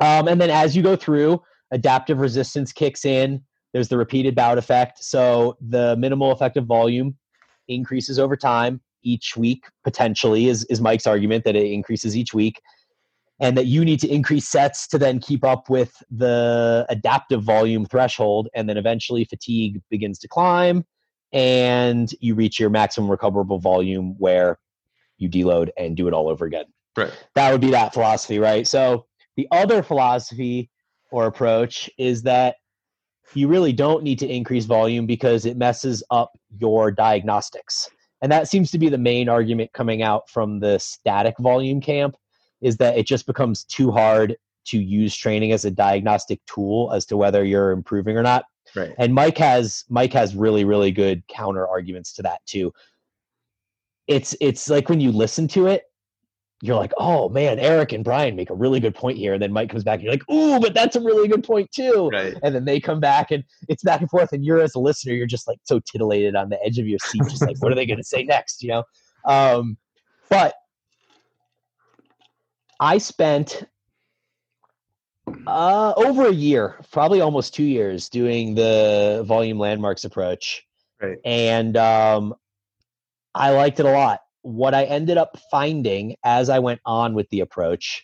Um, 0.00 0.28
and 0.28 0.40
then 0.40 0.50
as 0.50 0.76
you 0.76 0.82
go 0.82 0.96
through, 0.96 1.42
adaptive 1.70 2.18
resistance 2.18 2.72
kicks 2.72 3.04
in. 3.04 3.42
There's 3.72 3.88
the 3.88 3.98
repeated 3.98 4.34
bout 4.34 4.58
effect. 4.58 5.02
So 5.02 5.56
the 5.60 5.96
minimal 5.96 6.32
effective 6.32 6.64
volume 6.64 7.16
increases 7.68 8.18
over 8.18 8.36
time 8.36 8.80
each 9.02 9.36
week, 9.36 9.64
potentially, 9.84 10.48
is, 10.48 10.64
is 10.64 10.80
Mike's 10.80 11.06
argument 11.06 11.44
that 11.44 11.56
it 11.56 11.70
increases 11.70 12.16
each 12.16 12.32
week 12.32 12.60
and 13.40 13.56
that 13.56 13.66
you 13.66 13.84
need 13.84 14.00
to 14.00 14.08
increase 14.08 14.48
sets 14.48 14.86
to 14.88 14.98
then 14.98 15.18
keep 15.18 15.44
up 15.44 15.68
with 15.68 15.92
the 16.10 16.86
adaptive 16.88 17.42
volume 17.42 17.84
threshold 17.84 18.48
and 18.54 18.68
then 18.68 18.76
eventually 18.76 19.24
fatigue 19.24 19.80
begins 19.90 20.18
to 20.18 20.28
climb 20.28 20.84
and 21.32 22.12
you 22.20 22.34
reach 22.34 22.58
your 22.58 22.70
maximum 22.70 23.10
recoverable 23.10 23.58
volume 23.58 24.14
where 24.18 24.58
you 25.18 25.28
deload 25.28 25.70
and 25.76 25.96
do 25.96 26.08
it 26.08 26.14
all 26.14 26.28
over 26.28 26.44
again 26.44 26.64
right 26.96 27.12
that 27.34 27.50
would 27.52 27.60
be 27.60 27.70
that 27.70 27.92
philosophy 27.92 28.38
right 28.38 28.66
so 28.66 29.06
the 29.36 29.48
other 29.50 29.82
philosophy 29.82 30.70
or 31.10 31.26
approach 31.26 31.90
is 31.98 32.22
that 32.22 32.56
you 33.34 33.48
really 33.48 33.72
don't 33.72 34.04
need 34.04 34.18
to 34.18 34.28
increase 34.28 34.64
volume 34.64 35.04
because 35.04 35.46
it 35.46 35.56
messes 35.56 36.02
up 36.10 36.32
your 36.58 36.90
diagnostics 36.90 37.88
and 38.22 38.32
that 38.32 38.48
seems 38.48 38.70
to 38.70 38.78
be 38.78 38.88
the 38.88 38.98
main 38.98 39.28
argument 39.28 39.72
coming 39.72 40.02
out 40.02 40.28
from 40.30 40.60
the 40.60 40.78
static 40.78 41.34
volume 41.38 41.80
camp 41.80 42.16
is 42.60 42.76
that 42.78 42.96
it 42.96 43.06
just 43.06 43.26
becomes 43.26 43.64
too 43.64 43.90
hard 43.90 44.36
to 44.66 44.78
use 44.78 45.14
training 45.14 45.52
as 45.52 45.64
a 45.64 45.70
diagnostic 45.70 46.40
tool 46.46 46.92
as 46.92 47.06
to 47.06 47.16
whether 47.16 47.44
you're 47.44 47.70
improving 47.70 48.16
or 48.16 48.22
not. 48.22 48.44
Right. 48.74 48.92
And 48.98 49.14
Mike 49.14 49.38
has 49.38 49.84
Mike 49.88 50.12
has 50.12 50.34
really 50.34 50.64
really 50.64 50.90
good 50.90 51.22
counter 51.28 51.66
arguments 51.68 52.12
to 52.14 52.22
that 52.22 52.40
too. 52.46 52.72
It's 54.08 54.36
it's 54.40 54.68
like 54.68 54.88
when 54.88 55.00
you 55.00 55.12
listen 55.12 55.48
to 55.48 55.66
it, 55.66 55.84
you're 56.62 56.76
like, 56.76 56.92
oh 56.96 57.28
man, 57.28 57.58
Eric 57.58 57.92
and 57.92 58.02
Brian 58.02 58.34
make 58.34 58.50
a 58.50 58.54
really 58.54 58.80
good 58.80 58.94
point 58.94 59.18
here. 59.18 59.34
And 59.34 59.42
then 59.42 59.52
Mike 59.52 59.70
comes 59.70 59.84
back 59.84 59.96
and 59.96 60.04
you're 60.04 60.12
like, 60.12 60.30
ooh, 60.30 60.58
but 60.58 60.74
that's 60.74 60.96
a 60.96 61.00
really 61.00 61.28
good 61.28 61.44
point 61.44 61.70
too. 61.70 62.08
Right. 62.12 62.34
And 62.42 62.54
then 62.54 62.64
they 62.64 62.80
come 62.80 63.00
back 63.00 63.30
and 63.30 63.44
it's 63.68 63.82
back 63.82 64.00
and 64.00 64.08
forth. 64.08 64.32
And 64.32 64.44
you're 64.44 64.60
as 64.60 64.74
a 64.74 64.78
listener, 64.78 65.12
you're 65.12 65.26
just 65.26 65.46
like 65.46 65.58
so 65.64 65.80
titillated 65.80 66.34
on 66.34 66.48
the 66.48 66.62
edge 66.64 66.78
of 66.78 66.86
your 66.86 66.98
seat, 66.98 67.22
just 67.28 67.42
like, 67.42 67.60
what 67.60 67.72
are 67.72 67.74
they 67.74 67.86
going 67.86 67.98
to 67.98 68.04
say 68.04 68.24
next? 68.24 68.62
You 68.62 68.68
know? 68.70 68.84
Um, 69.26 69.76
but 70.30 70.54
I 72.80 72.98
spent 72.98 73.64
uh, 75.46 75.92
over 75.96 76.26
a 76.28 76.32
year, 76.32 76.76
probably 76.90 77.20
almost 77.20 77.54
two 77.54 77.64
years, 77.64 78.08
doing 78.08 78.54
the 78.54 79.24
volume 79.26 79.58
landmarks 79.58 80.04
approach. 80.04 80.66
Right. 81.02 81.18
And 81.24 81.76
um, 81.76 82.34
I 83.36 83.50
liked 83.50 83.78
it 83.80 83.86
a 83.86 83.90
lot. 83.90 84.20
What 84.42 84.74
I 84.74 84.84
ended 84.84 85.18
up 85.18 85.38
finding 85.50 86.16
as 86.24 86.48
I 86.48 86.58
went 86.58 86.80
on 86.86 87.14
with 87.14 87.28
the 87.30 87.40
approach 87.40 88.02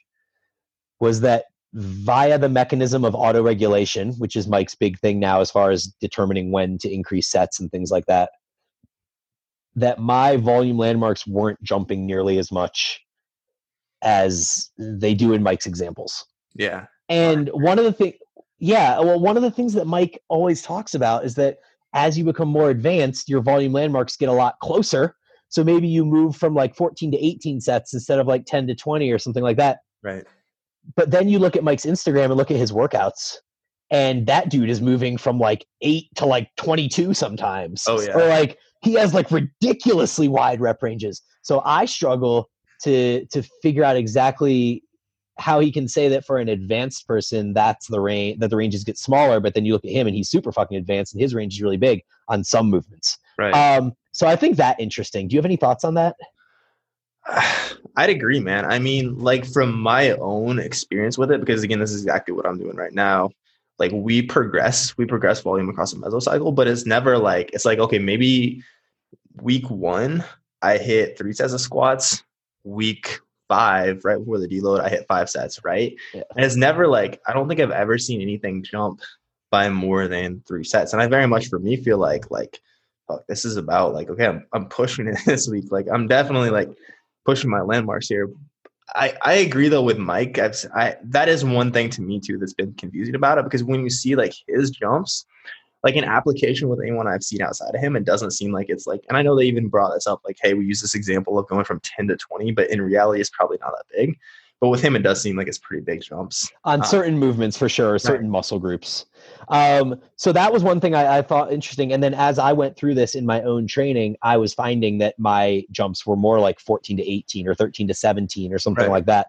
was 1.00 1.20
that 1.20 1.44
via 1.74 2.38
the 2.38 2.48
mechanism 2.48 3.04
of 3.04 3.14
auto 3.14 3.42
regulation, 3.42 4.12
which 4.18 4.36
is 4.36 4.46
Mike's 4.46 4.74
big 4.74 4.98
thing 4.98 5.18
now 5.18 5.40
as 5.40 5.50
far 5.50 5.70
as 5.70 5.86
determining 6.00 6.52
when 6.52 6.78
to 6.78 6.92
increase 6.92 7.30
sets 7.30 7.60
and 7.60 7.70
things 7.70 7.90
like 7.90 8.04
that, 8.06 8.30
that 9.74 9.98
my 9.98 10.36
volume 10.36 10.76
landmarks 10.76 11.26
weren't 11.26 11.62
jumping 11.62 12.06
nearly 12.06 12.38
as 12.38 12.52
much 12.52 13.00
as 14.02 14.70
they 14.78 15.14
do 15.14 15.32
in 15.32 15.42
Mike's 15.42 15.66
examples. 15.66 16.26
Yeah. 16.54 16.86
And 17.08 17.48
one 17.54 17.78
of 17.78 17.84
the 17.84 17.92
things, 17.92 18.14
yeah, 18.58 18.98
well, 19.00 19.18
one 19.18 19.36
of 19.36 19.42
the 19.42 19.50
things 19.50 19.72
that 19.74 19.86
Mike 19.86 20.20
always 20.28 20.60
talks 20.60 20.94
about 20.94 21.24
is 21.24 21.34
that 21.36 21.58
as 21.94 22.18
you 22.18 22.24
become 22.24 22.48
more 22.48 22.70
advanced, 22.70 23.28
your 23.28 23.40
volume 23.40 23.72
landmarks 23.72 24.16
get 24.16 24.28
a 24.28 24.32
lot 24.32 24.58
closer. 24.60 25.16
So 25.52 25.62
maybe 25.62 25.86
you 25.86 26.06
move 26.06 26.34
from 26.34 26.54
like 26.54 26.74
14 26.74 27.12
to 27.12 27.18
18 27.22 27.60
sets 27.60 27.92
instead 27.92 28.18
of 28.18 28.26
like 28.26 28.46
10 28.46 28.66
to 28.68 28.74
20 28.74 29.10
or 29.12 29.18
something 29.18 29.42
like 29.42 29.58
that. 29.58 29.80
Right. 30.02 30.24
But 30.96 31.10
then 31.10 31.28
you 31.28 31.38
look 31.38 31.56
at 31.56 31.62
Mike's 31.62 31.84
Instagram 31.84 32.24
and 32.24 32.36
look 32.36 32.50
at 32.50 32.56
his 32.56 32.72
workouts, 32.72 33.36
and 33.90 34.26
that 34.26 34.48
dude 34.48 34.70
is 34.70 34.80
moving 34.80 35.18
from 35.18 35.38
like 35.38 35.66
eight 35.82 36.06
to 36.16 36.24
like 36.24 36.48
22 36.56 37.12
sometimes. 37.12 37.84
Oh, 37.86 38.00
yeah. 38.00 38.16
Or 38.16 38.26
like 38.28 38.56
he 38.80 38.94
has 38.94 39.12
like 39.12 39.30
ridiculously 39.30 40.26
wide 40.26 40.58
rep 40.58 40.82
ranges. 40.82 41.20
So 41.42 41.60
I 41.66 41.84
struggle 41.84 42.48
to 42.84 43.26
to 43.26 43.42
figure 43.60 43.84
out 43.84 43.96
exactly 43.96 44.82
how 45.38 45.60
he 45.60 45.70
can 45.70 45.86
say 45.86 46.08
that 46.08 46.24
for 46.24 46.38
an 46.38 46.48
advanced 46.48 47.06
person, 47.06 47.52
that's 47.52 47.88
the 47.88 48.00
range 48.00 48.38
that 48.40 48.48
the 48.48 48.56
ranges 48.56 48.84
get 48.84 48.96
smaller, 48.96 49.38
but 49.38 49.52
then 49.52 49.66
you 49.66 49.74
look 49.74 49.84
at 49.84 49.90
him 49.90 50.06
and 50.06 50.16
he's 50.16 50.30
super 50.30 50.50
fucking 50.50 50.78
advanced 50.78 51.12
and 51.12 51.20
his 51.20 51.34
range 51.34 51.54
is 51.54 51.62
really 51.62 51.76
big 51.76 52.02
on 52.28 52.42
some 52.42 52.70
movements. 52.70 53.18
Right. 53.38 53.52
Um, 53.52 53.92
so 54.12 54.26
I 54.26 54.36
think 54.36 54.56
that 54.56 54.78
interesting. 54.78 55.28
Do 55.28 55.34
you 55.34 55.38
have 55.38 55.46
any 55.46 55.56
thoughts 55.56 55.84
on 55.84 55.94
that? 55.94 56.16
I'd 57.96 58.10
agree, 58.10 58.40
man. 58.40 58.64
I 58.64 58.78
mean, 58.78 59.18
like 59.18 59.44
from 59.44 59.78
my 59.78 60.10
own 60.12 60.58
experience 60.58 61.18
with 61.18 61.30
it, 61.30 61.40
because 61.40 61.62
again, 61.62 61.78
this 61.78 61.92
is 61.92 62.02
exactly 62.02 62.34
what 62.34 62.46
I'm 62.46 62.58
doing 62.58 62.76
right 62.76 62.92
now. 62.92 63.30
Like 63.78 63.92
we 63.92 64.22
progress, 64.22 64.96
we 64.96 65.06
progress 65.06 65.40
volume 65.40 65.68
across 65.68 65.92
a 65.92 65.96
mesocycle, 65.96 66.54
but 66.54 66.68
it's 66.68 66.86
never 66.86 67.18
like 67.18 67.50
it's 67.52 67.64
like 67.64 67.78
okay, 67.78 67.98
maybe 67.98 68.62
week 69.40 69.68
one 69.70 70.24
I 70.62 70.78
hit 70.78 71.18
three 71.18 71.32
sets 71.32 71.52
of 71.52 71.60
squats. 71.60 72.22
Week 72.64 73.18
five, 73.48 74.04
right 74.04 74.18
before 74.18 74.38
the 74.38 74.46
deload, 74.46 74.80
I 74.80 74.88
hit 74.88 75.06
five 75.08 75.28
sets, 75.28 75.64
right? 75.64 75.94
Yeah. 76.14 76.22
And 76.36 76.44
it's 76.44 76.56
never 76.56 76.86
like 76.86 77.20
I 77.26 77.32
don't 77.32 77.48
think 77.48 77.60
I've 77.60 77.70
ever 77.70 77.98
seen 77.98 78.20
anything 78.20 78.62
jump 78.62 79.00
by 79.50 79.68
more 79.68 80.06
than 80.06 80.42
three 80.46 80.64
sets. 80.64 80.92
And 80.92 81.02
I 81.02 81.08
very 81.08 81.26
much 81.26 81.48
for 81.48 81.58
me 81.58 81.76
feel 81.76 81.98
like 81.98 82.30
like 82.30 82.60
fuck, 83.08 83.26
this 83.28 83.44
is 83.44 83.56
about 83.56 83.94
like 83.94 84.08
okay, 84.10 84.26
I'm 84.26 84.46
I'm 84.52 84.68
pushing 84.68 85.06
it 85.08 85.18
this 85.26 85.48
week. 85.48 85.66
Like 85.70 85.86
I'm 85.92 86.06
definitely 86.06 86.50
like 86.50 86.70
pushing 87.24 87.50
my 87.50 87.60
landmarks 87.62 88.08
here. 88.08 88.30
I, 88.94 89.14
I 89.22 89.34
agree 89.34 89.68
though 89.68 89.82
with 89.82 89.98
Mike. 89.98 90.38
I've 90.38 90.56
I 90.74 90.96
that 91.04 91.28
is 91.28 91.44
one 91.44 91.72
thing 91.72 91.88
to 91.90 92.02
me 92.02 92.20
too 92.20 92.38
that's 92.38 92.54
been 92.54 92.74
confusing 92.74 93.14
about 93.14 93.38
it 93.38 93.44
because 93.44 93.64
when 93.64 93.82
you 93.82 93.90
see 93.90 94.16
like 94.16 94.34
his 94.48 94.70
jumps, 94.70 95.24
like 95.82 95.96
an 95.96 96.04
application 96.04 96.68
with 96.68 96.80
anyone 96.80 97.06
I've 97.06 97.22
seen 97.22 97.42
outside 97.42 97.74
of 97.74 97.80
him, 97.80 97.96
it 97.96 98.04
doesn't 98.04 98.32
seem 98.32 98.52
like 98.52 98.66
it's 98.68 98.86
like. 98.86 99.02
And 99.08 99.16
I 99.16 99.22
know 99.22 99.36
they 99.36 99.44
even 99.44 99.68
brought 99.68 99.94
this 99.94 100.06
up, 100.06 100.20
like, 100.24 100.36
hey, 100.42 100.54
we 100.54 100.64
use 100.66 100.80
this 100.80 100.94
example 100.94 101.38
of 101.38 101.48
going 101.48 101.64
from 101.64 101.80
ten 101.80 102.06
to 102.08 102.16
twenty, 102.16 102.52
but 102.52 102.70
in 102.70 102.82
reality, 102.82 103.20
it's 103.20 103.30
probably 103.30 103.58
not 103.60 103.72
that 103.72 103.86
big. 103.96 104.18
But 104.60 104.68
with 104.68 104.80
him, 104.80 104.94
it 104.94 105.02
does 105.02 105.20
seem 105.20 105.36
like 105.36 105.48
it's 105.48 105.58
pretty 105.58 105.82
big 105.82 106.02
jumps 106.02 106.48
on 106.64 106.82
Uh, 106.82 106.84
certain 106.84 107.18
movements 107.18 107.56
for 107.56 107.68
sure, 107.68 107.98
certain 107.98 108.30
muscle 108.30 108.60
groups. 108.60 109.06
Um, 109.52 110.00
so 110.16 110.32
that 110.32 110.50
was 110.50 110.62
one 110.62 110.80
thing 110.80 110.94
I, 110.94 111.18
I 111.18 111.22
thought 111.22 111.52
interesting. 111.52 111.92
And 111.92 112.02
then 112.02 112.14
as 112.14 112.38
I 112.38 112.52
went 112.54 112.74
through 112.76 112.94
this 112.94 113.14
in 113.14 113.26
my 113.26 113.42
own 113.42 113.66
training, 113.66 114.16
I 114.22 114.38
was 114.38 114.54
finding 114.54 114.98
that 114.98 115.18
my 115.18 115.64
jumps 115.70 116.06
were 116.06 116.16
more 116.16 116.40
like 116.40 116.58
14 116.58 116.96
to 116.96 117.08
18 117.08 117.46
or 117.46 117.54
13 117.54 117.86
to 117.88 117.94
17 117.94 118.52
or 118.52 118.58
something 118.58 118.84
Right. 118.84 118.90
like 118.90 119.06
that. 119.06 119.28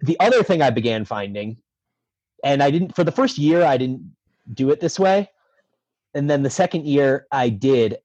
The 0.00 0.18
other 0.18 0.42
thing 0.42 0.60
I 0.60 0.70
began 0.70 1.04
finding, 1.04 1.58
and 2.42 2.62
I 2.62 2.72
didn't 2.72 2.96
for 2.96 3.04
the 3.04 3.12
first 3.12 3.38
year, 3.38 3.62
I 3.62 3.76
didn't 3.76 4.10
do 4.52 4.70
it 4.70 4.80
this 4.80 4.98
way. 4.98 5.30
And 6.14 6.28
then 6.28 6.42
the 6.42 6.50
second 6.50 6.84
year 6.86 7.26
I 7.30 7.48
did, 7.48 7.98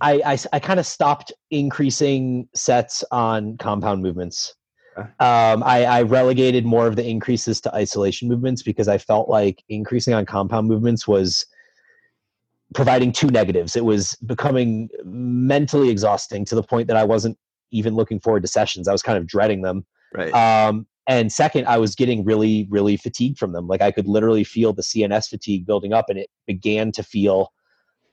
I, 0.00 0.20
I, 0.26 0.38
I 0.52 0.58
kind 0.58 0.80
of 0.80 0.86
stopped 0.86 1.32
increasing 1.52 2.48
sets 2.54 3.04
on 3.12 3.56
compound 3.58 4.02
movements. 4.02 4.54
Um, 4.96 5.62
I, 5.64 5.84
I 5.84 6.02
relegated 6.02 6.64
more 6.64 6.86
of 6.86 6.96
the 6.96 7.06
increases 7.06 7.60
to 7.62 7.74
isolation 7.74 8.28
movements 8.28 8.62
because 8.62 8.88
I 8.88 8.98
felt 8.98 9.28
like 9.28 9.62
increasing 9.68 10.14
on 10.14 10.26
compound 10.26 10.68
movements 10.68 11.08
was 11.08 11.46
providing 12.74 13.12
two 13.12 13.28
negatives. 13.28 13.76
It 13.76 13.84
was 13.84 14.14
becoming 14.26 14.88
mentally 15.04 15.90
exhausting 15.90 16.44
to 16.46 16.54
the 16.54 16.62
point 16.62 16.88
that 16.88 16.96
I 16.96 17.04
wasn't 17.04 17.38
even 17.70 17.94
looking 17.94 18.20
forward 18.20 18.42
to 18.42 18.48
sessions. 18.48 18.88
I 18.88 18.92
was 18.92 19.02
kind 19.02 19.18
of 19.18 19.26
dreading 19.26 19.62
them. 19.62 19.84
right? 20.12 20.32
Um, 20.32 20.86
and 21.06 21.30
second, 21.30 21.66
I 21.66 21.78
was 21.78 21.94
getting 21.94 22.24
really, 22.24 22.66
really 22.70 22.96
fatigued 22.96 23.38
from 23.38 23.52
them. 23.52 23.66
Like 23.66 23.82
I 23.82 23.90
could 23.90 24.06
literally 24.06 24.44
feel 24.44 24.72
the 24.72 24.82
CNS 24.82 25.28
fatigue 25.28 25.66
building 25.66 25.92
up, 25.92 26.08
and 26.08 26.18
it 26.18 26.30
began 26.46 26.92
to 26.92 27.02
feel 27.02 27.52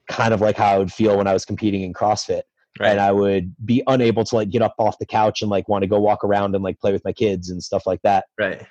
kind 0.10 0.34
of 0.34 0.42
like 0.42 0.58
how 0.58 0.68
I 0.68 0.78
would 0.78 0.92
feel 0.92 1.18
when 1.18 1.28
I 1.28 1.34
was 1.34 1.46
competing 1.46 1.84
in 1.84 1.94
CrossFit. 1.94 2.42
Right. 2.80 2.92
And 2.92 3.00
I 3.00 3.12
would 3.12 3.56
be 3.66 3.84
unable 3.88 4.24
to 4.26 4.36
like 4.36 4.50
get 4.50 4.62
up 4.62 4.76
off 4.78 4.98
the 5.00 5.06
couch 5.06 5.42
and 5.42 5.52
like 5.52 5.68
want 5.68 5.84
to 5.84 5.88
go 5.88 6.00
walk 6.00 6.24
around 6.24 6.56
and 6.56 6.64
like 6.64 6.80
play 6.80 6.92
with 6.92 7.04
my 7.04 7.14
kids 7.14 7.50
and 7.50 7.62
stuff 7.64 7.86
like 7.86 8.02
that. 8.04 8.26
right. 8.40 8.66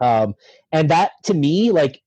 Um, 0.00 0.34
and 0.72 0.90
that 0.90 1.12
to 1.24 1.34
me, 1.34 1.70
like, 1.70 2.00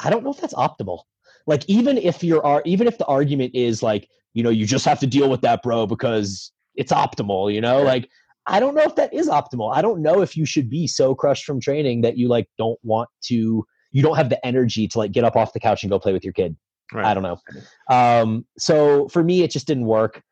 I 0.00 0.08
don't 0.10 0.24
know 0.24 0.30
if 0.30 0.40
that's 0.40 0.54
optimal. 0.54 1.00
Like, 1.46 1.68
even 1.68 1.98
if 1.98 2.24
you're, 2.24 2.62
even 2.64 2.86
if 2.86 2.96
the 2.98 3.04
argument 3.04 3.54
is 3.54 3.82
like, 3.82 4.08
you 4.32 4.42
know, 4.42 4.50
you 4.50 4.64
just 4.66 4.86
have 4.86 4.98
to 5.00 5.06
deal 5.06 5.28
with 5.28 5.42
that, 5.42 5.62
bro, 5.62 5.86
because 5.86 6.52
it's 6.74 6.90
optimal, 6.90 7.52
you 7.52 7.60
know, 7.60 7.78
Right. 7.78 7.86
like, 7.86 8.08
I 8.46 8.60
don't 8.60 8.74
know 8.74 8.82
if 8.82 8.96
that 8.96 9.12
is 9.12 9.28
optimal. 9.28 9.74
I 9.76 9.82
don't 9.82 10.00
know 10.02 10.22
if 10.22 10.36
you 10.36 10.46
should 10.46 10.70
be 10.70 10.86
so 10.86 11.14
crushed 11.14 11.44
from 11.44 11.60
training 11.60 12.00
that 12.00 12.16
you 12.16 12.28
like 12.28 12.48
don't 12.58 12.78
want 12.82 13.08
to, 13.24 13.64
you 13.92 14.02
don't 14.02 14.16
have 14.16 14.30
the 14.30 14.44
energy 14.44 14.88
to 14.88 14.98
like 14.98 15.12
get 15.12 15.22
up 15.22 15.36
off 15.36 15.52
the 15.52 15.60
couch 15.60 15.82
and 15.82 15.90
go 15.90 15.98
play 15.98 16.12
with 16.12 16.24
your 16.24 16.32
kid. 16.32 16.56
Right. 16.92 17.04
I 17.04 17.14
don't 17.14 17.22
know. 17.22 17.38
Um, 17.90 18.46
so 18.58 19.06
for 19.08 19.22
me, 19.22 19.42
it 19.42 19.50
just 19.50 19.66
didn't 19.66 19.84
work. 19.86 20.22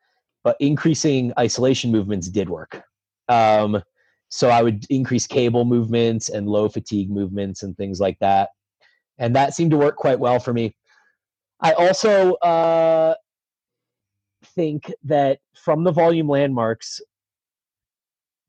But 0.43 0.57
increasing 0.59 1.33
isolation 1.37 1.91
movements 1.91 2.27
did 2.27 2.49
work. 2.49 2.83
Um, 3.29 3.81
so 4.29 4.49
I 4.49 4.61
would 4.63 4.85
increase 4.89 5.27
cable 5.27 5.65
movements 5.65 6.29
and 6.29 6.47
low 6.47 6.69
fatigue 6.69 7.09
movements 7.11 7.63
and 7.63 7.75
things 7.77 7.99
like 7.99 8.17
that, 8.19 8.49
and 9.17 9.35
that 9.35 9.53
seemed 9.53 9.71
to 9.71 9.77
work 9.77 9.97
quite 9.97 10.19
well 10.19 10.39
for 10.39 10.53
me. 10.53 10.75
I 11.59 11.73
also 11.73 12.33
uh, 12.35 13.15
think 14.55 14.91
that 15.03 15.39
from 15.63 15.83
the 15.83 15.91
volume 15.91 16.27
landmarks, 16.27 17.01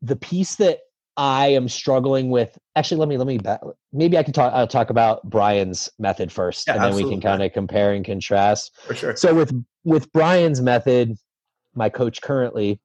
the 0.00 0.16
piece 0.16 0.54
that 0.56 0.80
I 1.16 1.48
am 1.48 1.68
struggling 1.68 2.30
with. 2.30 2.56
Actually, 2.74 2.98
let 2.98 3.08
me 3.08 3.18
let 3.18 3.26
me 3.26 3.38
back, 3.38 3.60
maybe 3.92 4.16
I 4.16 4.22
can 4.22 4.32
talk. 4.32 4.52
I'll 4.54 4.66
talk 4.66 4.90
about 4.90 5.28
Brian's 5.28 5.90
method 5.98 6.32
first, 6.32 6.66
Yeah, 6.66 6.74
and 6.74 6.84
then 6.84 6.94
we 6.94 7.08
can 7.08 7.20
kind 7.20 7.42
of 7.42 7.52
compare 7.52 7.92
and 7.92 8.04
contrast. 8.04 8.78
For 8.86 8.94
sure. 8.94 9.16
So 9.16 9.34
with 9.34 9.52
with 9.84 10.10
Brian's 10.12 10.60
method, 10.60 11.16
my 11.74 11.88
coach 11.88 12.20
currently, 12.22 12.80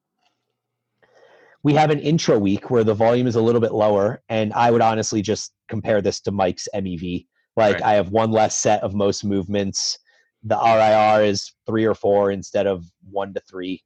we 1.64 1.74
have 1.74 1.90
an 1.90 2.00
intro 2.00 2.40
week 2.40 2.70
where 2.70 2.84
the 2.84 2.94
volume 2.94 3.28
is 3.28 3.36
a 3.36 3.42
little 3.42 3.62
bit 3.62 3.74
lower, 3.74 4.22
and 4.30 4.54
I 4.54 4.72
would 4.72 4.82
honestly 4.82 5.22
just 5.22 5.54
compare 5.68 6.02
this 6.02 6.22
to 6.22 6.32
Mike's 6.32 6.68
MEV. 6.74 7.26
Like 7.56 7.76
Right. 7.76 7.84
I 7.84 7.94
have 7.96 8.10
one 8.10 8.32
less 8.32 8.56
set 8.56 8.84
of 8.84 8.94
most 8.94 9.26
movements. 9.26 9.98
The 10.44 10.56
RIR 10.56 11.26
is 11.26 11.52
three 11.66 11.86
or 11.86 11.96
four 11.96 12.32
instead 12.32 12.68
of 12.68 12.86
one 13.10 13.34
to 13.34 13.42
three, 13.50 13.84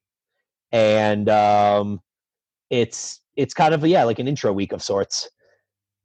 and 0.72 1.30
um, 1.30 2.02
it's 2.70 3.22
it's 3.36 3.54
kind 3.54 3.74
of 3.74 3.86
yeah 3.86 4.04
like 4.04 4.20
an 4.20 4.28
intro 4.28 4.52
week 4.52 4.74
of 4.74 4.84
sorts. 4.84 5.30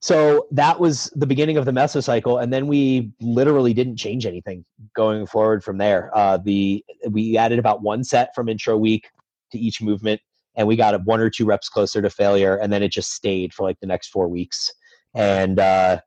So 0.06 0.46
that 0.52 0.78
was 0.78 1.10
the 1.16 1.26
beginning 1.26 1.56
of 1.56 1.64
the 1.64 1.72
mesocycle, 1.72 2.40
and 2.40 2.52
then 2.52 2.68
we 2.68 3.10
literally 3.20 3.74
didn't 3.74 3.96
change 3.96 4.24
anything 4.24 4.64
going 4.94 5.26
forward 5.26 5.64
from 5.64 5.78
there. 5.78 6.16
Uh, 6.16 6.36
the 6.36 6.84
we 7.10 7.36
added 7.36 7.58
about 7.58 7.82
one 7.82 8.04
set 8.04 8.32
from 8.32 8.48
intro 8.48 8.76
week 8.76 9.10
to 9.50 9.58
each 9.58 9.82
movement, 9.82 10.20
and 10.54 10.68
we 10.68 10.76
got 10.76 11.04
one 11.06 11.18
or 11.18 11.28
two 11.28 11.44
reps 11.44 11.68
closer 11.68 12.00
to 12.00 12.08
failure, 12.08 12.54
and 12.54 12.72
then 12.72 12.84
it 12.84 12.92
just 12.92 13.14
stayed 13.14 13.52
for 13.52 13.64
like 13.64 13.80
the 13.80 13.86
next 13.88 14.10
four 14.10 14.28
weeks. 14.28 14.72
And 15.12 15.58
uh, 15.58 16.00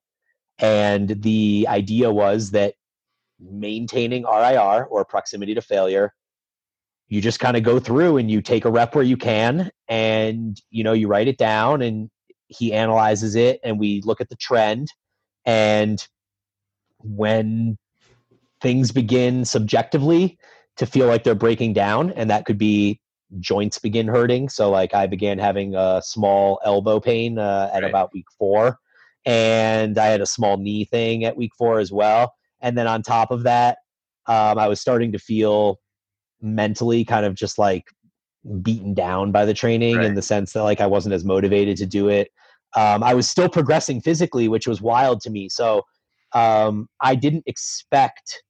and 0.59 1.21
the 1.21 1.67
idea 1.67 2.09
was 2.09 2.51
that 2.51 2.75
maintaining 3.37 4.23
RIR 4.23 4.85
or 4.85 5.03
proximity 5.03 5.55
to 5.55 5.61
failure, 5.61 6.13
you 7.09 7.19
just 7.19 7.41
kind 7.41 7.57
of 7.57 7.63
go 7.63 7.81
through 7.81 8.15
and 8.15 8.31
you 8.31 8.41
take 8.41 8.63
a 8.63 8.71
rep 8.71 8.95
where 8.95 9.03
you 9.03 9.17
can, 9.17 9.69
and 9.89 10.57
you 10.69 10.85
know 10.85 10.93
you 10.93 11.09
write 11.09 11.27
it 11.27 11.37
down, 11.37 11.81
and 11.81 12.09
he 12.49 12.73
analyzes 12.73 13.35
it, 13.35 13.59
and 13.63 13.79
we 13.79 14.01
look 14.03 14.19
at 14.21 14.29
the 14.29 14.35
trend, 14.35 14.89
and 15.45 16.05
when 16.99 17.77
things 18.61 18.91
begin 18.91 19.45
subjectively 19.45 20.37
to 20.77 20.85
feel 20.85 21.07
like 21.07 21.23
they're 21.23 21.35
breaking 21.35 21.73
down 21.73 22.11
and 22.11 22.29
that 22.29 22.45
could 22.45 22.57
be 22.57 22.99
joints 23.39 23.77
begin 23.77 24.07
hurting 24.07 24.49
so 24.49 24.69
like 24.69 24.93
i 24.93 25.05
began 25.05 25.37
having 25.37 25.75
a 25.75 26.01
small 26.03 26.59
elbow 26.65 26.99
pain 26.99 27.37
uh, 27.37 27.69
at 27.73 27.83
Right. 27.83 27.89
about 27.89 28.11
week 28.13 28.25
four 28.37 28.77
and 29.25 29.97
i 29.97 30.07
had 30.07 30.21
a 30.21 30.25
small 30.25 30.57
knee 30.57 30.83
thing 30.85 31.23
at 31.25 31.37
week 31.37 31.51
four 31.57 31.79
as 31.79 31.91
well 31.91 32.33
and 32.61 32.77
then 32.77 32.87
on 32.87 33.01
top 33.01 33.29
of 33.31 33.43
that 33.43 33.77
um, 34.25 34.57
i 34.57 34.67
was 34.67 34.81
starting 34.81 35.11
to 35.11 35.19
feel 35.19 35.79
mentally 36.41 37.05
kind 37.05 37.25
of 37.25 37.35
just 37.35 37.57
like 37.57 37.85
beaten 38.61 38.93
down 38.93 39.31
by 39.31 39.45
the 39.45 39.53
training 39.53 40.03
in 40.03 40.15
the 40.15 40.21
sense 40.21 40.53
that 40.53 40.63
like 40.63 40.81
i 40.81 40.87
wasn't 40.87 41.13
as 41.13 41.23
motivated 41.23 41.77
to 41.77 41.85
do 41.85 42.09
it 42.09 42.31
um, 42.75 43.03
i 43.03 43.13
was 43.13 43.29
still 43.29 43.49
progressing 43.49 44.01
physically 44.01 44.47
which 44.47 44.67
was 44.67 44.81
wild 44.81 45.21
to 45.21 45.29
me 45.29 45.47
so 45.47 45.83
um, 46.33 46.87
I 46.99 47.15
didn't 47.15 47.43
expect 47.47 48.43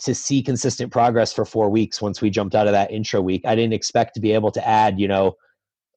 to 0.00 0.14
see 0.14 0.42
consistent 0.42 0.92
progress 0.92 1.32
for 1.32 1.44
four 1.44 1.68
weeks 1.68 2.00
once 2.00 2.20
we 2.20 2.30
jumped 2.30 2.54
out 2.54 2.66
of 2.66 2.72
that 2.72 2.90
intro 2.90 3.20
week. 3.20 3.42
I 3.46 3.54
didn't 3.54 3.74
expect 3.74 4.14
to 4.14 4.20
be 4.20 4.32
able 4.32 4.50
to 4.52 4.66
add, 4.66 4.98
you 4.98 5.08
know, 5.08 5.34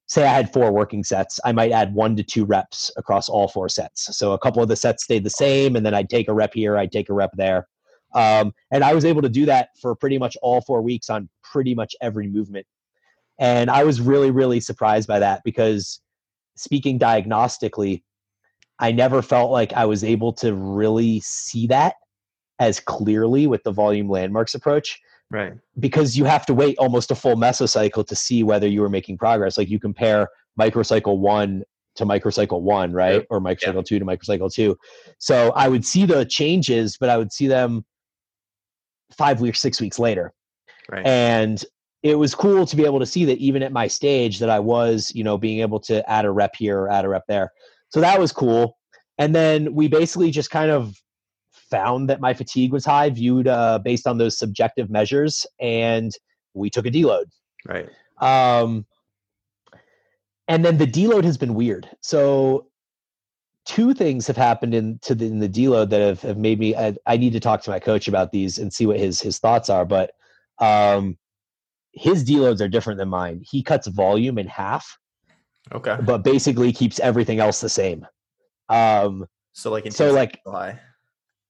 say 0.08 0.24
I 0.24 0.34
had 0.34 0.52
four 0.52 0.72
working 0.72 1.04
sets, 1.04 1.40
I 1.46 1.54
might 1.54 1.72
add 1.72 1.94
one 1.94 2.16
to 2.18 2.24
two 2.24 2.44
reps 2.44 2.92
across 2.98 3.30
all 3.30 3.48
four 3.48 3.70
sets. 3.70 4.16
So 4.18 4.34
a 4.34 4.40
couple 4.40 4.62
of 4.62 4.68
the 4.68 4.76
sets 4.76 5.04
stayed 5.04 5.24
the 5.24 5.30
same, 5.30 5.76
and 5.76 5.86
then 5.86 5.94
I'd 5.94 6.10
take 6.10 6.28
a 6.28 6.34
rep 6.34 6.54
here, 6.54 6.78
I'd 6.78 6.92
take 6.92 7.10
a 7.10 7.14
rep 7.14 7.32
there. 7.36 7.68
Um, 8.14 8.54
and 8.72 8.84
I 8.84 8.94
was 8.94 9.06
able 9.06 9.22
to 9.22 9.30
do 9.30 9.46
that 9.46 9.70
for 9.82 9.96
pretty 9.96 10.18
much 10.18 10.38
all 10.42 10.62
four 10.62 10.82
weeks 10.82 11.10
on 11.10 11.30
pretty 11.42 11.74
much 11.74 11.96
every 12.02 12.28
movement. 12.28 12.68
And 13.40 13.70
I 13.70 13.84
was 13.84 14.00
really, 14.00 14.32
really 14.32 14.60
surprised 14.60 15.08
by 15.08 15.20
that 15.20 15.42
because 15.44 16.00
speaking 16.56 17.00
diagnostically, 17.00 18.04
I 18.80 18.92
never 18.92 19.22
felt 19.22 19.52
like 19.52 19.74
I 19.74 19.86
was 19.86 20.04
able 20.04 20.34
to 20.34 20.54
really 20.54 21.20
see 21.22 21.68
that 21.68 21.96
as 22.60 22.80
clearly 22.80 23.48
with 23.48 23.64
the 23.64 23.72
volume 23.72 24.10
landmarks 24.10 24.54
approach 24.54 25.00
Right. 25.32 25.54
because 25.80 26.16
you 26.16 26.26
have 26.26 26.46
to 26.46 26.54
wait 26.54 26.78
almost 26.78 27.10
a 27.10 27.16
full 27.16 27.36
mesocycle 27.36 28.06
to 28.06 28.16
see 28.16 28.44
whether 28.44 28.68
you 28.68 28.82
were 28.82 28.90
making 28.90 29.18
progress. 29.18 29.58
Like 29.58 29.70
you 29.70 29.80
compare 29.80 30.28
microcycle 30.60 31.18
one 31.18 31.64
to 31.96 32.06
microcycle 32.06 32.62
one, 32.62 32.94
right? 32.94 33.16
Yep. 33.16 33.28
Or 33.32 33.40
microcycle 33.40 33.76
yeah. 33.76 33.82
two 33.82 34.00
to 34.00 34.06
microcycle 34.06 34.54
two. 34.54 34.78
So 35.18 35.52
I 35.56 35.70
would 35.70 35.86
see 35.86 36.06
the 36.06 36.26
changes, 36.26 36.98
but 37.00 37.10
I 37.10 37.18
would 37.18 37.32
see 37.32 37.48
them 37.48 37.84
five 39.18 39.42
weeks, 39.42 39.60
six 39.60 39.82
weeks 39.82 39.98
later. 39.98 40.34
Right. 40.92 41.06
And 41.06 41.64
it 42.04 42.16
was 42.16 42.36
cool 42.36 42.66
to 42.66 42.76
be 42.76 42.86
able 42.86 43.00
to 43.00 43.06
see 43.06 43.24
that 43.26 43.40
even 43.40 43.64
at 43.64 43.72
my 43.72 43.88
stage 43.88 44.40
that 44.40 44.50
I 44.50 44.60
was, 44.60 45.12
you 45.16 45.24
know, 45.24 45.38
being 45.38 45.62
able 45.62 45.80
to 45.82 46.08
add 46.10 46.26
a 46.26 46.32
rep 46.32 46.56
here 46.56 46.80
or 46.80 46.90
add 46.90 47.06
a 47.06 47.10
rep 47.10 47.24
there. 47.28 47.52
So 47.90 48.02
that 48.02 48.20
was 48.20 48.34
cool. 48.34 48.78
And 49.18 49.34
then 49.34 49.74
we 49.74 49.88
basically 49.88 50.30
just 50.30 50.52
kind 50.52 50.70
of 50.70 51.02
found 51.50 52.10
that 52.10 52.20
my 52.20 52.34
fatigue 52.34 52.74
was 52.74 52.86
high, 52.86 53.10
viewed 53.10 53.48
uh, 53.48 53.80
based 53.80 54.06
on 54.06 54.18
those 54.18 54.38
subjective 54.38 54.90
measures, 54.90 55.46
and 55.62 56.12
we 56.54 56.70
took 56.70 56.86
a 56.86 56.92
deload. 56.92 57.26
Right. 57.66 57.90
Um, 58.20 58.86
and 60.50 60.66
then 60.66 60.78
the 60.78 60.88
deload 60.88 61.24
has 61.24 61.38
been 61.38 61.54
weird. 61.54 61.90
So 62.02 62.68
two 63.66 63.94
things 63.94 64.28
have 64.28 64.36
happened 64.36 64.74
in 64.74 65.00
to 65.04 65.16
the, 65.16 65.26
in 65.26 65.40
the 65.40 65.48
deload 65.48 65.90
that 65.92 66.02
have, 66.02 66.22
have 66.22 66.38
made 66.38 66.60
me 66.60 66.76
I, 66.76 66.96
I, 67.06 67.16
need 67.16 67.32
to 67.32 67.40
talk 67.40 67.62
to 67.64 67.70
my 67.70 67.80
coach 67.80 68.10
about 68.10 68.34
these 68.34 68.58
and 68.58 68.74
see 68.74 68.86
what 68.86 69.00
his 69.00 69.22
his 69.22 69.40
thoughts 69.40 69.70
are 69.70 69.86
but 69.86 70.12
um 70.60 71.18
his 71.94 72.24
deloads 72.24 72.62
are 72.62 72.68
different 72.68 72.98
than 72.98 73.10
mine 73.10 73.42
he 73.50 73.62
cuts 73.62 73.88
volume 73.88 74.38
in 74.38 74.48
half 74.48 74.98
okay 75.72 75.98
but 76.06 76.24
basically 76.24 76.72
keeps 76.72 77.00
everything 77.00 77.40
else 77.40 77.62
the 77.62 77.70
same 77.70 78.06
um 78.70 79.26
so 79.52 79.72
like 79.72 79.92
so 79.92 80.12
like 80.12 80.40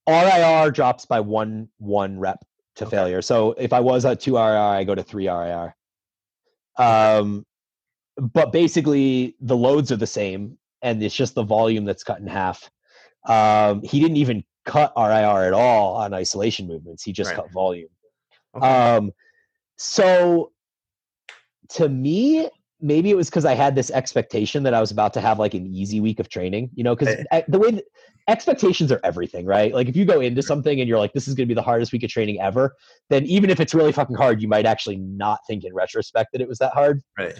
RIR 0.08 0.72
drops 0.72 1.06
by 1.06 1.20
one 1.20 1.70
one 1.78 2.20
rep 2.20 2.40
to 2.76 2.86
okay. 2.86 2.98
failure 2.98 3.22
so 3.22 3.54
if 3.54 3.72
I 3.72 3.80
was 3.80 4.06
at 4.06 4.20
two 4.20 4.36
RIR 4.36 4.58
I 4.58 4.84
go 4.84 4.96
to 4.96 5.04
three 5.04 5.30
RIR 5.30 5.76
um 6.78 7.46
but 8.18 8.52
basically 8.52 9.36
the 9.42 9.56
loads 9.56 9.92
are 9.92 9.98
the 9.98 10.08
same 10.08 10.58
and 10.82 11.02
it's 11.02 11.16
just 11.16 11.34
the 11.34 11.44
volume 11.44 11.86
that's 11.86 12.04
cut 12.04 12.20
in 12.20 12.28
half. 12.28 12.70
Um, 13.26 13.82
he 13.84 14.00
didn't 14.00 14.18
even 14.18 14.44
cut 14.66 14.94
RIR 14.96 15.48
at 15.48 15.54
all 15.54 15.96
on 15.96 16.14
isolation 16.14 16.68
movements. 16.68 17.04
He 17.04 17.14
just 17.14 17.30
right. 17.30 17.38
cut 17.38 17.52
volume. 17.52 17.90
Okay. 18.56 18.68
Um, 18.68 19.12
so 19.78 20.52
to 21.70 21.90
me, 21.90 22.50
maybe 22.82 23.10
it 23.10 23.16
was 23.16 23.30
because 23.30 23.46
I 23.46 23.54
had 23.54 23.76
this 23.76 23.90
expectation 23.92 24.64
that 24.64 24.74
I 24.74 24.82
was 24.82 24.92
about 24.92 25.14
to 25.14 25.22
have 25.22 25.40
like 25.40 25.54
an 25.54 25.66
easy 25.68 26.00
week 26.00 26.20
of 26.20 26.30
training, 26.30 26.70
you 26.76 26.84
know, 26.84 26.96
because 26.96 27.16
hey. 27.16 27.26
Eh. 27.32 27.42
the 27.48 27.60
way 27.60 27.72
that, 27.72 27.86
expectations 28.28 28.92
are 28.92 29.02
everything, 29.04 29.46
right? 29.46 29.74
Like 29.74 29.88
if 29.88 29.96
you 29.96 30.06
go 30.06 30.22
into 30.22 30.42
something 30.42 30.80
and 30.80 30.88
you're 30.88 31.00
like, 31.00 31.14
this 31.14 31.28
is 31.28 31.34
going 31.34 31.48
to 31.48 31.52
be 31.52 31.56
the 31.56 31.62
hardest 31.62 31.92
week 31.92 32.04
of 32.04 32.10
training 32.10 32.40
ever, 32.40 32.76
then 33.10 33.26
even 33.26 33.50
if 33.50 33.60
it's 33.60 33.74
really 33.74 33.92
fucking 33.92 34.16
hard, 34.16 34.42
you 34.42 34.48
might 34.48 34.66
actually 34.66 34.98
not 34.98 35.40
think 35.48 35.64
in 35.64 35.74
retrospect 35.74 36.30
that 36.32 36.42
it 36.42 36.48
was 36.48 36.60
that 36.60 36.74
hard. 36.74 37.02
Right. 37.18 37.40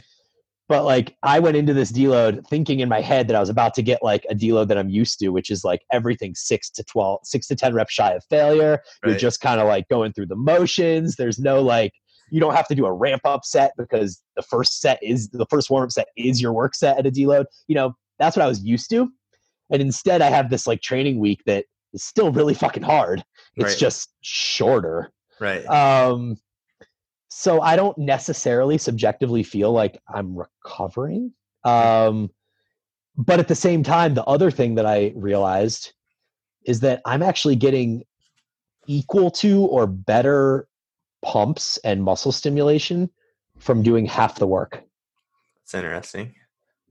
But 0.70 0.86
like 0.86 1.16
I 1.24 1.40
went 1.40 1.58
into 1.58 1.74
this 1.74 1.92
deload 1.92 2.48
thinking 2.48 2.80
in 2.80 2.90
my 2.90 3.02
head 3.02 3.28
that 3.28 3.36
I 3.36 3.40
was 3.40 3.50
about 3.50 3.74
to 3.76 3.82
get 3.82 4.02
like 4.02 4.26
a 4.30 4.36
deload 4.36 4.70
that 4.70 4.78
I'm 4.78 4.90
used 4.90 5.20
to, 5.20 5.30
which 5.30 5.52
is 5.52 5.64
like 5.64 5.82
everything 5.92 6.34
six 6.36 6.70
to 6.72 6.84
12, 6.86 7.20
six 7.24 7.48
to 7.48 7.56
10 7.56 7.74
reps 7.74 7.94
shy 7.94 8.12
of 8.12 8.24
failure. 8.30 8.82
Right. 9.04 9.12
You're 9.12 9.20
just 9.20 9.42
kind 9.42 9.60
of 9.60 9.68
like 9.68 9.88
going 9.90 10.14
through 10.14 10.28
the 10.28 10.36
motions. 10.36 11.16
There's 11.16 11.40
no 11.40 11.62
like, 11.62 11.94
you 12.34 12.40
don't 12.40 12.56
have 12.56 12.68
to 12.68 12.74
do 12.74 12.88
a 12.88 12.92
ramp 12.92 13.22
up 13.26 13.46
set 13.46 13.74
because 13.78 14.20
the 14.36 14.42
first 14.42 14.82
set 14.82 14.98
is 15.04 15.30
the 15.30 15.46
first 15.52 15.70
warm 15.70 15.84
up 15.84 15.92
set 15.92 16.08
is 16.18 16.42
your 16.42 16.52
work 16.52 16.74
set 16.74 16.98
at 16.98 17.06
a 17.06 17.12
deload. 17.12 17.46
You 17.68 17.76
know, 17.76 17.96
that's 18.18 18.36
what 18.36 18.44
I 18.44 18.48
was 18.48 18.64
used 18.64 18.90
to. 18.90 19.08
And 19.70 19.84
instead, 19.84 20.24
I 20.24 20.32
have 20.32 20.50
this 20.50 20.66
like 20.66 20.82
training 20.82 21.20
week 21.20 21.44
that 21.46 21.66
is 21.94 22.04
still 22.04 22.32
really 22.32 22.56
fucking 22.56 22.82
hard. 22.82 23.24
It's 23.56 23.74
right. 23.74 23.78
just 23.78 24.16
shorter. 24.22 25.12
Right. 25.40 25.64
Um, 25.68 26.38
so 27.28 27.62
I 27.62 27.76
don't 27.76 27.98
necessarily 28.00 28.80
subjectively 28.80 29.44
feel 29.44 29.72
like 29.72 30.02
I'm 30.12 30.36
recovering. 30.36 31.34
Um, 31.64 32.32
but 33.16 33.40
at 33.40 33.48
the 33.48 33.54
same 33.54 33.84
time, 33.84 34.16
the 34.16 34.26
other 34.26 34.50
thing 34.50 34.74
that 34.76 34.88
I 34.88 35.14
realized 35.16 35.94
is 36.66 36.80
that 36.80 37.00
I'm 37.06 37.22
actually 37.22 37.58
getting 37.58 38.06
equal 38.88 39.30
to 39.30 39.66
or 39.66 39.86
better 39.86 40.68
pumps 41.24 41.78
and 41.84 42.04
muscle 42.04 42.32
stimulation 42.32 43.10
from 43.58 43.82
doing 43.82 44.06
half 44.06 44.36
the 44.36 44.48
work. 44.48 44.84
It's 45.64 45.74
interesting. 45.74 46.36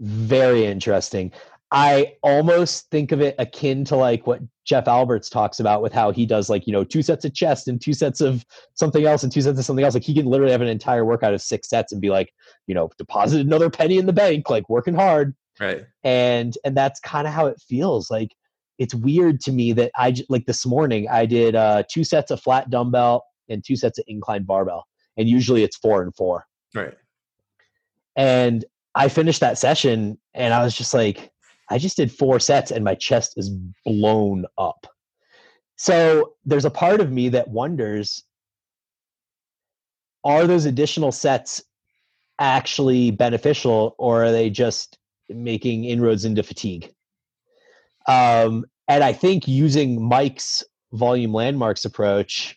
Very 0.00 0.64
interesting. 0.64 1.32
I 1.70 2.14
almost 2.22 2.90
think 2.90 3.12
of 3.12 3.22
it 3.22 3.34
akin 3.38 3.84
to 3.86 3.96
like 3.96 4.26
what 4.26 4.40
Jeff 4.64 4.86
Alberts 4.86 5.30
talks 5.30 5.58
about 5.58 5.80
with 5.80 5.92
how 5.92 6.10
he 6.10 6.26
does 6.26 6.50
like, 6.50 6.66
you 6.66 6.72
know, 6.72 6.84
two 6.84 7.02
sets 7.02 7.24
of 7.24 7.34
chest 7.34 7.66
and 7.66 7.80
two 7.80 7.94
sets 7.94 8.20
of 8.20 8.44
something 8.74 9.06
else 9.06 9.22
and 9.22 9.32
two 9.32 9.40
sets 9.40 9.58
of 9.58 9.64
something 9.64 9.84
else. 9.84 9.94
Like 9.94 10.02
he 10.02 10.14
can 10.14 10.26
literally 10.26 10.52
have 10.52 10.60
an 10.60 10.68
entire 10.68 11.04
workout 11.04 11.32
of 11.32 11.40
six 11.40 11.70
sets 11.70 11.90
and 11.90 12.00
be 12.00 12.10
like, 12.10 12.32
you 12.66 12.74
know, 12.74 12.90
deposit 12.98 13.40
another 13.40 13.70
penny 13.70 13.96
in 13.96 14.04
the 14.04 14.12
bank, 14.12 14.50
like 14.50 14.68
working 14.68 14.94
hard. 14.94 15.34
Right. 15.58 15.86
And 16.04 16.56
and 16.64 16.76
that's 16.76 17.00
kind 17.00 17.26
of 17.26 17.32
how 17.32 17.46
it 17.46 17.58
feels. 17.66 18.10
Like 18.10 18.34
it's 18.78 18.94
weird 18.94 19.40
to 19.42 19.52
me 19.52 19.72
that 19.72 19.92
I 19.96 20.14
like 20.28 20.44
this 20.44 20.66
morning 20.66 21.08
I 21.08 21.24
did 21.24 21.54
uh 21.54 21.84
two 21.90 22.04
sets 22.04 22.30
of 22.30 22.40
flat 22.42 22.68
dumbbell 22.68 23.24
and 23.52 23.64
two 23.64 23.76
sets 23.76 23.98
of 23.98 24.04
incline 24.08 24.44
barbell. 24.44 24.86
And 25.16 25.28
usually 25.28 25.62
it's 25.62 25.76
four 25.76 26.02
and 26.02 26.14
four. 26.14 26.46
Right. 26.74 26.94
And 28.16 28.64
I 28.94 29.08
finished 29.08 29.40
that 29.40 29.58
session 29.58 30.18
and 30.34 30.52
I 30.52 30.64
was 30.64 30.76
just 30.76 30.94
like, 30.94 31.30
I 31.70 31.78
just 31.78 31.96
did 31.96 32.12
four 32.12 32.40
sets 32.40 32.70
and 32.70 32.84
my 32.84 32.94
chest 32.94 33.34
is 33.36 33.50
blown 33.84 34.44
up. 34.58 34.86
So 35.76 36.34
there's 36.44 36.64
a 36.64 36.70
part 36.70 37.00
of 37.00 37.10
me 37.10 37.28
that 37.30 37.48
wonders 37.48 38.24
are 40.24 40.46
those 40.46 40.66
additional 40.66 41.12
sets 41.12 41.62
actually 42.38 43.10
beneficial 43.10 43.94
or 43.98 44.24
are 44.24 44.32
they 44.32 44.50
just 44.50 44.98
making 45.28 45.84
inroads 45.84 46.24
into 46.24 46.42
fatigue? 46.42 46.92
Um, 48.06 48.64
and 48.88 49.02
I 49.02 49.12
think 49.12 49.48
using 49.48 50.06
Mike's 50.06 50.62
volume 50.92 51.32
landmarks 51.32 51.84
approach, 51.84 52.56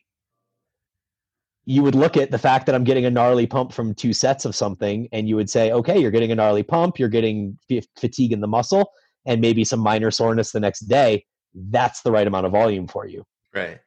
you 1.66 1.82
would 1.82 1.96
look 1.96 2.16
at 2.16 2.32
the 2.32 2.38
fact 2.38 2.68
that 2.68 2.76
I'm 2.76 2.84
getting 2.84 3.06
a 3.06 3.10
gnarly 3.10 3.48
pump 3.48 3.74
from 3.74 3.96
two 3.96 4.14
sets 4.14 4.46
of 4.46 4.56
something, 4.56 5.08
and 5.12 5.28
you 5.28 5.36
would 5.36 5.50
say, 5.50 5.72
okay, 5.72 6.00
you're 6.00 6.12
getting 6.12 6.32
a 6.32 6.36
gnarly 6.36 6.64
pump, 6.64 7.00
you're 7.00 7.10
getting 7.10 7.58
f- 7.72 7.86
fatigue 7.98 8.32
in 8.32 8.40
the 8.40 8.48
muscle 8.48 8.92
and 9.26 9.42
maybe 9.42 9.64
some 9.64 9.80
minor 9.80 10.12
soreness 10.12 10.52
the 10.52 10.60
next 10.60 10.82
day, 10.82 11.26
that's 11.70 12.02
the 12.02 12.12
right 12.12 12.28
amount 12.28 12.46
of 12.46 12.52
volume 12.52 12.88
for 12.88 13.08
you. 13.08 13.26
Right. 13.54 13.80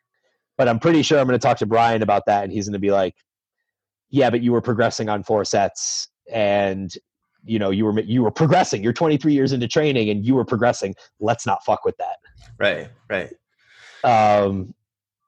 But 0.57 0.69
I'm 0.69 0.79
pretty 0.79 1.03
sure 1.03 1.19
I'm 1.19 1.27
going 1.27 1.39
to 1.39 1.43
talk 1.47 1.59
to 1.59 1.67
Brian 1.67 2.03
about 2.03 2.25
that, 2.27 2.45
and 2.45 2.53
he's 2.53 2.67
going 2.67 2.73
to 2.73 2.81
be 2.81 2.91
like, 2.91 3.15
"Yeah, 4.11 4.29
but 4.31 4.43
you 4.43 4.53
were 4.53 4.61
progressing 4.61 5.09
on 5.09 5.23
four 5.23 5.45
sets, 5.45 6.09
and 6.33 6.93
you 7.45 7.61
know 7.61 7.71
you 7.71 7.85
were 7.85 8.01
you 8.01 8.25
were 8.25 8.33
progressing. 8.33 8.83
You're 8.83 8.93
23 8.93 9.33
years 9.33 9.53
into 9.53 9.69
training, 9.69 10.11
and 10.11 10.27
you 10.27 10.35
were 10.35 10.45
progressing. 10.45 10.97
Let's 11.21 11.47
not 11.47 11.65
fuck 11.65 11.85
with 11.85 11.97
that." 11.99 12.17
Right. 12.59 12.89
Right. 13.09 13.33
Um. 14.03 14.75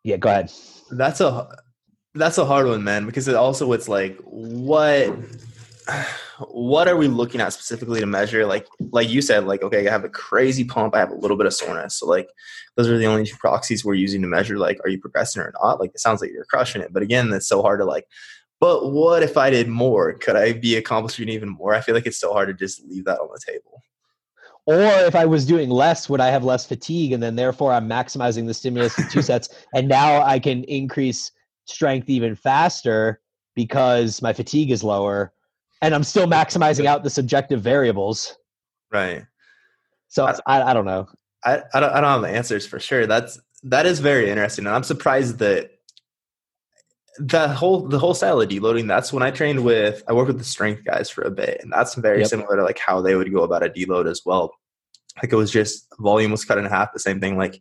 Yeah. 0.02 0.16
Go 0.16 0.30
ahead. 0.30 0.52
That's 0.90 1.20
a 1.20 1.62
that's 2.14 2.38
a 2.38 2.44
hard 2.44 2.66
one, 2.66 2.84
man, 2.84 3.06
because 3.06 3.28
it 3.28 3.34
also 3.34 3.72
it's 3.72 3.88
like 3.88 4.18
what 4.24 5.14
what 6.48 6.88
are 6.88 6.96
we 6.96 7.08
looking 7.08 7.40
at 7.40 7.52
specifically 7.52 8.00
to 8.00 8.06
measure? 8.06 8.46
Like, 8.46 8.66
like 8.92 9.08
you 9.08 9.20
said, 9.22 9.44
like, 9.44 9.62
okay, 9.62 9.86
I 9.86 9.90
have 9.90 10.04
a 10.04 10.08
crazy 10.08 10.64
pump. 10.64 10.94
I 10.94 10.98
have 10.98 11.10
a 11.10 11.16
little 11.16 11.36
bit 11.36 11.46
of 11.46 11.54
soreness. 11.54 11.98
So 11.98 12.06
like, 12.06 12.30
those 12.76 12.88
are 12.88 12.98
the 12.98 13.06
only 13.06 13.26
two 13.26 13.36
proxies 13.36 13.84
we're 13.84 13.94
using 13.94 14.22
to 14.22 14.28
measure, 14.28 14.58
like, 14.58 14.78
are 14.84 14.88
you 14.88 15.00
progressing 15.00 15.42
or 15.42 15.52
not? 15.62 15.80
Like, 15.80 15.90
it 15.90 16.00
sounds 16.00 16.20
like 16.20 16.30
you're 16.32 16.44
crushing 16.44 16.82
it. 16.82 16.92
But 16.92 17.02
again, 17.02 17.30
that's 17.30 17.48
so 17.48 17.62
hard 17.62 17.80
to 17.80 17.84
like, 17.84 18.06
but 18.58 18.92
what 18.92 19.22
if 19.22 19.36
I 19.36 19.50
did 19.50 19.68
more? 19.68 20.12
Could 20.12 20.36
I 20.36 20.52
be 20.52 20.76
accomplishing 20.76 21.28
even 21.28 21.48
more? 21.48 21.74
I 21.74 21.80
feel 21.80 21.94
like 21.94 22.06
it's 22.06 22.20
so 22.20 22.32
hard 22.32 22.48
to 22.48 22.54
just 22.54 22.84
leave 22.86 23.06
that 23.06 23.18
on 23.18 23.28
the 23.32 23.40
table. 23.44 23.82
Or 24.66 24.82
if 25.06 25.14
I 25.14 25.24
was 25.24 25.46
doing 25.46 25.70
less, 25.70 26.08
would 26.08 26.20
I 26.20 26.28
have 26.28 26.44
less 26.44 26.66
fatigue? 26.66 27.12
And 27.12 27.22
then 27.22 27.36
therefore 27.36 27.72
I'm 27.72 27.88
maximizing 27.88 28.46
the 28.46 28.54
stimulus 28.54 28.98
in 28.98 29.08
two 29.08 29.22
sets. 29.30 29.48
And 29.74 29.88
now 29.88 30.22
I 30.22 30.38
can 30.38 30.64
increase 30.64 31.32
strength 31.70 32.08
even 32.10 32.34
faster 32.34 33.20
because 33.54 34.22
my 34.22 34.32
fatigue 34.32 34.70
is 34.70 34.84
lower 34.84 35.32
and 35.82 35.94
I'm 35.94 36.04
still 36.04 36.26
maximizing 36.26 36.86
out 36.86 37.02
the 37.02 37.10
subjective 37.10 37.62
variables. 37.62 38.36
Right. 38.92 39.24
So 40.08 40.26
I, 40.26 40.34
I, 40.46 40.70
I 40.70 40.74
don't 40.74 40.84
know. 40.84 41.08
I, 41.44 41.62
I 41.72 41.80
don't, 41.80 41.90
I 41.92 42.00
don't 42.00 42.10
have 42.10 42.22
the 42.22 42.28
answers 42.28 42.66
for 42.66 42.78
sure. 42.78 43.06
That's 43.06 43.40
that 43.62 43.86
is 43.86 44.00
very 44.00 44.30
interesting, 44.30 44.66
and 44.66 44.74
I'm 44.74 44.82
surprised 44.82 45.38
that 45.38 45.70
the 47.18 47.48
whole 47.48 47.88
the 47.88 47.98
whole 47.98 48.14
style 48.14 48.40
of 48.40 48.48
deloading. 48.48 48.88
That's 48.88 49.12
when 49.12 49.22
I 49.22 49.30
trained 49.30 49.64
with 49.64 50.02
I 50.08 50.12
worked 50.12 50.28
with 50.28 50.38
the 50.38 50.44
strength 50.44 50.84
guys 50.84 51.08
for 51.08 51.22
a 51.22 51.30
bit, 51.30 51.60
and 51.62 51.72
that's 51.72 51.94
very 51.94 52.20
yep. 52.20 52.28
similar 52.28 52.56
to 52.56 52.62
like 52.62 52.78
how 52.78 53.00
they 53.00 53.14
would 53.14 53.32
go 53.32 53.42
about 53.42 53.64
a 53.64 53.70
deload 53.70 54.10
as 54.10 54.22
well. 54.26 54.52
Like 55.22 55.32
it 55.32 55.36
was 55.36 55.50
just 55.50 55.86
volume 55.98 56.30
was 56.30 56.44
cut 56.44 56.58
in 56.58 56.64
half. 56.66 56.92
The 56.92 56.98
same 56.98 57.20
thing. 57.20 57.36
Like 57.36 57.60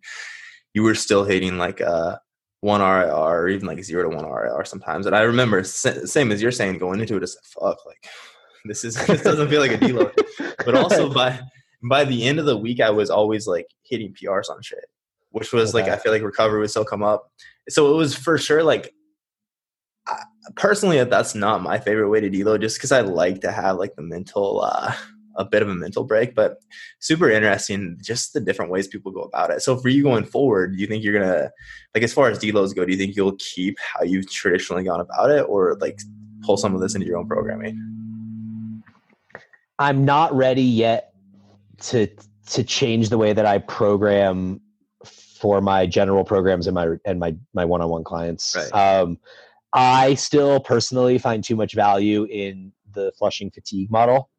you 0.73 0.83
were 0.83 0.95
still 0.95 1.23
hitting 1.23 1.57
like 1.57 1.81
uh 1.81 2.17
one 2.61 2.81
RIR 2.81 3.11
or 3.11 3.47
even 3.47 3.67
like 3.67 3.83
zero 3.83 4.09
to 4.09 4.15
one 4.15 4.25
RIR 4.25 4.65
sometimes. 4.65 5.05
And 5.05 5.15
I 5.15 5.21
remember 5.21 5.63
same 5.63 6.31
as 6.31 6.41
you're 6.41 6.51
saying 6.51 6.77
going 6.77 6.99
into 6.99 7.15
it, 7.15 7.23
it's 7.23 7.35
like 7.35 7.75
fuck, 7.75 7.85
like 7.85 8.07
this 8.65 8.83
is 8.83 8.95
this 9.07 9.21
doesn't 9.21 9.49
feel 9.49 9.61
like 9.61 9.71
a 9.71 9.77
deload. 9.77 10.13
but 10.65 10.75
also 10.75 11.11
by 11.13 11.39
by 11.83 12.03
the 12.03 12.25
end 12.25 12.39
of 12.39 12.45
the 12.45 12.57
week, 12.57 12.81
I 12.81 12.89
was 12.89 13.09
always 13.09 13.47
like 13.47 13.67
hitting 13.83 14.13
PRs 14.13 14.49
on 14.49 14.61
shit, 14.61 14.85
which 15.31 15.53
was 15.53 15.73
okay. 15.73 15.83
like 15.83 15.91
I 15.91 16.01
feel 16.01 16.11
like 16.11 16.21
recovery 16.21 16.59
would 16.59 16.69
still 16.69 16.85
come 16.85 17.03
up. 17.03 17.31
So 17.69 17.93
it 17.93 17.97
was 17.97 18.15
for 18.15 18.37
sure 18.37 18.63
like 18.63 18.93
I, 20.07 20.21
personally 20.55 21.01
that's 21.03 21.35
not 21.35 21.61
my 21.61 21.79
favorite 21.79 22.09
way 22.09 22.19
to 22.19 22.29
deload 22.29 22.61
just 22.61 22.77
because 22.77 22.91
I 22.91 23.01
like 23.01 23.41
to 23.41 23.51
have 23.51 23.77
like 23.77 23.95
the 23.95 24.01
mental 24.01 24.61
uh 24.61 24.93
a 25.39 25.45
bit 25.45 25.61
of 25.61 25.69
a 25.69 25.73
mental 25.73 26.03
break, 26.03 26.35
but 26.35 26.57
super 26.99 27.31
interesting 27.31 27.97
just 28.01 28.33
the 28.33 28.41
different 28.41 28.71
ways 28.71 28.87
people 28.87 29.11
go 29.11 29.21
about 29.21 29.49
it. 29.49 29.61
So 29.61 29.77
for 29.77 29.87
you 29.87 30.03
going 30.03 30.25
forward, 30.25 30.75
do 30.75 30.81
you 30.81 30.85
think 30.85 31.03
you're 31.03 31.17
gonna 31.17 31.49
like 31.95 32.03
as 32.03 32.13
far 32.13 32.29
as 32.29 32.37
deloads 32.37 32.75
go, 32.75 32.85
do 32.85 32.91
you 32.91 32.97
think 32.97 33.15
you'll 33.15 33.37
keep 33.39 33.77
how 33.79 34.03
you've 34.03 34.29
traditionally 34.29 34.83
gone 34.83 34.99
about 34.99 35.31
it 35.31 35.45
or 35.47 35.77
like 35.79 35.99
pull 36.41 36.57
some 36.57 36.75
of 36.75 36.81
this 36.81 36.93
into 36.93 37.07
your 37.07 37.17
own 37.17 37.27
programming? 37.27 38.83
I'm 39.79 40.03
not 40.03 40.35
ready 40.35 40.61
yet 40.61 41.13
to 41.83 42.07
to 42.47 42.63
change 42.63 43.09
the 43.09 43.17
way 43.17 43.31
that 43.31 43.45
I 43.45 43.59
program 43.59 44.59
for 45.05 45.61
my 45.61 45.85
general 45.85 46.25
programs 46.25 46.67
and 46.67 46.75
my 46.75 46.97
and 47.05 47.17
my 47.17 47.33
my 47.53 47.63
one-on-one 47.63 48.03
clients. 48.03 48.57
Right. 48.57 48.73
Um, 48.73 49.19
I 49.71 50.15
still 50.15 50.59
personally 50.59 51.17
find 51.17 51.43
too 51.43 51.55
much 51.55 51.75
value 51.75 52.25
in 52.25 52.73
the 52.91 53.13
flushing 53.17 53.51
fatigue 53.51 53.89
model 53.89 54.29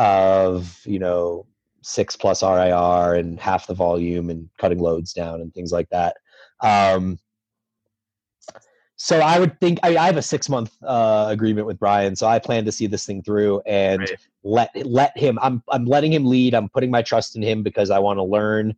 of 0.00 0.80
you 0.86 0.98
know 0.98 1.46
six 1.82 2.16
plus 2.16 2.42
RIR 2.42 3.14
and 3.14 3.38
half 3.38 3.66
the 3.66 3.74
volume 3.74 4.30
and 4.30 4.48
cutting 4.58 4.78
loads 4.78 5.12
down 5.12 5.40
and 5.40 5.52
things 5.52 5.72
like 5.72 5.88
that. 5.90 6.16
Um, 6.60 7.18
so 8.96 9.20
I 9.20 9.38
would 9.38 9.58
think 9.60 9.78
I, 9.82 9.96
I 9.96 10.06
have 10.06 10.16
a 10.16 10.22
six 10.22 10.48
month 10.48 10.76
uh, 10.82 11.26
agreement 11.28 11.66
with 11.66 11.78
Brian, 11.78 12.16
so 12.16 12.26
I 12.26 12.38
plan 12.38 12.64
to 12.64 12.72
see 12.72 12.86
this 12.86 13.04
thing 13.04 13.22
through 13.22 13.60
and 13.66 14.00
Right. 14.00 14.18
let 14.42 14.70
let 14.86 15.16
him. 15.18 15.38
I'm 15.42 15.62
I'm 15.68 15.84
letting 15.84 16.12
him 16.12 16.24
lead. 16.24 16.54
I'm 16.54 16.70
putting 16.70 16.90
my 16.90 17.02
trust 17.02 17.36
in 17.36 17.42
him 17.42 17.62
because 17.62 17.90
I 17.90 17.98
want 17.98 18.18
to 18.18 18.22
learn 18.22 18.74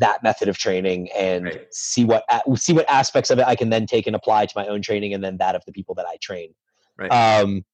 that 0.00 0.22
method 0.22 0.48
of 0.48 0.56
training 0.56 1.10
and 1.14 1.44
Right. 1.44 1.66
see 1.70 2.06
what 2.06 2.24
see 2.56 2.72
what 2.72 2.88
aspects 2.88 3.30
of 3.30 3.38
it 3.38 3.46
I 3.46 3.56
can 3.56 3.68
then 3.68 3.86
take 3.86 4.06
and 4.06 4.16
apply 4.16 4.46
to 4.46 4.52
my 4.56 4.66
own 4.68 4.80
training 4.80 5.12
and 5.12 5.22
then 5.22 5.36
that 5.36 5.54
of 5.54 5.64
the 5.66 5.72
people 5.72 5.94
that 5.96 6.06
I 6.06 6.16
train. 6.22 6.54
Right. 6.96 7.12
Um, 7.12 7.64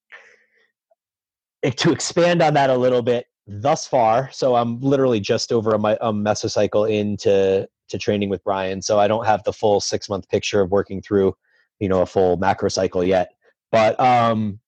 to 1.62 1.92
expand 1.92 2.42
on 2.42 2.54
that 2.54 2.70
a 2.70 2.76
little 2.76 3.02
bit, 3.02 3.26
thus 3.46 3.86
far, 3.86 4.30
so 4.32 4.54
I'm 4.54 4.80
literally 4.80 5.20
just 5.20 5.52
over 5.52 5.72
a, 5.72 5.78
a 6.00 6.12
mesocycle 6.12 6.90
into 6.90 7.68
to 7.88 7.98
training 7.98 8.28
with 8.28 8.42
Brian, 8.44 8.80
so 8.80 8.98
I 8.98 9.08
don't 9.08 9.26
have 9.26 9.42
the 9.44 9.52
full 9.52 9.80
six 9.80 10.08
month 10.08 10.28
picture 10.28 10.60
of 10.60 10.70
working 10.70 11.02
through, 11.02 11.34
you 11.80 11.88
know, 11.88 12.02
a 12.02 12.06
full 12.06 12.36
macro 12.36 12.68
cycle 12.68 13.02
yet. 13.02 13.32
But 13.72 13.98
um, 13.98 14.60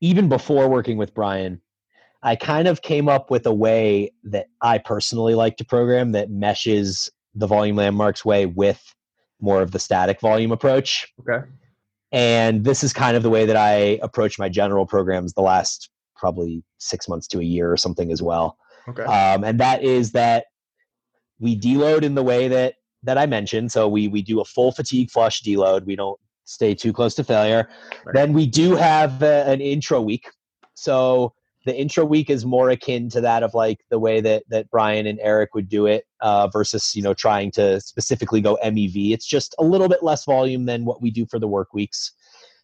even 0.00 0.28
before 0.28 0.68
working 0.68 0.96
with 0.96 1.12
Brian, 1.12 1.60
I 2.22 2.36
kind 2.36 2.68
of 2.68 2.82
came 2.82 3.08
up 3.08 3.30
with 3.30 3.46
a 3.46 3.52
way 3.52 4.12
that 4.24 4.46
I 4.60 4.78
personally 4.78 5.34
like 5.34 5.56
to 5.58 5.64
program 5.64 6.12
that 6.12 6.30
meshes 6.30 7.10
the 7.34 7.46
volume 7.46 7.76
landmarks 7.76 8.24
way 8.24 8.46
with 8.46 8.82
more 9.40 9.62
of 9.62 9.70
the 9.70 9.78
static 9.78 10.20
volume 10.20 10.50
approach. 10.50 11.12
Okay. 11.20 11.46
And 12.12 12.64
this 12.64 12.82
is 12.82 12.92
kind 12.92 13.16
of 13.16 13.22
the 13.22 13.30
way 13.30 13.44
that 13.46 13.56
I 13.56 13.98
approach 14.02 14.38
my 14.38 14.48
general 14.48 14.86
programs 14.86 15.34
the 15.34 15.42
last 15.42 15.90
probably 16.16 16.62
six 16.78 17.08
months 17.08 17.26
to 17.28 17.40
a 17.40 17.44
year 17.44 17.70
or 17.70 17.76
something 17.76 18.10
as 18.10 18.22
well. 18.22 18.56
Okay. 18.88 19.02
Um, 19.02 19.44
and 19.44 19.60
that 19.60 19.82
is 19.82 20.12
that 20.12 20.46
we 21.38 21.58
deload 21.58 22.02
in 22.02 22.14
the 22.14 22.22
way 22.22 22.48
that 22.48 22.74
that 23.02 23.18
I 23.18 23.26
mentioned. 23.26 23.70
So 23.70 23.88
we 23.88 24.08
we 24.08 24.22
do 24.22 24.40
a 24.40 24.44
full 24.44 24.72
fatigue 24.72 25.10
flush 25.10 25.42
deload. 25.42 25.84
We 25.84 25.96
don't 25.96 26.18
stay 26.44 26.74
too 26.74 26.92
close 26.92 27.14
to 27.16 27.24
failure. 27.24 27.68
Right. 28.04 28.14
Then 28.14 28.32
we 28.32 28.46
do 28.46 28.74
have 28.74 29.22
a, 29.22 29.44
an 29.46 29.60
intro 29.60 30.00
week. 30.00 30.28
So 30.74 31.34
the 31.68 31.76
intro 31.76 32.02
week 32.02 32.30
is 32.30 32.46
more 32.46 32.70
akin 32.70 33.10
to 33.10 33.20
that 33.20 33.42
of 33.42 33.52
like 33.52 33.78
the 33.90 33.98
way 33.98 34.22
that 34.22 34.42
that 34.48 34.70
Brian 34.70 35.06
and 35.06 35.18
Eric 35.20 35.54
would 35.54 35.68
do 35.68 35.84
it 35.84 36.04
uh, 36.22 36.48
versus 36.48 36.96
you 36.96 37.02
know 37.02 37.12
trying 37.12 37.50
to 37.52 37.78
specifically 37.82 38.40
go 38.40 38.58
MEV. 38.64 39.12
It's 39.12 39.26
just 39.26 39.54
a 39.58 39.62
little 39.62 39.86
bit 39.86 40.02
less 40.02 40.24
volume 40.24 40.64
than 40.64 40.86
what 40.86 41.02
we 41.02 41.10
do 41.10 41.26
for 41.26 41.38
the 41.38 41.46
work 41.46 41.74
weeks. 41.74 42.12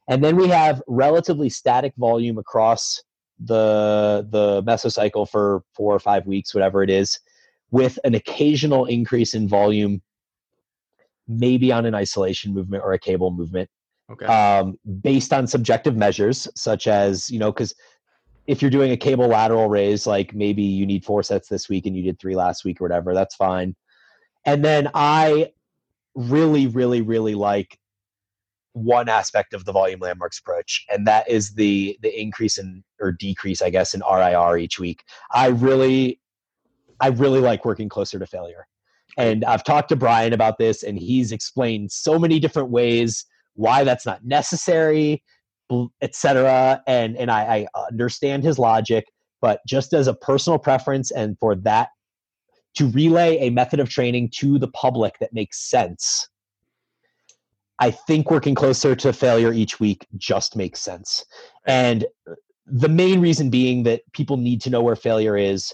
And 0.08 0.24
then 0.24 0.36
we 0.36 0.48
have 0.48 0.82
relatively 0.88 1.50
static 1.50 1.92
volume 1.98 2.38
across 2.38 3.02
the 3.38 4.26
the 4.30 4.62
mesocycle 4.62 5.28
for 5.28 5.62
four 5.76 5.94
or 5.94 6.00
five 6.00 6.26
weeks, 6.26 6.54
whatever 6.54 6.82
it 6.82 6.88
is, 6.88 7.20
with 7.70 7.98
an 8.04 8.14
occasional 8.14 8.86
increase 8.86 9.34
in 9.34 9.48
volume, 9.48 10.00
maybe 11.28 11.70
on 11.70 11.84
an 11.84 11.94
isolation 11.94 12.54
movement 12.54 12.82
or 12.82 12.94
a 12.94 12.98
cable 12.98 13.30
movement, 13.30 13.68
okay. 14.10 14.24
um, 14.24 14.78
based 15.02 15.34
on 15.34 15.46
subjective 15.46 15.94
measures, 15.94 16.48
such 16.54 16.86
as 16.86 17.30
you 17.30 17.38
know, 17.38 17.52
because 17.52 17.74
if 18.46 18.60
you're 18.60 18.70
doing 18.70 18.92
a 18.92 18.96
cable 18.96 19.28
lateral 19.28 19.68
raise, 19.68 20.06
like 20.06 20.34
maybe 20.34 20.62
you 20.62 20.86
need 20.86 21.04
four 21.04 21.22
sets 21.22 21.48
this 21.48 21.68
week 21.68 21.86
and 21.86 21.96
you 21.96 22.02
did 22.02 22.18
three 22.18 22.36
last 22.36 22.64
week 22.64 22.80
or 22.80 22.84
whatever, 22.84 23.14
that's 23.14 23.34
fine. 23.34 23.74
And 24.44 24.64
then 24.64 24.90
I 24.94 25.52
really, 26.14 26.66
really, 26.66 27.00
really 27.00 27.34
like 27.34 27.78
one 28.74 29.08
aspect 29.08 29.54
of 29.54 29.64
the 29.64 29.72
volume 29.72 30.00
landmarks 30.00 30.38
approach, 30.38 30.84
and 30.90 31.06
that 31.06 31.28
is 31.30 31.54
the 31.54 31.96
the 32.02 32.20
increase 32.20 32.58
in 32.58 32.82
or 33.00 33.12
decrease, 33.12 33.62
I 33.62 33.70
guess, 33.70 33.94
in 33.94 34.02
RIR 34.02 34.58
each 34.58 34.78
week. 34.78 35.04
I 35.32 35.48
really, 35.48 36.20
I 37.00 37.08
really 37.08 37.40
like 37.40 37.64
working 37.64 37.88
closer 37.88 38.18
to 38.18 38.26
failure. 38.26 38.66
And 39.16 39.44
I've 39.44 39.62
talked 39.62 39.90
to 39.90 39.96
Brian 39.96 40.32
about 40.32 40.58
this, 40.58 40.82
and 40.82 40.98
he's 40.98 41.30
explained 41.30 41.92
so 41.92 42.18
many 42.18 42.40
different 42.40 42.70
ways 42.70 43.24
why 43.54 43.84
that's 43.84 44.04
not 44.04 44.24
necessary, 44.24 45.22
etc. 46.00 46.82
And 46.86 47.16
and 47.16 47.30
I, 47.30 47.66
I 47.74 47.86
understand 47.88 48.44
his 48.44 48.58
logic, 48.58 49.06
but 49.40 49.60
just 49.66 49.92
as 49.92 50.06
a 50.06 50.14
personal 50.14 50.58
preference, 50.58 51.10
and 51.10 51.38
for 51.38 51.54
that 51.56 51.88
to 52.76 52.88
relay 52.90 53.38
a 53.38 53.50
method 53.50 53.80
of 53.80 53.88
training 53.88 54.30
to 54.34 54.58
the 54.58 54.68
public 54.68 55.18
that 55.20 55.32
makes 55.32 55.60
sense, 55.70 56.28
I 57.78 57.90
think 57.90 58.30
working 58.30 58.54
closer 58.54 58.96
to 58.96 59.12
failure 59.12 59.52
each 59.52 59.80
week 59.80 60.06
just 60.16 60.56
makes 60.56 60.80
sense. 60.80 61.24
And 61.66 62.04
the 62.66 62.88
main 62.88 63.20
reason 63.20 63.50
being 63.50 63.84
that 63.84 64.02
people 64.12 64.36
need 64.36 64.60
to 64.62 64.70
know 64.70 64.82
where 64.82 64.96
failure 64.96 65.36
is, 65.36 65.72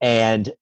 and 0.00 0.52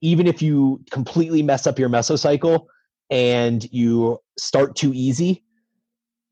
even 0.00 0.26
if 0.26 0.42
you 0.42 0.82
completely 0.90 1.42
mess 1.42 1.66
up 1.66 1.78
your 1.78 1.88
mesocycle 1.88 2.66
and 3.10 3.64
you 3.72 4.18
start 4.38 4.76
too 4.76 4.92
easy, 4.94 5.43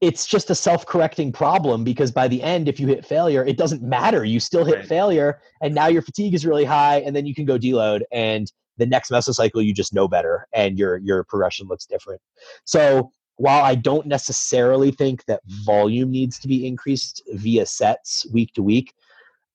it's 0.02 0.26
just 0.26 0.50
a 0.50 0.54
self-correcting 0.54 1.30
problem 1.30 1.84
because 1.84 2.10
by 2.10 2.26
the 2.26 2.42
end 2.42 2.68
if 2.68 2.80
you 2.80 2.88
hit 2.88 3.06
failure 3.06 3.44
it 3.46 3.56
doesn't 3.56 3.82
matter. 3.82 4.24
You 4.24 4.40
still 4.40 4.64
hit 4.64 4.78
Right. 4.78 4.86
failure 4.86 5.40
and 5.62 5.74
now 5.74 5.86
your 5.86 6.02
fatigue 6.02 6.34
is 6.34 6.44
really 6.44 6.64
high 6.64 6.98
and 7.00 7.14
then 7.16 7.24
you 7.24 7.34
can 7.34 7.46
go 7.46 7.56
deload 7.56 8.02
and 8.10 8.52
the 8.78 8.86
next 8.86 9.10
mesocycle 9.10 9.64
you 9.64 9.72
just 9.72 9.94
know 9.94 10.08
better 10.08 10.46
and 10.52 10.76
your 10.76 10.96
your 10.98 11.24
progression 11.24 11.68
looks 11.68 11.86
different. 11.86 12.20
So 12.64 13.12
while 13.36 13.64
i 13.64 13.74
don't 13.74 14.06
necessarily 14.06 14.90
think 14.90 15.24
that 15.26 15.40
volume 15.64 16.10
needs 16.10 16.38
to 16.40 16.48
be 16.48 16.66
increased 16.66 17.22
via 17.34 17.64
sets 17.64 18.26
week 18.32 18.52
to 18.54 18.62
week 18.62 18.92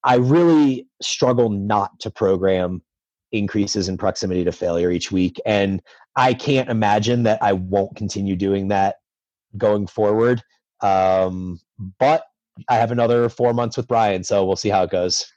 i 0.04 0.16
really 0.16 0.88
struggle 1.02 1.50
not 1.50 2.00
to 2.00 2.10
program 2.10 2.82
increases 3.34 3.90
in 3.90 3.98
proximity 3.98 4.44
to 4.46 4.52
failure 4.54 4.90
each 4.92 5.12
week. 5.12 5.40
And 5.46 5.82
i 6.16 6.34
can't 6.34 6.70
imagine 6.70 7.24
that 7.24 7.44
i 7.44 7.52
won't 7.54 7.96
continue 7.98 8.36
doing 8.36 8.70
that 8.70 8.96
going 9.56 9.88
forward. 9.88 10.42
Um, 10.82 11.60
but 12.00 12.24
I 12.70 12.76
have 12.76 12.92
another 12.92 13.30
four 13.30 13.54
months 13.54 13.78
with 13.78 13.88
Brian, 13.88 14.24
so 14.24 14.46
we'll 14.46 14.56
see 14.56 14.70
how 14.70 14.84
it 14.84 14.90
goes. 14.90 15.32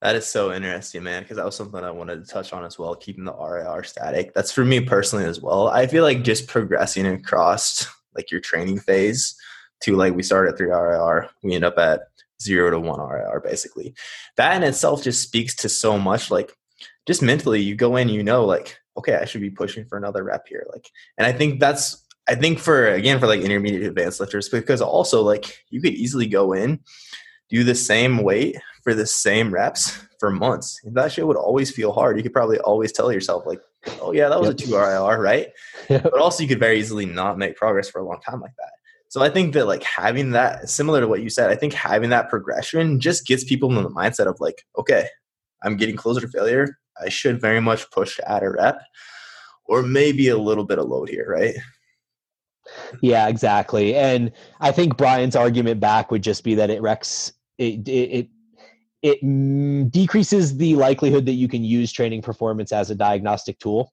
That 0.00 0.16
is 0.16 0.26
so 0.26 0.52
interesting, 0.52 1.02
man, 1.02 1.22
because 1.22 1.38
that 1.38 1.46
was 1.46 1.56
something 1.56 1.82
I 1.82 1.90
wanted 1.90 2.24
to 2.24 2.30
touch 2.30 2.52
on 2.52 2.64
as 2.64 2.78
well, 2.78 2.94
keeping 2.94 3.24
the 3.24 3.32
RIR 3.32 3.84
static. 3.84 4.34
That's 4.34 4.52
for 4.52 4.64
me 4.64 4.80
personally 4.80 5.24
as 5.24 5.40
well. 5.40 5.68
I 5.68 5.86
feel 5.86 6.04
like 6.04 6.22
just 6.22 6.46
progressing 6.46 7.06
across 7.06 7.86
like 8.14 8.30
your 8.30 8.40
training 8.40 8.80
phase 8.80 9.34
to 9.80 9.96
like 9.96 10.14
we 10.14 10.22
start 10.22 10.48
at 10.48 10.58
three 10.58 10.70
RIR, 10.70 11.30
we 11.42 11.54
end 11.54 11.64
up 11.64 11.78
at 11.78 12.02
zero 12.42 12.70
to 12.70 12.78
one 12.78 13.00
RIR 13.00 13.40
basically. 13.42 13.94
That 14.36 14.56
in 14.56 14.62
itself 14.62 15.02
just 15.02 15.22
speaks 15.22 15.54
to 15.56 15.68
so 15.68 15.98
much 15.98 16.30
like 16.30 16.52
just 17.06 17.22
mentally 17.22 17.62
you 17.62 17.74
go 17.74 17.96
in, 17.96 18.08
you 18.08 18.22
know, 18.22 18.44
like, 18.44 18.78
okay, 18.98 19.16
I 19.16 19.24
should 19.24 19.40
be 19.40 19.50
pushing 19.50 19.86
for 19.86 19.96
another 19.98 20.22
rep 20.24 20.46
here. 20.48 20.66
Like 20.72 20.88
and 21.16 21.26
I 21.26 21.32
think 21.32 21.60
that's 21.60 22.03
I 22.28 22.34
think 22.34 22.58
for 22.58 22.88
again 22.88 23.20
for 23.20 23.26
like 23.26 23.40
intermediate 23.40 23.82
advanced 23.82 24.20
lifters, 24.20 24.48
because 24.48 24.80
also 24.80 25.22
like 25.22 25.58
you 25.70 25.80
could 25.80 25.94
easily 25.94 26.26
go 26.26 26.52
in, 26.52 26.80
do 27.50 27.64
the 27.64 27.74
same 27.74 28.22
weight 28.22 28.56
for 28.82 28.94
the 28.94 29.06
same 29.06 29.52
reps 29.52 29.98
for 30.18 30.30
months. 30.30 30.80
That 30.84 31.12
shit 31.12 31.26
would 31.26 31.36
always 31.36 31.70
feel 31.70 31.92
hard, 31.92 32.16
you 32.16 32.22
could 32.22 32.32
probably 32.32 32.58
always 32.58 32.92
tell 32.92 33.12
yourself 33.12 33.44
like, 33.46 33.60
oh 34.00 34.12
yeah, 34.12 34.28
that 34.28 34.40
was 34.40 34.48
Yep. 34.50 34.58
a 34.58 34.62
two 34.62 34.76
RIR, 34.76 35.20
right? 35.20 35.48
but 35.88 36.18
also 36.18 36.42
you 36.42 36.48
could 36.48 36.60
very 36.60 36.78
easily 36.78 37.06
not 37.06 37.38
make 37.38 37.56
progress 37.56 37.88
for 37.88 38.00
a 38.00 38.04
long 38.04 38.20
time 38.20 38.40
like 38.40 38.54
that. 38.58 38.70
So 39.08 39.22
I 39.22 39.28
think 39.28 39.54
that 39.54 39.66
like 39.66 39.82
having 39.84 40.30
that 40.32 40.68
similar 40.68 41.00
to 41.00 41.08
what 41.08 41.22
you 41.22 41.30
said, 41.30 41.50
I 41.50 41.54
think 41.54 41.72
having 41.72 42.10
that 42.10 42.28
progression 42.28 43.00
just 43.00 43.26
gets 43.26 43.44
people 43.44 43.68
in 43.76 43.82
the 43.82 43.90
mindset 43.90 44.26
of 44.26 44.40
like, 44.40 44.64
okay, 44.78 45.08
I'm 45.62 45.76
getting 45.76 45.96
closer 45.96 46.20
to 46.20 46.28
failure. 46.28 46.78
I 47.00 47.08
should 47.08 47.40
very 47.40 47.60
much 47.60 47.90
push 47.90 48.16
to 48.16 48.30
add 48.30 48.42
a 48.42 48.50
rep 48.50 48.80
or 49.66 49.82
maybe 49.82 50.28
a 50.28 50.38
little 50.38 50.64
bit 50.64 50.78
of 50.78 50.86
load 50.88 51.08
here, 51.08 51.26
right? 51.28 51.54
Yeah, 53.02 53.28
exactly. 53.28 53.94
And 53.94 54.32
I 54.60 54.72
think 54.72 54.96
Brian's 54.96 55.36
argument 55.36 55.80
back 55.80 56.10
would 56.10 56.22
just 56.22 56.44
be 56.44 56.54
that 56.54 56.70
it 56.70 56.80
wrecks 56.82 57.32
it 57.58 57.86
it 57.88 57.90
it, 57.90 58.28
it 59.02 59.22
mm, 59.22 59.90
decreases 59.90 60.56
the 60.56 60.76
likelihood 60.76 61.26
that 61.26 61.32
you 61.32 61.48
can 61.48 61.62
use 61.64 61.92
training 61.92 62.22
performance 62.22 62.72
as 62.72 62.90
a 62.90 62.94
diagnostic 62.94 63.58
tool. 63.58 63.92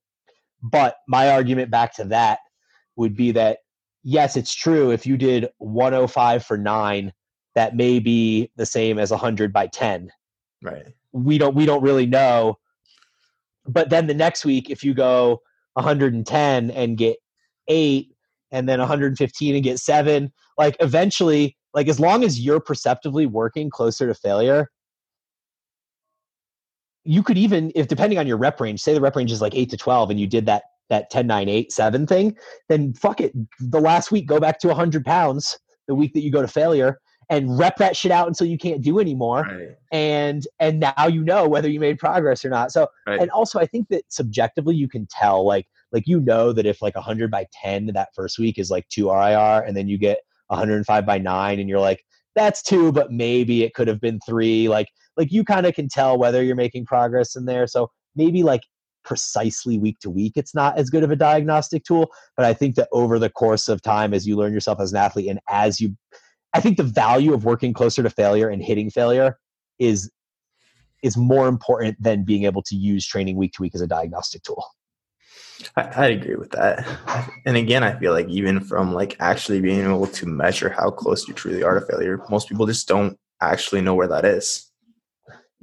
But 0.63 0.97
my 1.07 1.31
argument 1.31 1.69
back 1.71 1.95
to 1.95 2.05
that 2.05 2.39
would 2.95 3.15
be 3.15 3.31
that 3.31 3.59
yes, 4.03 4.37
it's 4.37 4.53
true. 4.53 4.91
If 4.91 5.05
you 5.05 5.17
did 5.17 5.49
105 5.57 6.45
for 6.45 6.57
nine, 6.57 7.11
that 7.55 7.75
may 7.75 7.99
be 7.99 8.51
the 8.55 8.65
same 8.65 8.99
as 8.99 9.11
100 9.11 9.51
by 9.51 9.67
10. 9.67 10.11
Right. 10.63 10.85
we 11.11 11.39
don't 11.39 11.55
we 11.55 11.65
don't 11.65 11.81
really 11.81 12.05
know 12.05 12.59
but 13.65 13.89
then 13.89 14.05
the 14.07 14.13
next 14.13 14.45
week 14.45 14.69
if 14.69 14.83
you 14.83 14.93
go 14.93 15.41
110 15.73 16.71
and 16.71 16.97
get 16.97 17.17
8 17.67 18.10
and 18.51 18.67
then 18.67 18.79
115 18.79 19.55
and 19.55 19.63
get 19.63 19.79
7 19.79 20.31
like 20.57 20.75
eventually 20.79 21.57
like 21.73 21.87
as 21.87 21.99
long 21.99 22.23
as 22.23 22.39
you're 22.39 22.59
perceptively 22.59 23.25
working 23.25 23.69
closer 23.69 24.07
to 24.07 24.13
failure 24.13 24.69
you 27.03 27.23
could 27.23 27.37
even 27.37 27.71
if 27.75 27.87
depending 27.87 28.19
on 28.19 28.27
your 28.27 28.37
rep 28.37 28.59
range 28.59 28.81
say 28.81 28.93
the 28.93 29.01
rep 29.01 29.15
range 29.15 29.31
is 29.31 29.41
like 29.41 29.55
8 29.55 29.69
to 29.71 29.77
12 29.77 30.09
and 30.11 30.19
you 30.19 30.27
did 30.27 30.45
that 30.45 30.63
that 30.89 31.09
10 31.09 31.25
9 31.27 31.49
8 31.49 31.71
7 31.71 32.07
thing 32.07 32.35
then 32.69 32.93
fuck 32.93 33.21
it 33.21 33.33
the 33.59 33.79
last 33.81 34.11
week 34.11 34.27
go 34.27 34.39
back 34.39 34.59
to 34.59 34.67
100 34.67 35.05
pounds 35.05 35.57
the 35.87 35.95
week 35.95 36.13
that 36.13 36.21
you 36.21 36.31
go 36.31 36.41
to 36.41 36.47
failure 36.47 36.99
and 37.29 37.57
rep 37.57 37.77
that 37.77 37.95
shit 37.95 38.11
out 38.11 38.27
until 38.27 38.45
you 38.45 38.57
can't 38.57 38.81
do 38.81 38.99
anymore 38.99 39.43
Right. 39.49 39.77
and 39.91 40.45
and 40.59 40.79
now 40.81 41.07
you 41.07 41.23
know 41.23 41.47
whether 41.47 41.69
you 41.69 41.79
made 41.79 41.97
progress 41.97 42.43
or 42.45 42.49
not 42.49 42.71
so 42.71 42.87
Right. 43.07 43.19
and 43.21 43.31
also 43.31 43.57
i 43.59 43.65
think 43.65 43.87
that 43.89 44.03
subjectively 44.09 44.75
you 44.75 44.87
can 44.87 45.07
tell 45.09 45.45
like 45.45 45.67
like 45.91 46.07
you 46.07 46.19
know 46.19 46.53
that 46.53 46.65
if 46.65 46.81
like 46.81 46.95
100 46.95 47.29
by 47.29 47.45
10 47.61 47.87
that 47.87 48.09
first 48.15 48.39
week 48.39 48.57
is 48.57 48.71
like 48.71 48.87
2 48.89 49.09
rir 49.09 49.63
and 49.65 49.75
then 49.75 49.87
you 49.87 49.97
get 49.97 50.19
105 50.47 51.05
by 51.05 51.17
9 51.17 51.59
and 51.59 51.69
you're 51.69 51.79
like 51.79 52.03
that's 52.35 52.61
2 52.63 52.91
but 52.91 53.11
maybe 53.11 53.63
it 53.63 53.73
could 53.73 53.87
have 53.87 54.01
been 54.01 54.19
3 54.25 54.69
like 54.69 54.87
like 55.17 55.31
you 55.31 55.43
kind 55.43 55.65
of 55.65 55.73
can 55.73 55.87
tell 55.87 56.17
whether 56.17 56.41
you're 56.41 56.55
making 56.55 56.85
progress 56.85 57.35
in 57.35 57.45
there. 57.45 57.67
So 57.67 57.91
maybe 58.15 58.43
like 58.43 58.61
precisely 59.03 59.79
week 59.79 59.97
to 59.99 60.11
week 60.11 60.33
it's 60.35 60.53
not 60.53 60.77
as 60.77 60.91
good 60.91 61.03
of 61.03 61.09
a 61.09 61.15
diagnostic 61.15 61.83
tool 61.83 62.11
but 62.37 62.45
i 62.45 62.53
think 62.53 62.75
that 62.75 62.87
over 62.91 63.17
the 63.17 63.31
course 63.31 63.67
of 63.67 63.81
time 63.81 64.13
as 64.13 64.27
you 64.27 64.35
learn 64.35 64.53
yourself 64.53 64.79
as 64.79 64.91
an 64.91 64.97
athlete 64.99 65.27
and 65.27 65.39
as 65.49 65.81
you 65.81 65.97
i 66.53 66.61
think 66.61 66.77
the 66.77 66.83
value 66.83 67.33
of 67.33 67.43
working 67.43 67.73
closer 67.73 68.03
to 68.03 68.11
failure 68.11 68.49
and 68.49 68.61
hitting 68.61 68.91
failure 68.91 69.39
is 69.79 70.11
is 71.01 71.17
more 71.17 71.47
important 71.47 71.97
than 71.99 72.23
being 72.23 72.43
able 72.43 72.61
to 72.61 72.75
use 72.75 73.03
training 73.03 73.35
week 73.35 73.51
to 73.53 73.63
week 73.63 73.73
as 73.73 73.81
a 73.81 73.87
diagnostic 73.87 74.43
tool 74.43 74.63
I, 75.75 75.81
I 75.81 76.05
agree 76.07 76.35
with 76.35 76.51
that. 76.51 76.85
And 77.45 77.57
again, 77.57 77.83
I 77.83 77.97
feel 77.99 78.13
like 78.13 78.27
even 78.27 78.59
from 78.59 78.93
like 78.93 79.15
actually 79.19 79.61
being 79.61 79.81
able 79.81 80.07
to 80.07 80.25
measure 80.25 80.69
how 80.69 80.89
close 80.89 81.27
you 81.27 81.33
truly 81.33 81.63
are 81.63 81.79
to 81.79 81.85
failure, 81.85 82.23
most 82.29 82.49
people 82.49 82.65
just 82.65 82.87
don't 82.87 83.17
actually 83.41 83.81
know 83.81 83.95
where 83.95 84.07
that 84.07 84.25
is. 84.25 84.71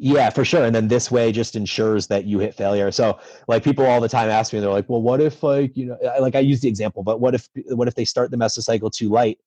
Yeah, 0.01 0.31
for 0.31 0.45
sure. 0.45 0.64
And 0.64 0.74
then 0.74 0.87
this 0.87 1.11
way 1.11 1.33
just 1.33 1.57
ensures 1.57 2.07
that 2.07 2.24
you 2.24 2.39
hit 2.39 2.55
failure. 2.55 2.93
So 2.93 3.18
like 3.49 3.64
people 3.64 3.85
all 3.85 4.01
the 4.01 4.09
time 4.09 4.31
ask 4.31 4.53
me, 4.53 4.61
they're 4.61 4.70
like, 4.70 4.89
well, 4.89 5.03
what 5.03 5.20
if 5.20 5.43
like, 5.43 5.76
you 5.76 5.87
know, 5.87 5.99
like 6.20 6.37
I 6.37 6.41
use 6.41 6.61
the 6.61 6.68
example, 6.68 7.03
but 7.03 7.20
what 7.20 7.35
if, 7.35 7.49
what 7.70 7.89
if 7.89 7.95
they 7.97 8.05
start 8.05 8.31
the 8.31 8.37
mesocycle 8.37 8.93
too 8.93 9.09
light 9.09 9.39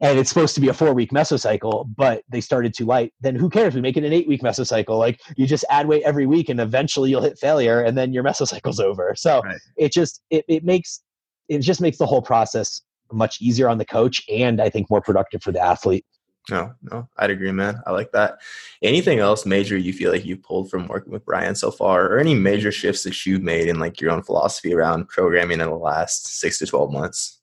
and 0.00 0.18
it's 0.18 0.28
supposed 0.28 0.54
to 0.54 0.60
be 0.60 0.68
a 0.68 0.74
four 0.74 0.94
week 0.94 1.10
mesocycle, 1.10 1.92
but 1.96 2.22
they 2.28 2.40
started 2.40 2.74
too 2.74 2.84
light, 2.84 3.12
then 3.20 3.34
who 3.34 3.50
cares? 3.50 3.74
We 3.74 3.80
make 3.80 3.96
it 3.96 4.04
an 4.04 4.12
eight 4.12 4.28
week 4.28 4.42
mesocycle. 4.42 4.98
Like 4.98 5.20
you 5.36 5.46
just 5.46 5.64
add 5.70 5.88
weight 5.88 6.02
every 6.04 6.26
week 6.26 6.48
and 6.48 6.60
eventually 6.60 7.10
you'll 7.10 7.22
hit 7.22 7.38
failure 7.38 7.82
and 7.82 7.96
then 7.98 8.12
your 8.12 8.22
mesocycle's 8.30 8.80
over. 8.80 9.14
So 9.16 9.42
Right. 9.42 9.58
it 9.76 9.92
just, 9.92 10.22
it, 10.30 10.44
it 10.48 10.64
makes, 10.64 11.02
it 11.48 11.60
just 11.60 11.80
makes 11.80 11.98
the 11.98 12.06
whole 12.06 12.22
process 12.22 12.80
much 13.10 13.40
easier 13.40 13.68
on 13.68 13.78
the 13.78 13.84
coach 13.84 14.22
and 14.28 14.60
I 14.60 14.68
think 14.68 14.88
more 14.90 15.00
productive 15.00 15.42
for 15.42 15.52
the 15.52 15.60
athlete. 15.60 16.04
No, 16.50 16.72
no, 16.82 17.08
I'd 17.18 17.30
agree, 17.30 17.52
man. 17.52 17.82
I 17.86 17.90
like 17.92 18.12
that. 18.12 18.38
Anything 18.82 19.18
else 19.18 19.44
major 19.44 19.76
you 19.76 19.92
feel 19.92 20.10
like 20.10 20.24
you've 20.24 20.42
pulled 20.42 20.70
from 20.70 20.88
working 20.88 21.12
with 21.12 21.24
Brian 21.26 21.54
so 21.54 21.70
far, 21.70 22.06
or 22.06 22.18
any 22.18 22.34
major 22.34 22.72
shifts 22.72 23.02
that 23.02 23.26
you've 23.26 23.42
made 23.42 23.68
in 23.68 23.78
like 23.78 24.00
your 24.00 24.10
own 24.10 24.22
philosophy 24.22 24.72
around 24.72 25.08
programming 25.08 25.60
in 25.60 25.68
the 25.68 25.74
last 25.74 26.38
six 26.40 26.58
to 26.60 26.66
12 26.66 26.90
months? 26.90 27.37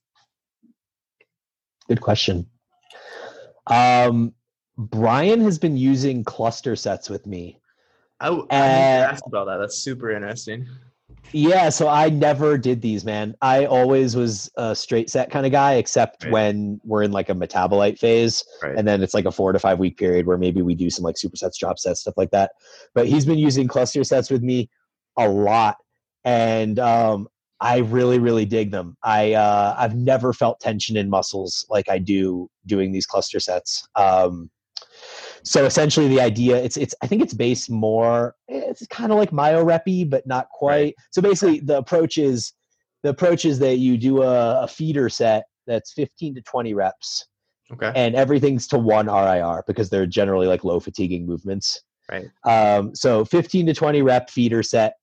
Good 1.88 2.02
question. 2.02 2.48
Um, 3.68 4.34
Brian 4.78 5.42
has 5.42 5.60
been 5.60 5.78
using 5.78 6.24
cluster 6.24 6.76
sets 6.76 7.10
with 7.10 7.26
me. 7.26 7.60
I, 8.20 8.26
w- 8.28 8.48
I 8.50 8.56
Uh, 8.56 9.10
asked 9.12 9.24
about 9.28 9.46
that. 9.46 9.58
That's 9.58 9.78
super 9.78 10.12
interesting. 10.12 10.68
Yeah, 11.32 11.70
so 11.70 11.88
I 11.88 12.10
never 12.10 12.58
did 12.58 12.82
these, 12.82 13.04
man. 13.04 13.36
I 13.42 13.66
always 13.66 14.16
was 14.16 14.50
a 14.58 14.76
straight 14.76 15.10
set 15.10 15.30
kind 15.32 15.46
of 15.46 15.52
guy, 15.52 15.74
except 15.74 16.24
Right. 16.24 16.32
when 16.32 16.80
we're 16.84 17.04
in 17.04 17.12
like 17.12 17.30
a 17.30 17.34
metabolite 17.34 18.00
phase, 18.00 18.44
Right. 18.64 18.76
and 18.78 18.88
then 18.88 19.02
it's 19.04 19.14
like 19.14 19.26
a 19.26 19.32
four 19.32 19.52
to 19.52 19.60
five 19.60 19.80
week 19.80 19.98
period 19.98 20.26
where 20.28 20.38
maybe 20.38 20.62
we 20.62 20.76
do 20.76 20.90
some 20.90 21.04
like 21.04 21.16
supersets, 21.16 21.58
drop 21.60 21.78
sets, 21.78 22.02
stuff 22.02 22.16
like 22.18 22.32
that. 22.32 22.52
But 22.94 23.08
he's 23.08 23.26
been 23.26 23.38
using 23.40 23.68
cluster 23.68 24.04
sets 24.04 24.30
with 24.30 24.44
me 24.44 24.70
a 25.18 25.28
lot, 25.28 25.78
and 26.24 26.80
um, 26.80 27.28
I 27.62 27.78
really, 27.80 28.20
really 28.20 28.46
dig 28.46 28.72
them. 28.72 28.98
I 29.04 29.34
uh, 29.34 29.76
I've 29.78 29.96
never 29.96 30.34
felt 30.34 30.60
tension 30.60 30.98
in 30.98 31.10
muscles 31.10 31.66
like 31.70 31.90
I 31.90 31.98
do 32.00 32.50
doing 32.66 32.92
these 32.92 33.06
cluster 33.06 33.40
sets. 33.40 33.88
Um, 33.96 34.50
so 35.44 35.66
essentially, 35.66 36.08
the 36.08 36.22
idea 36.22 36.58
it's 36.58 36.76
it's 36.78 36.94
I 37.02 37.08
think 37.08 37.22
it's 37.22 37.34
based 37.34 37.70
more. 37.70 38.36
It's 38.48 38.86
kind 38.88 39.12
of 39.12 39.18
like 39.18 39.32
myoreppy, 39.32 40.10
but 40.10 40.26
not 40.28 40.50
quite. 40.50 40.96
So 41.12 41.22
basically, 41.22 41.60
the 41.60 41.78
approach 41.78 42.18
is 42.18 42.54
the 43.04 43.10
approach 43.10 43.46
is 43.46 43.60
that 43.60 43.78
you 43.78 43.98
do 43.98 44.24
a, 44.24 44.64
a 44.64 44.68
feeder 44.68 45.10
set 45.10 45.46
that's 45.68 45.94
15 45.94 46.36
to 46.36 46.42
20 46.42 46.74
reps, 46.74 47.28
Okay. 47.72 47.92
and 47.96 48.16
everything's 48.16 48.68
to 48.68 48.78
one 48.80 49.08
RIR 49.08 49.64
because 49.68 49.90
they're 49.90 50.06
generally 50.06 50.48
like 50.48 50.64
low 50.64 50.80
fatiguing 50.80 51.26
movements. 51.26 51.82
Right. 52.12 52.26
Um, 52.46 52.94
so 52.96 53.24
15 53.26 53.68
to 53.68 53.74
20 53.74 54.02
rep 54.02 54.30
feeder 54.30 54.62
set, 54.64 54.96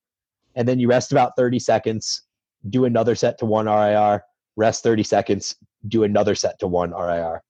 and 0.55 0.69
then 0.69 0.79
you 0.79 0.89
rest 0.89 1.13
about 1.13 1.33
30 1.37 1.59
seconds, 1.59 2.23
do 2.69 2.85
another 2.85 3.15
set 3.15 3.39
to 3.39 3.47
one 3.47 3.67
RIR, 3.67 4.23
rest 4.57 4.83
30 4.83 5.03
seconds, 5.03 5.57
do 5.89 6.05
another 6.05 6.35
set 6.35 6.59
to 6.61 6.67
one 6.67 6.91
RIR. 6.93 7.43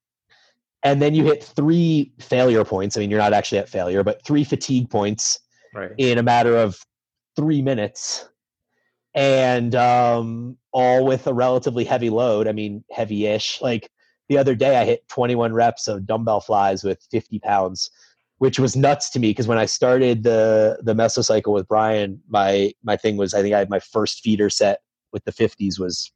And 0.83 1.01
then 1.01 1.13
you 1.15 1.23
hit 1.23 1.43
three 1.43 2.11
failure 2.19 2.65
points. 2.65 2.97
I 2.97 2.99
mean, 2.99 3.09
you're 3.09 3.19
not 3.19 3.33
actually 3.33 3.59
at 3.59 3.69
failure, 3.69 4.03
but 4.03 4.23
three 4.25 4.43
fatigue 4.43 4.89
points 4.89 5.39
Right. 5.73 5.91
in 5.97 6.17
a 6.17 6.23
matter 6.23 6.55
of 6.55 6.77
three 7.35 7.61
minutes 7.61 8.27
and 9.15 9.75
um, 9.75 10.57
all 10.71 11.05
with 11.05 11.25
a 11.27 11.33
relatively 11.33 11.83
heavy 11.83 12.09
load. 12.09 12.47
I 12.47 12.51
mean, 12.51 12.83
heavy 12.91 13.25
ish. 13.27 13.61
Like 13.61 13.89
the 14.29 14.37
other 14.37 14.55
day, 14.55 14.77
I 14.77 14.85
hit 14.85 15.07
21 15.09 15.53
reps 15.53 15.87
of 15.87 16.05
dumbbell 16.05 16.41
flies 16.41 16.83
with 16.83 17.05
50 17.11 17.39
pounds, 17.39 17.89
which 18.37 18.59
was 18.59 18.75
nuts 18.75 19.09
to 19.11 19.19
me 19.19 19.29
because 19.29 19.47
when 19.47 19.57
I 19.57 19.65
started 19.65 20.23
the 20.23 20.79
the 20.81 20.93
mesocycle 20.93 21.53
with 21.53 21.67
Brian, 21.67 22.21
my 22.27 22.73
my 22.83 22.97
thing 22.97 23.17
was 23.17 23.33
I 23.33 23.41
think 23.41 23.55
I 23.55 23.59
had 23.59 23.69
my 23.69 23.79
first 23.79 24.21
feeder 24.21 24.49
set 24.49 24.81
with 25.13 25.23
the 25.23 25.31
50s 25.31 25.79
was 25.79 26.11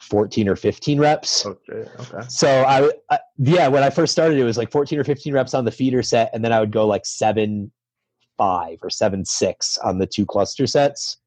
14 0.00 0.48
or 0.48 0.56
15 0.56 1.00
reps. 1.00 1.46
Oh, 1.46 1.56
okay. 1.70 1.88
Okay. 2.00 2.26
So 2.28 2.48
I, 2.48 2.90
I, 3.10 3.18
yeah, 3.38 3.68
when 3.68 3.82
I 3.82 3.90
first 3.90 4.12
started, 4.12 4.38
it 4.38 4.44
was 4.44 4.58
like 4.58 4.70
14 4.70 4.98
or 4.98 5.04
15 5.04 5.32
reps 5.32 5.54
on 5.54 5.64
the 5.64 5.70
feeder 5.70 6.02
set, 6.02 6.30
and 6.34 6.44
then 6.44 6.52
I 6.52 6.60
would 6.60 6.72
go 6.72 6.86
like 6.86 7.06
seven, 7.06 7.72
five 8.36 8.78
or 8.82 8.90
seven, 8.90 9.24
six 9.24 9.78
on 9.78 9.98
the 9.98 10.06
two 10.06 10.26
cluster 10.26 10.66
sets. 10.66 11.18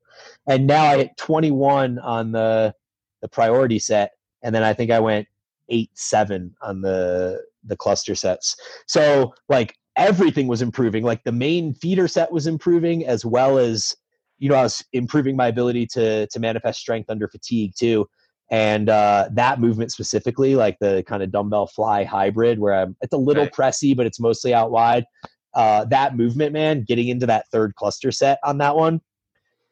And 0.47 0.67
now 0.67 0.83
I 0.83 0.97
hit 0.97 1.17
21 1.17 1.99
on 1.99 2.31
the 2.31 2.73
the 3.21 3.27
priority 3.27 3.79
set, 3.79 4.11
and 4.43 4.53
then 4.53 4.63
I 4.63 4.73
think 4.73 4.91
I 4.91 4.99
went 4.99 5.27
eight, 5.69 5.89
seven 5.93 6.55
on 6.61 6.81
the 6.81 7.41
the 7.63 7.77
cluster 7.77 8.15
sets. 8.15 8.55
So 8.87 9.33
like 9.49 9.75
everything 9.95 10.47
was 10.47 10.61
improving. 10.61 11.03
Like 11.03 11.23
the 11.23 11.31
main 11.31 11.73
feeder 11.73 12.07
set 12.07 12.31
was 12.31 12.47
improving 12.47 13.05
as 13.05 13.25
well 13.25 13.57
as 13.57 13.95
you 14.39 14.49
know 14.49 14.55
I 14.55 14.63
was 14.63 14.83
improving 14.93 15.35
my 15.35 15.47
ability 15.47 15.87
to 15.93 16.27
to 16.27 16.39
manifest 16.39 16.79
strength 16.79 17.09
under 17.09 17.27
fatigue 17.27 17.73
too 17.77 18.07
and 18.49 18.89
uh, 18.89 19.29
that 19.33 19.59
movement 19.59 19.91
specifically, 19.91 20.55
like 20.55 20.77
the 20.79 21.03
kind 21.05 21.21
of 21.21 21.31
dumbbell 21.31 21.67
fly 21.67 22.03
hybrid, 22.03 22.59
where 22.59 22.73
I'm, 22.73 22.95
it's 23.01 23.13
a 23.13 23.17
little 23.17 23.43
Right. 23.43 23.53
pressy, 23.53 23.95
but 23.95 24.05
it's 24.05 24.19
mostly 24.19 24.53
out 24.53 24.71
wide. 24.71 25.05
Uh, 25.53 25.85
that 25.85 26.15
movement, 26.15 26.53
man, 26.53 26.83
getting 26.87 27.09
into 27.09 27.25
that 27.25 27.45
third 27.51 27.75
cluster 27.75 28.11
set 28.11 28.39
on 28.43 28.57
that 28.59 28.75
one, 28.75 29.01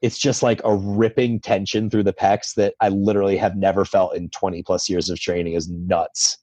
it's 0.02 0.18
just 0.18 0.44
like 0.44 0.62
a 0.66 0.76
ripping 0.76 1.40
tension 1.40 1.90
through 1.90 2.04
the 2.04 2.14
pecs 2.14 2.54
that 2.56 2.74
I 2.82 2.90
literally 2.90 3.38
have 3.38 3.56
never 3.56 3.86
felt 3.86 4.16
in 4.16 4.30
20 4.30 4.62
plus 4.64 4.90
years 4.90 5.10
of 5.10 5.20
training 5.20 5.54
is 5.54 5.70
nuts. 5.70 6.38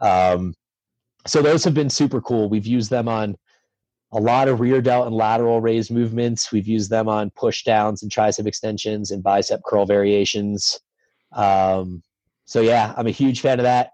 Um, 0.00 0.54
so 1.26 1.40
those 1.40 1.64
have 1.64 1.72
been 1.72 1.88
super 1.88 2.20
cool. 2.20 2.50
We've 2.50 2.66
used 2.66 2.90
them 2.90 3.08
on 3.08 3.36
a 4.14 4.20
lot 4.20 4.48
of 4.48 4.60
rear 4.60 4.80
delt 4.80 5.06
and 5.06 5.14
lateral 5.14 5.60
raise 5.60 5.90
movements. 5.90 6.52
We've 6.52 6.68
used 6.68 6.88
them 6.88 7.08
on 7.08 7.30
push 7.30 7.64
downs 7.64 8.02
and 8.02 8.10
tricep 8.10 8.46
extensions 8.46 9.10
and 9.10 9.22
bicep 9.22 9.60
curl 9.66 9.84
variations. 9.84 10.78
Um, 11.32 12.02
so 12.44 12.60
yeah, 12.60 12.94
I'm 12.96 13.08
a 13.08 13.10
huge 13.10 13.40
fan 13.40 13.58
of 13.58 13.64
that. 13.64 13.90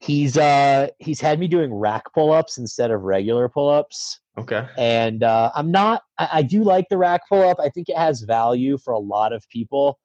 He's 0.00 0.38
uh 0.38 0.88
he's 1.00 1.20
had 1.20 1.38
me 1.38 1.48
doing 1.48 1.74
rack 1.74 2.04
pull-ups 2.14 2.56
instead 2.56 2.90
of 2.90 3.02
regular 3.02 3.48
pull-ups. 3.48 4.20
Okay. 4.38 4.66
And 4.78 5.22
uh, 5.22 5.50
I'm 5.54 5.70
not 5.70 6.02
I, 6.16 6.28
I 6.34 6.42
do 6.42 6.62
like 6.62 6.86
the 6.88 6.96
rack 6.96 7.22
pull-up. 7.28 7.58
I 7.60 7.68
think 7.68 7.88
it 7.88 7.96
has 7.98 8.22
value 8.22 8.78
for 8.78 8.94
a 8.94 8.98
lot 8.98 9.32
of 9.32 9.46
people, 9.50 9.98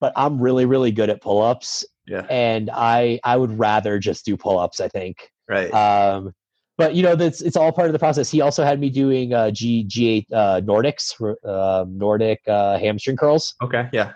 but 0.00 0.12
I'm 0.16 0.40
really, 0.40 0.64
really 0.64 0.92
good 0.92 1.10
at 1.10 1.20
pull-ups. 1.20 1.84
Yeah. 2.06 2.24
And 2.30 2.70
I 2.72 3.20
I 3.24 3.36
would 3.36 3.58
rather 3.58 3.98
just 3.98 4.24
do 4.24 4.36
pull-ups, 4.36 4.80
I 4.80 4.88
think. 4.88 5.28
Right. 5.48 5.74
Um, 5.74 6.32
but 6.76 6.94
you 6.94 7.02
know 7.02 7.16
that's 7.16 7.40
it's 7.40 7.56
all 7.56 7.72
part 7.72 7.88
of 7.88 7.92
the 7.92 7.98
process. 7.98 8.30
He 8.30 8.40
also 8.40 8.64
had 8.64 8.80
me 8.80 8.90
doing 8.90 9.32
uh, 9.32 9.50
G 9.50 9.84
G8 9.88 10.26
uh, 10.32 10.60
Nordics, 10.62 11.14
uh, 11.44 11.84
Nordic 11.88 12.40
uh, 12.46 12.78
hamstring 12.78 13.16
curls, 13.16 13.54
okay. 13.62 13.88
Yeah. 13.92 14.12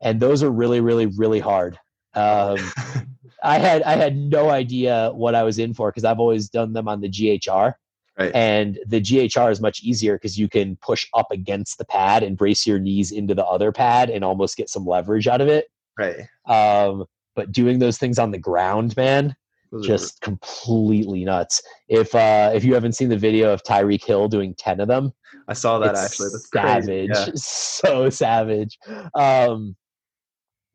and 0.00 0.20
those 0.20 0.42
are 0.42 0.50
really, 0.50 0.80
really, 0.80 1.06
really 1.06 1.40
hard. 1.40 1.78
Um, 2.14 2.58
I 3.42 3.58
had 3.58 3.82
I 3.82 3.96
had 3.96 4.16
no 4.16 4.50
idea 4.50 5.10
what 5.14 5.34
I 5.34 5.42
was 5.42 5.58
in 5.58 5.74
for 5.74 5.90
because 5.90 6.04
I've 6.04 6.18
always 6.18 6.48
done 6.48 6.72
them 6.72 6.88
on 6.88 7.00
the 7.00 7.08
GHR, 7.08 7.74
Right. 8.18 8.34
And 8.34 8.78
the 8.86 9.00
GHR 9.00 9.50
is 9.50 9.60
much 9.60 9.82
easier 9.82 10.14
because 10.14 10.38
you 10.38 10.48
can 10.48 10.76
push 10.76 11.06
up 11.12 11.30
against 11.30 11.76
the 11.76 11.84
pad 11.84 12.22
and 12.22 12.36
brace 12.36 12.66
your 12.66 12.78
knees 12.78 13.12
into 13.12 13.34
the 13.34 13.44
other 13.44 13.72
pad 13.72 14.08
and 14.08 14.24
almost 14.24 14.56
get 14.56 14.70
some 14.70 14.86
leverage 14.86 15.28
out 15.28 15.42
of 15.42 15.48
it. 15.48 15.66
Right. 15.98 16.26
Um, 16.46 17.04
but 17.34 17.52
doing 17.52 17.78
those 17.78 17.98
things 17.98 18.18
on 18.18 18.30
the 18.30 18.38
ground, 18.38 18.96
man, 18.96 19.36
Those 19.72 19.86
just 19.86 20.20
completely 20.20 21.24
nuts. 21.24 21.62
If 21.88 22.14
uh, 22.14 22.52
if 22.54 22.64
you 22.64 22.74
haven't 22.74 22.92
seen 22.92 23.08
the 23.08 23.16
video 23.16 23.52
of 23.52 23.62
Tyreek 23.62 24.04
Hill 24.04 24.28
doing 24.28 24.54
ten 24.54 24.80
of 24.80 24.88
them, 24.88 25.12
I 25.48 25.54
saw 25.54 25.78
that 25.78 25.94
actually. 25.94 26.30
That's 26.32 26.50
savage. 26.50 27.10
Yeah. 27.12 27.26
so 27.34 28.10
savage. 28.10 28.78
Um, 29.14 29.76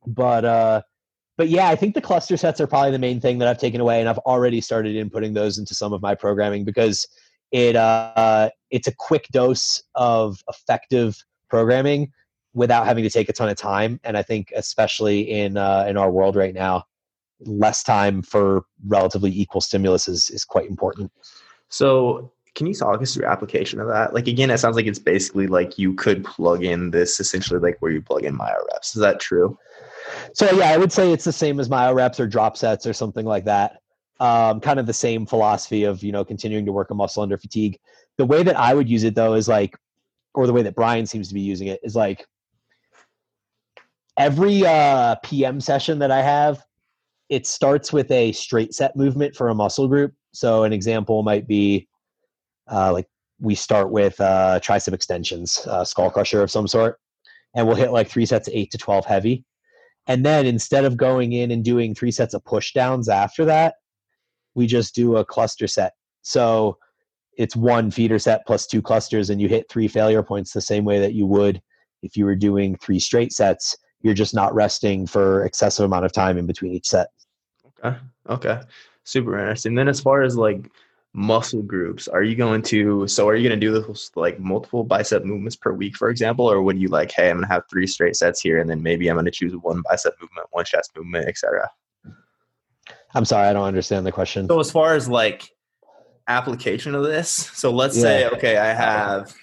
but 0.06 0.46
uh, 0.46 0.82
but 1.38 1.50
yeah, 1.50 1.70
I 1.70 1.76
think 1.76 1.96
the 1.96 2.02
cluster 2.02 2.38
sets 2.38 2.60
are 2.62 2.68
probably 2.68 2.92
the 2.92 3.00
main 3.00 3.20
thing 3.20 3.40
that 3.40 3.48
I've 3.48 3.58
taken 3.58 3.82
away, 3.82 4.00
and 4.00 4.10
I've 4.10 4.20
already 4.20 4.62
started 4.62 4.96
inputting 4.96 5.34
those 5.34 5.58
into 5.58 5.74
some 5.74 5.94
of 5.94 6.02
my 6.02 6.16
programming 6.16 6.66
because 6.66 7.08
it 7.52 7.76
uh, 7.76 8.50
it's 8.70 8.88
a 8.88 8.96
quick 8.96 9.28
dose 9.32 9.82
of 9.96 10.40
effective 10.48 11.18
programming 11.50 12.12
without 12.54 12.86
having 12.86 13.04
to 13.04 13.10
take 13.10 13.30
a 13.30 13.34
ton 13.34 13.50
of 13.50 13.58
time. 13.58 14.00
And 14.04 14.18
I 14.18 14.24
think 14.24 14.52
especially 14.56 15.22
in 15.22 15.58
uh, 15.58 15.86
in 15.88 15.98
our 15.98 16.12
world 16.12 16.36
right 16.36 16.54
now, 16.54 16.86
less 17.46 17.84
time 17.84 18.22
for 18.22 18.66
relatively 18.88 19.32
equal 19.32 19.62
stimulus 19.62 20.08
is 20.08 20.30
is 20.30 20.44
quite 20.44 20.70
important. 20.70 21.12
So, 21.70 22.32
can 22.56 22.68
you 22.68 22.74
talk 22.74 23.02
us 23.02 23.14
through 23.14 23.26
application 23.26 23.80
of 23.80 23.88
that? 23.88 24.14
Like 24.14 24.28
again, 24.28 24.50
it 24.50 24.58
sounds 24.58 24.76
like 24.76 24.86
it's 24.86 25.00
basically 25.00 25.48
like 25.48 25.78
you 25.78 25.94
could 25.94 26.24
plug 26.26 26.64
in 26.64 26.92
this 26.92 27.20
essentially 27.20 27.60
like 27.60 27.78
where 27.80 27.92
you 27.92 28.02
plug 28.02 28.24
in 28.26 28.36
myo 28.36 28.58
reps. 28.72 28.96
Is 28.96 29.02
that 29.02 29.20
true? 29.20 29.58
So 30.34 30.50
yeah, 30.52 30.72
I 30.72 30.78
would 30.78 30.92
say 30.92 31.12
it's 31.12 31.24
the 31.24 31.32
same 31.32 31.60
as 31.60 31.70
myo 31.70 31.94
reps 31.94 32.20
or 32.20 32.28
drop 32.28 32.58
sets 32.58 32.86
or 32.86 32.94
something 32.94 33.26
like 33.26 33.46
that. 33.46 33.78
Um, 34.20 34.60
kind 34.60 34.80
of 34.80 34.86
the 34.86 34.94
same 34.94 35.26
philosophy 35.26 35.84
of 35.84 36.04
you 36.04 36.12
know 36.12 36.24
continuing 36.24 36.66
to 36.66 36.72
work 36.72 36.92
a 36.92 36.96
muscle 36.96 37.24
under 37.24 37.38
fatigue. 37.38 37.80
The 38.18 38.26
way 38.26 38.44
that 38.44 38.60
I 38.60 38.74
would 38.74 38.90
use 38.90 39.04
it 39.04 39.16
though 39.16 39.34
is 39.34 39.48
like, 39.48 39.76
or 40.34 40.46
the 40.46 40.54
way 40.54 40.62
that 40.64 40.76
Brian 40.76 41.06
seems 41.06 41.28
to 41.30 41.34
be 41.34 41.42
using 41.42 41.68
it 41.68 41.80
is 41.84 41.96
like 41.96 42.26
every 44.18 44.66
uh, 44.66 45.16
PM 45.24 45.60
session 45.60 46.00
that 46.00 46.12
I 46.12 46.22
have, 46.22 46.64
it 47.32 47.48
starts 47.48 47.94
with 47.94 48.12
a 48.12 48.34
straight 48.34 48.74
set 48.74 48.96
movement 48.98 49.34
for 49.34 49.48
a 49.48 49.56
muscle 49.56 49.88
group. 49.88 50.14
So 50.34 50.66
an 50.66 50.74
example 50.74 51.24
might 51.24 51.48
be 51.48 51.88
uh, 52.70 52.92
like 52.92 53.08
we 53.40 53.56
start 53.56 53.90
with 53.90 54.20
uh, 54.20 54.60
tricep 54.62 54.94
extensions, 54.94 55.66
uh, 55.66 55.86
skull 55.86 56.12
crusher 56.12 56.44
of 56.44 56.52
some 56.52 56.68
sort, 56.68 57.00
and 57.56 57.66
we'll 57.66 57.78
hit 57.78 57.92
like 57.92 58.10
three 58.10 58.26
sets 58.26 58.50
of 58.50 58.54
eight 58.54 58.70
to 58.72 58.78
twelve 58.78 59.06
heavy. 59.06 59.46
And 60.08 60.26
then 60.26 60.46
instead 60.46 60.84
of 60.84 60.98
going 60.98 61.32
in 61.32 61.52
and 61.52 61.64
doing 61.64 61.96
three 61.96 62.12
sets 62.12 62.34
of 62.34 62.44
push 62.44 62.74
downs 62.74 63.08
after 63.08 63.46
that, 63.46 63.76
we 64.54 64.68
just 64.68 64.94
do 64.94 65.16
a 65.16 65.24
cluster 65.24 65.68
set. 65.68 65.94
So 66.24 66.78
it's 67.38 67.56
one 67.56 67.92
feeder 67.92 68.20
set 68.20 68.46
plus 68.46 68.68
two 68.68 68.82
clusters, 68.82 69.30
and 69.30 69.40
you 69.42 69.48
hit 69.48 69.70
three 69.70 69.88
failure 69.88 70.22
points 70.22 70.52
the 70.52 70.60
same 70.60 70.84
way 70.84 71.00
that 71.00 71.14
you 71.14 71.26
would 71.28 71.62
if 72.04 72.18
you 72.18 72.26
were 72.26 72.36
doing 72.36 72.76
three 72.76 73.00
straight 73.00 73.32
sets. 73.32 73.78
You're 74.02 74.16
just 74.16 74.36
not 74.36 74.54
resting 74.54 75.08
for 75.08 75.46
excessive 75.46 75.86
amount 75.86 76.06
of 76.06 76.12
time 76.12 76.38
in 76.38 76.46
between 76.46 76.74
each 76.74 76.90
set. 76.90 77.08
Okay. 77.84 77.98
Okay. 78.30 78.62
Super 79.04 79.38
interesting. 79.38 79.76
Then 79.76 79.88
as 79.88 80.00
far 80.00 80.22
as 80.22 80.36
like 80.36 80.72
muscle 81.14 81.62
groups, 81.62 82.08
are 82.08 82.24
you 82.24 82.36
going 82.36 82.62
to 82.62 83.08
so 83.08 83.28
are 83.28 83.36
you 83.36 83.48
going 83.48 83.60
to 83.60 83.66
do 83.66 83.72
this 83.74 84.12
like 84.16 84.40
multiple 84.40 84.84
bicep 84.84 85.26
movements 85.26 85.56
per 85.56 85.74
week, 85.74 85.98
for 85.98 86.10
example, 86.10 86.50
or 86.50 86.62
would 86.62 86.80
you 86.80 86.88
like, 86.88 87.12
hey, 87.12 87.30
I'm 87.30 87.38
going 87.38 87.48
to 87.48 87.54
have 87.54 87.64
three 87.70 87.88
straight 87.88 88.16
sets 88.16 88.42
here, 88.42 88.60
and 88.60 88.70
then 88.70 88.82
maybe 88.82 89.10
I'm 89.10 89.16
going 89.16 89.26
to 89.26 89.32
choose 89.32 89.54
one 89.56 89.82
bicep 89.90 90.14
movement, 90.22 90.48
one 90.52 90.66
chest 90.66 90.92
movement, 90.96 91.28
etc. 91.28 91.70
I'm 93.14 93.26
sorry, 93.26 93.48
I 93.48 93.54
don't 93.54 93.66
understand 93.66 94.06
the 94.06 94.12
question. 94.12 94.48
So 94.48 94.60
as 94.60 94.72
far 94.72 94.94
as 94.94 95.10
like 95.10 95.50
application 96.28 96.96
of 96.96 97.04
this, 97.04 97.30
so 97.32 97.72
let's 97.72 98.00
say 98.00 98.28
okay, 98.28 98.58
I 98.58 98.74
have 98.74 99.34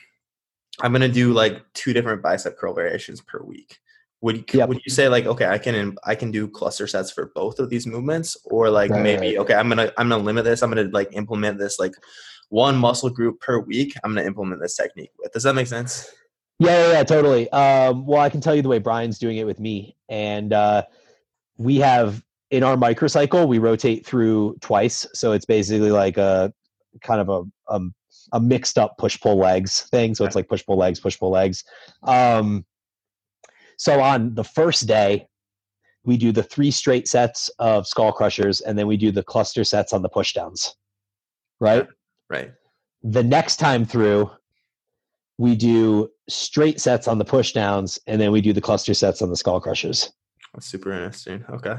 I'm 0.80 0.92
gonna 0.92 1.08
do 1.08 1.32
like 1.32 1.64
two 1.74 1.92
different 1.92 2.22
bicep 2.22 2.56
curl 2.56 2.74
variations 2.74 3.20
per 3.20 3.42
week. 3.42 3.78
Would 4.20 4.36
you 4.38 4.44
Yep. 4.58 4.68
would 4.68 4.80
you 4.84 4.90
say 4.90 5.08
like 5.08 5.26
okay, 5.26 5.46
I 5.46 5.58
can 5.58 5.96
I 6.04 6.14
can 6.14 6.30
do 6.30 6.48
cluster 6.48 6.86
sets 6.86 7.10
for 7.10 7.30
both 7.34 7.58
of 7.60 7.70
these 7.70 7.86
movements, 7.86 8.36
or 8.44 8.68
like 8.68 8.90
Right. 8.90 9.02
maybe 9.02 9.38
okay, 9.38 9.54
I'm 9.54 9.68
gonna 9.68 9.92
I'm 9.96 10.08
gonna 10.08 10.22
limit 10.22 10.44
this. 10.44 10.62
I'm 10.62 10.70
gonna 10.70 10.88
like 10.92 11.08
implement 11.12 11.58
this 11.58 11.78
like 11.78 11.92
one 12.48 12.76
muscle 12.76 13.10
group 13.10 13.40
per 13.40 13.60
week. 13.60 13.94
I'm 14.02 14.14
gonna 14.14 14.26
implement 14.26 14.60
this 14.60 14.76
technique 14.76 15.12
with. 15.18 15.32
Does 15.32 15.44
that 15.44 15.54
make 15.54 15.68
sense? 15.68 16.10
Yeah, 16.58 16.86
yeah, 16.86 16.92
yeah, 16.94 17.04
totally. 17.04 17.48
Um, 17.50 18.04
well, 18.06 18.20
I 18.20 18.28
can 18.28 18.40
tell 18.40 18.56
you 18.56 18.62
the 18.62 18.68
way 18.68 18.80
Brian's 18.80 19.20
doing 19.20 19.36
it 19.36 19.44
with 19.46 19.60
me, 19.60 19.96
and 20.08 20.52
uh, 20.52 20.82
we 21.56 21.76
have 21.76 22.24
in 22.50 22.64
our 22.64 22.76
microcycle 22.76 23.46
we 23.46 23.58
rotate 23.58 24.04
through 24.04 24.56
twice, 24.60 25.06
so 25.14 25.30
it's 25.32 25.44
basically 25.44 25.92
like 25.92 26.16
a 26.18 26.52
kind 27.02 27.20
of 27.20 27.28
a 27.28 27.72
um, 27.72 27.94
a 28.32 28.40
mixed 28.40 28.78
up 28.78 28.98
push 28.98 29.20
pull 29.20 29.36
legs 29.36 29.82
thing. 29.92 30.16
So 30.16 30.24
it's 30.24 30.34
like 30.34 30.48
push 30.48 30.66
pull 30.66 30.76
legs, 30.76 30.98
push 30.98 31.16
pull 31.16 31.30
legs. 31.30 31.62
Um, 32.02 32.64
so 33.78 34.00
on 34.00 34.34
the 34.34 34.44
first 34.44 34.86
day, 34.86 35.26
we 36.04 36.16
do 36.18 36.30
the 36.32 36.42
three 36.42 36.70
straight 36.70 37.08
sets 37.08 37.48
of 37.58 37.86
skull 37.86 38.12
crushers, 38.12 38.60
and 38.60 38.78
then 38.78 38.86
we 38.86 38.96
do 38.98 39.10
the 39.10 39.22
cluster 39.22 39.64
sets 39.64 39.92
on 39.94 40.02
the 40.02 40.08
push 40.10 40.34
downs. 40.34 40.76
Right 41.60 41.86
Right. 42.30 42.52
the 43.02 43.22
next 43.24 43.56
time 43.56 43.84
through 43.86 44.30
we 45.38 45.54
do 45.56 46.10
straight 46.28 46.80
sets 46.80 47.08
on 47.08 47.16
the 47.18 47.24
push 47.24 47.52
downs 47.52 47.98
and 48.06 48.20
then 48.20 48.32
we 48.32 48.40
do 48.40 48.52
the 48.52 48.60
cluster 48.60 48.92
sets 48.92 49.22
on 49.22 49.30
the 49.30 49.36
skull 49.36 49.60
crushers 49.60 50.12
That's 50.52 50.66
super 50.66 50.92
interesting. 50.92 51.44
Okay. 51.48 51.76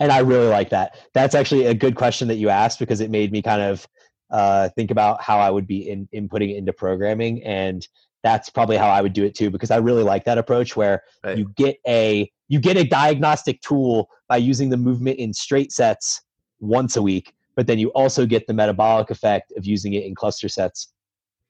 and 0.00 0.10
i 0.10 0.18
really 0.18 0.48
like 0.48 0.70
that 0.70 0.98
that's 1.14 1.34
actually 1.36 1.66
a 1.66 1.74
good 1.74 1.94
question 1.94 2.26
that 2.28 2.36
you 2.36 2.48
asked 2.48 2.78
because 2.80 3.00
it 3.00 3.10
made 3.10 3.30
me 3.32 3.42
kind 3.42 3.62
of 3.62 3.86
uh, 4.30 4.68
think 4.76 4.90
about 4.90 5.22
how 5.22 5.38
i 5.38 5.48
would 5.50 5.66
be 5.66 5.88
in, 5.88 6.08
inputting 6.14 6.50
it 6.50 6.56
into 6.56 6.72
programming 6.72 7.42
and 7.44 7.86
that's 8.22 8.50
probably 8.50 8.76
how 8.76 8.88
i 8.88 9.00
would 9.00 9.12
do 9.12 9.24
it 9.24 9.34
too 9.34 9.50
because 9.50 9.70
i 9.70 9.76
really 9.76 10.02
like 10.02 10.24
that 10.24 10.38
approach 10.38 10.76
where 10.76 11.02
Right. 11.24 11.38
you 11.38 11.52
get 11.56 11.76
a 11.86 12.30
you 12.48 12.60
get 12.60 12.76
a 12.76 12.84
diagnostic 12.84 13.60
tool 13.62 14.08
by 14.28 14.36
using 14.38 14.68
the 14.70 14.76
movement 14.76 15.18
in 15.18 15.32
straight 15.32 15.72
sets 15.72 16.22
once 16.60 16.96
a 16.96 17.02
week 17.02 17.32
but 17.56 17.66
then 17.66 17.78
you 17.78 17.88
also 17.90 18.26
get 18.26 18.46
the 18.46 18.54
metabolic 18.54 19.10
effect 19.10 19.52
of 19.56 19.66
using 19.66 19.94
it 19.94 20.04
in 20.04 20.14
cluster 20.14 20.48
sets 20.48 20.92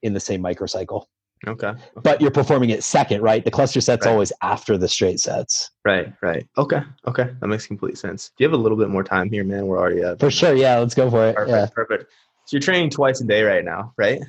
in 0.03 0.13
the 0.13 0.21
same 0.21 0.43
microcycle 0.43 1.05
Okay. 1.47 1.73
but 2.03 2.21
you're 2.21 2.31
performing 2.31 2.69
it 2.71 2.85
second 2.85 3.23
right 3.23 3.45
the 3.45 3.51
cluster 3.51 3.81
sets 3.81 4.05
Right. 4.05 4.13
always 4.13 4.33
after 4.43 4.77
the 4.79 4.89
straight 4.89 5.21
sets 5.21 5.71
Right. 5.83 6.13
Right. 6.21 6.47
Okay. 6.59 6.83
Okay. 7.09 7.31
That 7.41 7.47
makes 7.47 7.67
complete 7.67 7.97
sense. 7.97 8.33
Do 8.37 8.45
you 8.45 8.51
have 8.51 8.53
a 8.53 8.63
little 8.63 8.77
bit 8.77 8.91
more 8.91 9.03
time 9.03 9.31
here, 9.31 9.45
man? 9.45 9.67
We're 9.67 9.79
already 9.79 10.03
at 10.03 10.21
for 10.21 10.31
sure 10.31 10.53
yeah 10.55 10.77
let's 10.79 10.95
go 10.95 11.11
for 11.11 11.27
it 11.29 11.35
Perfect. 11.37 11.49
yeah 11.57 11.67
Perfect. 11.75 12.03
So 12.45 12.57
you're 12.57 12.61
training 12.61 12.91
twice 12.91 13.23
a 13.23 13.25
day 13.25 13.43
right 13.43 13.65
now, 13.65 13.95
right? 13.97 14.21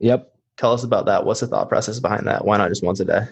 yep 0.00 0.31
Tell 0.56 0.72
us 0.72 0.84
about 0.84 1.06
that. 1.06 1.24
What's 1.24 1.40
the 1.40 1.46
thought 1.46 1.68
process 1.68 2.00
behind 2.00 2.26
that? 2.26 2.44
Why 2.44 2.56
not 2.56 2.68
just 2.68 2.84
once 2.84 3.00
a 3.00 3.04
day? 3.04 3.26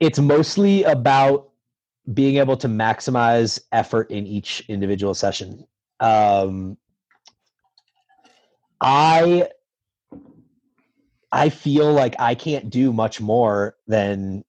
it's 0.00 0.18
mostly 0.18 0.84
about 0.84 1.50
being 2.12 2.36
able 2.36 2.56
to 2.56 2.68
maximize 2.68 3.60
effort 3.72 4.10
in 4.10 4.26
each 4.26 4.64
individual 4.68 5.14
session. 5.14 5.66
Um, 6.00 6.76
I 8.80 9.48
I 11.30 11.48
feel 11.50 11.92
like 11.92 12.14
I 12.18 12.34
can't 12.34 12.70
do 12.70 12.92
much 12.92 13.20
more 13.20 13.76
than 13.86 14.44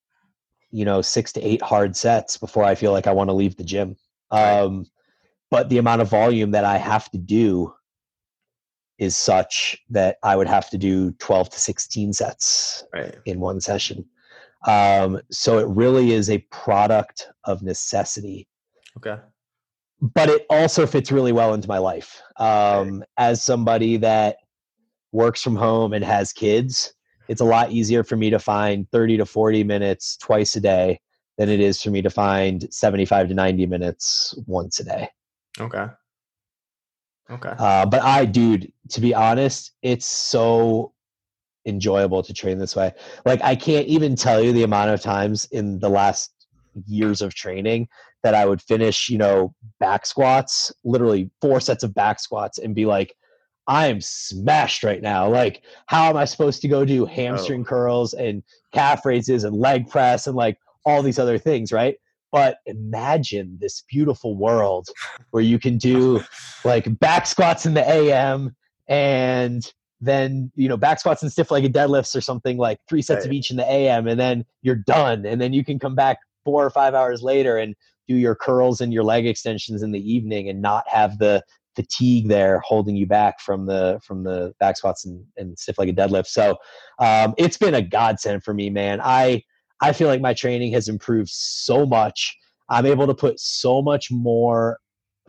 you 0.72 0.86
know 0.86 1.02
six 1.02 1.34
to 1.34 1.42
eight 1.42 1.62
hard 1.62 1.98
sets 1.98 2.38
before 2.38 2.64
I 2.64 2.76
feel 2.76 2.92
like 2.92 3.08
I 3.08 3.12
want 3.12 3.30
to 3.30 3.34
leave 3.34 3.58
the 3.58 3.64
gym. 3.64 3.98
Um, 4.32 4.86
but 5.50 5.70
the 5.70 5.80
amount 5.80 6.02
of 6.02 6.10
volume 6.10 6.52
that 6.52 6.64
I 6.64 6.78
have 6.78 7.10
to 7.12 7.18
do 7.18 7.74
is 9.00 9.18
such 9.18 9.78
that 9.90 10.18
I 10.24 10.36
would 10.36 10.48
have 10.48 10.70
to 10.72 10.78
do 10.78 11.12
twelve 11.14 11.50
to 11.50 11.60
sixteen 11.60 12.14
sets 12.14 12.84
Right. 12.94 13.18
in 13.26 13.40
one 13.40 13.62
session. 13.62 14.06
Um, 14.68 15.22
so 15.32 15.58
it 15.58 15.68
really 15.68 16.12
is 16.12 16.30
a 16.30 16.40
product 16.52 17.30
of 17.46 17.64
necessity, 17.64 18.48
Okay. 18.98 19.16
but 20.02 20.30
it 20.30 20.46
also 20.50 20.86
fits 20.86 21.12
really 21.14 21.32
well 21.32 21.54
into 21.54 21.68
my 21.70 21.78
life. 21.78 22.22
Um, 22.38 23.04
as 23.18 23.42
somebody 23.42 23.96
that 23.98 24.36
works 25.14 25.42
from 25.42 25.56
home 25.56 25.94
and 25.94 26.04
has 26.04 26.34
kids, 26.34 26.94
it's 27.30 27.42
a 27.42 27.46
lot 27.46 27.72
easier 27.72 28.04
for 28.04 28.18
me 28.18 28.30
to 28.32 28.40
find 28.40 28.86
30 28.92 29.18
to 29.18 29.26
40 29.26 29.64
minutes 29.64 30.18
twice 30.18 30.56
a 30.58 30.60
day 30.60 31.00
than 31.38 31.48
it 31.48 31.62
is 31.62 31.82
for 31.82 31.90
me 31.90 32.02
to 32.02 32.10
find 32.10 32.72
75 32.74 33.30
to 33.30 33.34
90 33.34 33.66
minutes 33.66 34.36
once 34.46 34.80
a 34.80 34.84
day. 34.84 35.10
Okay. 35.60 35.86
Okay. 37.30 37.54
Uh, 37.58 37.86
but 37.86 38.02
I, 38.02 38.26
dude, 38.26 38.72
to 38.90 39.02
be 39.02 39.14
honest, 39.14 39.72
it's 39.82 40.06
so 40.06 40.94
enjoyable 41.66 42.24
to 42.24 42.34
train 42.34 42.58
this 42.58 42.76
way. 42.76 42.94
Like, 43.26 43.42
I 43.44 43.56
can't 43.56 43.88
even 43.88 44.16
tell 44.16 44.42
you 44.42 44.52
the 44.54 44.64
amount 44.64 44.90
of 44.92 45.02
times 45.02 45.46
in 45.52 45.80
the 45.80 45.90
last 45.90 46.32
years 46.88 47.22
of 47.22 47.34
training 47.34 47.88
that 48.24 48.36
I 48.36 48.46
would 48.46 48.62
finish, 48.62 49.10
you 49.10 49.18
know, 49.18 49.54
back 49.80 50.06
squats, 50.06 50.72
literally 50.84 51.30
four 51.42 51.60
sets 51.60 51.84
of 51.84 51.94
back 51.94 52.20
squats, 52.20 52.58
and 52.58 52.76
be 52.76 52.86
like, 52.86 53.16
I 53.68 53.88
am 53.88 54.02
smashed 54.02 54.84
right 54.84 55.02
now. 55.02 55.30
Like, 55.30 55.62
how 55.86 56.10
am 56.10 56.18
I 56.18 56.26
supposed 56.26 56.62
to 56.64 56.68
go 56.68 56.84
do 56.86 57.06
hamstring 57.06 57.64
curls 57.64 58.14
and 58.14 58.44
calf 58.74 59.06
raises 59.06 59.44
and 59.44 59.56
leg 59.56 59.88
press 59.88 60.26
and 60.26 60.36
like 60.36 60.58
all 60.86 61.04
these 61.04 61.20
other 61.20 61.38
things, 61.38 61.72
right? 61.72 61.98
But 62.32 62.58
imagine 62.66 63.58
this 63.60 63.84
beautiful 63.90 64.36
world 64.36 64.88
where 65.32 65.44
you 65.44 65.60
can 65.60 65.78
do 65.78 66.22
like 66.64 67.00
back 67.00 67.26
squats 67.26 67.66
in 67.66 67.74
the 67.74 67.88
AM 67.90 68.56
and 68.88 69.74
then 70.02 70.52
you 70.56 70.70
know 70.70 70.78
back 70.78 71.00
squats 71.00 71.22
and 71.22 71.32
stiff 71.32 71.52
legged 71.52 71.74
deadlifts 71.74 72.16
or 72.16 72.22
something 72.22 72.58
like 72.58 72.80
three 72.88 73.02
sets 73.02 73.20
right. 73.20 73.28
of 73.28 73.32
each 73.32 73.52
in 73.52 73.58
the 73.58 73.70
AM 73.70 74.08
and 74.08 74.20
then 74.20 74.46
you're 74.62 74.76
done 74.76 75.26
and 75.26 75.42
then 75.42 75.54
you 75.54 75.64
can 75.64 75.78
come 75.78 75.96
back 75.96 76.20
four 76.46 76.66
or 76.66 76.70
five 76.70 76.94
hours 76.94 77.22
later 77.22 77.58
and 77.58 77.76
do 78.08 78.16
your 78.16 78.36
curls 78.36 78.82
and 78.82 78.94
your 78.94 79.04
leg 79.04 79.26
extensions 79.26 79.84
in 79.84 79.92
the 79.92 80.12
evening 80.12 80.50
and 80.50 80.62
not 80.62 80.88
have 80.88 81.18
the 81.20 81.44
fatigue 81.76 82.28
there 82.28 82.60
holding 82.66 82.96
you 82.96 83.06
back 83.06 83.40
from 83.40 83.66
the 83.66 84.00
from 84.04 84.24
the 84.24 84.54
back 84.60 84.76
squats 84.76 85.06
and, 85.06 85.24
and 85.38 85.58
stiff 85.58 85.78
legged 85.78 85.96
deadlift. 85.96 86.28
So 86.28 86.58
um, 87.00 87.34
it's 87.38 87.58
been 87.58 87.76
a 87.76 87.82
godsend 87.82 88.44
for 88.44 88.54
me, 88.54 88.70
man. 88.70 89.00
I 89.02 89.44
I 89.82 89.94
feel 89.94 90.08
like 90.08 90.22
my 90.22 90.34
training 90.34 90.74
has 90.74 90.88
improved 90.88 91.30
so 91.30 91.86
much. 91.86 92.36
I'm 92.70 92.86
able 92.86 93.08
to 93.08 93.14
put 93.14 93.40
so 93.40 93.82
much 93.82 94.12
more 94.12 94.80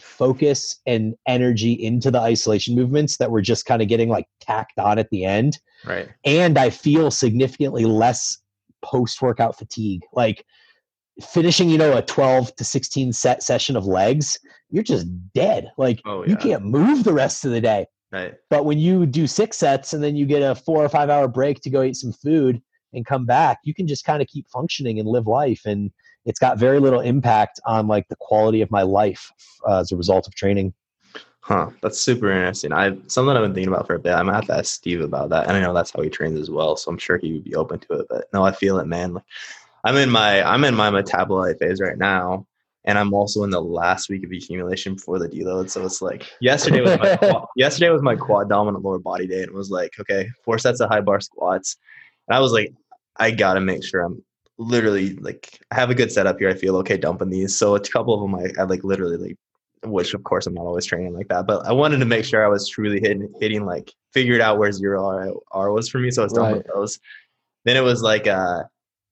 focus 0.01 0.81
and 0.87 1.15
energy 1.27 1.73
into 1.73 2.11
the 2.11 2.19
isolation 2.19 2.75
movements 2.75 3.19
that 3.19 3.31
we're 3.31 3.41
just 3.43 3.67
kind 3.67 3.83
of 3.83 3.89
getting 3.89 4.09
like 4.09 4.27
tacked 4.41 4.79
on 4.79 4.99
at 4.99 5.11
the 5.11 5.25
end. 5.25 5.59
Right. 5.85 6.09
And 6.25 6.59
I 6.59 6.71
feel 6.71 7.11
significantly 7.11 7.85
less 7.85 8.39
post 8.83 9.21
workout 9.23 9.59
fatigue. 9.59 10.03
Like 10.13 10.45
finishing, 11.23 11.69
you 11.69 11.79
know, 11.79 11.97
a 11.97 12.03
12 12.03 12.57
to 12.57 12.65
16 12.65 13.13
set 13.13 13.43
session 13.43 13.77
of 13.77 13.87
legs, 13.87 14.39
you're 14.71 14.83
just 14.83 15.07
dead. 15.35 15.71
Like 15.77 16.01
oh, 16.05 16.23
yeah. 16.23 16.31
you 16.31 16.37
can't 16.37 16.65
move 16.65 17.05
the 17.05 17.13
rest 17.13 17.45
of 17.45 17.53
the 17.53 17.61
day. 17.61 17.87
Right. 18.13 18.35
But 18.49 18.65
when 18.65 18.79
you 18.79 19.07
do 19.07 19.27
six 19.27 19.59
sets 19.59 19.93
and 19.93 20.03
then 20.03 20.17
you 20.17 20.27
get 20.27 20.43
a 20.43 20.55
four 20.55 20.85
or 20.85 20.89
five 20.89 21.11
hour 21.11 21.29
break 21.29 21.61
to 21.61 21.71
go 21.71 21.83
eat 21.83 21.97
some 21.97 22.13
food 22.13 22.61
and 22.93 23.07
come 23.07 23.27
back, 23.27 23.59
you 23.65 23.75
can 23.75 23.87
just 23.87 24.05
kind 24.05 24.21
of 24.23 24.29
keep 24.29 24.49
functioning 24.49 24.99
and 24.99 25.09
live 25.09 25.27
life. 25.27 25.63
And 25.65 25.91
it's 26.25 26.39
got 26.39 26.59
very 26.59 26.81
little 26.81 27.01
impact 27.01 27.61
on 27.67 27.87
like 27.87 28.09
the 28.09 28.17
quality 28.17 28.63
of 28.63 28.71
my 28.71 28.83
life 28.83 29.31
uh, 29.69 29.81
as 29.81 29.93
a 29.93 29.97
result 29.97 30.27
of 30.27 30.35
training. 30.35 30.75
Huh. 31.43 31.71
That's 31.83 31.99
super 31.99 32.31
interesting. 32.31 32.73
I 32.73 32.97
something 33.07 33.37
I've 33.37 33.43
been 33.43 33.55
thinking 33.55 33.73
about 33.73 33.87
for 33.87 33.95
a 33.95 33.99
bit. 33.99 34.13
I'm 34.13 34.27
gonna 34.27 34.37
have 34.37 34.47
to 34.47 34.59
ask 34.59 34.75
Steve 34.75 35.01
about 35.01 35.31
that. 35.31 35.49
And 35.49 35.57
I 35.57 35.61
know 35.61 35.73
that's 35.73 35.91
how 35.91 36.03
he 36.03 36.11
trains 36.11 36.39
as 36.39 36.51
well, 36.51 36.77
so 36.77 36.91
I'm 36.91 36.99
sure 36.99 37.19
he 37.19 37.33
would 37.33 37.45
be 37.45 37.57
open 37.57 37.81
to 37.81 37.95
it. 37.95 38.07
But 38.09 38.27
no, 38.33 38.45
I 38.45 38.53
feel 38.53 38.79
it, 38.79 38.87
man. 38.87 39.15
Like 39.15 39.25
I'm 39.85 39.97
in 39.97 40.11
my 40.11 40.43
I'm 40.43 40.65
in 40.65 40.75
my 40.75 40.91
metabolite 40.91 41.59
phase 41.59 41.81
right 41.81 41.97
now, 41.97 42.47
and 42.85 42.99
I'm 42.99 43.15
also 43.15 43.43
in 43.43 43.51
the 43.51 43.61
last 43.61 44.11
week 44.11 44.25
of 44.25 44.31
accumulation 44.31 44.95
before 44.95 45.19
the 45.19 45.29
deload. 45.29 45.71
So 45.71 45.85
it's 45.85 46.03
like 46.03 46.31
yesterday 46.41 46.83
was 46.83 46.99
my 46.99 47.17
quad, 47.21 47.47
yesterday 47.57 47.89
was 47.89 48.03
my 48.03 48.17
quad 48.17 48.49
dominant 48.49 48.85
lower 48.85 48.99
body 48.99 49.27
day, 49.27 49.41
and 49.41 49.49
it 49.49 49.55
was 49.55 49.71
like 49.71 49.99
okay, 49.99 50.29
four 50.45 50.59
sets 50.59 50.81
of 50.81 50.91
high 50.91 51.01
bar 51.01 51.21
squats, 51.21 51.79
and 52.29 52.37
I 52.37 52.41
was 52.41 52.53
like, 52.53 52.73
I 53.21 53.31
gotta 53.31 53.61
make 53.61 53.85
sure 53.85 54.01
I'm 54.03 54.23
literally 54.59 55.15
like 55.17 55.61
I 55.71 55.77
have 55.77 55.91
a 55.91 55.95
good 55.95 56.11
setup 56.11 56.39
here. 56.39 56.49
I 56.49 56.55
feel 56.55 56.77
okay 56.79 56.97
dumping 56.97 57.31
these. 57.31 57.57
So 57.57 57.77
a 57.77 57.81
couple 57.81 58.15
of 58.15 58.21
them 58.21 58.35
I, 58.35 58.61
I 58.61 58.65
like 58.65 58.83
literally 58.83 59.17
like 59.17 59.37
which 59.85 60.13
of 60.13 60.25
course 60.25 60.47
I'm 60.47 60.55
not 60.55 60.67
always 60.67 60.87
training 60.87 61.15
like 61.15 61.29
that, 61.29 61.47
but 61.47 61.65
I 61.67 61.73
wanted 61.73 61.99
to 61.99 62.05
make 62.05 62.25
sure 62.25 62.45
I 62.45 62.49
was 62.49 62.69
truly 62.69 63.01
hitting 63.01 63.33
hitting 63.41 63.65
like 63.65 63.93
figured 64.13 64.41
out 64.41 64.59
where 64.59 64.73
zero 64.73 65.05
R, 65.05 65.33
R 65.53 65.73
was 65.73 65.89
for 65.89 65.99
me. 65.99 66.11
So 66.11 66.23
I 66.23 66.25
was 66.25 66.33
done 66.33 66.45
right. 66.45 66.57
with 66.57 66.67
those. 66.75 66.99
Then 67.65 67.77
it 67.77 67.83
was 67.83 68.03
like 68.03 68.27
uh 68.27 68.65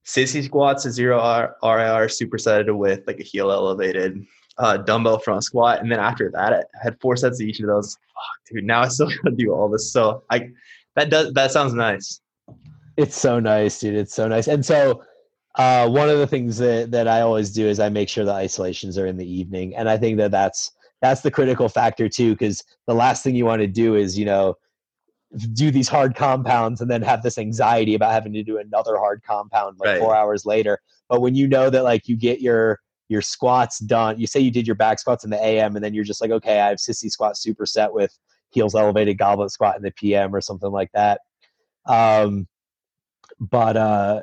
sissy 0.07 0.45
squats 0.45 0.87
a 0.87 0.91
zero 0.91 1.21
R, 1.21 1.57
RIR 1.63 2.09
supersetted 2.09 2.77
with 2.77 3.07
like 3.07 3.21
a 3.21 3.25
heel 3.25 3.51
elevated 3.51 4.27
uh, 4.59 4.77
dumbbell 4.77 5.19
front 5.19 5.45
squat. 5.45 5.81
And 5.81 5.91
then 5.91 6.01
after 6.01 6.31
that, 6.33 6.53
I 6.53 6.63
had 6.83 7.01
four 7.01 7.17
sets 7.17 7.41
of 7.41 7.47
each 7.47 7.61
of 7.61 7.67
those. 7.67 7.95
Fuck, 7.95 8.55
dude, 8.55 8.65
now 8.65 8.83
I 8.83 8.89
still 8.89 9.09
gotta 9.23 9.37
do 9.37 9.53
all 9.53 9.69
this. 9.69 9.93
So 9.93 10.25
I 10.31 10.51
that 10.97 11.11
does 11.11 11.33
that 11.35 11.53
sounds 11.53 11.75
nice. 11.75 12.21
It's 12.99 13.17
so 13.17 13.39
nice, 13.39 13.79
dude. 13.79 13.95
It's 13.95 14.13
so 14.13 14.27
nice. 14.27 14.49
And 14.49 14.67
so 14.67 15.05
uh, 15.55 15.89
one 15.89 16.11
of 16.11 16.19
the 16.19 16.27
things 16.27 16.59
that, 16.59 16.91
that 16.91 17.07
I 17.07 17.21
always 17.21 17.53
do 17.53 17.65
is 17.69 17.79
I 17.79 17.89
make 17.89 18.09
sure 18.09 18.25
the 18.25 18.33
isolations 18.33 18.99
are 18.99 19.07
in 19.07 19.17
the 19.17 19.25
evening, 19.25 19.77
and 19.77 19.89
I 19.89 19.97
think 19.97 20.19
that 20.19 20.33
that's 20.33 20.73
that's 21.01 21.21
the 21.21 21.31
critical 21.31 21.69
factor 21.69 22.09
too, 22.09 22.33
because 22.33 22.65
the 22.89 22.95
last 22.95 23.23
thing 23.23 23.37
you 23.37 23.45
want 23.45 23.63
to 23.63 23.69
do 23.69 23.95
is 23.95 24.19
you 24.19 24.25
know 24.25 24.57
do 25.53 25.71
these 25.71 25.89
hard 25.89 26.17
compounds 26.17 26.81
and 26.81 26.91
then 26.91 27.03
have 27.03 27.23
this 27.23 27.39
anxiety 27.39 27.95
about 27.95 28.13
having 28.13 28.33
to 28.33 28.43
do 28.43 28.59
another 28.59 28.97
hard 28.97 29.23
compound 29.23 29.79
like 29.79 29.91
right. 29.91 30.01
four 30.01 30.17
hours 30.17 30.45
later. 30.45 30.81
But 31.09 31.21
when 31.21 31.37
you 31.37 31.47
know 31.47 31.71
that 31.71 31.85
like 31.85 32.09
you 32.09 32.17
get 32.17 32.41
your 32.41 32.81
your 33.09 33.23
squats 33.23 33.79
done, 33.79 34.19
you 34.19 34.27
say 34.27 34.41
you 34.41 34.51
did 34.51 34.67
your 34.67 34.75
back 34.75 34.99
squats 34.99 35.23
in 35.23 35.31
the 35.31 35.41
AM, 35.41 35.77
and 35.77 35.85
then 35.85 35.95
you're 35.95 36.03
just 36.03 36.21
like, 36.21 36.33
okay, 36.33 36.59
I 36.59 36.71
have 36.71 36.79
sissy 36.79 37.11
squat 37.11 37.37
superset 37.37 37.93
with 37.93 38.19
heels 38.51 38.75
elevated 38.75 39.19
goblet 39.19 39.53
squat 39.53 39.77
in 39.77 39.83
the 39.83 39.93
PM 39.93 40.35
or 40.35 40.41
something 40.41 40.73
like 40.73 40.91
that. 40.95 41.21
Um, 41.87 42.49
but 43.41 43.77
uh, 43.77 44.23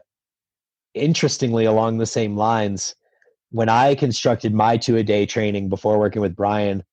interestingly, 0.93 1.65
along 1.65 1.97
the 1.97 2.05
same 2.05 2.35
lines, 2.35 2.95
when 3.51 3.69
I 3.69 3.95
constructed 3.95 4.53
my 4.53 4.77
two 4.77 4.97
a 4.97 5.03
day 5.03 5.25
training 5.25 5.69
before 5.69 5.99
working 5.99 6.21
with 6.21 6.35
Brian, 6.35 6.83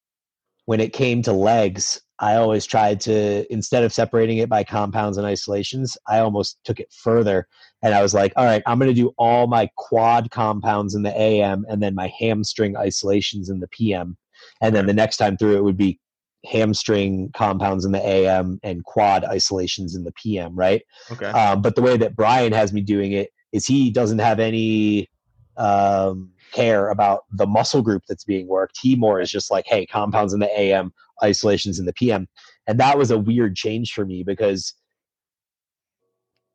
when 0.67 0.81
it 0.81 0.93
came 0.93 1.23
to 1.23 1.33
legs, 1.33 2.01
I 2.19 2.37
always 2.37 2.67
tried 2.67 3.01
to, 3.01 3.53
instead 3.53 3.83
of 3.83 3.93
separating 3.93 4.39
it 4.39 4.49
by 4.49 4.63
compounds 4.63 5.19
and 5.19 5.27
isolations, 5.27 5.97
I 6.07 6.21
almost 6.21 6.59
took 6.65 6.79
it 6.79 6.93
further. 6.93 7.49
And 7.83 7.95
I 7.95 8.03
was 8.03 8.15
like, 8.15 8.33
all 8.37 8.45
right, 8.45 8.63
I'm 8.65 8.79
going 8.79 8.95
to 8.95 8.95
do 8.95 9.13
all 9.19 9.49
my 9.49 9.69
quad 9.77 10.31
compounds 10.31 10.95
in 10.95 11.03
the 11.03 11.21
AM 11.21 11.67
and 11.69 11.83
then 11.83 11.97
my 11.97 12.13
hamstring 12.17 12.77
isolations 12.77 13.49
in 13.49 13.59
the 13.59 13.67
PM. 13.69 14.17
And 14.61 14.75
then 14.75 14.87
the 14.87 14.93
next 14.93 15.17
time 15.17 15.37
through, 15.37 15.57
it 15.57 15.65
would 15.65 15.77
be 15.77 15.99
hamstring 16.45 17.31
compounds 17.35 17.85
in 17.85 17.93
the 17.93 18.07
AM 18.07 18.59
and 18.63 18.85
quad 18.85 19.25
isolations 19.25 19.95
in 19.95 20.05
the 20.05 20.13
PM, 20.13 20.55
right? 20.55 20.83
Okay. 21.11 21.27
Um, 21.27 21.63
but 21.63 21.77
the 21.77 21.83
way 21.83 21.97
that 21.97 22.17
Brian 22.17 22.53
has 22.53 22.73
me 22.73 22.81
doing 22.81 23.13
it 23.13 23.31
is 23.53 23.67
he 23.67 23.91
doesn't 23.91 24.19
have 24.19 24.41
any 24.41 25.09
um, 25.57 26.31
care 26.53 26.91
about 26.91 27.25
the 27.31 27.47
muscle 27.47 27.83
group 27.83 28.03
that's 28.09 28.25
being 28.25 28.49
worked. 28.49 28.79
He 28.81 28.97
more 28.97 29.21
is 29.21 29.31
just 29.31 29.51
like, 29.51 29.67
hey, 29.67 29.87
compounds 29.87 30.33
in 30.33 30.41
the 30.41 30.61
AM, 30.61 30.93
isolations 31.23 31.79
in 31.79 31.87
the 31.87 31.93
PM. 31.93 32.29
And 32.67 32.79
that 32.81 32.99
was 32.99 33.11
a 33.11 33.19
weird 33.19 33.57
change 33.57 33.93
for 33.93 34.05
me 34.05 34.23
because 34.23 34.75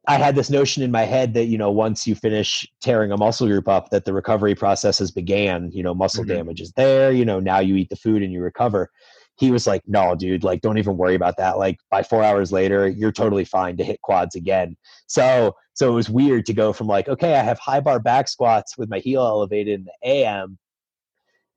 I 0.08 0.16
had 0.16 0.36
this 0.36 0.50
notion 0.50 0.84
in 0.84 0.92
my 0.92 1.04
head 1.04 1.34
that, 1.34 1.46
you 1.46 1.58
know, 1.58 1.70
once 1.70 2.08
you 2.08 2.16
finish 2.16 2.66
tearing 2.82 3.12
a 3.12 3.18
muscle 3.18 3.48
group 3.48 3.68
up, 3.68 3.90
that 3.90 4.06
the 4.06 4.14
recovery 4.14 4.56
process 4.56 5.00
has 5.00 5.12
began, 5.12 5.70
you 5.74 5.84
know, 5.84 5.94
muscle 5.94 6.24
mm-hmm. 6.24 6.36
damage 6.36 6.62
is 6.62 6.72
there, 6.74 7.12
you 7.12 7.26
know, 7.26 7.40
now 7.40 7.60
you 7.60 7.76
eat 7.76 7.90
the 7.90 7.96
food 7.96 8.24
and 8.24 8.32
you 8.32 8.42
recover 8.42 8.90
he 9.38 9.52
was 9.52 9.68
like, 9.68 9.84
no, 9.86 10.16
dude, 10.16 10.44
like, 10.44 10.62
don't 10.62 10.78
even 10.78 10.98
worry 10.98 11.16
about 11.16 11.38
that. 11.38 11.58
Like, 11.58 11.78
by 11.92 12.02
four 12.04 12.24
hours 12.24 12.52
later, 12.52 12.88
you're 12.88 13.12
totally 13.12 13.46
fine 13.46 13.78
to 13.78 13.84
hit 13.84 14.02
quads 14.02 14.36
again. 14.36 14.76
So, 15.06 15.56
so 15.74 15.90
it 15.90 15.94
was 15.94 16.10
weird 16.10 16.46
to 16.48 16.54
go 16.54 16.74
from 16.74 16.88
like, 16.88 17.08
okay, 17.08 17.36
I 17.36 17.44
have 17.44 17.60
high 17.60 17.80
bar 17.80 18.00
back 18.00 18.28
squats 18.28 18.78
with 18.78 18.90
my 18.90 18.98
heel 19.00 19.22
elevated 19.22 19.80
in 19.80 19.86
the 19.86 20.10
AM, 20.10 20.58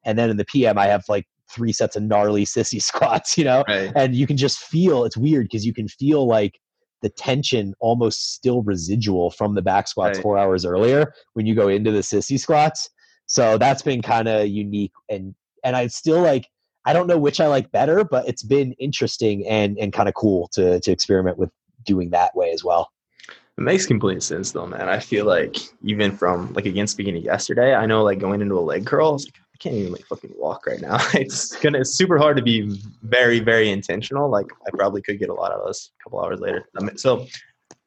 and 0.04 0.18
then 0.18 0.30
in 0.30 0.36
the 0.36 0.44
PM, 0.44 0.78
I 0.78 0.86
have 0.86 1.04
like 1.08 1.26
three 1.50 1.72
sets 1.72 1.96
of 1.96 2.02
gnarly 2.02 2.44
sissy 2.44 2.80
squats, 2.82 3.36
you 3.38 3.44
know? 3.44 3.64
Right. 3.66 3.92
And 3.96 4.14
you 4.14 4.26
can 4.26 4.36
just 4.36 4.58
feel 4.58 5.04
it's 5.04 5.16
weird 5.16 5.46
because 5.46 5.64
you 5.64 5.74
can 5.74 5.88
feel 5.88 6.26
like 6.26 6.60
the 7.02 7.08
tension 7.08 7.74
almost 7.80 8.34
still 8.34 8.62
residual 8.62 9.30
from 9.30 9.54
the 9.54 9.62
back 9.62 9.88
squats 9.88 10.18
right. 10.18 10.22
four 10.22 10.38
hours 10.38 10.66
earlier 10.66 11.14
when 11.32 11.46
you 11.46 11.54
go 11.54 11.68
into 11.68 11.90
the 11.90 12.00
sissy 12.00 12.38
squats. 12.38 12.90
So 13.24 13.56
that's 13.56 13.80
been 13.80 14.02
kind 14.02 14.28
of 14.28 14.48
unique 14.48 14.92
and 15.08 15.34
and 15.62 15.76
I 15.76 15.86
still 15.88 16.20
like 16.20 16.46
I 16.84 16.92
don't 16.92 17.06
know 17.06 17.18
which 17.18 17.40
I 17.40 17.46
like 17.46 17.70
better, 17.70 18.04
but 18.04 18.28
it's 18.28 18.42
been 18.42 18.72
interesting 18.74 19.46
and 19.46 19.78
and 19.78 19.92
kind 19.92 20.08
of 20.08 20.14
cool 20.14 20.48
to 20.52 20.80
to 20.80 20.90
experiment 20.90 21.38
with 21.38 21.50
doing 21.84 22.10
that 22.10 22.34
way 22.34 22.50
as 22.52 22.64
well. 22.64 22.90
It 23.28 23.62
makes 23.62 23.84
complete 23.84 24.22
sense 24.22 24.52
though, 24.52 24.66
man. 24.66 24.88
I 24.88 24.98
feel 24.98 25.26
like 25.26 25.56
even 25.82 26.16
from 26.16 26.52
like 26.54 26.66
again 26.66 26.86
speaking 26.86 27.16
of 27.16 27.22
yesterday, 27.22 27.74
I 27.74 27.86
know 27.86 28.02
like 28.02 28.18
going 28.18 28.40
into 28.40 28.58
a 28.58 28.60
leg 28.60 28.86
curl, 28.86 29.08
I, 29.08 29.12
like, 29.12 29.34
I 29.54 29.58
can't 29.58 29.74
even 29.74 29.92
like 29.92 30.06
fucking 30.06 30.32
walk 30.36 30.66
right 30.66 30.80
now. 30.80 30.96
it's 31.14 31.54
gonna 31.56 31.80
it's 31.80 31.96
super 31.96 32.16
hard 32.16 32.36
to 32.38 32.42
be 32.42 32.80
very, 33.02 33.40
very 33.40 33.70
intentional. 33.70 34.30
Like 34.30 34.46
I 34.66 34.70
probably 34.70 35.02
could 35.02 35.18
get 35.18 35.28
a 35.28 35.34
lot 35.34 35.52
out 35.52 35.60
of 35.60 35.66
this 35.66 35.90
a 36.00 36.04
couple 36.04 36.24
hours 36.24 36.40
later. 36.40 36.66
So 36.96 37.26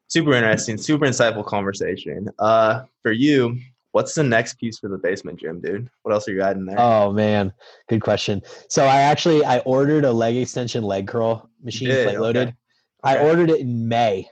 super 0.08 0.34
interesting, 0.34 0.78
super 0.78 1.08
insightful 1.08 1.46
conversation. 1.46 2.30
Uh 2.38 2.84
for 3.02 3.12
you, 3.12 3.58
What's 3.94 4.16
the 4.16 4.24
next 4.24 4.56
piece 4.56 4.80
for 4.80 4.90
the 4.90 4.98
basement 4.98 5.40
gym, 5.40 5.62
dude? 5.62 5.88
What 6.02 6.16
else 6.16 6.28
are 6.28 6.34
you 6.34 6.42
adding 6.42 6.66
there? 6.66 6.80
Oh 6.80 7.12
man, 7.14 7.54
good 7.88 8.02
question. 8.02 8.42
So 8.68 8.86
I 8.86 9.02
actually 9.02 9.46
I 9.46 9.60
ordered 9.60 10.04
a 10.04 10.12
leg 10.12 10.36
extension 10.36 10.84
leg 10.84 11.08
curl 11.08 11.48
machine, 11.64 11.90
plate 11.90 12.20
loaded. 12.20 12.48
Okay. 12.48 12.58
I 13.04 13.20
ordered 13.20 13.52
it 13.52 13.60
in 13.60 13.88
May, 13.88 14.28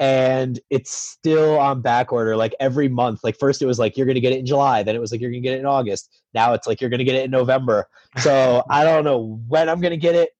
and 0.00 0.58
it's 0.70 0.90
still 0.90 1.56
on 1.56 1.82
back 1.82 2.12
order. 2.12 2.34
Like 2.36 2.52
every 2.58 2.88
month. 2.88 3.22
Like 3.22 3.38
first 3.38 3.62
it 3.62 3.66
was 3.66 3.78
like 3.78 3.96
you're 3.96 4.08
gonna 4.08 4.18
get 4.18 4.32
it 4.32 4.40
in 4.40 4.46
July, 4.46 4.82
then 4.82 4.96
it 4.96 5.00
was 5.00 5.12
like 5.12 5.20
you're 5.20 5.30
gonna 5.30 5.40
get 5.40 5.54
it 5.54 5.60
in 5.60 5.66
August. 5.66 6.10
Now 6.34 6.52
it's 6.52 6.66
like 6.66 6.80
you're 6.80 6.90
gonna 6.90 7.04
get 7.04 7.14
it 7.14 7.24
in 7.24 7.30
November. 7.30 7.86
So 8.18 8.64
I 8.70 8.82
don't 8.82 9.04
know 9.04 9.40
when 9.46 9.68
I'm 9.68 9.80
gonna 9.80 9.96
get 9.96 10.16
it, 10.16 10.30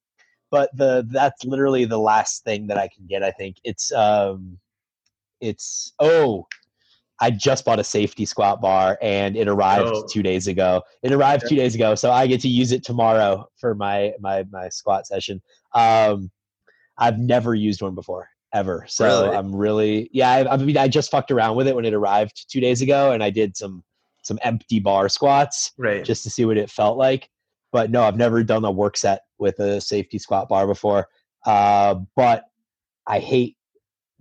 but 0.50 0.76
the 0.76 1.06
that's 1.08 1.44
literally 1.44 1.84
the 1.84 2.00
last 2.00 2.42
thing 2.42 2.66
that 2.66 2.78
I 2.78 2.88
can 2.88 3.06
get. 3.06 3.22
I 3.22 3.30
think 3.30 3.58
it's 3.62 3.92
um, 3.92 4.58
it's 5.40 5.92
oh 6.00 6.48
I 7.22 7.30
just 7.30 7.64
bought 7.64 7.78
a 7.78 7.84
safety 7.84 8.26
squat 8.26 8.60
bar 8.60 8.98
and 9.00 9.36
it 9.36 9.46
arrived 9.46 9.92
oh. 9.94 10.04
two 10.10 10.24
days 10.24 10.48
ago. 10.48 10.82
It 11.04 11.12
arrived 11.12 11.44
two 11.48 11.54
days 11.54 11.76
ago, 11.76 11.94
so 11.94 12.10
I 12.10 12.26
get 12.26 12.40
to 12.40 12.48
use 12.48 12.72
it 12.72 12.82
tomorrow 12.82 13.48
for 13.56 13.76
my 13.76 14.12
my 14.18 14.44
my 14.50 14.68
squat 14.68 15.06
session. 15.06 15.40
Um, 15.72 16.32
I've 16.98 17.20
never 17.20 17.54
used 17.54 17.80
one 17.80 17.94
before 17.94 18.28
ever, 18.52 18.86
so 18.88 19.04
really? 19.04 19.36
I'm 19.36 19.54
really 19.54 20.10
yeah. 20.12 20.30
I, 20.30 20.54
I, 20.54 20.56
mean, 20.56 20.76
I 20.76 20.88
just 20.88 21.12
fucked 21.12 21.30
around 21.30 21.54
with 21.54 21.68
it 21.68 21.76
when 21.76 21.84
it 21.84 21.94
arrived 21.94 22.50
two 22.50 22.58
days 22.58 22.82
ago, 22.82 23.12
and 23.12 23.22
I 23.22 23.30
did 23.30 23.56
some 23.56 23.84
some 24.22 24.40
empty 24.42 24.80
bar 24.80 25.08
squats 25.08 25.70
Right. 25.78 26.04
just 26.04 26.24
to 26.24 26.30
see 26.30 26.44
what 26.44 26.56
it 26.56 26.70
felt 26.70 26.98
like. 26.98 27.30
But 27.70 27.92
no, 27.92 28.02
I've 28.02 28.16
never 28.16 28.42
done 28.42 28.64
a 28.64 28.70
work 28.72 28.96
set 28.96 29.22
with 29.38 29.60
a 29.60 29.80
safety 29.80 30.18
squat 30.18 30.48
bar 30.48 30.66
before. 30.66 31.06
Uh, 31.46 32.00
but 32.16 32.46
I 33.06 33.20
hate 33.20 33.56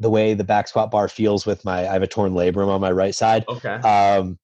the 0.02 0.10
way 0.10 0.34
the 0.34 0.44
back 0.44 0.68
squat 0.68 0.92
bar 0.92 1.08
feels 1.08 1.46
with 1.46 1.64
my. 1.64 1.88
I 1.88 1.94
have 1.94 2.02
a 2.04 2.08
torn 2.08 2.34
labrum 2.34 2.68
on 2.68 2.82
my 2.82 2.92
right 2.92 3.16
side 3.16 3.46
okay. 3.48 3.76
um, 3.76 4.38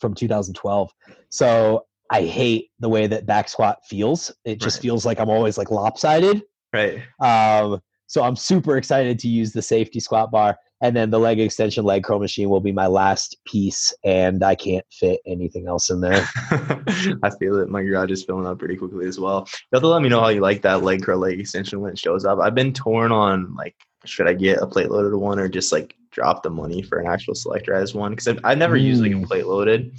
from 0.00 0.14
2012. 0.14 0.90
So 1.28 1.86
I 2.10 2.22
hate 2.22 2.70
the 2.80 2.88
way 2.88 3.06
that 3.06 3.26
back 3.26 3.48
squat 3.48 3.78
feels. 3.88 4.32
It 4.44 4.60
just 4.60 4.78
Right. 4.78 4.82
feels 4.82 5.06
like 5.06 5.20
I'm 5.20 5.30
always 5.30 5.56
like 5.58 5.70
lopsided. 5.70 6.42
right. 6.72 7.00
Um, 7.20 7.80
so 8.06 8.22
I'm 8.22 8.36
super 8.36 8.76
excited 8.76 9.18
to 9.20 9.28
use 9.28 9.52
the 9.52 9.62
safety 9.62 10.00
squat 10.00 10.30
bar. 10.30 10.58
And 10.82 10.96
then 10.96 11.10
the 11.10 11.18
leg 11.20 11.38
extension 11.38 11.84
leg 11.84 12.02
curl 12.02 12.18
machine 12.18 12.50
will 12.50 12.60
be 12.60 12.72
my 12.72 12.88
last 12.88 13.36
piece, 13.46 13.94
and 14.04 14.42
I 14.42 14.56
can't 14.56 14.84
fit 14.90 15.20
anything 15.26 15.68
else 15.68 15.90
in 15.90 16.00
there. 16.00 16.28
I 17.22 17.30
feel 17.38 17.58
it. 17.60 17.68
My 17.68 17.84
garage 17.84 18.10
is 18.10 18.24
filling 18.24 18.46
up 18.46 18.58
pretty 18.58 18.76
quickly 18.76 19.06
as 19.06 19.18
well. 19.20 19.46
You 19.48 19.76
have 19.76 19.82
to 19.82 19.86
let 19.88 20.02
me 20.02 20.08
know 20.08 20.20
how 20.20 20.28
you 20.28 20.40
like 20.40 20.60
that 20.62 20.82
leg 20.82 21.04
curl 21.04 21.18
leg 21.20 21.38
extension 21.38 21.80
when 21.80 21.92
it 21.92 21.98
shows 22.00 22.24
up. 22.24 22.40
I've 22.40 22.56
been 22.56 22.72
torn 22.72 23.12
on 23.12 23.54
like, 23.54 23.76
should 24.04 24.28
I 24.28 24.34
get 24.34 24.58
a 24.60 24.66
plate 24.66 24.90
loaded 24.90 25.14
one 25.16 25.38
or 25.38 25.48
just 25.48 25.72
like 25.72 25.96
drop 26.10 26.42
the 26.42 26.50
money 26.50 26.82
for 26.82 26.98
an 26.98 27.06
actual 27.06 27.34
selectorized 27.34 27.94
one? 27.94 28.12
Because 28.12 28.28
I've, 28.28 28.40
I've 28.44 28.58
never 28.58 28.76
used 28.76 29.02
like 29.02 29.12
a 29.12 29.14
Mm. 29.14 29.26
plate 29.26 29.46
loaded. 29.46 29.92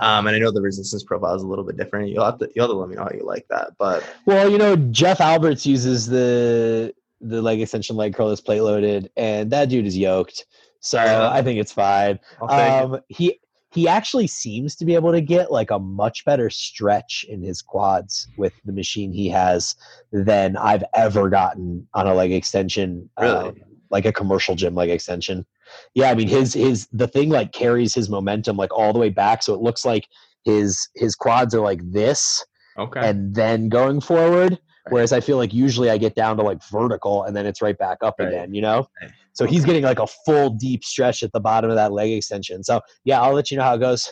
Um, 0.00 0.26
and 0.28 0.36
I 0.36 0.38
know 0.38 0.52
the 0.52 0.62
resistance 0.62 1.02
profile 1.02 1.34
is 1.34 1.42
a 1.42 1.46
little 1.46 1.64
bit 1.64 1.76
different. 1.76 2.10
You'll 2.10 2.24
have 2.24 2.38
to 2.38 2.48
you'll 2.54 2.66
have 2.66 2.72
to 2.72 2.78
let 2.78 2.88
me 2.88 2.94
know 2.96 3.02
how 3.02 3.10
you 3.12 3.24
like 3.24 3.46
that. 3.48 3.72
But 3.78 4.04
Well, 4.26 4.48
you 4.48 4.56
know, 4.58 4.76
Jeff 4.76 5.20
Alberts 5.20 5.66
uses 5.66 6.06
the 6.06 6.94
the 7.20 7.42
leg 7.42 7.60
extension 7.60 7.96
leg 7.96 8.14
curl 8.14 8.30
is 8.30 8.40
plate 8.40 8.60
loaded, 8.60 9.10
and 9.16 9.50
that 9.50 9.68
dude 9.68 9.86
is 9.86 9.96
yoked. 9.96 10.46
So. 10.80 11.28
I 11.32 11.42
think 11.42 11.58
it's 11.58 11.72
fine. 11.72 12.20
It. 12.42 12.50
Um, 12.50 13.00
he 13.08 13.40
he 13.78 13.86
actually 13.86 14.26
seems 14.26 14.74
to 14.74 14.84
be 14.84 14.96
able 14.96 15.12
to 15.12 15.20
get 15.20 15.52
like 15.52 15.70
a 15.70 15.78
much 15.78 16.24
better 16.24 16.50
stretch 16.50 17.24
in 17.28 17.40
his 17.40 17.62
quads 17.62 18.26
with 18.36 18.52
the 18.64 18.72
machine 18.72 19.12
he 19.12 19.28
has 19.28 19.76
than 20.10 20.56
I've 20.56 20.82
ever 20.96 21.28
gotten 21.28 21.86
on 21.94 22.08
a 22.08 22.12
leg 22.12 22.32
extension. 22.32 23.08
Really? 23.20 23.50
um, 23.50 23.56
like 23.90 24.04
a 24.04 24.12
commercial 24.12 24.56
gym 24.56 24.74
leg 24.74 24.90
extension. 24.90 25.46
Yeah, 25.94 26.10
I 26.10 26.16
mean 26.16 26.26
his 26.26 26.54
his 26.54 26.88
the 26.92 27.06
thing 27.06 27.28
like 27.28 27.52
carries 27.52 27.94
his 27.94 28.10
momentum 28.10 28.56
like 28.56 28.76
all 28.76 28.92
the 28.92 28.98
way 28.98 29.10
back, 29.10 29.44
so 29.44 29.54
it 29.54 29.60
looks 29.60 29.84
like 29.84 30.08
his 30.44 30.88
his 30.96 31.14
quads 31.14 31.54
are 31.54 31.60
like 31.60 31.80
this 31.92 32.44
Okay. 32.76 33.08
and 33.08 33.32
then 33.32 33.68
going 33.68 34.00
forward. 34.00 34.58
Whereas 34.90 35.12
I 35.12 35.20
feel 35.20 35.36
like 35.36 35.52
usually 35.54 35.90
I 35.90 35.98
get 35.98 36.14
down 36.14 36.36
to 36.38 36.42
like 36.42 36.62
vertical 36.70 37.24
and 37.24 37.36
then 37.36 37.46
it's 37.46 37.60
right 37.62 37.76
back 37.78 37.98
up 38.02 38.16
Right. 38.18 38.28
again, 38.28 38.54
you 38.54 38.62
know? 38.62 38.88
Right. 39.02 39.10
So 39.32 39.44
he's 39.46 39.64
getting 39.64 39.82
like 39.84 39.98
a 40.00 40.06
full 40.06 40.50
deep 40.50 40.84
stretch 40.84 41.22
at 41.22 41.32
the 41.32 41.40
bottom 41.40 41.70
of 41.70 41.76
that 41.76 41.92
leg 41.92 42.10
extension. 42.12 42.62
So 42.64 42.80
yeah, 43.04 43.20
I'll 43.22 43.34
let 43.34 43.50
you 43.50 43.56
know 43.56 43.62
how 43.64 43.74
it 43.74 43.78
goes. 43.78 44.10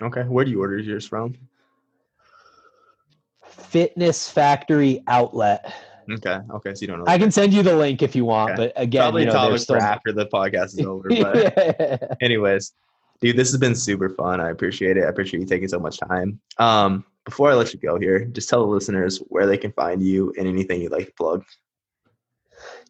okay. 0.00 0.22
Where 0.22 0.44
do 0.44 0.50
you 0.50 0.60
order 0.60 0.78
yours 0.78 1.06
from? 1.06 1.36
Fitness 3.44 4.30
Factory 4.30 5.02
Outlet. 5.08 5.72
Okay. 6.10 6.38
Okay. 6.54 6.74
So 6.74 6.80
you 6.82 6.86
don't 6.86 6.98
know. 7.00 7.04
I 7.06 7.18
can 7.18 7.30
send 7.30 7.52
you 7.52 7.62
the 7.62 7.76
link 7.76 8.02
if 8.02 8.16
you 8.16 8.24
want, 8.24 8.52
Okay. 8.52 8.72
but 8.74 8.82
again, 8.82 9.02
Probably 9.02 9.22
you 9.22 9.26
know, 9.26 9.32
topic 9.32 9.50
there's 9.50 9.62
for 9.62 9.76
still 9.78 9.82
after 9.82 10.12
the 10.12 10.26
podcast 10.26 10.78
is 10.78 10.80
over. 10.80 11.08
But 11.08 12.16
anyways 12.22 12.72
dude 13.20 13.36
this 13.36 13.50
has 13.50 13.58
been 13.58 13.74
super 13.74 14.08
fun 14.10 14.40
i 14.40 14.50
appreciate 14.50 14.96
it 14.96 15.02
i 15.02 15.08
appreciate 15.08 15.40
you 15.40 15.46
taking 15.46 15.66
so 15.66 15.80
much 15.80 15.98
time 15.98 16.38
um 16.58 17.04
before 17.28 17.50
i 17.50 17.54
let 17.54 17.72
you 17.72 17.78
go 17.78 17.98
here 17.98 18.24
just 18.26 18.48
tell 18.48 18.60
the 18.60 18.72
listeners 18.72 19.18
where 19.28 19.46
they 19.46 19.58
can 19.58 19.72
find 19.72 20.02
you 20.02 20.32
and 20.38 20.48
anything 20.48 20.80
you'd 20.80 20.92
like 20.92 21.06
to 21.06 21.12
plug 21.12 21.44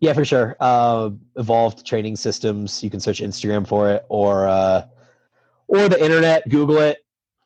Yeah, 0.01 0.13
for 0.13 0.25
sure. 0.25 0.57
Uh, 0.61 1.11
evolved 1.37 1.85
training 1.85 2.17
systems. 2.17 2.83
You 2.83 2.91
can 2.91 3.01
search 3.01 3.21
Instagram 3.21 3.67
for 3.67 3.91
it, 3.91 4.05
or 4.09 4.47
uh, 4.49 4.87
or 5.67 5.89
the 5.89 6.03
internet. 6.03 6.49
Google 6.49 6.79
it. 6.79 6.99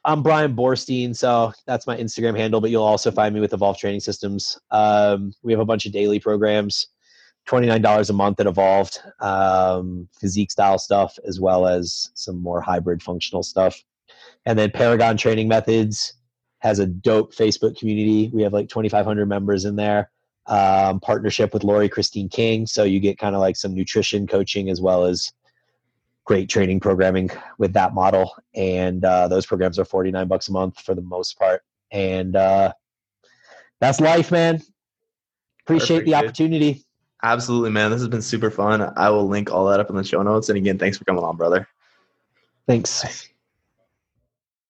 I'm 0.05 0.22
Brian 0.22 0.55
Borstein, 0.55 1.14
so 1.16 1.53
that's 1.66 1.86
my 1.86 1.97
Instagram 1.97 2.36
handle. 2.36 2.61
But 2.61 2.70
you'll 2.70 2.82
also 2.82 3.11
find 3.11 3.34
me 3.34 3.40
with 3.40 3.53
Evolved 3.53 3.80
Training 3.80 4.01
Systems. 4.01 4.59
Um, 4.70 5.32
we 5.43 5.53
have 5.53 5.61
a 5.61 5.64
bunch 5.64 5.86
of 5.86 5.93
daily 5.93 6.20
programs, 6.20 6.88
twenty 7.47 7.66
nine 7.66 7.82
dollars 7.82 8.11
a 8.11 8.12
month 8.12 8.40
at 8.40 8.47
Evolved, 8.47 9.01
um, 9.20 10.09
physique 10.20 10.51
style 10.51 10.78
stuff, 10.78 11.18
as 11.26 11.40
well 11.40 11.66
as 11.66 12.11
some 12.14 12.40
more 12.40 12.61
hybrid 12.61 13.03
functional 13.03 13.43
stuff. 13.43 13.82
And 14.45 14.59
then 14.59 14.70
Paragon 14.70 15.16
Training 15.16 15.49
Methods 15.49 16.14
has 16.63 16.79
a 16.79 16.87
dope 16.87 17.35
Facebook 17.35 17.77
community. 17.77 18.31
We 18.33 18.43
have 18.43 18.53
like 18.53 18.69
2,500 18.69 19.27
members 19.27 19.65
in 19.65 19.75
there 19.75 20.11
um, 20.47 21.01
partnership 21.01 21.53
with 21.53 21.65
Laurie 21.65 21.89
Christine 21.89 22.29
King. 22.29 22.67
So 22.67 22.85
you 22.85 23.01
get 23.01 23.19
kind 23.19 23.35
of 23.35 23.41
like 23.41 23.57
some 23.57 23.75
nutrition 23.75 24.29
coaching 24.29 24.71
as 24.71 24.81
well 24.81 25.05
as 25.05 25.33
great 26.25 26.49
training 26.49 26.79
programming 26.79 27.31
with 27.59 27.73
that 27.73 27.95
model. 27.95 28.33
And 28.55 29.05
uh, 29.05 29.27
those 29.27 29.45
programs 29.45 29.79
are 29.81 29.85
49 29.85 30.29
bucks 30.29 30.49
a 30.49 30.53
month 30.53 30.81
for 30.81 30.95
the 30.95 31.03
most 31.03 31.37
part. 31.37 31.65
And 31.91 32.37
uh, 32.37 32.73
that's 33.81 34.01
life, 34.01 34.31
man. 34.31 34.63
Appreciate 35.65 36.05
Perfect, 36.05 36.07
the 36.07 36.13
dude. 36.13 36.25
opportunity. 36.25 36.85
absolutely 37.25 37.71
man 37.71 37.93
this 37.93 38.01
has 38.01 38.09
been 38.09 38.21
super 38.21 38.51
fun 38.51 38.83
i 38.97 39.09
will 39.09 39.29
link 39.29 39.53
all 39.53 39.67
that 39.67 39.79
up 39.79 39.89
in 39.91 39.95
the 39.95 40.03
show 40.03 40.21
notes 40.23 40.49
and 40.49 40.59
again 40.59 40.77
thanks 40.77 40.99
for 40.99 41.05
coming 41.05 41.23
on 41.23 41.37
brother 41.37 41.69
Thanks. 42.67 43.32